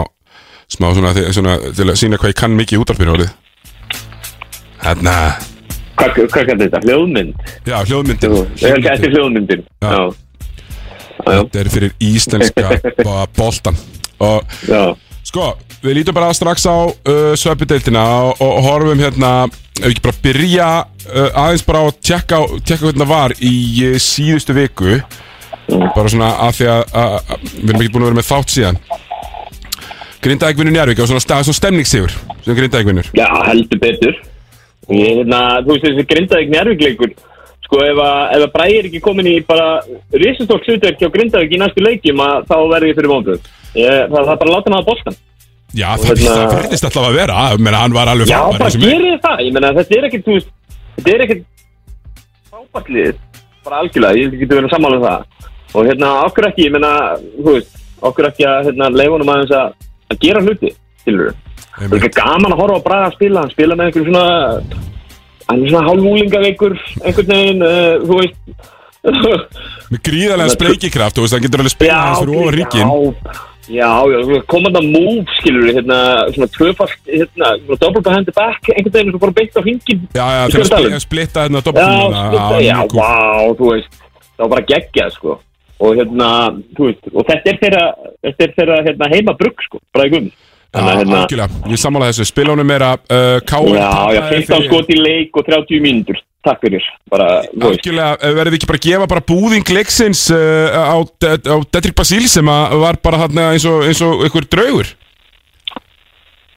Smá 0.66 0.88
svona, 0.98 1.12
svona 1.30 1.60
til 1.78 1.86
að 1.86 1.98
sína 2.02 2.18
hvað 2.18 2.32
ég 2.32 2.40
kann 2.40 2.56
mikið 2.58 2.80
í 2.80 2.82
útarpinu 2.82 3.12
orðið. 3.14 3.34
Hérna. 4.82 5.14
Hvað 5.96 6.16
kallar 6.34 6.58
þetta? 6.64 6.80
Hljóðmynd? 6.82 7.52
Já, 7.70 7.76
hljóðmyndin. 7.86 8.34
Þetta 8.58 8.96
er 8.96 9.14
hljóðmyndin. 9.14 9.62
Já, 9.86 10.00
Þetta 11.26 11.62
er 11.62 11.70
fyrir 11.72 11.94
íslenska 12.04 12.96
boltan 13.38 13.78
Og 14.20 14.58
Já. 14.68 14.82
Sko, 15.26 15.52
við 15.84 16.00
lítum 16.00 16.16
bara 16.18 16.32
strax 16.38 16.66
á 16.70 16.76
uh, 16.88 17.34
Söpudeildina 17.40 18.04
og, 18.30 18.42
og 18.42 18.60
horfum 18.70 19.02
hérna 19.04 19.36
Ef 19.76 19.90
ekki 19.90 20.04
bara 20.06 20.22
byrja 20.24 20.66
uh, 21.12 21.26
aðeins 21.36 21.66
bara 21.68 21.82
á 21.84 21.86
að 21.90 21.98
tjekka, 22.08 22.38
á- 22.40 22.54
tjekka 22.64 22.86
hvernig 22.88 23.02
það 23.02 23.10
var 23.12 23.34
í 23.44 23.56
uh, 23.90 23.98
síðustu 24.00 24.54
viku. 24.56 24.94
Bara 25.68 26.12
svona 26.14 26.30
að 26.46 26.54
því 26.62 26.70
að, 26.72 26.94
að, 27.02 27.16
að 27.36 27.44
Við 27.58 27.66
erum 27.74 27.82
ekki 27.82 27.92
búin 27.92 28.06
að 28.06 28.08
vera 28.08 28.20
með 28.22 28.30
þátt 28.30 28.54
síðan. 28.54 28.80
Grindavík 30.24 30.58
vinnur 30.62 30.74
Njárvík 30.78 31.02
og 31.04 31.10
svona, 31.12 31.22
svona 31.44 31.58
stemningssigur 31.60 32.14
sem 32.46 32.56
Grindavík 32.58 32.88
vinnur. 32.90 33.10
Já, 33.20 33.28
heldur 33.50 33.82
betur. 33.84 34.16
Ég, 34.96 35.20
hérna, 35.20 35.42
Þú 35.66 35.74
veist 35.76 35.86
þessi 35.90 36.08
Grindavík 36.14 36.54
njárvíkleikur 36.56 37.12
Sko 37.66 37.80
ef 37.82 38.02
að, 38.02 38.18
að 38.38 38.48
Bræði 38.54 38.80
er 38.80 38.90
ekki 38.90 39.02
komin 39.04 39.30
í 39.30 39.36
bara 39.46 39.70
risastórt 40.14 40.68
hlutverk 40.70 41.00
hjá 41.02 41.10
Grindavík 41.14 41.56
í 41.56 41.62
næstu 41.62 41.82
leikjum 41.82 42.22
að 42.22 42.44
þá 42.52 42.58
verði 42.74 42.92
ég 42.92 43.00
fyrir 43.00 43.12
vonbröð 43.12 43.40
það, 43.46 44.12
það 44.12 44.20
er 44.20 44.42
bara 44.42 44.46
að 44.46 44.54
láta 44.54 44.70
hann 44.72 44.78
að 44.80 44.92
boltan 44.92 45.18
Já, 45.76 45.90
Og 45.92 46.06
það, 46.06 46.22
hérna- 46.24 46.52
verðist 46.54 46.86
alltaf 46.88 47.04
að 47.10 47.16
vera. 47.18 47.40
Meina, 47.60 47.80
hann 47.84 47.96
var 47.96 48.08
alveg 48.08 48.30
Já, 48.30 48.38
frábær 48.46 48.56
í 48.56 48.80
bara 48.80 48.94
gerir 48.94 49.18
það. 49.26 49.42
Ég 49.44 49.56
meina 49.58 49.72
þetta 49.76 49.98
er 49.98 50.06
ekkert, 50.08 50.24
þú 50.24 50.36
veist 50.38 50.52
Þetta 50.96 51.12
er 51.12 51.24
ekkert 51.26 51.42
frábært 52.52 52.92
lið. 52.96 53.18
Bara 53.66 53.82
algjörlega, 53.84 54.22
ég 54.22 54.38
getur 54.40 54.62
verið 54.62 54.70
að 54.70 54.76
sammála 54.76 55.00
um 55.02 55.04
það. 55.04 55.50
Og 55.76 55.90
hérna, 55.90 56.12
okkur 56.30 56.48
ekki, 56.48 56.68
ég 56.70 56.76
meina 56.78 56.94
Þú 57.36 57.48
veist, 57.50 57.76
okkur 58.10 58.30
ekki 58.30 58.48
að 58.48 58.70
hérna, 58.70 58.90
leifunum 58.96 59.34
aðeins 59.36 59.56
að, 59.58 59.76
að 60.14 60.22
gera 60.24 60.46
hluti 60.46 60.72
er 61.06 62.00
ekki 62.00 62.12
gaman 62.16 62.54
að 62.54 62.62
horfa 62.62 62.80
á 62.80 62.86
Braga 62.86 63.10
að 63.10 63.16
spila 63.18 63.44
Hann 63.44 63.52
spila 63.54 63.76
með 63.78 63.90
einhverjum 63.90 64.14
svona 64.14 64.86
Hann 65.46 65.66
er 65.66 65.74
svona 65.74 65.88
hálfúlingaveikur 65.90 66.78
Einhvern 67.04 67.34
veginn, 67.34 67.66
uh, 67.66 67.98
þú 68.06 68.22
veist 68.22 68.40
Með 69.94 70.00
gríðarlega 70.08 70.54
spreikikraft, 70.56 71.18
þú 71.18 71.26
veist, 71.26 71.38
hann 71.38 71.46
getur 71.46 71.62
alveg 71.62 71.76
spila 71.76 72.00
hans 72.08 72.24
fyrir 72.24 72.40
ofar 72.42 72.58
ríkin 72.60 72.96
Já, 73.66 74.06
já, 74.06 74.42
komanda 74.46 74.82
move, 74.82 75.26
skilur 75.40 75.64
við, 75.66 75.80
hérna, 75.80 75.98
svona 76.36 76.48
tvöfalt, 76.54 77.00
hérna, 77.10 77.48
double 77.82 78.04
behind 78.06 78.28
the 78.30 78.34
back, 78.36 78.62
einhvern 78.70 78.94
veginn 78.94 79.16
sem 79.16 79.22
bara 79.24 79.34
beint 79.40 79.58
á 79.58 79.62
hringin. 79.66 80.04
Já, 80.14 80.26
já, 80.36 80.42
til 80.54 80.62
að 80.62 81.00
splitta 81.02 81.46
hérna 81.48 81.62
Já, 81.62 81.66
doppeltímuna 81.66 82.26
splitta, 82.28 82.60
já, 82.62 82.78
vá, 82.94 83.56
þú 83.58 83.72
veist, 83.72 83.98
það 84.22 84.44
var 84.44 84.52
bara 84.54 84.66
geggjað, 84.70 85.16
sko. 85.18 85.38
Og 85.82 85.98
hérna, 85.98 86.30
þú 86.78 86.92
veist, 86.92 87.10
og 87.10 87.26
þetta 87.32 87.52
er 87.52 87.60
þeirra, 87.64 87.86
þetta 88.28 88.46
er 88.46 88.54
þeirra, 88.60 88.78
hérna, 88.90 89.10
heimabrugg, 89.16 89.66
sko, 89.66 89.82
bara 89.98 90.06
í 90.06 90.14
gummi. 90.14 90.32
Já, 90.76 90.82
algjörlega, 90.84 91.48
ég 91.72 91.80
sammála 91.80 92.10
þessu. 92.12 92.28
Spilunum 92.28 92.72
er 92.76 92.84
að 92.84 93.14
uh, 93.14 93.38
Káur 93.48 93.78
Já, 93.78 93.92
já, 94.16 94.22
15 94.32 94.66
skot 94.68 94.90
í 94.92 94.98
leik 95.00 95.38
og 95.40 95.46
30 95.48 95.84
mínútur, 95.84 96.20
takk 96.44 96.66
fyrir. 96.66 96.88
Algjörlega, 97.12 98.10
verðum 98.26 98.56
við 98.56 98.60
ekki 98.60 98.72
bara 98.72 98.82
að 98.82 98.88
gefa 98.90 99.08
bara 99.14 99.26
búðing 99.32 99.72
leiksins 99.78 100.26
uh, 100.36 100.76
á, 100.76 101.00
á 101.00 101.56
Dedrick 101.72 101.96
Basíl 102.00 102.26
sem 102.32 102.52
að 102.52 102.76
var 102.84 103.00
bara 103.04 103.22
þarna 103.24 103.52
eins 103.54 103.68
og, 103.70 103.86
eins 103.88 104.04
og 104.04 104.26
einhver 104.28 104.50
draugur? 104.52 104.92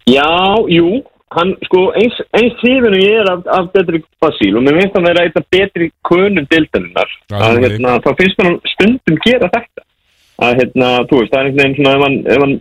Já, 0.09 0.27
jú, 0.73 1.03
hann 1.37 1.53
sko 1.69 1.83
eins, 2.01 2.17
eins 2.35 2.57
hrifinu 2.63 2.99
ég 2.99 3.21
er 3.23 3.31
af, 3.35 3.45
af 3.53 3.69
Dedrick 3.75 4.09
Basíl 4.23 4.57
og 4.57 4.65
mér 4.65 4.81
finnst 4.81 4.97
hann 4.97 5.07
vera 5.11 5.27
eitt 5.27 5.37
af 5.39 5.47
betri 5.53 5.93
kunum 6.09 6.49
dildaninnar 6.49 7.13
að 7.37 7.63
hérna, 7.67 7.99
þá 8.03 8.11
finnst 8.19 8.43
hann 8.43 8.59
stundum 8.73 9.21
gera 9.27 9.51
þetta. 9.53 9.85
Að 10.39 10.61
hérna, 10.61 10.89
þú 11.11 11.21
veist, 11.21 11.33
það 11.33 11.39
er 11.39 11.47
einhvern 11.49 11.63
veginn 11.65 11.79
svona 11.79 12.11
ef 12.35 12.43
hann 12.45 12.59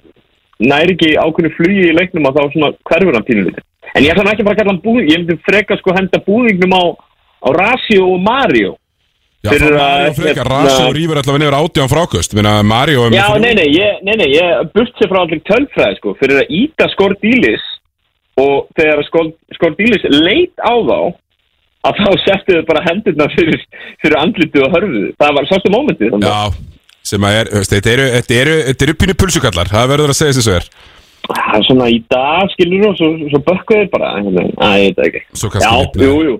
næri 0.63 0.95
ekki 0.95 1.13
ákveðinu 1.21 1.53
flugi 1.57 1.85
í 1.89 1.95
leiknum 1.97 2.27
að 2.29 2.39
þá 2.39 2.43
svona 2.55 2.71
hverfur 2.89 3.17
hann 3.17 3.27
pínulítið. 3.27 3.63
En 3.93 4.03
ég 4.03 4.13
ætla 4.13 4.33
ekki 4.33 4.45
bara 4.47 4.55
að 4.55 4.59
kalla 4.61 4.73
hann 4.73 4.83
búðing 4.83 5.11
ég 5.11 5.21
myndi 5.21 5.37
freka 5.45 5.77
sko 5.79 5.95
henda 5.95 6.19
búðingnum 6.25 6.75
á, 6.75 6.83
á 7.45 7.49
Rasio 7.55 8.09
og 8.15 8.19
Mario. 8.25 8.75
Já, 9.45 9.51
það 9.53 9.75
að, 9.77 10.01
er 10.07 10.15
frekar, 10.17 10.47
hérna- 10.49 10.63
Rasi 10.65 10.83
og 10.83 10.95
Rífur 10.97 11.19
allavega 11.21 11.39
nefnir 11.43 11.57
átján 11.59 11.91
frákust. 11.91 12.33
Minna, 12.33 12.55
Mario 12.65 13.05
Já, 13.13 13.27
nei, 13.37 13.53
nei, 13.53 13.67
ég, 13.69 14.01
nei, 14.03 14.15
nei, 14.17 14.29
ég 14.33 14.71
burt 14.73 14.97
sér 14.97 15.11
frá 15.11 15.21
allir 15.21 15.43
tölfræði, 15.47 15.99
sko, 16.01 16.15
fyrir 16.19 16.41
að 16.41 16.55
íta 16.57 16.89
skordílis 16.95 17.63
og 18.41 18.67
þegar 18.77 19.03
skor, 19.07 19.31
skordílis 19.57 20.03
leit 20.09 20.57
á 20.61 20.73
þá 20.73 20.99
að 21.87 22.01
þá 22.01 22.09
settu 22.25 22.57
þau 22.57 22.65
bara 22.67 22.83
hendurna 22.89 23.27
fyrir, 23.35 23.61
fyrir 24.01 24.17
andlitið 24.19 24.65
og 24.65 24.73
hörfuðu. 24.75 25.11
Það 25.21 25.37
var 25.37 25.49
sástu 25.51 25.71
mómentið. 25.73 26.17
Já, 26.25 26.39
sem 27.07 27.27
að 27.27 27.39
er, 27.39 27.49
þetta 27.71 27.93
eru, 27.93 28.07
þetta 28.17 28.37
eru, 28.41 28.57
eru 28.87 28.97
pínu 29.01 29.17
pulsukallar 29.21 29.71
Það 29.71 29.91
verður 29.93 30.13
að 30.13 30.19
segja 30.19 30.37
sem 30.37 30.47
svo 30.47 30.57
er 30.57 30.69
Það 31.27 31.55
er 31.57 31.65
svona 31.67 31.87
í 31.91 31.97
dag, 32.07 32.51
skilur 32.53 32.83
þú, 32.85 32.91
svo, 32.95 33.07
svo 33.33 33.39
bökkuður 33.43 33.87
bara. 33.91 34.11
Æ, 34.21 34.67
ég 34.79 34.93
veit 34.95 35.01
ekki. 35.09 35.21
Svo 35.35 35.49
kannski 35.51 36.05
jú. 36.07 36.37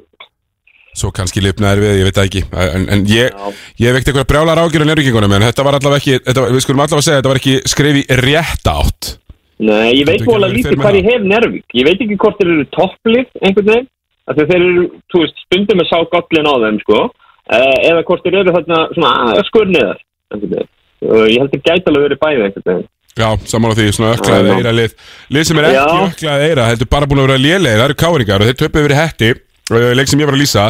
Svo 0.97 1.11
kannski 1.13 1.43
lifnaðir 1.43 1.83
við, 1.83 1.95
ég 1.99 2.07
veit 2.07 2.19
ekki 2.23 2.43
En, 2.47 2.87
en 2.93 3.03
ég, 3.11 3.35
ég 3.77 3.91
ekkert 3.91 4.13
eitthvað 4.13 4.29
brjálar 4.31 4.63
ágjur 4.63 4.81
á 4.81 4.89
nefnringunum 4.89 5.35
En 5.37 5.45
þetta 5.45 5.65
var 5.67 5.77
allavega 5.77 6.01
ekki, 6.01 6.21
þetta 6.25 6.45
við 6.55 6.63
skulum 6.65 6.83
allavega 6.85 7.05
segja 7.05 7.19
Þetta 7.19 7.33
var 7.33 7.41
ekki 7.41 7.57
skrefi 7.69 8.05
rétt 8.23 8.71
átt 8.71 9.11
Nei, 9.57 9.97
ég 9.97 10.05
veit 10.05 10.21
vola 10.25 10.49
ekki 10.51 10.61
lítið 10.61 10.81
hvað 10.83 10.97
ég 10.99 11.07
hef 11.09 11.23
nervík. 11.25 11.63
Ég 11.73 11.87
veit 11.87 12.01
ekki 12.03 12.17
hvort 12.21 12.37
þeir 12.37 12.51
eru 12.53 12.65
topplið, 12.75 13.29
einhvern 13.41 13.71
veginn. 13.71 13.87
af 14.27 14.35
því 14.35 14.43
að 14.43 14.49
þeir 14.51 14.63
eru, 14.65 14.81
þú 15.07 15.19
veist, 15.23 15.37
stundum 15.45 15.77
með 15.79 15.87
sá 15.87 15.97
gollin 16.11 16.49
á 16.51 16.55
þeim, 16.59 16.77
sko, 16.83 16.97
uh, 17.07 17.77
eða 17.87 18.01
hvort 18.09 18.25
þeir 18.25 18.35
eru 18.41 18.53
þarna 18.57 18.79
svona 18.91 19.43
skurniðar, 19.47 20.01
ég 20.35 21.41
held 21.41 21.53
að 21.55 21.65
gæti 21.67 21.91
alveg 21.91 22.07
verið 22.07 22.21
bæði 22.23 22.45
einhvern 22.47 22.67
veginn. 22.71 22.87
Já, 23.17 23.29
saman 23.49 23.73
á 23.73 23.77
því, 23.79 23.85
svona 23.97 24.13
öklaði 24.13 24.43
Já, 24.45 24.51
já. 24.51 24.57
eira 24.61 24.71
lið 24.77 24.91
Lið 25.33 25.45
sem 25.49 25.57
er 25.57 25.65
ekki 25.71 25.77
Já. 25.79 26.01
öklaði 26.11 26.49
eira 26.51 26.65
Heldur 26.69 26.89
bara 26.91 27.07
búin 27.09 27.21
að 27.23 27.25
vera 27.31 27.41
lélegir, 27.41 27.79
það 27.79 27.87
eru 27.87 27.95
káringar 27.97 28.43
Og 28.43 28.49
þeir 28.51 28.57
töpuðu 28.59 28.85
verið 28.85 28.99
hetti 29.01 29.29
uh, 29.33 29.87
Leik 29.97 30.11
sem 30.11 30.21
ég 30.21 30.29
var 30.29 30.37
að 30.37 30.41
lýsa 30.43 30.65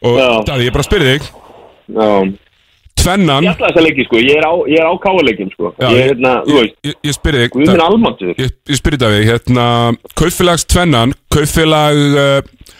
Og 0.00 0.16
Daði, 0.48 0.64
ég 0.70 0.72
bara 0.78 0.86
spyrir 0.86 1.10
þig 1.10 1.28
Já. 1.98 2.08
Tvennan 3.04 3.44
Ég 3.44 3.52
ætla 3.52 3.68
þess 3.68 3.82
að 3.82 3.86
leiki, 3.90 4.06
sko, 4.08 4.22
ég 4.24 4.40
er 4.40 4.48
á, 4.48 4.52
er 4.78 4.88
á 4.88 4.92
káleikin, 5.04 5.52
sko. 5.52 5.74
Já, 5.76 5.88
ég 5.92 6.00
er 6.00 6.10
hérna, 6.14 6.34
þú 6.48 6.56
veist, 6.62 6.74
Ég, 6.88 6.96
ég 7.10 7.18
spyrir 7.18 7.44
þig 7.44 7.52
Guð 7.58 7.68
minn 7.74 7.84
almáttugur. 7.90 8.40
Ég, 8.40 8.56
ég 8.72 8.80
spyrir 8.80 9.02
Daði, 9.04 9.22
hérna 9.28 9.66
Kaupfélags 10.16 10.64
tvennan 10.72 11.12
Kaupfélag 11.36 12.00
uh, 12.16 12.70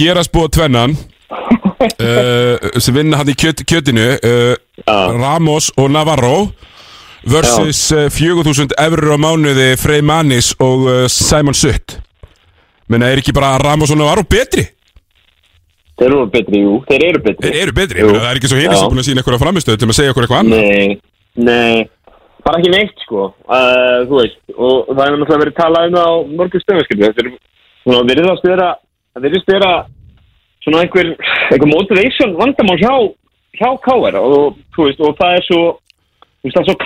Hérasbúa 0.00 0.50
tvennan 0.50 0.98
uh, 1.82 2.80
Sem 2.82 2.96
vinna 2.96 3.20
hann 3.20 3.30
í 3.32 3.36
kjöt, 3.38 3.64
kjötinu 3.68 4.04
uh, 4.16 4.54
Ramos 4.86 5.70
og 5.76 5.90
Navarro 5.92 6.52
Versus 7.22 7.84
uh, 7.94 8.08
4000 8.10 8.74
eurur 8.82 9.14
á 9.14 9.18
mánuði 9.20 9.72
Frey 9.78 10.02
Manis 10.02 10.50
og 10.58 10.88
Simon 11.06 11.54
Sutt. 11.54 12.00
Menna, 12.90 13.12
er 13.12 13.22
ekki 13.22 13.34
bara 13.36 13.54
Ramos 13.62 13.92
og 13.94 14.00
Navarro 14.00 14.26
betri? 14.26 14.64
Þeir 16.00 16.08
eru 16.08 16.26
betri, 16.32 16.60
jú, 16.64 16.76
þeir 16.88 17.04
eru 17.06 17.20
betri. 17.22 17.46
Þeir 17.46 17.58
eru 17.62 17.74
betri, 17.76 18.04
það 18.08 18.26
er 18.26 18.38
ekki 18.40 18.50
svo 18.50 18.58
Já. 18.58 18.72
sem 18.74 18.90
búin 18.90 19.02
að 19.04 19.06
sína 19.06 19.22
eitthvað 19.22 19.42
framistöð 19.44 19.78
til 19.78 19.88
að 19.88 19.98
segja 20.00 20.14
okkur 20.14 20.26
eitthvað 20.26 20.42
annað. 20.42 20.62
Nei, 20.66 20.88
nei, 21.46 21.84
bara 22.42 22.58
ekki 22.58 22.72
neitt 22.72 23.04
sko, 23.04 23.28
uh, 23.46 23.98
þú 24.08 24.18
veist, 24.18 24.40
og 24.56 24.90
það 24.90 25.04
er 25.04 25.14
náttúrulega 25.20 25.42
verið 25.44 25.58
talað 25.60 25.86
um 25.86 25.98
það 25.98 26.10
á 26.10 26.14
mörgum 26.40 26.64
skilur, 26.64 26.88
þetta 27.06 27.22
er 27.22 27.28
svona 27.84 28.70
það 29.12 29.26
virðist 29.26 29.50
vera 29.52 29.72
svona 30.64 30.82
einhver, 30.84 31.14
einhver 31.50 31.70
motivation 31.70 32.36
vandamál 32.38 32.78
hjá, 32.80 32.94
hjá 33.58 33.68
KR 33.86 34.20
og, 34.20 34.60
og 34.78 35.16
það 35.18 35.38
er 35.38 35.48
svo, 35.48 35.62
þú 36.42 36.48
veist, 36.48 36.58
það 36.58 36.70
svo 36.70 36.78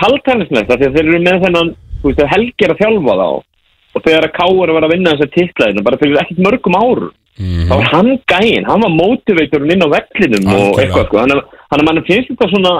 því 0.81 0.89
að 0.89 0.97
þeir 0.97 1.05
eru 1.05 1.21
með 1.27 1.45
þennan, 1.45 1.71
veist, 2.03 2.25
helgir 2.33 2.73
að 2.73 2.83
þjálfa 2.83 3.21
þá. 3.21 3.29
Og 3.97 4.03
þegar 4.05 4.27
að 4.27 4.35
KR 4.35 4.75
var 4.75 4.85
að 4.85 4.93
vinna 4.93 5.15
þessa 5.15 5.33
titlaðina 5.33 5.85
bara 5.85 5.97
fyrir 6.01 6.19
ekkert 6.21 6.43
mörgum 6.45 6.77
árum 6.77 7.15
þá 7.37 7.73
var 7.75 7.89
hann 7.93 8.11
gæinn, 8.25 8.65
hann 8.65 8.81
var 8.81 8.93
motivatorinn 8.93 9.73
inn 9.75 9.85
á 9.85 9.89
vellinum 9.93 10.47
og 10.49 10.53
Algjörlega. 10.57 10.83
eitthvað 10.83 11.07
sko, 11.07 11.19
hann 11.21 11.33
er, 11.35 11.41
hann 11.73 11.83
mann 11.85 12.05
finnst 12.07 12.31
þetta 12.31 12.47
svona 12.49 12.71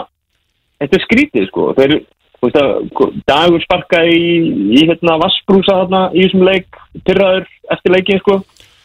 þetta 0.82 0.98
er 0.98 1.04
skrítið 1.06 1.48
sko. 1.52 1.66
Þeir, 1.78 1.94
veist 2.42 2.60
að 2.62 2.74
dagur 3.30 3.66
sparkaði 3.66 4.18
í, 4.18 4.32
í 4.80 4.86
hérna 4.90 5.20
vassbrúsa 5.22 5.78
þarna 5.84 6.02
í 6.14 6.26
þessum 6.26 6.46
leik, 6.48 6.82
pyrraður 7.06 7.46
eftir 7.76 7.94
leikin 7.94 8.24
sko, 8.24 8.40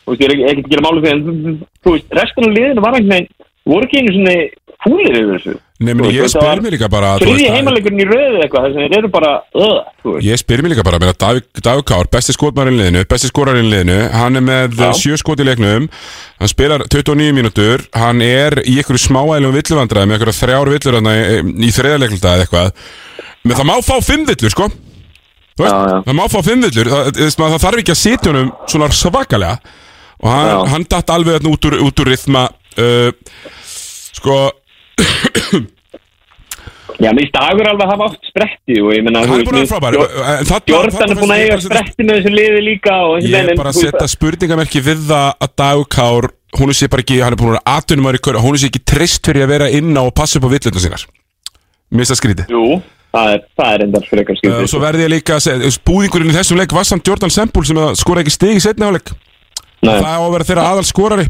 þú 0.06 0.14
veist 0.16 0.22
ég 0.22 0.32
er 0.32 0.52
ekki 0.52 0.66
að 0.66 0.72
gera 0.74 0.86
máli 0.88 1.04
fyrir 1.04 1.20
en 1.20 1.60
þú 1.84 1.94
veist, 1.96 2.10
restan 2.20 2.48
af 2.48 2.56
liðinu 2.56 2.84
var 2.86 2.98
veginn, 2.98 3.28
voru 3.72 3.86
ekki 3.86 4.00
einu 4.02 4.16
svona 4.16 4.36
fúlir 4.82 5.14
yfir 5.14 5.28
þessu. 5.36 5.52
Nei, 5.82 5.92
meni, 5.98 6.10
ég 6.14 6.30
spyr 6.30 6.60
mér 6.62 6.74
líka 6.74 6.88
bara 6.90 7.08
að- 7.16 7.22
heimalegurinn 7.54 8.00
í 8.02 8.06
röðu 8.06 8.38
eitthvað 8.42 8.64
þess 8.66 8.76
að 8.78 8.82
þeir 8.82 8.96
eru 8.98 9.08
bara 9.14 9.30
þú 9.54 10.12
veist, 10.14 10.26
Ég 10.26 10.38
spyr 10.42 10.62
mér 10.62 10.70
líka 10.72 10.84
bara, 10.86 10.98
meina, 11.02 11.14
Davík, 11.18 11.46
Davík 11.62 11.86
Kár, 11.90 12.06
besti 12.10 12.34
skotmarinn 12.34 12.78
liðinu, 12.78 13.02
besti 13.10 13.30
skorarinn 13.30 13.70
liðinu, 13.70 13.96
hann 14.14 14.36
er 14.38 14.44
með 14.46 14.76
sjö 14.98 15.18
skot 15.18 15.42
í 15.42 15.46
leiknum, 15.46 15.88
hann 16.38 16.50
spilar 16.50 16.84
29 16.86 17.34
mínútur, 17.34 17.82
hann 17.98 18.22
er 18.22 18.58
í 18.62 18.76
einhverju 18.78 19.02
smáælum 19.06 19.54
villuvandræði 19.58 20.06
með 20.10 20.18
einhverju 20.18 20.38
þrjár 20.38 20.72
villur 20.74 20.98
í, 21.02 21.70
þriðarleiklda 21.78 22.34
eða 22.36 22.46
eitthvað, 22.46 22.72
menn 23.44 23.58
það 23.58 23.70
má 23.70 23.76
fá 23.82 23.96
fimm 24.06 24.26
villur, 24.30 24.54
sko, 24.54 24.68
það 25.58 26.14
má 26.18 26.24
fá 26.30 26.40
fimm 26.46 26.62
villur, 26.66 26.90
það, 26.90 27.58
þarf 27.58 27.78
ekki 27.82 27.94
að 27.94 28.02
sitja 28.02 28.30
honum 28.32 28.52
svona 28.70 28.90
svakalega 28.94 29.58
og 30.22 30.30
hann, 30.30 30.72
hann 30.72 30.88
datt 30.90 31.12
alveg 31.12 31.38
þarna 31.38 31.54
út 31.56 31.68
úr, 31.68 31.78
út 31.88 32.02
úr 32.04 32.12
rithma, 32.12 32.46
uh, 32.78 33.10
sko, 34.14 34.38
Já, 37.02 37.10
mér 37.10 37.24
finnst 37.24 37.34
dagur 37.34 37.66
alveg 37.66 37.86
að 37.86 37.92
hafa 37.94 38.06
átt 38.10 38.28
spretti 38.28 38.76
og 38.82 38.92
ég 38.94 39.02
menna 39.06 39.22
Jordan 39.26 39.56
er 41.08 41.18
búinn 41.18 41.34
að 41.34 41.42
eiga 41.42 41.56
spretti 41.64 42.06
með 42.06 42.20
þessu 42.20 42.32
liði 42.34 42.60
líka 42.66 42.98
Ég 43.24 43.36
er 43.40 43.58
bara 43.58 43.72
að 43.72 43.80
setja 43.80 44.08
spurningamerki 44.12 44.82
við 44.84 45.06
það 45.08 45.28
að 45.46 45.54
Dagkár, 45.62 46.28
hún 46.60 46.72
er 46.72 46.78
sér 46.78 46.92
bara 46.92 47.04
ekki, 47.06 47.18
hann 47.24 47.34
er 47.34 47.40
búin 47.40 47.58
að 47.58 47.72
atvinnum 47.74 48.10
í 48.12 48.22
kvöra, 48.22 48.44
hún 48.44 48.54
er 48.54 48.62
sér 48.62 48.70
ekki 48.70 48.84
trist 48.92 49.26
fyrir 49.26 49.46
að 49.46 49.54
vera 49.56 49.70
inn 49.72 49.90
á 49.98 50.02
og 50.04 50.12
passa 50.14 50.38
upp 50.38 50.46
á 50.46 50.52
villundar 50.52 50.84
sínar. 50.84 51.06
Mér 51.90 52.04
finnst 52.04 52.14
það 52.14 52.20
skrítið. 52.20 52.54
Jú, 52.54 52.78
það 53.16 53.34
er, 53.34 53.44
það 53.58 53.74
er 53.74 53.86
endar 53.88 54.08
fyrir 54.10 54.22
eitthvað 54.22 54.38
Uh, 54.38 54.44
skildið 54.44 54.70
svo 54.72 54.84
verði 54.84 55.06
ég 55.06 55.14
líka 55.16 55.36
að 55.38 55.44
segja, 55.48 55.74
búðingurinn 55.88 56.32
í 56.32 56.36
þessum 56.38 56.60
leik 56.60 56.76
var 56.76 56.88
samt 56.88 57.08
Jordan 57.08 57.32
Sempul 57.34 57.66
sem 57.66 57.82
skora 57.98 58.22
ekki 58.22 58.36
stig 58.36 58.60
í 58.60 58.62
setni 58.62 58.86
áleik. 58.86 59.14
Það 59.82 60.08
á 60.08 60.20
að 60.22 60.32
vera 60.36 60.48
þeirra 60.48 60.64
aðal 60.70 60.88
skorari. 60.88 61.28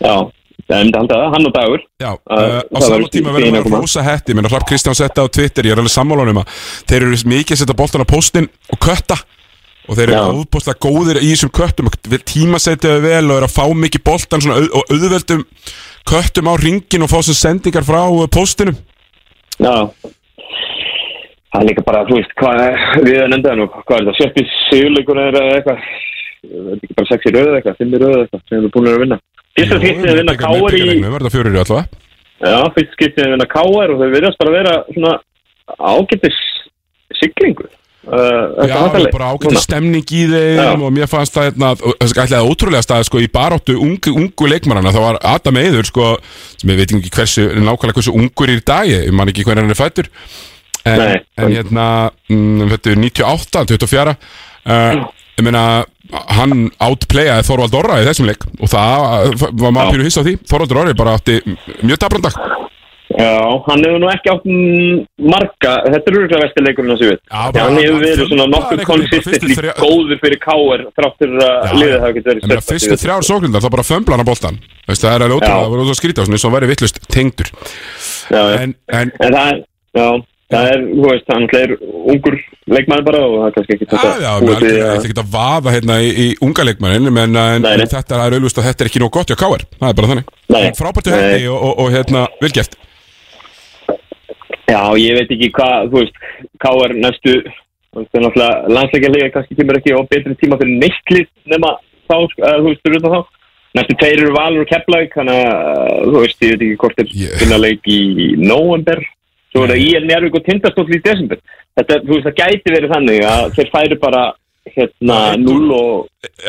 Já, 0.00 0.14
en 0.76 0.92
það 0.94 1.26
hann 1.34 1.48
og 1.48 1.54
dagur. 1.56 1.84
Já, 2.02 2.12
Uh, 2.30 2.60
á 2.62 2.78
það 2.78 2.86
sama 2.86 2.96
verður 2.96 3.12
tíma 3.14 3.34
verður 3.34 3.48
að 3.48 3.56
maður 3.56 3.76
að 3.76 3.84
rosa 3.84 4.06
hetti 4.06 4.36
menn 4.36 4.48
að 4.48 4.54
Rapp 4.56 4.68
Kristján 4.70 4.98
setja 4.98 5.26
á 5.26 5.32
Twitter, 5.32 5.66
ég 5.68 5.74
er 5.74 5.82
alveg 5.82 5.94
sammálunum 5.94 6.40
að 6.42 6.56
þeir 6.90 7.06
eru 7.06 7.20
mikið 7.34 7.56
að 7.56 7.62
setja 7.62 7.78
boltan 7.78 8.04
á 8.06 8.12
postin 8.12 8.50
og 8.70 8.82
kötta. 8.82 9.20
Og 9.90 9.96
þeir 9.98 10.12
eru 10.14 10.44
óbúslega 10.44 10.78
góðir 10.84 11.18
í 11.18 11.32
þessum 11.32 11.50
köttum 11.56 11.88
tímasetjaðu 11.90 13.00
vel 13.02 13.24
og 13.30 13.40
eru 13.40 13.48
að 13.48 13.56
fá 13.56 13.64
mikið 13.74 14.04
boltan 14.06 14.44
og 14.52 14.92
auðveldum 14.92 15.42
köttum 16.06 16.50
á 16.50 16.54
ringin 16.60 17.06
og 17.06 17.10
fá 17.10 17.18
sem 17.26 17.38
sendingar 17.38 17.86
frá 17.86 18.04
uh, 18.06 18.28
postinum 18.30 18.76
Já. 19.60 19.90
Það 21.50 21.58
er 21.60 21.66
líka 21.66 21.82
bara, 21.84 22.04
þú 22.06 22.20
veist, 22.20 22.32
hvað 22.38 22.60
er, 22.62 22.84
við 23.02 23.16
erum 23.18 23.34
endað 23.36 23.58
nú, 23.58 23.66
hvað 23.74 23.96
er 23.96 24.06
það, 24.06 24.18
sjötti 24.20 24.44
sigurleikur 24.68 25.20
eða 25.24 25.42
eitthvað, 25.56 25.88
bara 26.96 27.08
sex 27.10 27.26
í 27.26 27.34
röðu 27.34 27.50
eða 27.50 27.58
eitthvað, 27.60 27.80
fimm 27.80 27.96
í 27.96 28.00
röðu 28.00 28.14
eða 28.14 28.26
eitthvað, 28.26 28.44
sem 28.46 28.56
við 28.56 28.60
erum 28.60 28.74
búin 28.76 28.90
að 28.90 29.02
vinna. 29.04 29.18
Fyrsta 29.58 29.80
skiptið 29.80 30.12
að 30.12 30.20
vinna 30.20 30.36
Káar 30.40 30.78
í, 30.78 30.84
já, 32.40 32.56
fyrsta 32.76 32.96
skiptið 32.96 33.26
að 33.26 33.34
vinna 33.34 33.50
Káar 33.50 33.92
og 33.94 34.00
þau 34.00 34.08
virðast 34.14 34.40
bara 34.40 34.52
að 34.52 34.58
vera 34.60 34.74
svona 34.94 35.12
ágættis 35.90 36.40
siglingu. 37.20 37.68
Uh, 38.00 38.64
Já, 38.64 38.78
það 38.88 39.02
er 39.02 39.10
bara 39.12 39.26
ágæti 39.34 39.60
stemning 39.60 40.12
í 40.16 40.22
þeim 40.30 40.84
og 40.86 40.92
mér 40.96 41.08
fannst 41.10 41.34
það 41.36 41.50
hérna, 41.50 41.74
er 41.76 42.06
ætlaði 42.08 42.48
ótrúlega 42.48 42.80
stað 42.86 43.02
sko, 43.10 43.20
í 43.20 43.28
baróttu 43.28 43.74
ungu, 43.76 44.14
ungu 44.16 44.48
leikmannana 44.48 44.92
það 44.94 45.04
var 45.04 45.18
Adam 45.34 45.58
Eður 45.60 45.90
sko, 45.90 46.06
sem 46.56 46.72
ég 46.72 46.80
veit 46.80 46.94
ekki 46.96 47.12
hversu, 47.12 47.44
nákvæmlega 47.60 47.98
hversu 47.98 48.14
ungur 48.16 48.48
er 48.48 48.62
í 48.62 48.64
dag 48.72 48.88
ég 48.88 49.12
man 49.12 49.28
ekki 49.28 49.44
hvernig 49.44 49.66
hann 49.66 49.74
er 49.76 49.78
fættur 49.82 50.08
en, 50.88 51.04
en 51.20 51.52
hérna 51.52 51.86
mm, 52.32 52.70
þetta 52.72 52.94
er 52.94 53.02
98, 53.04 53.64
24 53.74 54.16
uh, 54.16 55.04
ég 55.38 55.46
meina 55.46 55.64
hann 56.34 56.66
outplayaði 56.82 57.46
Þorvald 57.46 57.76
Orra 57.78 58.00
í 58.02 58.08
þessum 58.08 58.26
leik 58.30 58.42
og 58.58 58.72
það 58.72 59.36
var 59.62 59.76
maður 59.76 59.94
pínu 59.94 60.08
hissa 60.08 60.24
á 60.24 60.26
því. 60.26 60.36
Þorvald 60.50 60.76
Orra 60.76 60.98
bara 60.98 61.16
átti 61.20 61.38
mjög 61.84 62.02
dabrandag 62.02 62.40
Já, 63.10 63.42
hann 63.66 63.82
hefur 63.82 63.98
nú 63.98 64.08
ekki 64.12 64.30
átt 64.30 64.44
marga, 65.18 65.72
þetta 65.90 66.10
er 66.12 66.16
úrlega 66.20 66.40
vestir 66.44 66.62
leikurinn 66.62 66.92
að 66.94 67.00
sér 67.00 67.08
við. 67.10 67.22
Hann 67.34 67.78
hefur 67.80 67.96
verið 68.04 68.28
svona 68.30 68.46
bara 68.52 68.86
konsistently 68.86 69.56
góður 69.80 70.20
fyrir 70.22 70.38
Káar 70.44 70.84
þráttur 70.94 71.34
að 71.42 71.74
liðið 71.80 71.96
hafa 71.96 72.12
ekki 72.12 72.22
verið 72.28 72.46
meina, 72.46 72.64
fyrstu 72.68 72.98
þrjár 73.02 73.26
sóknindar, 73.26 73.64
þá 73.64 73.74
bara 73.74 73.86
fömbla 73.88 74.14
hann 74.14 74.22
á 74.22 74.30
boltan 74.30 74.60
Veist, 74.86 75.02
Það 75.02 75.16
er 75.16 75.24
alveg 75.26 75.40
ótrúlega, 75.40 75.66
ótrúlega 75.66 75.98
skrítið 75.98 76.22
á 76.22 76.26
svona 76.28 76.38
eins 76.38 76.46
og 76.46 76.54
væri 76.54 76.70
vittlust 76.70 77.02
tengdur. 77.10 77.50
Já, 78.30 78.42
en, 78.60 78.76
en, 78.94 79.12
En 79.18 79.34
það 79.34 79.50
er, 79.50 79.60
já, 79.98 80.06
það 80.50 80.68
er, 80.72 80.84
þú 80.90 81.06
veist, 81.06 81.30
hann 81.30 81.48
er 81.60 81.72
ungur 82.14 82.36
leikmaður 82.70 83.06
bara 83.06 83.22
og 83.26 83.34
það 83.38 83.48
er 83.48 83.56
kannski 83.56 83.76
ekki 83.76 83.88
Já, 83.90 84.12
já, 84.24 84.30
mér 84.44 84.60
til 84.60 84.74
er 84.74 84.92
ekki 84.98 85.18
að 85.22 85.32
vaða 85.34 85.74
hérna 85.76 85.98
í, 86.02 86.10
í 86.10 86.28
unga 86.46 86.66
leikmannin 86.66 87.10
en, 87.10 87.40
en, 87.46 87.70
en 87.70 87.86
þetta 87.94 88.20
er 88.26 88.36
auðvist 88.38 88.60
að 88.60 88.70
þetta 88.70 88.84
er 88.84 88.92
ekki 88.92 89.02
nóg 89.04 89.12
gott 89.14 89.32
hjá 89.32 89.38
Káar 89.40 89.66
það 89.76 89.88
er 89.90 89.98
bara 90.00 90.12
þannig 90.12 90.30
Nei. 90.50 90.62
frábært 90.78 91.10
hjá 91.10 91.16
Nei. 91.16 91.22
hendi 91.24 91.50
og, 91.50 91.60
og, 91.68 91.82
og 91.84 91.92
hérna, 91.94 92.26
vel 92.42 92.54
gert 92.58 92.78
Já, 94.70 94.82
ég 95.00 95.16
veit 95.18 95.32
ekki 95.34 95.50
hvað, 95.56 95.90
þú 95.90 96.02
veist, 96.04 96.24
Káar 96.62 96.94
næstu, 96.94 97.36
það 97.96 98.18
er 98.18 98.24
náttúrulega 98.24 98.74
landsleikjarlega 98.76 99.30
kannski 99.34 99.56
kemur 99.58 99.78
ekki 99.80 99.94
á 99.98 100.00
betri 100.10 100.36
tíma 100.38 100.58
fyrir 100.60 100.76
neittlið 100.78 101.30
nema 101.50 101.72
þá, 102.06 102.16
uh, 102.18 102.58
þú 102.60 102.66
veist, 102.68 102.82
fyrir 102.86 103.02
þá. 103.06 103.20
Næstu 103.78 103.96
tveir 103.98 104.20
eru 104.24 104.34
Valur 104.34 104.64
og 104.64 104.70
Keflavík, 104.70 105.12
þannig 105.14 105.40
að, 105.40 105.56
uh, 105.72 106.04
þú 106.06 106.22
veist, 106.24 106.44
ég 106.46 106.54
veit 106.54 106.64
ekki 106.66 106.78
hvort 106.84 107.02
er 107.02 107.10
finna 107.40 107.58
leik 107.62 107.90
í 107.90 108.00
november, 108.38 109.02
svo 109.50 109.64
er 109.64 109.72
það 109.72 109.82
í 109.82 109.88
Njárvík 110.06 110.38
og 110.38 110.44
Tindastóll 110.46 110.94
í 110.94 111.00
desember. 111.04 111.40
Þetta, 111.78 111.98
þú 112.04 112.16
veist, 112.16 112.26
það 112.28 112.38
gæti 112.40 112.74
verið 112.74 112.94
þannig 112.94 113.24
að 113.30 113.44
þeir 113.56 113.70
færi 113.74 113.98
bara, 114.02 114.22
hérna, 114.70 115.18
0 115.40 115.72
og, 115.74 115.94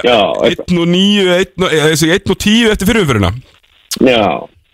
já, 0.03 0.17
1 0.51 0.75
og 0.77 0.89
9, 0.91 1.37
1 1.37 1.63
og, 1.63 1.69
eh, 1.71 1.85
þessi 1.93 2.11
1 2.17 2.33
og 2.33 2.41
10 2.43 2.73
eftir 2.73 2.89
fyrirumfyrirna 2.89 3.31
Já, 4.05 4.25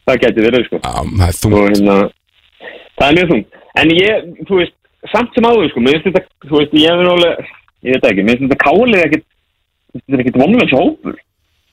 það 0.08 0.20
gæti 0.24 0.46
verið, 0.48 0.66
sko. 0.68 0.82
Já, 0.82 0.96
það 1.04 1.28
er 1.28 1.38
þungt 1.42 1.58
Og 1.60 1.70
hérna, 1.72 1.98
það 2.98 3.08
er 3.08 3.18
mjög 3.20 3.32
þungt. 3.32 3.62
En 3.78 3.94
ég, 3.94 4.28
þú 4.50 4.62
veist, 4.62 4.76
samt 5.14 5.38
sem 5.38 5.48
áður, 5.48 5.72
sko, 5.72 5.86
mér 5.86 6.00
finnst 6.02 6.10
þetta, 6.10 6.50
þú 6.50 6.62
veist, 6.62 6.78
ég 6.82 6.94
hefur 6.94 7.12
alveg, 7.14 7.52
ég 7.88 7.98
veit 7.98 8.10
ekki, 8.12 8.28
mér 8.28 8.40
finnst 8.40 8.52
þetta 8.52 8.64
kálið 8.66 9.04
ekkit, 9.06 9.28
þetta 9.98 10.18
er 10.18 10.24
ekkit 10.26 10.40
vonlega 10.42 10.82
hópur, 10.82 11.20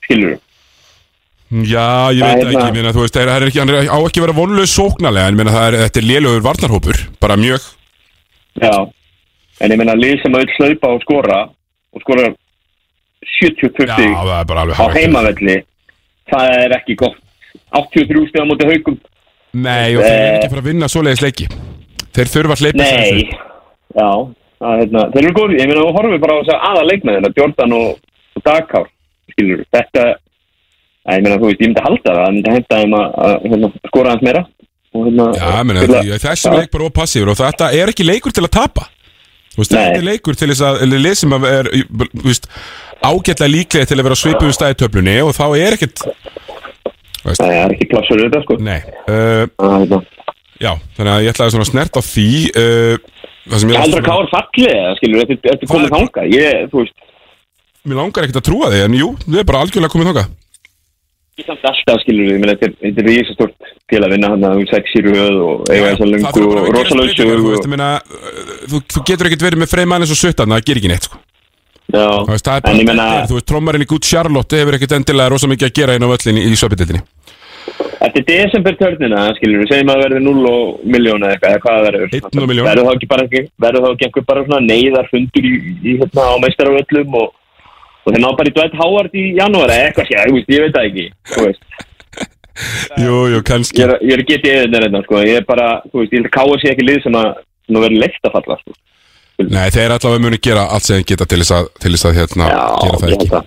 skilur 0.05 0.35
þú? 0.35 0.41
Já, 1.51 2.09
ég 2.11 2.23
veit 2.25 2.41
ekki, 2.41 2.55
hérna- 2.55 2.73
meina, 2.73 2.91
þú 2.95 3.03
veist, 3.05 3.15
það 3.15 3.29
er 3.35 3.43
ekki, 3.47 3.59
hann 3.61 3.69
er 3.69 3.85
á 3.85 3.97
ekki 4.01 4.19
að 4.19 4.25
vera 4.25 4.37
vonlaus 4.39 4.71
sóknarlega, 4.73 5.27
en 5.29 5.51
það 5.53 5.67
er, 5.67 5.77
þetta 5.85 5.99
er 6.01 6.07
lélugur 6.09 6.41
varnarhópur, 6.47 6.97
bara 7.21 7.35
mjög. 7.37 7.67
Já, 8.61 8.71
en 9.61 9.71
ég 9.71 9.77
meina, 9.77 9.93
lið 9.93 10.21
sem 10.23 10.33
að 10.33 10.45
vil 10.45 10.55
hlaupa 10.57 10.87
og 10.95 11.01
skora, 11.05 11.37
og 11.93 12.01
skora 12.01 12.31
70-20 13.41 13.85
Já, 13.85 13.95
það 13.95 14.39
er 14.39 14.45
bara 14.49 14.61
alveg 14.65 14.75
á 14.75 14.85
hægt. 14.85 14.97
heimavelli, 14.99 15.57
það 16.31 16.49
er 16.65 16.75
ekki 16.79 16.95
gott. 16.99 17.21
83 17.75 18.27
steg 18.29 18.41
á 18.41 18.45
móti 18.49 18.67
haugum 18.69 18.97
Nei, 19.55 19.95
og 19.95 20.03
þeir 20.03 20.15
eru 20.15 20.35
ekki 20.35 20.47
að 20.47 20.51
fara 20.51 20.61
að 20.61 20.67
vinna 20.69 20.87
svoleiðis 20.91 21.21
leiki. 21.23 21.45
Þeir 22.15 22.29
þurfa 22.33 22.55
að 22.55 22.61
hleypa 22.65 22.83
sér 22.83 22.99
Nei, 22.99 23.11
þessu. 23.11 23.37
já 23.95 24.09
það, 24.59 24.75
hérna, 24.81 25.03
þeir 25.13 25.23
eru 25.23 25.35
góði, 25.37 25.57
ég 25.61 25.69
meina 25.69 25.81
þú 25.85 25.93
horfum 25.95 26.21
bara 26.25 26.35
á 26.35 26.39
þess 26.41 26.53
að 26.55 26.65
aða 26.69 26.83
leikmæðina, 26.89 27.31
Jordan 27.39 27.75
og, 27.77 27.87
og 28.35 28.43
Dagkár 28.45 28.87
skilur, 29.31 29.63
þetta 29.75 30.03
að, 30.03 30.13
ég 31.13 31.25
meina 31.25 31.37
þú 31.37 31.49
veist, 31.49 31.61
ég 31.61 31.69
myndi 31.69 31.83
halda 31.85 32.09
það 32.09 32.19
það 32.21 32.33
myndi 32.35 32.53
henda 32.55 32.79
þeim 32.79 32.95
að, 32.97 33.07
að, 33.25 33.35
hérna, 33.51 33.69
skora 33.91 34.13
hans 34.13 34.25
meira 34.25 34.43
hérna 34.95 35.27
Já, 35.35 35.63
meni, 35.67 35.83
spila- 35.85 36.19
þessi 36.25 36.53
leik 36.55 36.71
bara 36.73 36.87
of 36.87 36.95
passífur 36.95 37.31
og 37.33 37.39
þetta 37.39 37.71
er 37.75 37.91
ekki 37.91 38.07
leikur 38.07 38.33
til 38.35 38.45
að 38.45 38.53
tapa. 38.55 38.87
Þú 39.55 39.61
veist, 39.61 39.71
þetta 39.75 39.99
er 39.99 40.07
leikur 40.07 40.35
til 40.39 40.49
þess 40.51 40.63
að 40.67 40.81
eller 40.85 41.03
lið 41.03 41.17
sem 41.21 41.35
að 41.35 41.47
er 41.51 41.69
þú 41.75 42.25
veist, 42.25 42.49
ágætlega 43.05 43.51
líklega 43.53 43.89
til 43.91 43.99
að 43.99 44.07
vera 44.07 44.19
svipuðu 44.19 44.55
stæði 44.55 44.79
töflunni 44.81 45.17
og 45.23 45.33
þá 45.37 45.45
er 45.59 45.77
ekkert 45.77 46.05
það 47.25 47.53
er 47.55 47.73
ekki 47.75 47.87
plassur 47.89 48.21
þetta 48.21 48.41
sko. 48.43 48.59
Nei. 48.61 48.79
Uh, 49.09 50.01
Já, 50.61 50.71
þannig 50.95 51.11
að 51.11 51.23
ég 51.25 51.33
ætlaði 51.33 51.51
svona 51.51 51.65
að 51.65 51.71
snert 51.73 51.97
á 51.99 52.01
því 52.05 52.27
uh, 52.55 52.93
það 53.49 53.61
sem 53.61 53.73
Ég 53.73 53.81
heldur 53.83 54.01
að 54.01 54.07
káður 54.07 54.29
fallið, 54.31 54.77
skilur, 54.99 55.25
þetta 55.31 55.49
þetta 55.49 55.65
er 55.67 55.71
komið 55.71 55.95
þangað. 55.95 56.29
Ég, 56.31 56.61
þú 56.71 56.83
veist, 56.83 57.01
Mér 57.85 57.99
langar 57.99 58.25
ekkert 58.25 58.39
að 58.39 58.45
trúa 58.47 58.69
því, 58.71 58.79
en 58.87 58.95
jú, 58.97 59.09
við 59.27 59.41
erum 59.41 59.49
bara 59.51 59.63
algjörlega 59.65 59.93
komið 59.93 60.07
þangað 60.09 60.29
ég 61.35 61.45
samt 61.49 61.65
alltaf, 61.67 62.01
skilur, 62.03 62.29
ég 62.31 62.39
meina 62.39 62.55
þetta 62.55 62.67
er- 62.71 62.95
er 62.95 63.07
rísastort 63.09 63.55
til 63.91 63.99
að 64.01 64.13
vinna 64.15 64.29
hann 64.31 64.45
að 64.47 64.61
sex 64.71 64.93
í 64.95 65.03
röð 65.03 65.39
og 65.43 65.69
eiga 65.69 65.91
og 65.91 65.99
að 65.99 66.69
rosalega 66.71 67.13
þú 67.15 67.49
veist, 67.51 67.65
ég 67.65 67.71
meina, 67.73 67.89
uh, 67.99 68.53
þú, 68.71 68.81
þú 68.95 69.03
getur 69.09 69.29
ekkert 69.29 69.47
verið 69.47 69.63
með 69.63 69.73
freymann 69.73 70.05
eins 70.05 70.13
og 70.15 70.21
suttan, 70.21 70.53
það 70.55 70.65
gerir 70.69 70.81
ekki 70.81 70.93
neitt 70.93 71.09
sko. 71.09 71.19
Já, 71.91 72.07
veist, 72.25 72.47
en 72.47 72.61
bara, 72.61 72.79
ég 72.79 72.87
meina 72.87 73.27
þú 73.27 73.35
veist, 73.37 73.49
trommarinn 73.51 73.83
í 73.83 73.89
Good 73.91 74.07
Charlotte 74.07 74.57
hefur 74.57 74.77
ekkert 74.79 74.95
endilega 74.97 75.29
rosa 75.35 75.47
mikið 75.51 75.67
að 75.69 75.75
gera 75.81 75.95
inn 75.95 76.07
á 76.07 76.13
völlinni 76.13 76.47
í 76.47 76.55
söpindildinni 76.55 77.03
Eftir 78.05 78.23
desember 78.27 78.75
törnina, 78.77 79.21
skilur 79.37 79.63
við, 79.63 79.69
segjum 79.71 79.89
að 79.89 80.01
verður 80.03 80.23
0 80.25 80.49
og 80.49 80.81
miljóna 80.85 81.31
eitthvað, 81.33 81.55
eða 81.55 81.61
hvað 81.63 81.85
verður. 81.87 82.11
1 82.19 82.41
og 82.43 82.49
milljón. 82.51 82.67
Verður 82.67 82.85
þá 82.85 82.91
ekki 82.93 83.09
bara 83.09 83.25
verður 83.65 83.85
þá 83.85 83.89
ekki 83.89 84.07
einhver 84.07 84.25
bara 84.29 84.59
neyðar 84.61 85.09
fundur 85.09 85.47
í, 85.49 85.53
í 85.81 85.95
hérna 86.01 86.27
á 86.29 86.35
meistaraföllum 86.43 87.17
og, 87.21 87.31
og 88.05 88.13
þeir 88.13 88.23
ná 88.23 88.29
bara 88.37 88.51
í 88.51 88.55
Dwight 88.55 88.79
Howard 88.79 89.17
í 89.17 89.25
janúar 89.39 89.73
eða 89.73 89.89
eitthvað 89.89 90.09
sér, 90.11 90.33
ég 90.37 90.63
veit 90.65 90.77
það 90.77 90.89
ekki, 90.89 91.05
þú 91.33 91.45
veist. 91.49 91.67
Jú, 93.03 93.15
jú, 93.33 93.43
kannski. 93.43 93.81
Ég 93.81 93.89
er, 93.89 93.97
ég 94.05 94.15
er 94.15 94.25
getið 94.29 94.57
eða 94.61 94.83
þetta, 94.85 95.03
sko, 95.07 95.21
ég 95.27 95.41
er 95.41 95.47
bara, 95.47 95.67
þú 95.91 96.01
veist, 96.01 96.13
ég 96.13 96.21
held 96.21 96.29
að 96.29 96.35
káa 96.37 96.59
sér 96.61 96.75
ekki 96.75 96.87
lið 96.87 97.01
sem 97.03 97.17
að, 97.19 97.31
sem 97.65 97.79
að 97.79 97.85
verður 97.87 98.03
leitt 98.05 98.29
að 98.29 98.35
falla, 98.37 98.57
sko. 98.61 98.77
Nei, 99.43 99.65
þeir 99.75 99.91
allavega 99.97 100.23
muni 100.23 100.39
gera 100.39 100.63
allt 100.71 100.85
sem 100.85 101.01
þeir 101.01 101.09
geta 101.09 101.27
til 101.27 101.41
þess 101.41 101.55
að, 101.57 101.65
til 101.83 101.91
þess 101.91 102.07
að 102.07 102.17
hérna, 102.21 102.49
gera 102.79 102.99
það 103.01 103.15
ekki. 103.17 103.43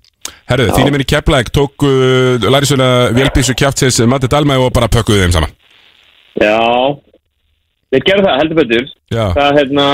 Herru, 0.48 0.66
þínir 0.72 0.92
minni 0.94 1.06
Keflæk 1.08 1.50
tók 1.52 1.84
uh, 1.84 2.44
Lærisuna 2.44 2.88
Vélbísu 3.16 3.56
kjáftsins 3.56 4.00
Matti 4.08 4.28
Dalmæ 4.32 4.58
og 4.60 4.72
bara 4.76 4.88
pökkuðu 4.92 5.24
þeim 5.24 5.34
saman. 5.36 5.54
Já, 6.38 6.56
þeir 7.92 8.06
gerðu 8.08 8.24
það, 8.26 8.38
heldur 8.42 8.58
betur. 8.58 8.88
Já. 9.08 9.24
Það, 9.36 9.58
hérna, 9.58 9.84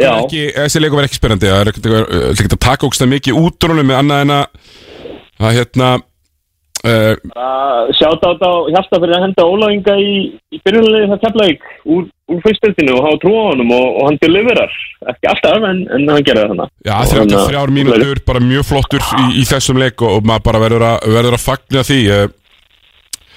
já. 0.00 0.14
þessi 0.60 0.82
leikur 0.82 1.00
var 1.00 1.06
ekki 1.08 1.20
spennandi 1.20 1.52
Það 1.52 1.62
er 1.62 1.70
ekkert 1.72 2.56
að 2.58 2.64
taka 2.66 2.88
ógst 2.88 3.06
mikið 3.08 3.38
út 3.40 3.64
úr 3.64 3.72
honum 3.72 3.88
með 3.88 4.02
annað 4.02 4.24
en 4.24 4.34
að 4.34 4.74
að 5.44 5.56
hérna 5.58 5.88
uh, 6.84 7.14
Sjátt 7.98 8.26
átt 8.28 8.44
á 8.44 8.52
Hjalta 8.70 9.00
fyrir 9.00 9.16
að 9.16 9.24
henda 9.26 9.46
Óla 9.48 9.70
Inga 9.74 9.96
í, 9.98 10.14
í 10.54 10.60
byrjunalegi 10.64 11.10
það 11.10 11.22
teflaðik 11.24 11.64
úr, 11.84 12.04
úr 12.30 12.42
fyrstöldinu 12.44 12.96
og 12.98 13.06
hafa 13.08 13.20
trú 13.24 13.34
á 13.34 13.44
honum 13.50 13.72
og, 13.74 13.86
og 13.88 14.08
hann 14.08 14.20
deliverar 14.22 14.76
ekki 15.14 15.30
alltaf 15.32 15.68
en, 15.70 15.82
en 15.88 16.06
hann 16.12 16.26
gerði 16.26 16.44
það 16.44 16.52
þannig 16.52 16.74
Já, 16.86 16.96
33 17.14 17.58
hérna, 17.58 17.78
mínútur, 17.78 18.22
bara 18.28 18.44
mjög 18.44 18.68
flottur 18.70 19.08
í, 19.24 19.26
í 19.42 19.46
þessum 19.48 19.80
leik 19.82 20.04
og, 20.04 20.18
og 20.18 20.28
maður 20.28 20.46
bara 20.50 20.62
verður 20.66 20.86
að, 20.92 21.08
verður 21.18 21.38
að 21.38 21.46
fagna 21.48 21.86
því 21.88 22.02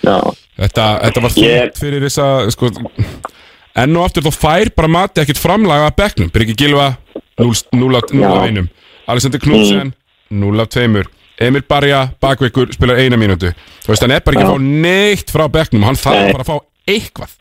Já 0.07 0.19
Þetta, 0.57 0.85
þetta 1.03 1.21
var 1.21 1.33
þútt 1.35 1.75
fyrir 1.77 2.03
þessa 2.07 2.27
sko, 2.49 2.71
enn 3.77 3.97
og 3.97 4.07
aftur 4.07 4.25
þá 4.27 4.33
fær 4.35 4.71
bara 4.77 4.91
mati 4.91 5.21
ekkert 5.23 5.41
framlaga 5.41 5.89
að 5.91 5.97
bekknum. 6.01 6.31
Birgir 6.33 6.57
Gilva, 6.57 6.87
0 7.37 7.99
af 7.99 8.09
1 8.11 8.65
Alexander 9.07 9.39
Knudsen, 9.43 9.93
0 10.33 10.63
af 10.63 10.71
2 10.73 11.05
Emil 11.37 11.61
Barja, 11.69 12.07
bakveikur, 12.17 12.71
spilar 12.73 12.97
eina 12.97 13.17
mínútu. 13.19 13.51
Þú 13.83 13.91
veist, 13.91 14.01
hann 14.01 14.15
er 14.15 14.23
bara 14.25 14.39
ekki 14.39 14.47
að 14.47 14.55
fá 14.55 14.63
neitt 14.87 15.29
frá 15.29 15.43
bekknum. 15.53 15.85
Hann 15.85 15.99
þarf 16.01 16.31
bara 16.33 16.45
að 16.45 16.49
fá 16.49 16.57
eitthvað. 16.89 17.35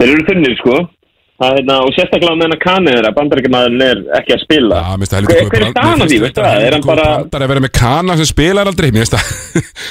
Þeir 0.00 0.08
eru 0.08 0.24
þunnir 0.30 0.56
sko 0.62 0.78
Það, 1.40 1.54
hérna, 1.56 1.76
og 1.82 1.94
sérstaklega 1.96 2.36
með 2.36 2.44
hennar 2.44 2.60
kanið 2.60 2.96
þeirra 2.96 3.10
bandarækjamaðurinn 3.16 3.84
er 3.86 4.00
ekki 4.18 4.34
að 4.34 4.42
spila. 4.44 4.76
Já, 4.78 4.90
mér 4.92 5.00
finnst 5.02 5.14
það 5.14 5.22
heldur 5.22 5.64
er 5.64 5.70
staðan 5.72 6.02
á 6.02 6.06
því, 6.06 6.18
veistu 6.22 6.42
það? 6.44 6.66
Er 6.66 6.76
bara 6.86 7.06
Það 7.22 7.38
er 7.38 7.44
að 7.46 7.52
vera 7.52 7.62
með 7.64 7.72
kana 7.78 8.16
sem 8.18 8.28
spilar 8.28 8.70
aldrei 8.70 8.88
Mér 8.92 9.06
finnst 9.06 9.16
það 9.16 9.24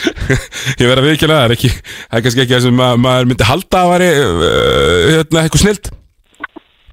Ég 0.81 0.91
verð 0.91 1.01
að 1.01 1.07
viðkjöla 1.09 1.39
það 1.39 1.47
er 1.47 1.55
ekki 1.57 1.72
Það 1.73 2.19
er 2.19 2.26
kannski 2.27 2.43
ekki 2.45 2.55
það 2.55 2.63
sem 2.68 2.77
ma 2.77 2.89
maður 3.01 3.30
myndi 3.31 3.47
halda 3.49 3.81
að 3.81 3.91
væri 3.91 4.09
uh, 4.22 4.43
hérna, 5.09 5.43
eitthvað 5.43 5.63
snilt. 5.65 5.91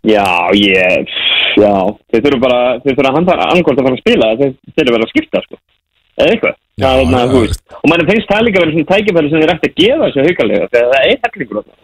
Já, 0.09 0.27
ég, 0.59 1.17
já 1.61 1.75
Þeir 2.09 2.25
þurfa 2.25 2.45
bara, 2.49 2.63
þeir 2.83 2.95
þurfa 2.97 3.11
að 3.13 3.19
handa 3.21 3.41
angort 3.53 3.83
að 3.83 3.91
fara 3.91 3.99
að 3.99 4.03
spila 4.07 4.31
Þeir 4.41 4.87
eru 4.87 4.97
verið 4.97 5.05
að 5.07 5.13
skipta 5.13 5.45
sko. 5.45 5.61
Eða 6.19 6.33
eitthvað. 6.33 6.57
Það 6.79 6.97
er, 6.97 7.05
hérna, 7.05 7.21
veist. 7.35 7.63
Og 7.79 7.93
mann 7.93 8.09
finnst 8.09 8.33
það 8.33 8.49
líka 8.49 8.63
verið 8.65 8.75
svona 8.75 8.91
tækifæri 8.91 9.31
sem 9.31 9.45
þeir 9.45 9.53
ætti 9.55 9.69
að 9.69 9.79
gefa 9.85 10.09
þessu 10.09 10.25
haukalega 10.27 10.71
Þegar 10.73 10.91
það 10.95 11.13
er 11.13 11.21
það 11.23 11.39
Þú 11.39 11.59
veist 11.61 11.77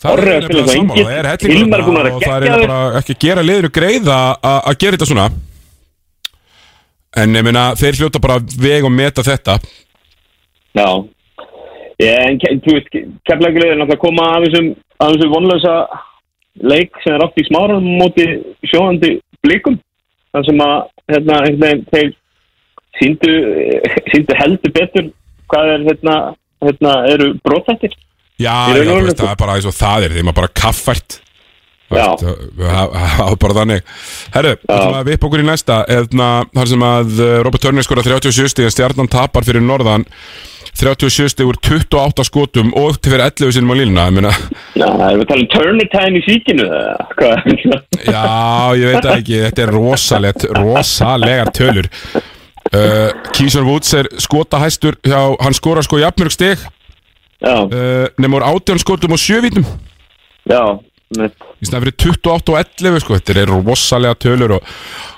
Það 0.00 0.22
er 0.32 0.44
svo 0.48 0.62
sammála, 0.64 1.04
það 1.04 1.16
er 1.18 1.26
hellingur 1.28 1.82
og 2.08 2.22
það 2.24 2.44
er 2.46 2.62
bara 2.62 2.76
ekki 3.00 3.14
að 3.16 3.24
gera 3.26 3.42
liður 3.44 3.72
greið 3.76 4.06
að 4.14 4.46
að 4.48 4.78
gera 4.80 4.96
þetta 4.96 5.08
svona. 5.10 5.26
En 7.20 7.36
ég 7.36 7.44
meina, 7.44 7.64
þeir 7.76 7.98
hljóta 7.98 8.22
bara 8.22 8.38
veg 8.40 8.86
og 8.86 8.94
meta 8.94 9.24
þetta. 9.26 9.58
Já. 10.78 10.88
En 12.00 12.38
þú 12.40 12.76
veist, 12.78 12.96
keflagliðir 13.28 13.74
er 13.74 13.80
náttúrulega 13.80 13.98
að 13.98 14.04
koma 14.06 14.28
af 14.38 14.46
þessum, 14.46 14.70
þessum 15.02 15.34
vonlösa 15.34 15.74
leik 16.70 16.96
sem 17.04 17.16
er 17.16 17.24
átt 17.26 17.40
í 17.42 17.46
smárum 17.50 17.88
móti 18.00 18.26
sjóðandi 18.70 19.14
blikum. 19.44 19.76
Þar 20.32 20.46
sem 20.48 20.62
að 20.64 20.76
hérna, 21.12 21.40
veginn 21.50 21.86
þeir 21.90 22.12
síndu, 23.00 23.34
síndu 24.14 24.36
heldur 24.38 24.78
betur 24.78 25.10
hvað 25.50 25.74
er 25.74 25.90
hérna, 25.90 26.16
hérna 26.64 26.94
eru 27.10 27.34
brotættir 27.44 27.92
Já, 28.40 28.54
já, 28.72 28.84
veist, 28.88 29.18
það 29.20 29.32
er 29.34 29.40
bara 29.42 29.58
eins 29.58 29.68
og 29.68 29.76
það 29.76 30.06
er 30.06 30.14
Þeir 30.16 30.24
maður 30.26 30.40
bara 30.40 30.54
kaffært. 30.62 31.20
Það 31.90 33.26
er 33.26 33.40
bara 33.42 33.56
þannig. 33.56 33.88
Herru, 34.36 34.52
það 34.68 34.94
að 35.00 35.10
vipp 35.10 35.26
okkur 35.26 35.42
í 35.42 35.48
næsta. 35.48 35.80
Eðna, 35.90 36.28
þar 36.54 36.70
sem 36.70 36.86
að 36.86 37.18
uh, 37.18 37.32
Robert 37.46 37.64
Turner 37.66 37.86
skora 37.86 38.06
37 38.06 38.52
stíð 38.52 38.70
stjarnan 38.74 39.10
tapar 39.10 39.46
fyrir 39.46 39.64
norðan. 39.64 40.06
37 40.78 41.32
stíð 41.34 41.50
úr 41.50 41.58
28 41.66 42.24
skotum 42.28 42.70
og 42.78 43.00
til 43.02 43.12
fyrir 43.12 43.26
11 43.26 43.56
sinum 43.56 43.74
á 43.74 44.06
meina, 44.14 44.30
Já, 44.78 44.86
erum 44.86 45.18
við 45.18 45.24
að 45.24 45.30
tala 45.32 45.42
um 45.42 45.50
turner 45.56 45.88
time 45.90 46.20
í 46.20 46.24
síkinu? 46.28 46.68
Já, 48.06 48.24
ég 48.78 48.86
veit 48.86 49.02
það 49.02 49.14
ekki. 49.16 49.40
Þetta 49.48 49.64
er 49.66 49.74
rosalegt, 49.74 50.46
rosalegar 50.56 51.50
tölur. 51.58 51.90
Uh, 52.70 53.10
Keyshawn 53.34 53.66
Woods 53.66 53.90
er 53.98 54.06
skotahæstur 54.22 54.94
hjá, 55.02 55.18
hann 55.42 55.56
skora 55.58 55.82
sko 55.82 55.98
jafnmörg 55.98 56.36
stig 56.36 56.62
uh, 57.40 58.06
Nefnur 58.20 58.46
átján 58.46 58.80
skotum 58.82 59.16
og 59.16 59.22
sjövítum 59.22 59.66
Já, 60.50 60.62
Í 61.10 61.66
snæð 61.66 61.82
fyrir 61.82 61.96
28 62.14 62.52
og 62.54 62.60
11 62.60 63.02
sko 63.02 63.16
Þetta 63.18 63.42
er 63.42 63.50
rosalega 63.50 64.18
tölur 64.20 64.56
og, 64.58 64.70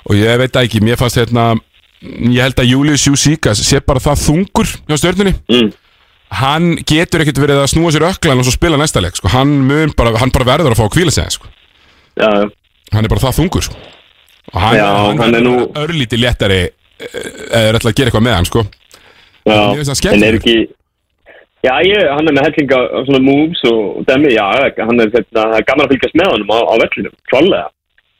og 0.09 0.17
ég 0.17 0.39
veit 0.41 0.57
ekki, 0.63 0.81
mér 0.83 0.97
fannst 0.99 1.19
hérna 1.21 1.53
Ég 2.03 2.41
held 2.41 2.59
að 2.59 2.71
Julius 2.71 3.05
Jusíkas 3.07 3.61
sé 3.63 3.79
bara 3.85 4.01
það 4.03 4.23
þungur 4.25 4.71
hjá 4.89 4.97
stjörnunni 4.99 5.35
mm. 5.47 5.69
Hann 6.33 6.73
getur 6.89 7.21
ekkert 7.21 7.39
verið 7.43 7.61
að 7.61 7.69
snúa 7.75 7.91
sér 7.93 8.07
öklan 8.07 8.41
og 8.41 8.47
svo 8.47 8.55
spila 8.55 8.79
næsta 8.79 9.03
leik 9.03 9.19
sko. 9.19 9.29
hann, 9.29 9.69
bara, 9.93 10.15
hann 10.17 10.33
bara 10.33 10.47
verður 10.49 10.73
að 10.73 10.79
fá 10.79 10.87
að 10.87 10.95
kvíla 10.95 11.13
sig 11.13 11.35
sko. 11.35 11.51
Já, 12.17 12.49
Hann 12.93 13.05
er 13.05 13.11
bara 13.11 13.21
það 13.21 13.37
þungur 13.37 13.65
sko. 13.67 13.77
Og 14.53 14.57
hann, 14.61 14.77
Já, 14.77 14.87
hann, 14.97 15.21
hann 15.21 15.37
er 15.37 15.45
nú 15.45 15.53
Örlítið 15.77 16.23
léttari 16.23 16.59
eh, 16.65 16.71
eða 17.53 17.67
er 17.69 17.77
ætla 17.77 17.93
að 17.93 17.99
gera 17.99 18.11
eitthvað 18.11 18.25
með 18.25 18.35
hann 18.37 18.49
sko. 18.49 18.65
Já, 19.43 19.59
en 20.13 20.25
er 20.25 20.39
ekki 20.39 20.57
Já, 21.63 21.73
ég, 21.87 22.01
hann 22.11 22.27
er 22.27 22.35
með 22.35 22.45
hellinga 22.49 22.79
svona 23.07 23.21
moves 23.23 23.61
og 23.69 24.01
dæmi, 24.09 24.33
já, 24.35 24.43
hann 24.83 24.99
er 24.99 25.11
þetta, 25.13 25.37
það 25.37 25.53
er 25.59 25.67
gaman 25.69 25.85
að 25.85 25.93
fylgjast 25.93 26.17
með 26.19 26.31
honum 26.33 26.51
á, 26.51 26.59
á 26.59 26.73
vellinum, 26.81 27.13
klálega 27.31 27.67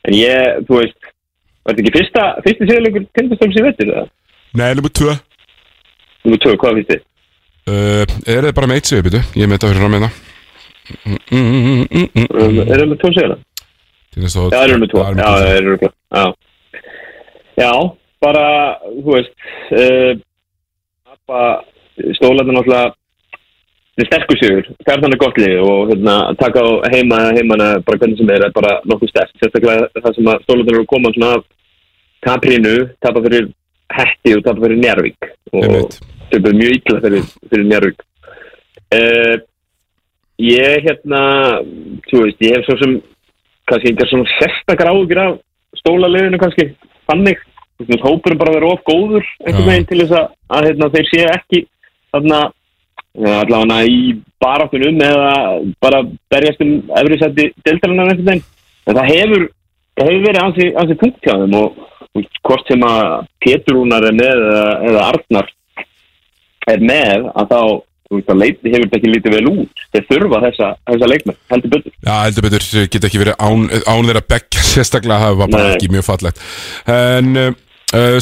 en 0.08 0.16
ég, 0.16 0.62
þú 0.68 0.78
veist 0.80 1.10
var 1.64 1.74
þetta 1.74 1.82
ekki 1.84 1.92
fyrsta, 1.98 2.22
fyrsti 2.46 2.68
sigurleikur 2.70 3.04
tindastóms 3.18 3.58
í 3.60 3.64
vettir, 3.66 3.90
eða? 3.92 4.06
Nei, 4.54 4.70
nummer 4.78 4.92
2 5.00 5.12
Númer 6.24 6.40
2, 6.40 6.54
hvað 6.62 6.78
finnst 6.78 6.92
þið? 6.94 7.02
uh, 7.68 8.04
Er 8.32 8.48
þið 8.48 8.56
bara 8.56 8.70
með 8.70 8.80
eitt 8.80 8.88
sigur, 8.88 9.04
byrju? 9.08 9.22
Ég 9.36 9.48
með 9.50 9.56
þetta 9.58 9.70
fyrir 9.72 9.82
fram 9.84 9.94
með 9.94 10.00
Er 10.04 10.10
það 12.32 12.72
það 12.72 12.88
með 12.94 12.98
2 13.04 13.12
sigurlega? 13.18 13.40
Já, 14.14 14.24
Já, 14.24 14.30
það 14.54 14.64
eru 14.64 14.80
með 14.80 14.90
2, 14.94 15.04
já, 15.04 15.28
það 15.28 15.52
eru 15.58 15.68
með 15.74 15.80
2 15.84 15.92
Já, 16.14 16.24
já, 17.60 17.72
bara, 18.24 18.44
þú 19.04 19.10
veist 19.18 19.34
uh, 19.76 20.12
stólarna 22.16 22.52
náttúrulega 22.56 22.92
þetta 23.94 24.02
er 24.02 24.08
sterkur 24.10 24.38
sigur, 24.40 24.68
fjarnan 24.82 25.14
er 25.14 25.20
gott 25.22 25.36
lið 25.38 25.60
og 25.62 25.90
hérna, 25.92 26.14
taka 26.40 26.62
á 26.66 26.70
heima 26.90 27.18
heimana 27.36 27.66
bara 27.86 28.00
hvernig 28.00 28.18
sem 28.18 28.32
er, 28.34 28.46
er 28.48 28.54
bara 28.56 28.80
nokkuð 28.90 29.12
sterk 29.12 29.30
sérstaklega 29.38 29.86
það 30.00 30.16
sem 30.16 30.30
að 30.32 30.40
stólarnar 30.46 30.74
eru 30.74 30.82
að 30.82 30.90
koma 30.90 31.12
svona 31.14 31.30
af 31.38 31.44
taprínu, 32.26 32.74
tapa 33.04 33.22
fyrir 33.22 33.50
Hetti 33.94 34.34
og 34.34 34.42
tapa 34.42 34.64
fyrir 34.64 34.80
Njárvík 34.80 35.28
og 35.52 35.66
matchup 35.76 36.48
er 36.50 36.58
mjög 36.58 36.76
illa 36.80 37.00
fyrir, 37.04 37.30
fyrir 37.52 37.68
Njárvík 37.70 38.04
uh, 38.98 39.36
ég 40.42 40.88
hérna 40.88 41.22
þú 42.10 42.24
veist, 42.24 42.42
ég 42.42 42.58
hef 42.58 42.66
svo 42.66 42.78
sem 42.82 42.98
kannski 43.70 43.92
einhver 43.92 44.10
svona 44.10 44.36
sérstakar 44.40 44.90
áhugjur 44.90 45.22
af 45.22 45.38
stólaliðinu 45.84 46.42
kannski, 46.42 46.72
veist, 47.14 48.02
hópurum 48.02 48.42
bara 48.42 48.58
verið 48.58 48.74
of 48.74 48.84
góður 48.90 49.30
einhvern 49.44 49.70
veginn 49.70 49.88
til 49.92 50.02
þess 50.02 50.18
að, 50.18 50.28
að 50.58 50.70
hérna, 50.72 50.92
þeir 50.98 51.10
séu 51.12 51.30
ekki 51.38 51.64
þarna 52.10 52.42
allavega 53.14 53.84
í 53.86 54.16
baráttunum 54.42 55.00
eða 55.06 55.32
bara 55.82 56.02
berjast 56.32 56.62
um 56.64 56.74
efri 57.00 57.18
seti 57.20 57.48
deltarinnar 57.66 58.10
einhvern 58.10 58.30
veginn. 58.30 58.44
En 58.84 58.98
það 58.98 59.10
hefur, 59.12 59.48
það 59.94 60.10
hefur 60.10 60.26
verið 60.26 60.42
ansi, 60.42 60.68
ansi 60.82 60.98
punkt 61.00 61.24
hjá 61.24 61.34
þeim 61.40 61.58
og, 61.60 61.80
og 62.14 62.38
hvort 62.48 62.70
sem 62.70 62.86
að 62.88 63.26
Pétur 63.44 63.78
Rúnar 63.78 64.08
er 64.10 64.18
með 64.18 64.46
eða, 64.48 64.68
eða 64.90 65.08
Arnar 65.12 65.52
er 66.74 66.86
með 66.92 67.28
að 67.34 67.52
þá 67.52 67.60
veist 68.14 68.30
að 68.30 68.40
leiti 68.40 68.72
hefur 68.72 68.84
þetta 68.86 68.98
ekki 68.98 69.12
lítið 69.12 69.34
vel 69.34 69.50
út. 69.50 69.84
Þeir 69.94 70.06
þurfa 70.10 70.40
þessa, 70.44 70.70
þessa 70.90 71.10
leikmenn, 71.10 71.38
heldur 71.52 71.72
betur. 71.72 71.94
Já, 71.96 72.14
heldur 72.26 72.46
betur, 72.46 72.66
geta 72.94 73.08
ekki 73.08 73.22
verið 73.22 73.38
án, 73.40 73.64
án 73.90 74.08
þeirra 74.10 74.24
beggja 74.34 74.64
sérstaklega, 74.72 75.20
það 75.24 75.38
var 75.40 75.54
bara 75.54 75.68
Nei. 75.70 75.76
ekki 75.78 75.92
mjög 75.94 76.06
fallegt. 76.08 76.42
En, 76.94 77.30
uh, 77.94 78.18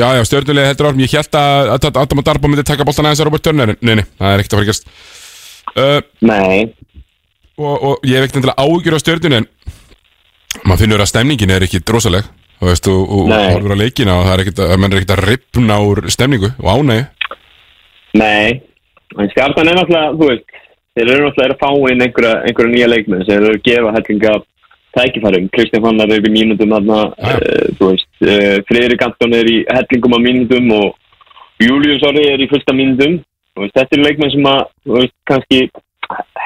já, 0.00 0.06
já, 0.16 0.22
stjórnulega 0.30 0.70
heldur 0.70 0.88
árum 0.90 1.02
Ég 1.04 1.12
held 1.18 1.36
að 1.38 1.70
að- 1.74 1.86
að 1.90 2.00
Adam 2.02 2.22
og 2.22 2.26
Darbo 2.28 2.48
myndi 2.52 2.64
taka 2.66 2.84
boltan 2.86 3.06
aðeins 3.08 3.20
að 3.24 3.28
Robert 3.28 3.44
Turner. 3.46 3.74
Nei, 3.80 3.94
nei, 4.00 4.04
það 4.18 4.32
er 4.32 4.42
ekkert 4.44 4.54
að 4.54 4.58
fara 4.58 4.64
að 4.64 4.70
gerast. 4.70 4.88
Uh, 5.76 6.00
Nei. 6.24 6.72
og, 7.58 7.74
og 7.90 8.06
ég 8.06 8.16
hef 8.16 8.24
ekkert 8.28 8.38
endilega 8.40 8.62
áhugjur 8.62 8.96
á 8.96 9.00
stjórnunni 9.02 9.40
En 9.42 9.48
maður 10.64 10.82
finnur 10.86 11.02
að 11.04 11.10
stemningin 11.10 11.50
er 11.52 11.66
ekki 11.66 11.82
drosaleg 11.84 12.24
Þú 12.56 12.68
veist, 12.70 12.86
og, 12.88 13.10
og 13.12 13.26
Nei. 13.28 13.50
horfur 13.52 13.74
á 13.76 13.82
leikina 13.82 14.14
Og 14.16 14.24
það 14.24 14.32
er 14.38 14.42
ekkert 14.46 14.62
að, 14.64 14.76
menn 14.80 14.94
er 14.94 15.00
ekkert 15.02 15.14
að 15.18 15.24
ripna 15.28 15.76
úr 15.84 16.00
stemningu 16.14 16.52
Og 16.62 16.70
ánægju. 16.72 17.04
Nei, 18.16 18.62
en 19.20 19.28
stjartan 19.34 19.68
er 19.68 19.76
náttúrulega, 19.76 20.14
þú 20.16 20.28
veist, 20.30 20.46
þeir 20.96 21.10
eru 21.12 21.26
náttúrulega 21.26 21.56
að 21.56 21.60
fá 21.60 21.90
inn 21.92 22.04
einhverja, 22.06 22.34
einhverja 22.48 22.72
nýja 22.72 22.88
leikmenn 22.94 23.26
sem 23.28 23.36
eru 23.42 23.52
að 23.52 23.60
gefa 23.66 23.92
hellinga 23.98 24.32
tækifærum. 24.96 25.48
Kristján 25.54 25.84
Fannar 25.84 26.12
er 26.12 26.26
í 26.26 26.34
mínútum 26.34 26.74
þarna, 26.74 27.00
uh, 27.14 27.64
þú 27.78 27.90
veist, 27.92 28.10
uh, 28.24 28.58
Friðrik 28.68 29.06
Anton 29.06 29.36
er 29.38 29.50
í 29.52 29.58
hellingum 29.70 30.16
á 30.16 30.20
mínútum 30.26 30.70
og 30.76 30.86
Július 31.62 32.04
Orri 32.06 32.28
er 32.32 32.42
í. 32.42 32.50
Þú 32.50 33.64
veist, 33.64 33.76
þetta 33.76 33.96
eru 33.96 34.04
leikmenn 34.04 34.32
sem 34.34 34.48
að, 34.50 34.64
veist, 34.98 35.14
kannski 35.28 35.66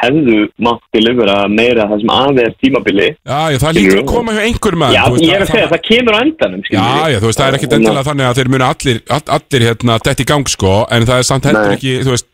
hefðu 0.01 0.44
mátt 0.64 0.82
til 0.94 1.02
yfir 1.10 1.31
að 1.32 1.52
meira 1.52 1.86
það 1.90 2.02
sem 2.02 2.12
aðeins 2.14 2.43
er 2.43 2.55
tímabili. 2.62 3.09
Já, 3.28 3.59
það 3.60 3.77
lítur 3.77 4.01
að 4.01 4.09
koma 4.09 4.35
hjá 4.36 4.43
einhverjum 4.47 4.85
að 4.86 4.94
Já, 4.94 5.02
ég 5.20 5.35
er 5.35 5.44
að 5.44 5.52
segja, 5.52 5.70
það 5.72 5.82
kemur 5.89 6.16
á 6.16 6.20
endanum, 6.20 6.64
Já, 6.70 6.86
já, 7.12 7.18
þú 7.18 7.31
veist, 7.31 7.40
það 7.40 7.47
er 7.47 7.59
ekkert 7.59 7.77
endilega 7.77 8.06
þannig 8.09 8.28
að 8.28 8.40
þeir 8.40 8.52
muni 8.55 8.66
allir, 8.68 9.01
all, 9.16 9.27
allir 9.36 9.66
hérna, 9.68 9.98
dett 10.09 10.24
í 10.24 10.28
gang, 10.31 10.52
sko, 10.55 10.74
en 10.89 11.09
það 11.10 11.22
er 11.22 11.28
samt 11.28 11.48
heldur 11.51 11.68
Nei. 11.68 11.77
ekki, 11.77 11.94
þú 12.06 12.14
veist, 12.14 12.28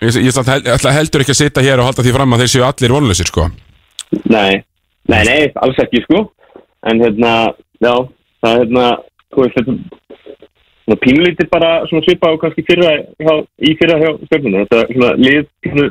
ég, 0.00 0.20
ég 0.28 0.36
samt 0.36 0.52
hel, 0.52 0.60
ætla 0.76 0.96
heldur 0.96 1.26
ekki 1.26 1.36
að 1.36 1.40
sitja 1.42 1.66
hér 1.66 1.82
og 1.82 1.90
halda 1.90 2.06
því 2.06 2.16
fram 2.16 2.36
að 2.36 2.44
þeir 2.44 2.54
séu 2.54 2.66
allir 2.68 2.96
vonlausir, 2.96 3.32
sko. 3.32 3.48
Nei, 4.32 4.62
nei, 5.12 5.22
nei, 5.28 5.50
alls 5.64 5.80
ekki 5.84 6.04
sko 6.06 6.26
En 6.90 6.98
hérna, 7.02 7.32
já 7.82 7.94
Það 8.42 8.52
er 8.52 8.62
hérna, 8.64 8.86
þú 9.30 9.44
veist 9.44 9.58
þetta 9.58 10.96
pínlítið 11.02 11.50
bara 11.52 11.74
svona 11.86 12.04
svipa 12.04 12.32
og 12.34 12.40
kannski 12.42 12.64
fyrra 12.66 12.96
hjá, 12.98 13.34
í 13.62 13.74
fyrra 13.78 14.00
hjá 14.00 14.08
stjórnuna 14.26 14.64
Þetta 14.64 14.80
er 14.80 14.96
svona 14.96 15.12
lið 15.20 15.44
svona, 15.68 15.90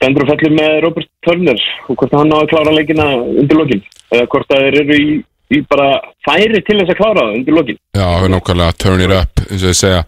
Bendur 0.00 0.26
og 0.26 0.32
fellur 0.32 0.56
með 0.56 0.74
Robert 0.84 1.08
Turner 1.24 1.62
og 1.86 1.96
hvort 1.96 2.16
hann 2.18 2.34
á 2.34 2.38
að 2.38 2.50
klára 2.50 2.74
leikina 2.74 3.06
undir 3.16 3.60
lokin 3.60 3.84
eða 4.12 4.26
hvort 4.32 4.52
að 4.52 4.66
þeir 4.66 4.76
eru 4.82 4.98
í, 5.00 5.14
í 5.56 5.60
bara 5.70 5.86
færi 6.26 6.60
til 6.66 6.76
þess 6.80 6.92
að 6.92 6.98
klára 6.98 7.22
það 7.22 7.38
undir 7.38 7.56
lokin 7.56 7.78
Já, 7.96 8.08
nákvæmlega, 8.32 8.76
turn 8.82 9.04
it 9.06 9.14
up, 9.16 9.40
eins 9.46 9.64
og 9.64 9.72
ég 9.72 9.78
segja. 9.78 10.02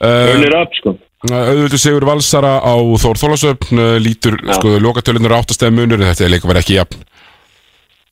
Turn 0.00 0.46
it 0.48 0.56
up, 0.58 0.74
sko. 0.80 0.96
Auðvitað 1.30 1.82
Sigur 1.82 2.06
Valsara 2.08 2.56
á 2.58 2.74
Þór 3.04 3.20
Þólasöfn, 3.20 3.78
uh, 3.78 3.96
lítur, 4.02 4.38
sko, 4.56 4.74
lokatölunar 4.82 5.36
áttastæði 5.38 5.76
munur, 5.76 6.00
en 6.00 6.10
þetta 6.10 6.26
er 6.26 6.34
líka 6.34 6.50
verið 6.50 6.64
ekki 6.64 6.78
jafn. 6.80 7.06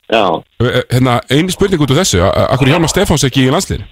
Já. 0.09 0.23
Uh, 0.59 0.81
Hérna, 0.89 1.19
eini 1.29 1.51
spurning 1.53 1.81
út 1.85 1.91
af 1.93 1.99
þessu, 2.01 2.21
akkur 2.25 2.67
Hjálmar 2.71 2.89
Stefáns 2.89 3.23
ekki 3.27 3.43
í 3.45 3.51
landsliðinu? 3.53 3.85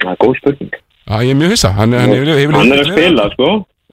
Það 0.00 0.10
er 0.12 0.18
góð 0.24 0.34
spurning 0.40 0.72
Já, 1.06 1.16
ég 1.22 1.30
er 1.30 1.38
mjög 1.38 1.52
hissa, 1.54 1.70
hann, 1.76 1.92
hann, 1.94 2.10
hefur 2.16 2.56
hann 2.56 2.72
er 2.74 2.80
að 2.82 2.88
spila 2.92 3.26
sko 3.34 3.50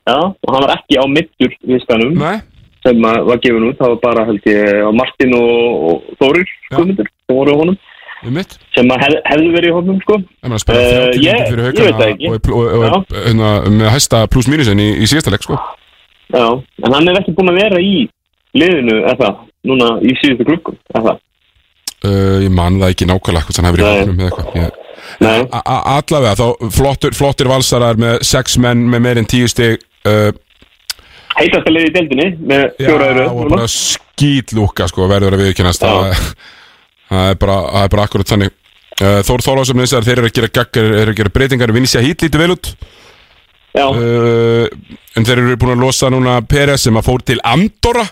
já, 0.08 0.16
og 0.18 0.50
hann 0.56 0.64
var 0.66 0.72
ekki 0.78 0.98
á 0.98 1.04
mittur 1.08 1.52
listanum 1.70 2.16
Nei. 2.18 2.38
sem 2.84 3.04
var 3.04 3.38
gefin 3.44 3.68
út, 3.70 3.78
það 3.80 3.92
var 3.94 4.00
bara 4.08 4.24
held 4.32 4.48
ég 4.50 4.88
Martin 4.98 5.36
og, 5.38 5.84
og 5.92 6.16
Þórir 6.24 6.50
Guðmundur 6.74 7.12
sem 7.12 7.36
voru 7.38 7.54
á 7.54 7.58
honum 7.62 7.78
Einmitt. 8.24 8.58
sem 8.74 8.88
að 8.96 9.04
hef, 9.04 9.14
hefðu 9.28 9.52
verið 9.54 9.70
í 9.70 9.76
honum 9.78 10.02
sko 10.08 10.18
En 10.24 10.50
maður 10.56 10.64
spila 10.66 10.82
Eh, 10.82 10.98
30 11.14 11.22
ég- 11.28 11.38
mínútur 11.38 11.54
fyrir 11.54 11.68
ég 11.68 11.86
veit 11.86 12.02
það 12.02 12.12
ekki. 12.16 12.28
og, 12.32 12.52
og, 12.56 12.90
og, 12.90 13.16
hérna, 13.28 13.52
með 13.78 13.94
hæsta 13.98 14.24
pluss 14.32 14.48
mínusin 14.52 14.80
í, 14.84 14.90
í 15.04 15.08
síðasta 15.12 15.32
leik, 15.36 15.44
sko. 15.44 15.60
já, 16.34 16.46
en 16.88 16.94
hann 16.98 17.08
er 17.14 17.20
ekki 17.22 17.36
búin 17.38 17.52
að 17.54 17.60
vera 17.62 17.80
í 17.84 18.08
liðinu 18.58 19.00
eða 19.12 19.30
núna 19.68 19.94
í 20.04 20.16
síðustu 20.22 20.48
klukkum 20.50 20.80
eða 20.98 21.18
Uh, 22.04 22.42
ég 22.44 22.52
man 22.52 22.82
það 22.82 22.90
ekki 22.92 23.06
nákvæmlega 23.08 23.48
hvort 23.48 23.58
hann 23.62 23.68
hefur 23.70 23.80
í 23.80 23.84
hóknum 23.88 24.18
eða 24.20 24.32
eitthvað. 24.44 25.62
Allavega, 25.88 26.34
þá 26.36 26.72
flottur, 26.76 27.14
flottir 27.16 27.48
valsarar 27.48 27.96
með 27.96 28.18
sex 28.28 28.58
menn 28.60 28.82
með 28.92 29.04
meir 29.06 29.22
en 29.22 29.30
tíu 29.32 29.48
stig 29.48 29.80
uh, 30.04 30.34
heitast 31.38 31.70
að 31.70 31.78
liði 31.78 31.92
í 31.92 31.94
deildinni 31.96 32.26
með 32.44 32.66
Já, 32.66 32.90
fjóra 32.90 33.08
öru 33.14 33.28
og 33.30 33.54
bara 33.54 33.70
skýtlúka 33.72 34.90
sko, 34.92 35.08
verður 35.14 35.38
að 35.38 35.46
viðkennast 35.46 35.86
það, 35.86 36.20
það 37.14 37.32
er 37.32 37.40
bara, 37.46 37.56
það 37.70 37.88
er 37.88 37.94
bara 37.96 38.08
akkurat 38.10 38.34
þannig. 38.34 38.54
Uh, 39.00 39.22
Þór 39.26 39.46
Þórlásum 39.48 39.86
þeir 39.88 40.14
eru 40.18 40.28
að 40.28 40.36
gera, 40.42 40.52
gaggar, 40.60 40.92
eru 41.06 41.16
að 41.16 41.22
gera 41.22 41.34
breytingar 41.40 41.74
Vinnisja 41.74 42.04
Hít 42.04 42.28
lítið 42.28 42.44
vel 42.44 42.58
út. 42.58 42.74
Já. 43.74 43.88
Uh, 43.88 44.68
En 45.14 45.26
þeir 45.26 45.40
eru 45.40 45.58
búin 45.62 45.76
að 45.76 45.84
losa 45.86 46.10
núna 46.10 46.40
Peres 46.50 46.84
sem 46.88 46.98
að 46.98 47.08
fór 47.08 47.24
til 47.26 47.40
Andorra 47.46 48.06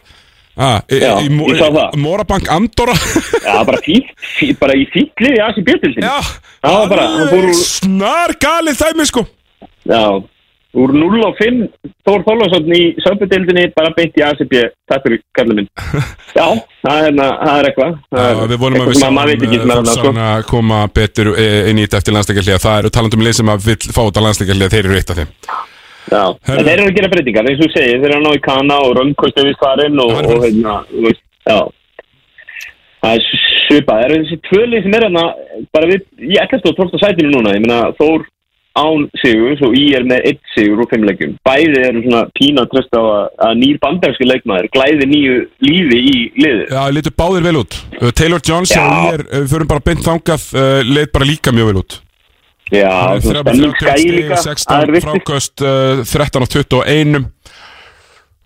ah, 0.57 0.82
í, 0.91 0.99
Já, 1.02 1.14
í, 1.22 1.30
í, 1.30 1.38
ég 1.52 1.61
sá 1.61 1.68
það. 1.69 1.95
Morabank 2.03 2.49
Andorra? 2.52 2.95
Já, 3.48 3.56
bara 3.68 3.80
fí- 3.86 4.52
bara 4.60 4.76
í 4.78 4.86
fínt 4.94 5.23
liði 5.23 5.41
Asi 5.45 5.64
Bjöldildin 5.65 6.06
já, 6.06 6.18
það 6.61 6.78
var 6.82 6.91
bara, 6.95 7.07
úr 7.38 7.49
snar 7.57 8.36
galið 8.41 8.82
þæmi 8.84 9.07
sko. 9.10 9.26
Já, 9.90 10.03
úr 10.82 10.94
0 10.95 11.23
og 11.28 11.40
5 11.40 11.64
Þór 12.07 12.23
Þorlásson 12.26 12.72
í 12.73 12.84
söpudildinni 13.03 13.68
bara 13.76 13.91
beint 13.98 14.15
í 14.18 14.23
ACB, 14.26 14.53
takk 14.90 15.03
fyrir 15.06 15.19
kallið 15.38 15.60
minn. 15.60 15.68
Já, 16.38 16.45
það 16.82 16.94
er, 16.95 17.03
hérna- 17.07 17.34
það 17.41 17.57
er 17.57 17.69
eitthvað 17.72 18.48
við 18.52 18.61
vonum 18.61 18.86
að 18.86 19.34
við 19.34 19.57
annað, 19.60 19.91
sko. 19.95 20.14
að 20.28 20.45
koma 20.49 20.80
betur 20.95 21.34
eh, 21.36 21.69
inn 21.72 21.82
í 21.82 21.86
þetta 21.86 22.02
eftir 22.02 22.18
landsleikarlega 22.18 22.64
það 22.64 22.80
eru 22.84 22.94
talandum 22.98 23.26
lið 23.28 23.38
sem 23.41 23.52
að 23.53 23.68
vill 23.68 23.84
fá 23.91 24.02
þetta 24.02 24.26
landsleikarlega 24.28 24.76
þeir 24.76 24.90
eru 24.90 24.98
eitt 25.02 25.14
af 25.14 25.22
þeim 25.22 25.36
Já, 26.11 26.23
en 26.27 26.65
þeir 26.65 26.73
eru 26.73 26.89
að 26.89 26.97
gera 26.97 27.09
breytingar, 27.11 27.47
eins 27.47 27.61
og 27.61 27.69
þú 27.69 27.75
segir, 27.77 28.01
þeir 28.01 28.09
eru 28.09 28.17
að 28.19 28.25
ná 28.25 28.33
í 28.35 28.41
kana 28.43 28.79
og 28.83 28.97
röngkost 28.97 29.38
við 29.39 29.53
svarinn 29.55 30.01
og, 30.03 30.17
og 30.19 30.43
hérna, 30.43 30.81
þú 30.89 31.05
veist, 31.05 31.23
já. 31.47 31.59
Það 33.01 33.15
er 33.15 33.23
svipað, 33.65 34.01
það 34.01 34.03
eru 34.07 34.17
þessi 34.19 34.39
tvölið 34.49 34.83
sem 34.83 34.97
er 34.97 35.05
hérna, 35.07 35.23
bara 35.73 35.89
við, 35.89 36.03
ég 36.33 36.43
ætlast 36.43 36.67
á 36.67 36.71
12. 36.75 37.01
sætinu 37.01 37.31
núna, 37.31 37.55
ég 37.55 37.63
meina 37.63 37.79
Þór 37.95 38.27
án 38.81 39.07
sigur 39.19 39.63
og 39.67 39.73
ég 39.75 39.97
er 39.99 40.05
með 40.07 40.27
eitt 40.29 40.53
sigur 40.53 40.83
úr 40.83 40.91
fimm 40.91 41.07
leikjum. 41.07 41.33
Bæði 41.47 41.81
eru 41.88 42.03
svona 42.05 42.21
pína 42.38 42.63
að 42.63 42.69
trösta 42.71 43.01
á 43.01 43.03
að, 43.03 43.25
að 43.47 43.57
nýr 43.63 43.81
bandarski 43.83 44.27
leikmaður 44.29 44.69
glæði 44.75 45.09
nýju 45.11 45.33
lífi 45.67 46.03
í 46.11 46.13
liðu. 46.39 46.69
Já, 46.71 46.83
litur 46.95 47.17
báðir 47.19 47.49
vel 47.49 47.57
út. 47.63 47.81
Taylor 48.15 48.39
og 48.39 48.71
ég 48.71 49.17
er, 49.17 49.25
við 49.33 49.51
förum 49.55 49.73
bara 49.73 49.88
beint 49.89 50.07
þangað 50.07 50.47
uh, 50.55 50.79
leit 50.88 51.11
bara 51.11 51.27
líka 51.27 51.55
mjög 51.55 51.71
vel 51.71 51.83
út 51.83 51.99
Já, 52.72 53.19
þrjá 53.19 53.41
skæði 53.43 54.11
líka, 54.15 54.38
það 54.38 54.45
16 54.48 54.77
er 54.77 54.93
viktigt. 54.95 55.10
fráköst 55.10 55.64
uh, 55.68 56.03
13 56.07 56.45
og 56.45 56.49
21 56.56 57.18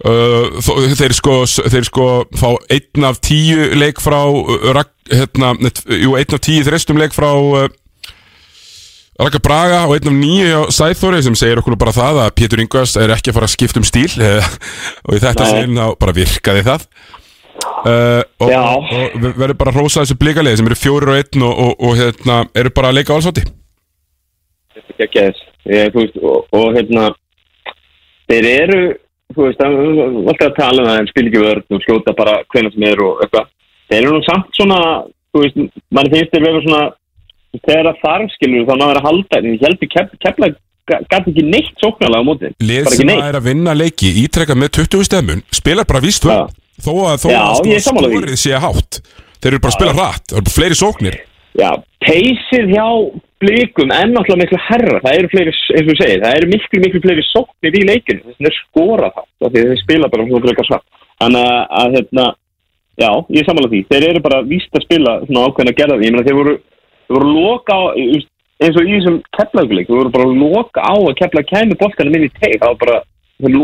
uh, 0.06 0.96
þeir 0.98 1.14
sko 1.16 1.36
þeir 1.46 1.88
sko 1.88 2.08
fá 2.34 2.50
einn 2.74 3.08
af 3.08 3.20
tíu 3.22 3.70
leik 3.78 4.02
frá 4.02 4.24
uh, 4.26 4.70
rak, 4.76 4.90
hérna, 5.12 5.54
net, 5.62 5.84
jú, 5.86 6.16
einn 6.18 6.38
af 6.38 6.42
tíu 6.42 6.66
þrestum 6.66 6.98
leik 7.02 7.14
frá 7.16 7.30
uh, 7.38 7.68
Raka 9.22 9.40
Braga 9.40 9.84
og 9.88 9.94
einn 9.96 10.10
af 10.10 10.16
nýju 10.18 10.64
Sæþóri 10.76 11.22
sem 11.24 11.38
segir 11.40 11.62
okkur 11.62 11.78
bara 11.80 11.94
það 11.96 12.24
að 12.26 12.34
Pétur 12.36 12.64
Ingvars 12.64 12.98
er 13.00 13.14
ekki 13.16 13.32
að 13.32 13.38
fara 13.38 13.48
að 13.48 13.54
skipta 13.54 13.80
um 13.80 13.86
stíl 13.88 14.10
eh, 14.20 14.50
og 15.08 15.16
í 15.16 15.22
þetta 15.24 15.46
segin 15.48 15.78
þá 15.80 15.86
bara 16.02 16.16
virkaði 16.18 16.66
það. 16.66 16.88
Uh, 17.86 18.20
og, 18.42 18.50
og 18.52 19.14
við 19.22 19.38
verðum 19.38 19.60
bara 19.62 19.72
að 19.72 19.78
hrósa 19.78 20.02
þessu 20.02 20.18
blikalegi 20.20 20.60
sem 20.60 20.68
eru 20.68 20.76
fjórir 20.76 21.12
og 21.14 21.20
einn 21.22 21.46
og, 21.46 21.62
og, 21.64 21.86
og 21.86 22.00
hérna, 22.02 22.40
eru 22.58 22.74
bara 22.76 22.90
að 22.92 22.98
leika 22.98 23.16
allsóti 23.16 23.46
ekki 24.84 25.08
að 25.08 25.16
þess 25.16 25.46
ég, 25.66 25.96
veist, 25.96 26.20
og, 26.22 26.46
og 26.56 26.68
hérna 26.76 27.08
þeir 28.30 28.48
eru 28.52 28.82
þú 29.34 29.48
veist, 29.48 29.62
það 29.62 29.80
er 29.80 30.04
alltaf 30.16 30.48
að 30.48 30.58
tala 30.60 30.84
um 30.84 30.90
það 30.90 31.00
en 31.00 31.10
spil 31.12 31.26
ekki 31.30 31.44
vörð 31.44 31.76
og 31.78 31.86
slóta 31.86 32.16
bara 32.18 32.36
hvenær 32.54 32.76
sem 32.76 32.86
er 32.90 33.02
og 33.06 33.24
eitthvað. 33.26 33.50
Þeir 33.90 34.00
eru 34.02 34.14
nú 34.14 34.22
samt 34.26 34.60
svona 34.60 34.80
þú 35.34 35.44
veist, 35.44 35.66
mann 35.96 36.12
finnst 36.14 36.36
þeir 36.36 36.46
vera 36.46 36.64
svona 36.66 36.84
þegar 37.56 37.90
það 37.90 38.02
þarf 38.04 38.36
skilur 38.36 38.70
þá 38.70 38.76
náður 38.76 39.02
að 39.02 39.08
halda 39.10 39.40
en 39.40 39.50
ég 39.52 39.66
heldur 39.66 39.92
kep, 39.92 40.16
kepla 40.24 40.52
gæti 40.86 41.32
ekki 41.32 41.46
neitt 41.50 41.82
sóknarlega 41.82 42.22
á 42.22 42.28
móti. 42.28 42.52
Lið 42.62 42.90
sem 42.94 43.10
neitt. 43.10 43.24
er 43.26 43.40
að 43.40 43.48
vinna 43.50 43.74
leiki 43.74 44.12
ítrekka 44.22 44.58
með 44.58 44.76
20 44.84 45.08
stefnum 45.08 45.46
spilar 45.56 45.88
bara 45.90 46.04
víst 46.04 46.28
völd 46.28 46.52
þó 46.84 46.92
að, 47.10 47.22
þó 47.24 47.30
Já, 47.32 47.40
að 47.42 47.72
er 47.72 47.86
sko, 47.86 48.36
sé 48.38 48.60
hátt. 48.62 49.00
Þeir 49.40 49.56
eru 49.56 49.64
bara 49.64 49.72
að 49.72 49.78
spila 49.80 49.96
hratt, 49.96 50.28
það 50.30 50.42
eru 50.42 50.54
fleiri 50.54 50.78
sóknir 50.78 51.18
já, 51.60 51.70
peysið 52.06 52.72
hjá 52.74 52.86
blikum 53.44 53.92
er 53.94 54.10
náttúrulega 54.12 54.42
miklu 54.44 54.60
herra 54.68 55.02
það 55.04 55.18
eru 55.20 55.32
fleiri, 55.34 55.54
eins 55.54 55.82
og 55.84 55.90
við 55.90 56.00
segir, 56.02 56.24
það 56.24 56.38
eru 56.40 56.52
miklu, 56.52 56.82
miklu 56.84 57.02
fleiri 57.04 57.26
sóknir 57.30 57.80
í 57.80 57.84
leikinu, 57.90 58.24
þess 58.26 58.40
að 58.40 58.48
þeir 58.48 58.58
skora 58.62 59.12
það 59.16 59.50
því 59.50 59.64
að 59.64 59.72
þeir 59.72 59.82
spila 59.84 60.12
bara 60.14 60.28
svona 60.30 60.46
frekar 60.46 60.70
svart. 60.70 60.88
Þannig 61.16 61.50
að, 61.50 61.60
að 61.82 61.98
hérna, 61.98 62.30
já, 63.00 63.10
ég 63.10 63.42
er 63.42 63.50
sammála 63.50 63.72
því. 63.72 63.82
Þeir 63.92 64.08
eru 64.10 64.24
bara 64.26 64.40
víst 64.50 64.76
að 64.76 64.86
spila 64.88 65.18
svona 65.26 65.44
ákveðna 65.50 65.76
gerða 65.80 66.00
ég 66.02 66.16
meina 66.16 66.28
þeir 66.28 66.40
voru, 66.40 66.56
þeir 67.06 67.18
voru 67.20 67.36
loka 67.36 67.78
á 67.78 67.84
eins 68.64 68.80
og 68.80 68.88
í 68.88 68.96
þessum 68.96 69.20
keflaugleik 69.36 69.90
þeir 69.90 70.00
voru 70.00 70.14
bara 70.16 70.28
að 70.30 70.40
loka 70.40 70.84
á 70.84 70.96
að 70.96 71.18
kefla 71.20 71.44
kæmi 71.50 71.78
boltanum 71.80 72.18
inn 72.18 72.28
í 72.28 72.34
teig, 72.38 72.58
það 72.62 72.72
var 72.72 72.82
bara 72.84 73.00
þeir 73.44 73.56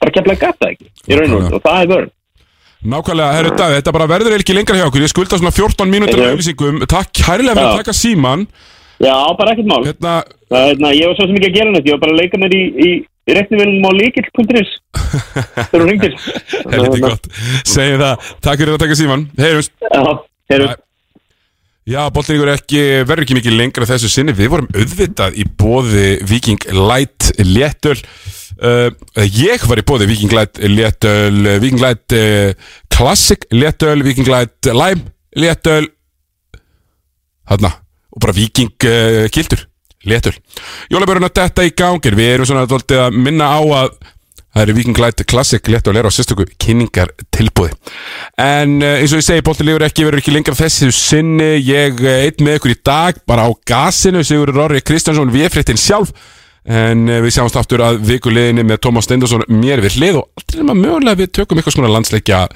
bara 0.00 0.14
kefla 0.16 0.36
gata 0.40 0.70
ekki 0.72 0.88
í 0.88 1.18
raun 1.18 1.34
og 1.36 1.60
það 1.60 1.80
er 1.80 1.90
vörn 1.92 2.12
Nákvæmlega, 2.84 3.32
herru 3.38 3.52
Daði, 3.56 3.78
þetta 3.78 3.92
bara 3.96 4.06
verður 4.10 4.36
ekki 4.36 4.56
lengra 4.56 4.76
hjá 4.76 4.86
okkur. 4.90 5.04
Ég 5.06 5.12
skulda 5.12 5.38
svona 5.40 5.52
14 5.56 5.88
mínútur 5.88 6.20
af 6.20 6.26
Já. 6.26 6.32
auðlýsingum 6.34 6.82
Takk 6.84 7.12
kærlega 7.16 7.56
fyrir 7.56 7.70
að 7.70 7.80
taka 7.80 7.96
síman 7.96 8.46
Já, 9.02 9.16
bara 9.38 9.54
ekkert 9.54 9.70
mál. 9.70 9.80
Hérna, 9.88 10.12
Það, 10.52 10.68
hérna, 10.68 10.92
Ég 10.94 11.08
var 11.08 11.16
svo 11.18 11.26
sem 11.26 11.38
ekki 11.40 11.48
að 11.50 11.56
gera 11.58 11.72
neitt, 11.72 11.88
ég 11.88 11.96
var 11.96 12.02
bara 12.04 12.14
að 12.14 12.20
leika 12.20 12.40
mér 12.42 12.54
í, 12.54 12.62
í, 12.76 12.90
í 13.00 13.36
reknivélum 13.38 13.88
á 13.88 13.90
líkil.is 13.98 14.74
þegar 15.56 15.72
þú 15.72 15.84
ringdir 15.88 16.16
Helviti 16.74 17.02
gott, 17.02 17.28
segjum 17.66 18.04
það. 18.04 18.32
Takk 18.44 18.62
fyrir 18.62 18.76
að 18.76 18.82
taka 18.84 18.98
síman, 19.00 19.28
heyrjumst 19.40 19.74
Já, 19.88 20.02
heyrjumst 20.52 20.84
Já, 21.84 22.00
ekki, 22.08 22.82
verður 23.04 23.26
ekki 23.26 23.36
mikið 23.36 23.56
lengra 23.58 23.84
þessu 23.84 24.08
sinni. 24.08 24.32
Við 24.32 24.54
vorum 24.54 24.70
auðvitað 24.72 25.34
í 25.36 25.44
bóði 25.44 26.06
Viking 26.24 26.64
Light 26.72 27.28
Léttöl 27.44 27.98
uh, 28.62 28.90
Ég 29.24 29.66
var 29.68 29.80
í 29.80 29.86
bóði 29.86 30.08
Viking 30.10 30.34
Light 30.34 30.60
Léttöl 30.62 31.58
Viking 31.62 31.82
Light 31.82 32.16
uh, 32.16 32.54
Classic 32.92 33.46
Léttöl 33.54 34.04
Viking 34.06 34.30
Light 34.30 34.70
Lime 34.70 35.10
Léttöl. 35.34 35.88
Þarna, 37.50 37.70
og 38.14 38.22
bara 38.22 38.36
Viking 38.36 38.72
uh, 38.86 39.60
Léttöl. 40.04 40.36
Jólabörun 40.92 41.24
að 41.30 41.38
detta 41.40 41.64
í 41.64 41.72
gangir 41.76 42.16
Við 42.18 42.34
erum 42.34 42.48
svona 42.48 42.68
dóltið 42.68 43.06
að 43.06 43.16
minna 43.16 43.48
á 43.56 43.60
að 43.60 43.94
Það 44.54 44.62
eru 44.62 44.74
Viking 44.76 44.98
Light 45.02 45.22
Classic 45.26 45.66
Léttöl 45.66 45.96
er 45.98 46.06
á 46.06 46.14
sérstöku 46.14 46.44
kynningar 46.62 47.10
tilbúði 47.34 47.72
En 48.38 48.76
uh, 48.78 49.00
eins 49.00 49.10
og 49.10 49.18
ég 49.18 49.26
segi, 49.26 49.42
boltin 49.46 49.66
lífur 49.66 49.86
ekki 49.88 50.06
verður 50.06 50.22
ekki 50.22 50.34
lengra 50.34 50.54
þessi 50.58 50.92
sinni. 50.94 51.50
Ég 51.64 51.98
uh, 52.04 52.12
eitt 52.22 52.44
með 52.44 52.60
ykkur 52.60 52.74
í 52.74 52.78
dag 52.86 53.18
bara 53.26 53.48
á 53.48 53.50
gasinu. 53.66 54.22
Sigur 54.26 54.52
Rorri 54.54 54.82
Kristjánsson, 54.84 55.32
við 55.34 55.50
fréttin 55.54 55.80
sjálf 55.80 56.14
En 56.64 57.04
uh, 57.10 57.20
við 57.24 57.36
sjáumst 57.36 57.58
aftur 57.60 57.84
að 57.84 58.00
vikuleginni 58.08 58.64
með 58.64 58.82
Tómas 58.86 59.08
Steindorsson 59.08 59.44
mér 59.52 59.84
við 59.84 59.98
hlið 60.00 60.22
og 60.22 60.42
allir 60.42 60.62
nema 60.62 60.78
mögulega 60.80 61.20
við 61.20 61.32
tökum 61.40 61.60
eitthvað 61.60 61.78
svona 61.78 61.92
landsleikja 61.92 62.46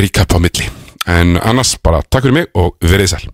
recap 0.00 0.34
á 0.34 0.38
milli. 0.42 0.70
En 1.06 1.36
annars 1.38 1.76
bara 1.78 2.02
takk 2.02 2.26
fyrir 2.26 2.40
mig 2.40 2.54
og 2.58 2.74
verið 2.82 3.14
sæl 3.14 3.26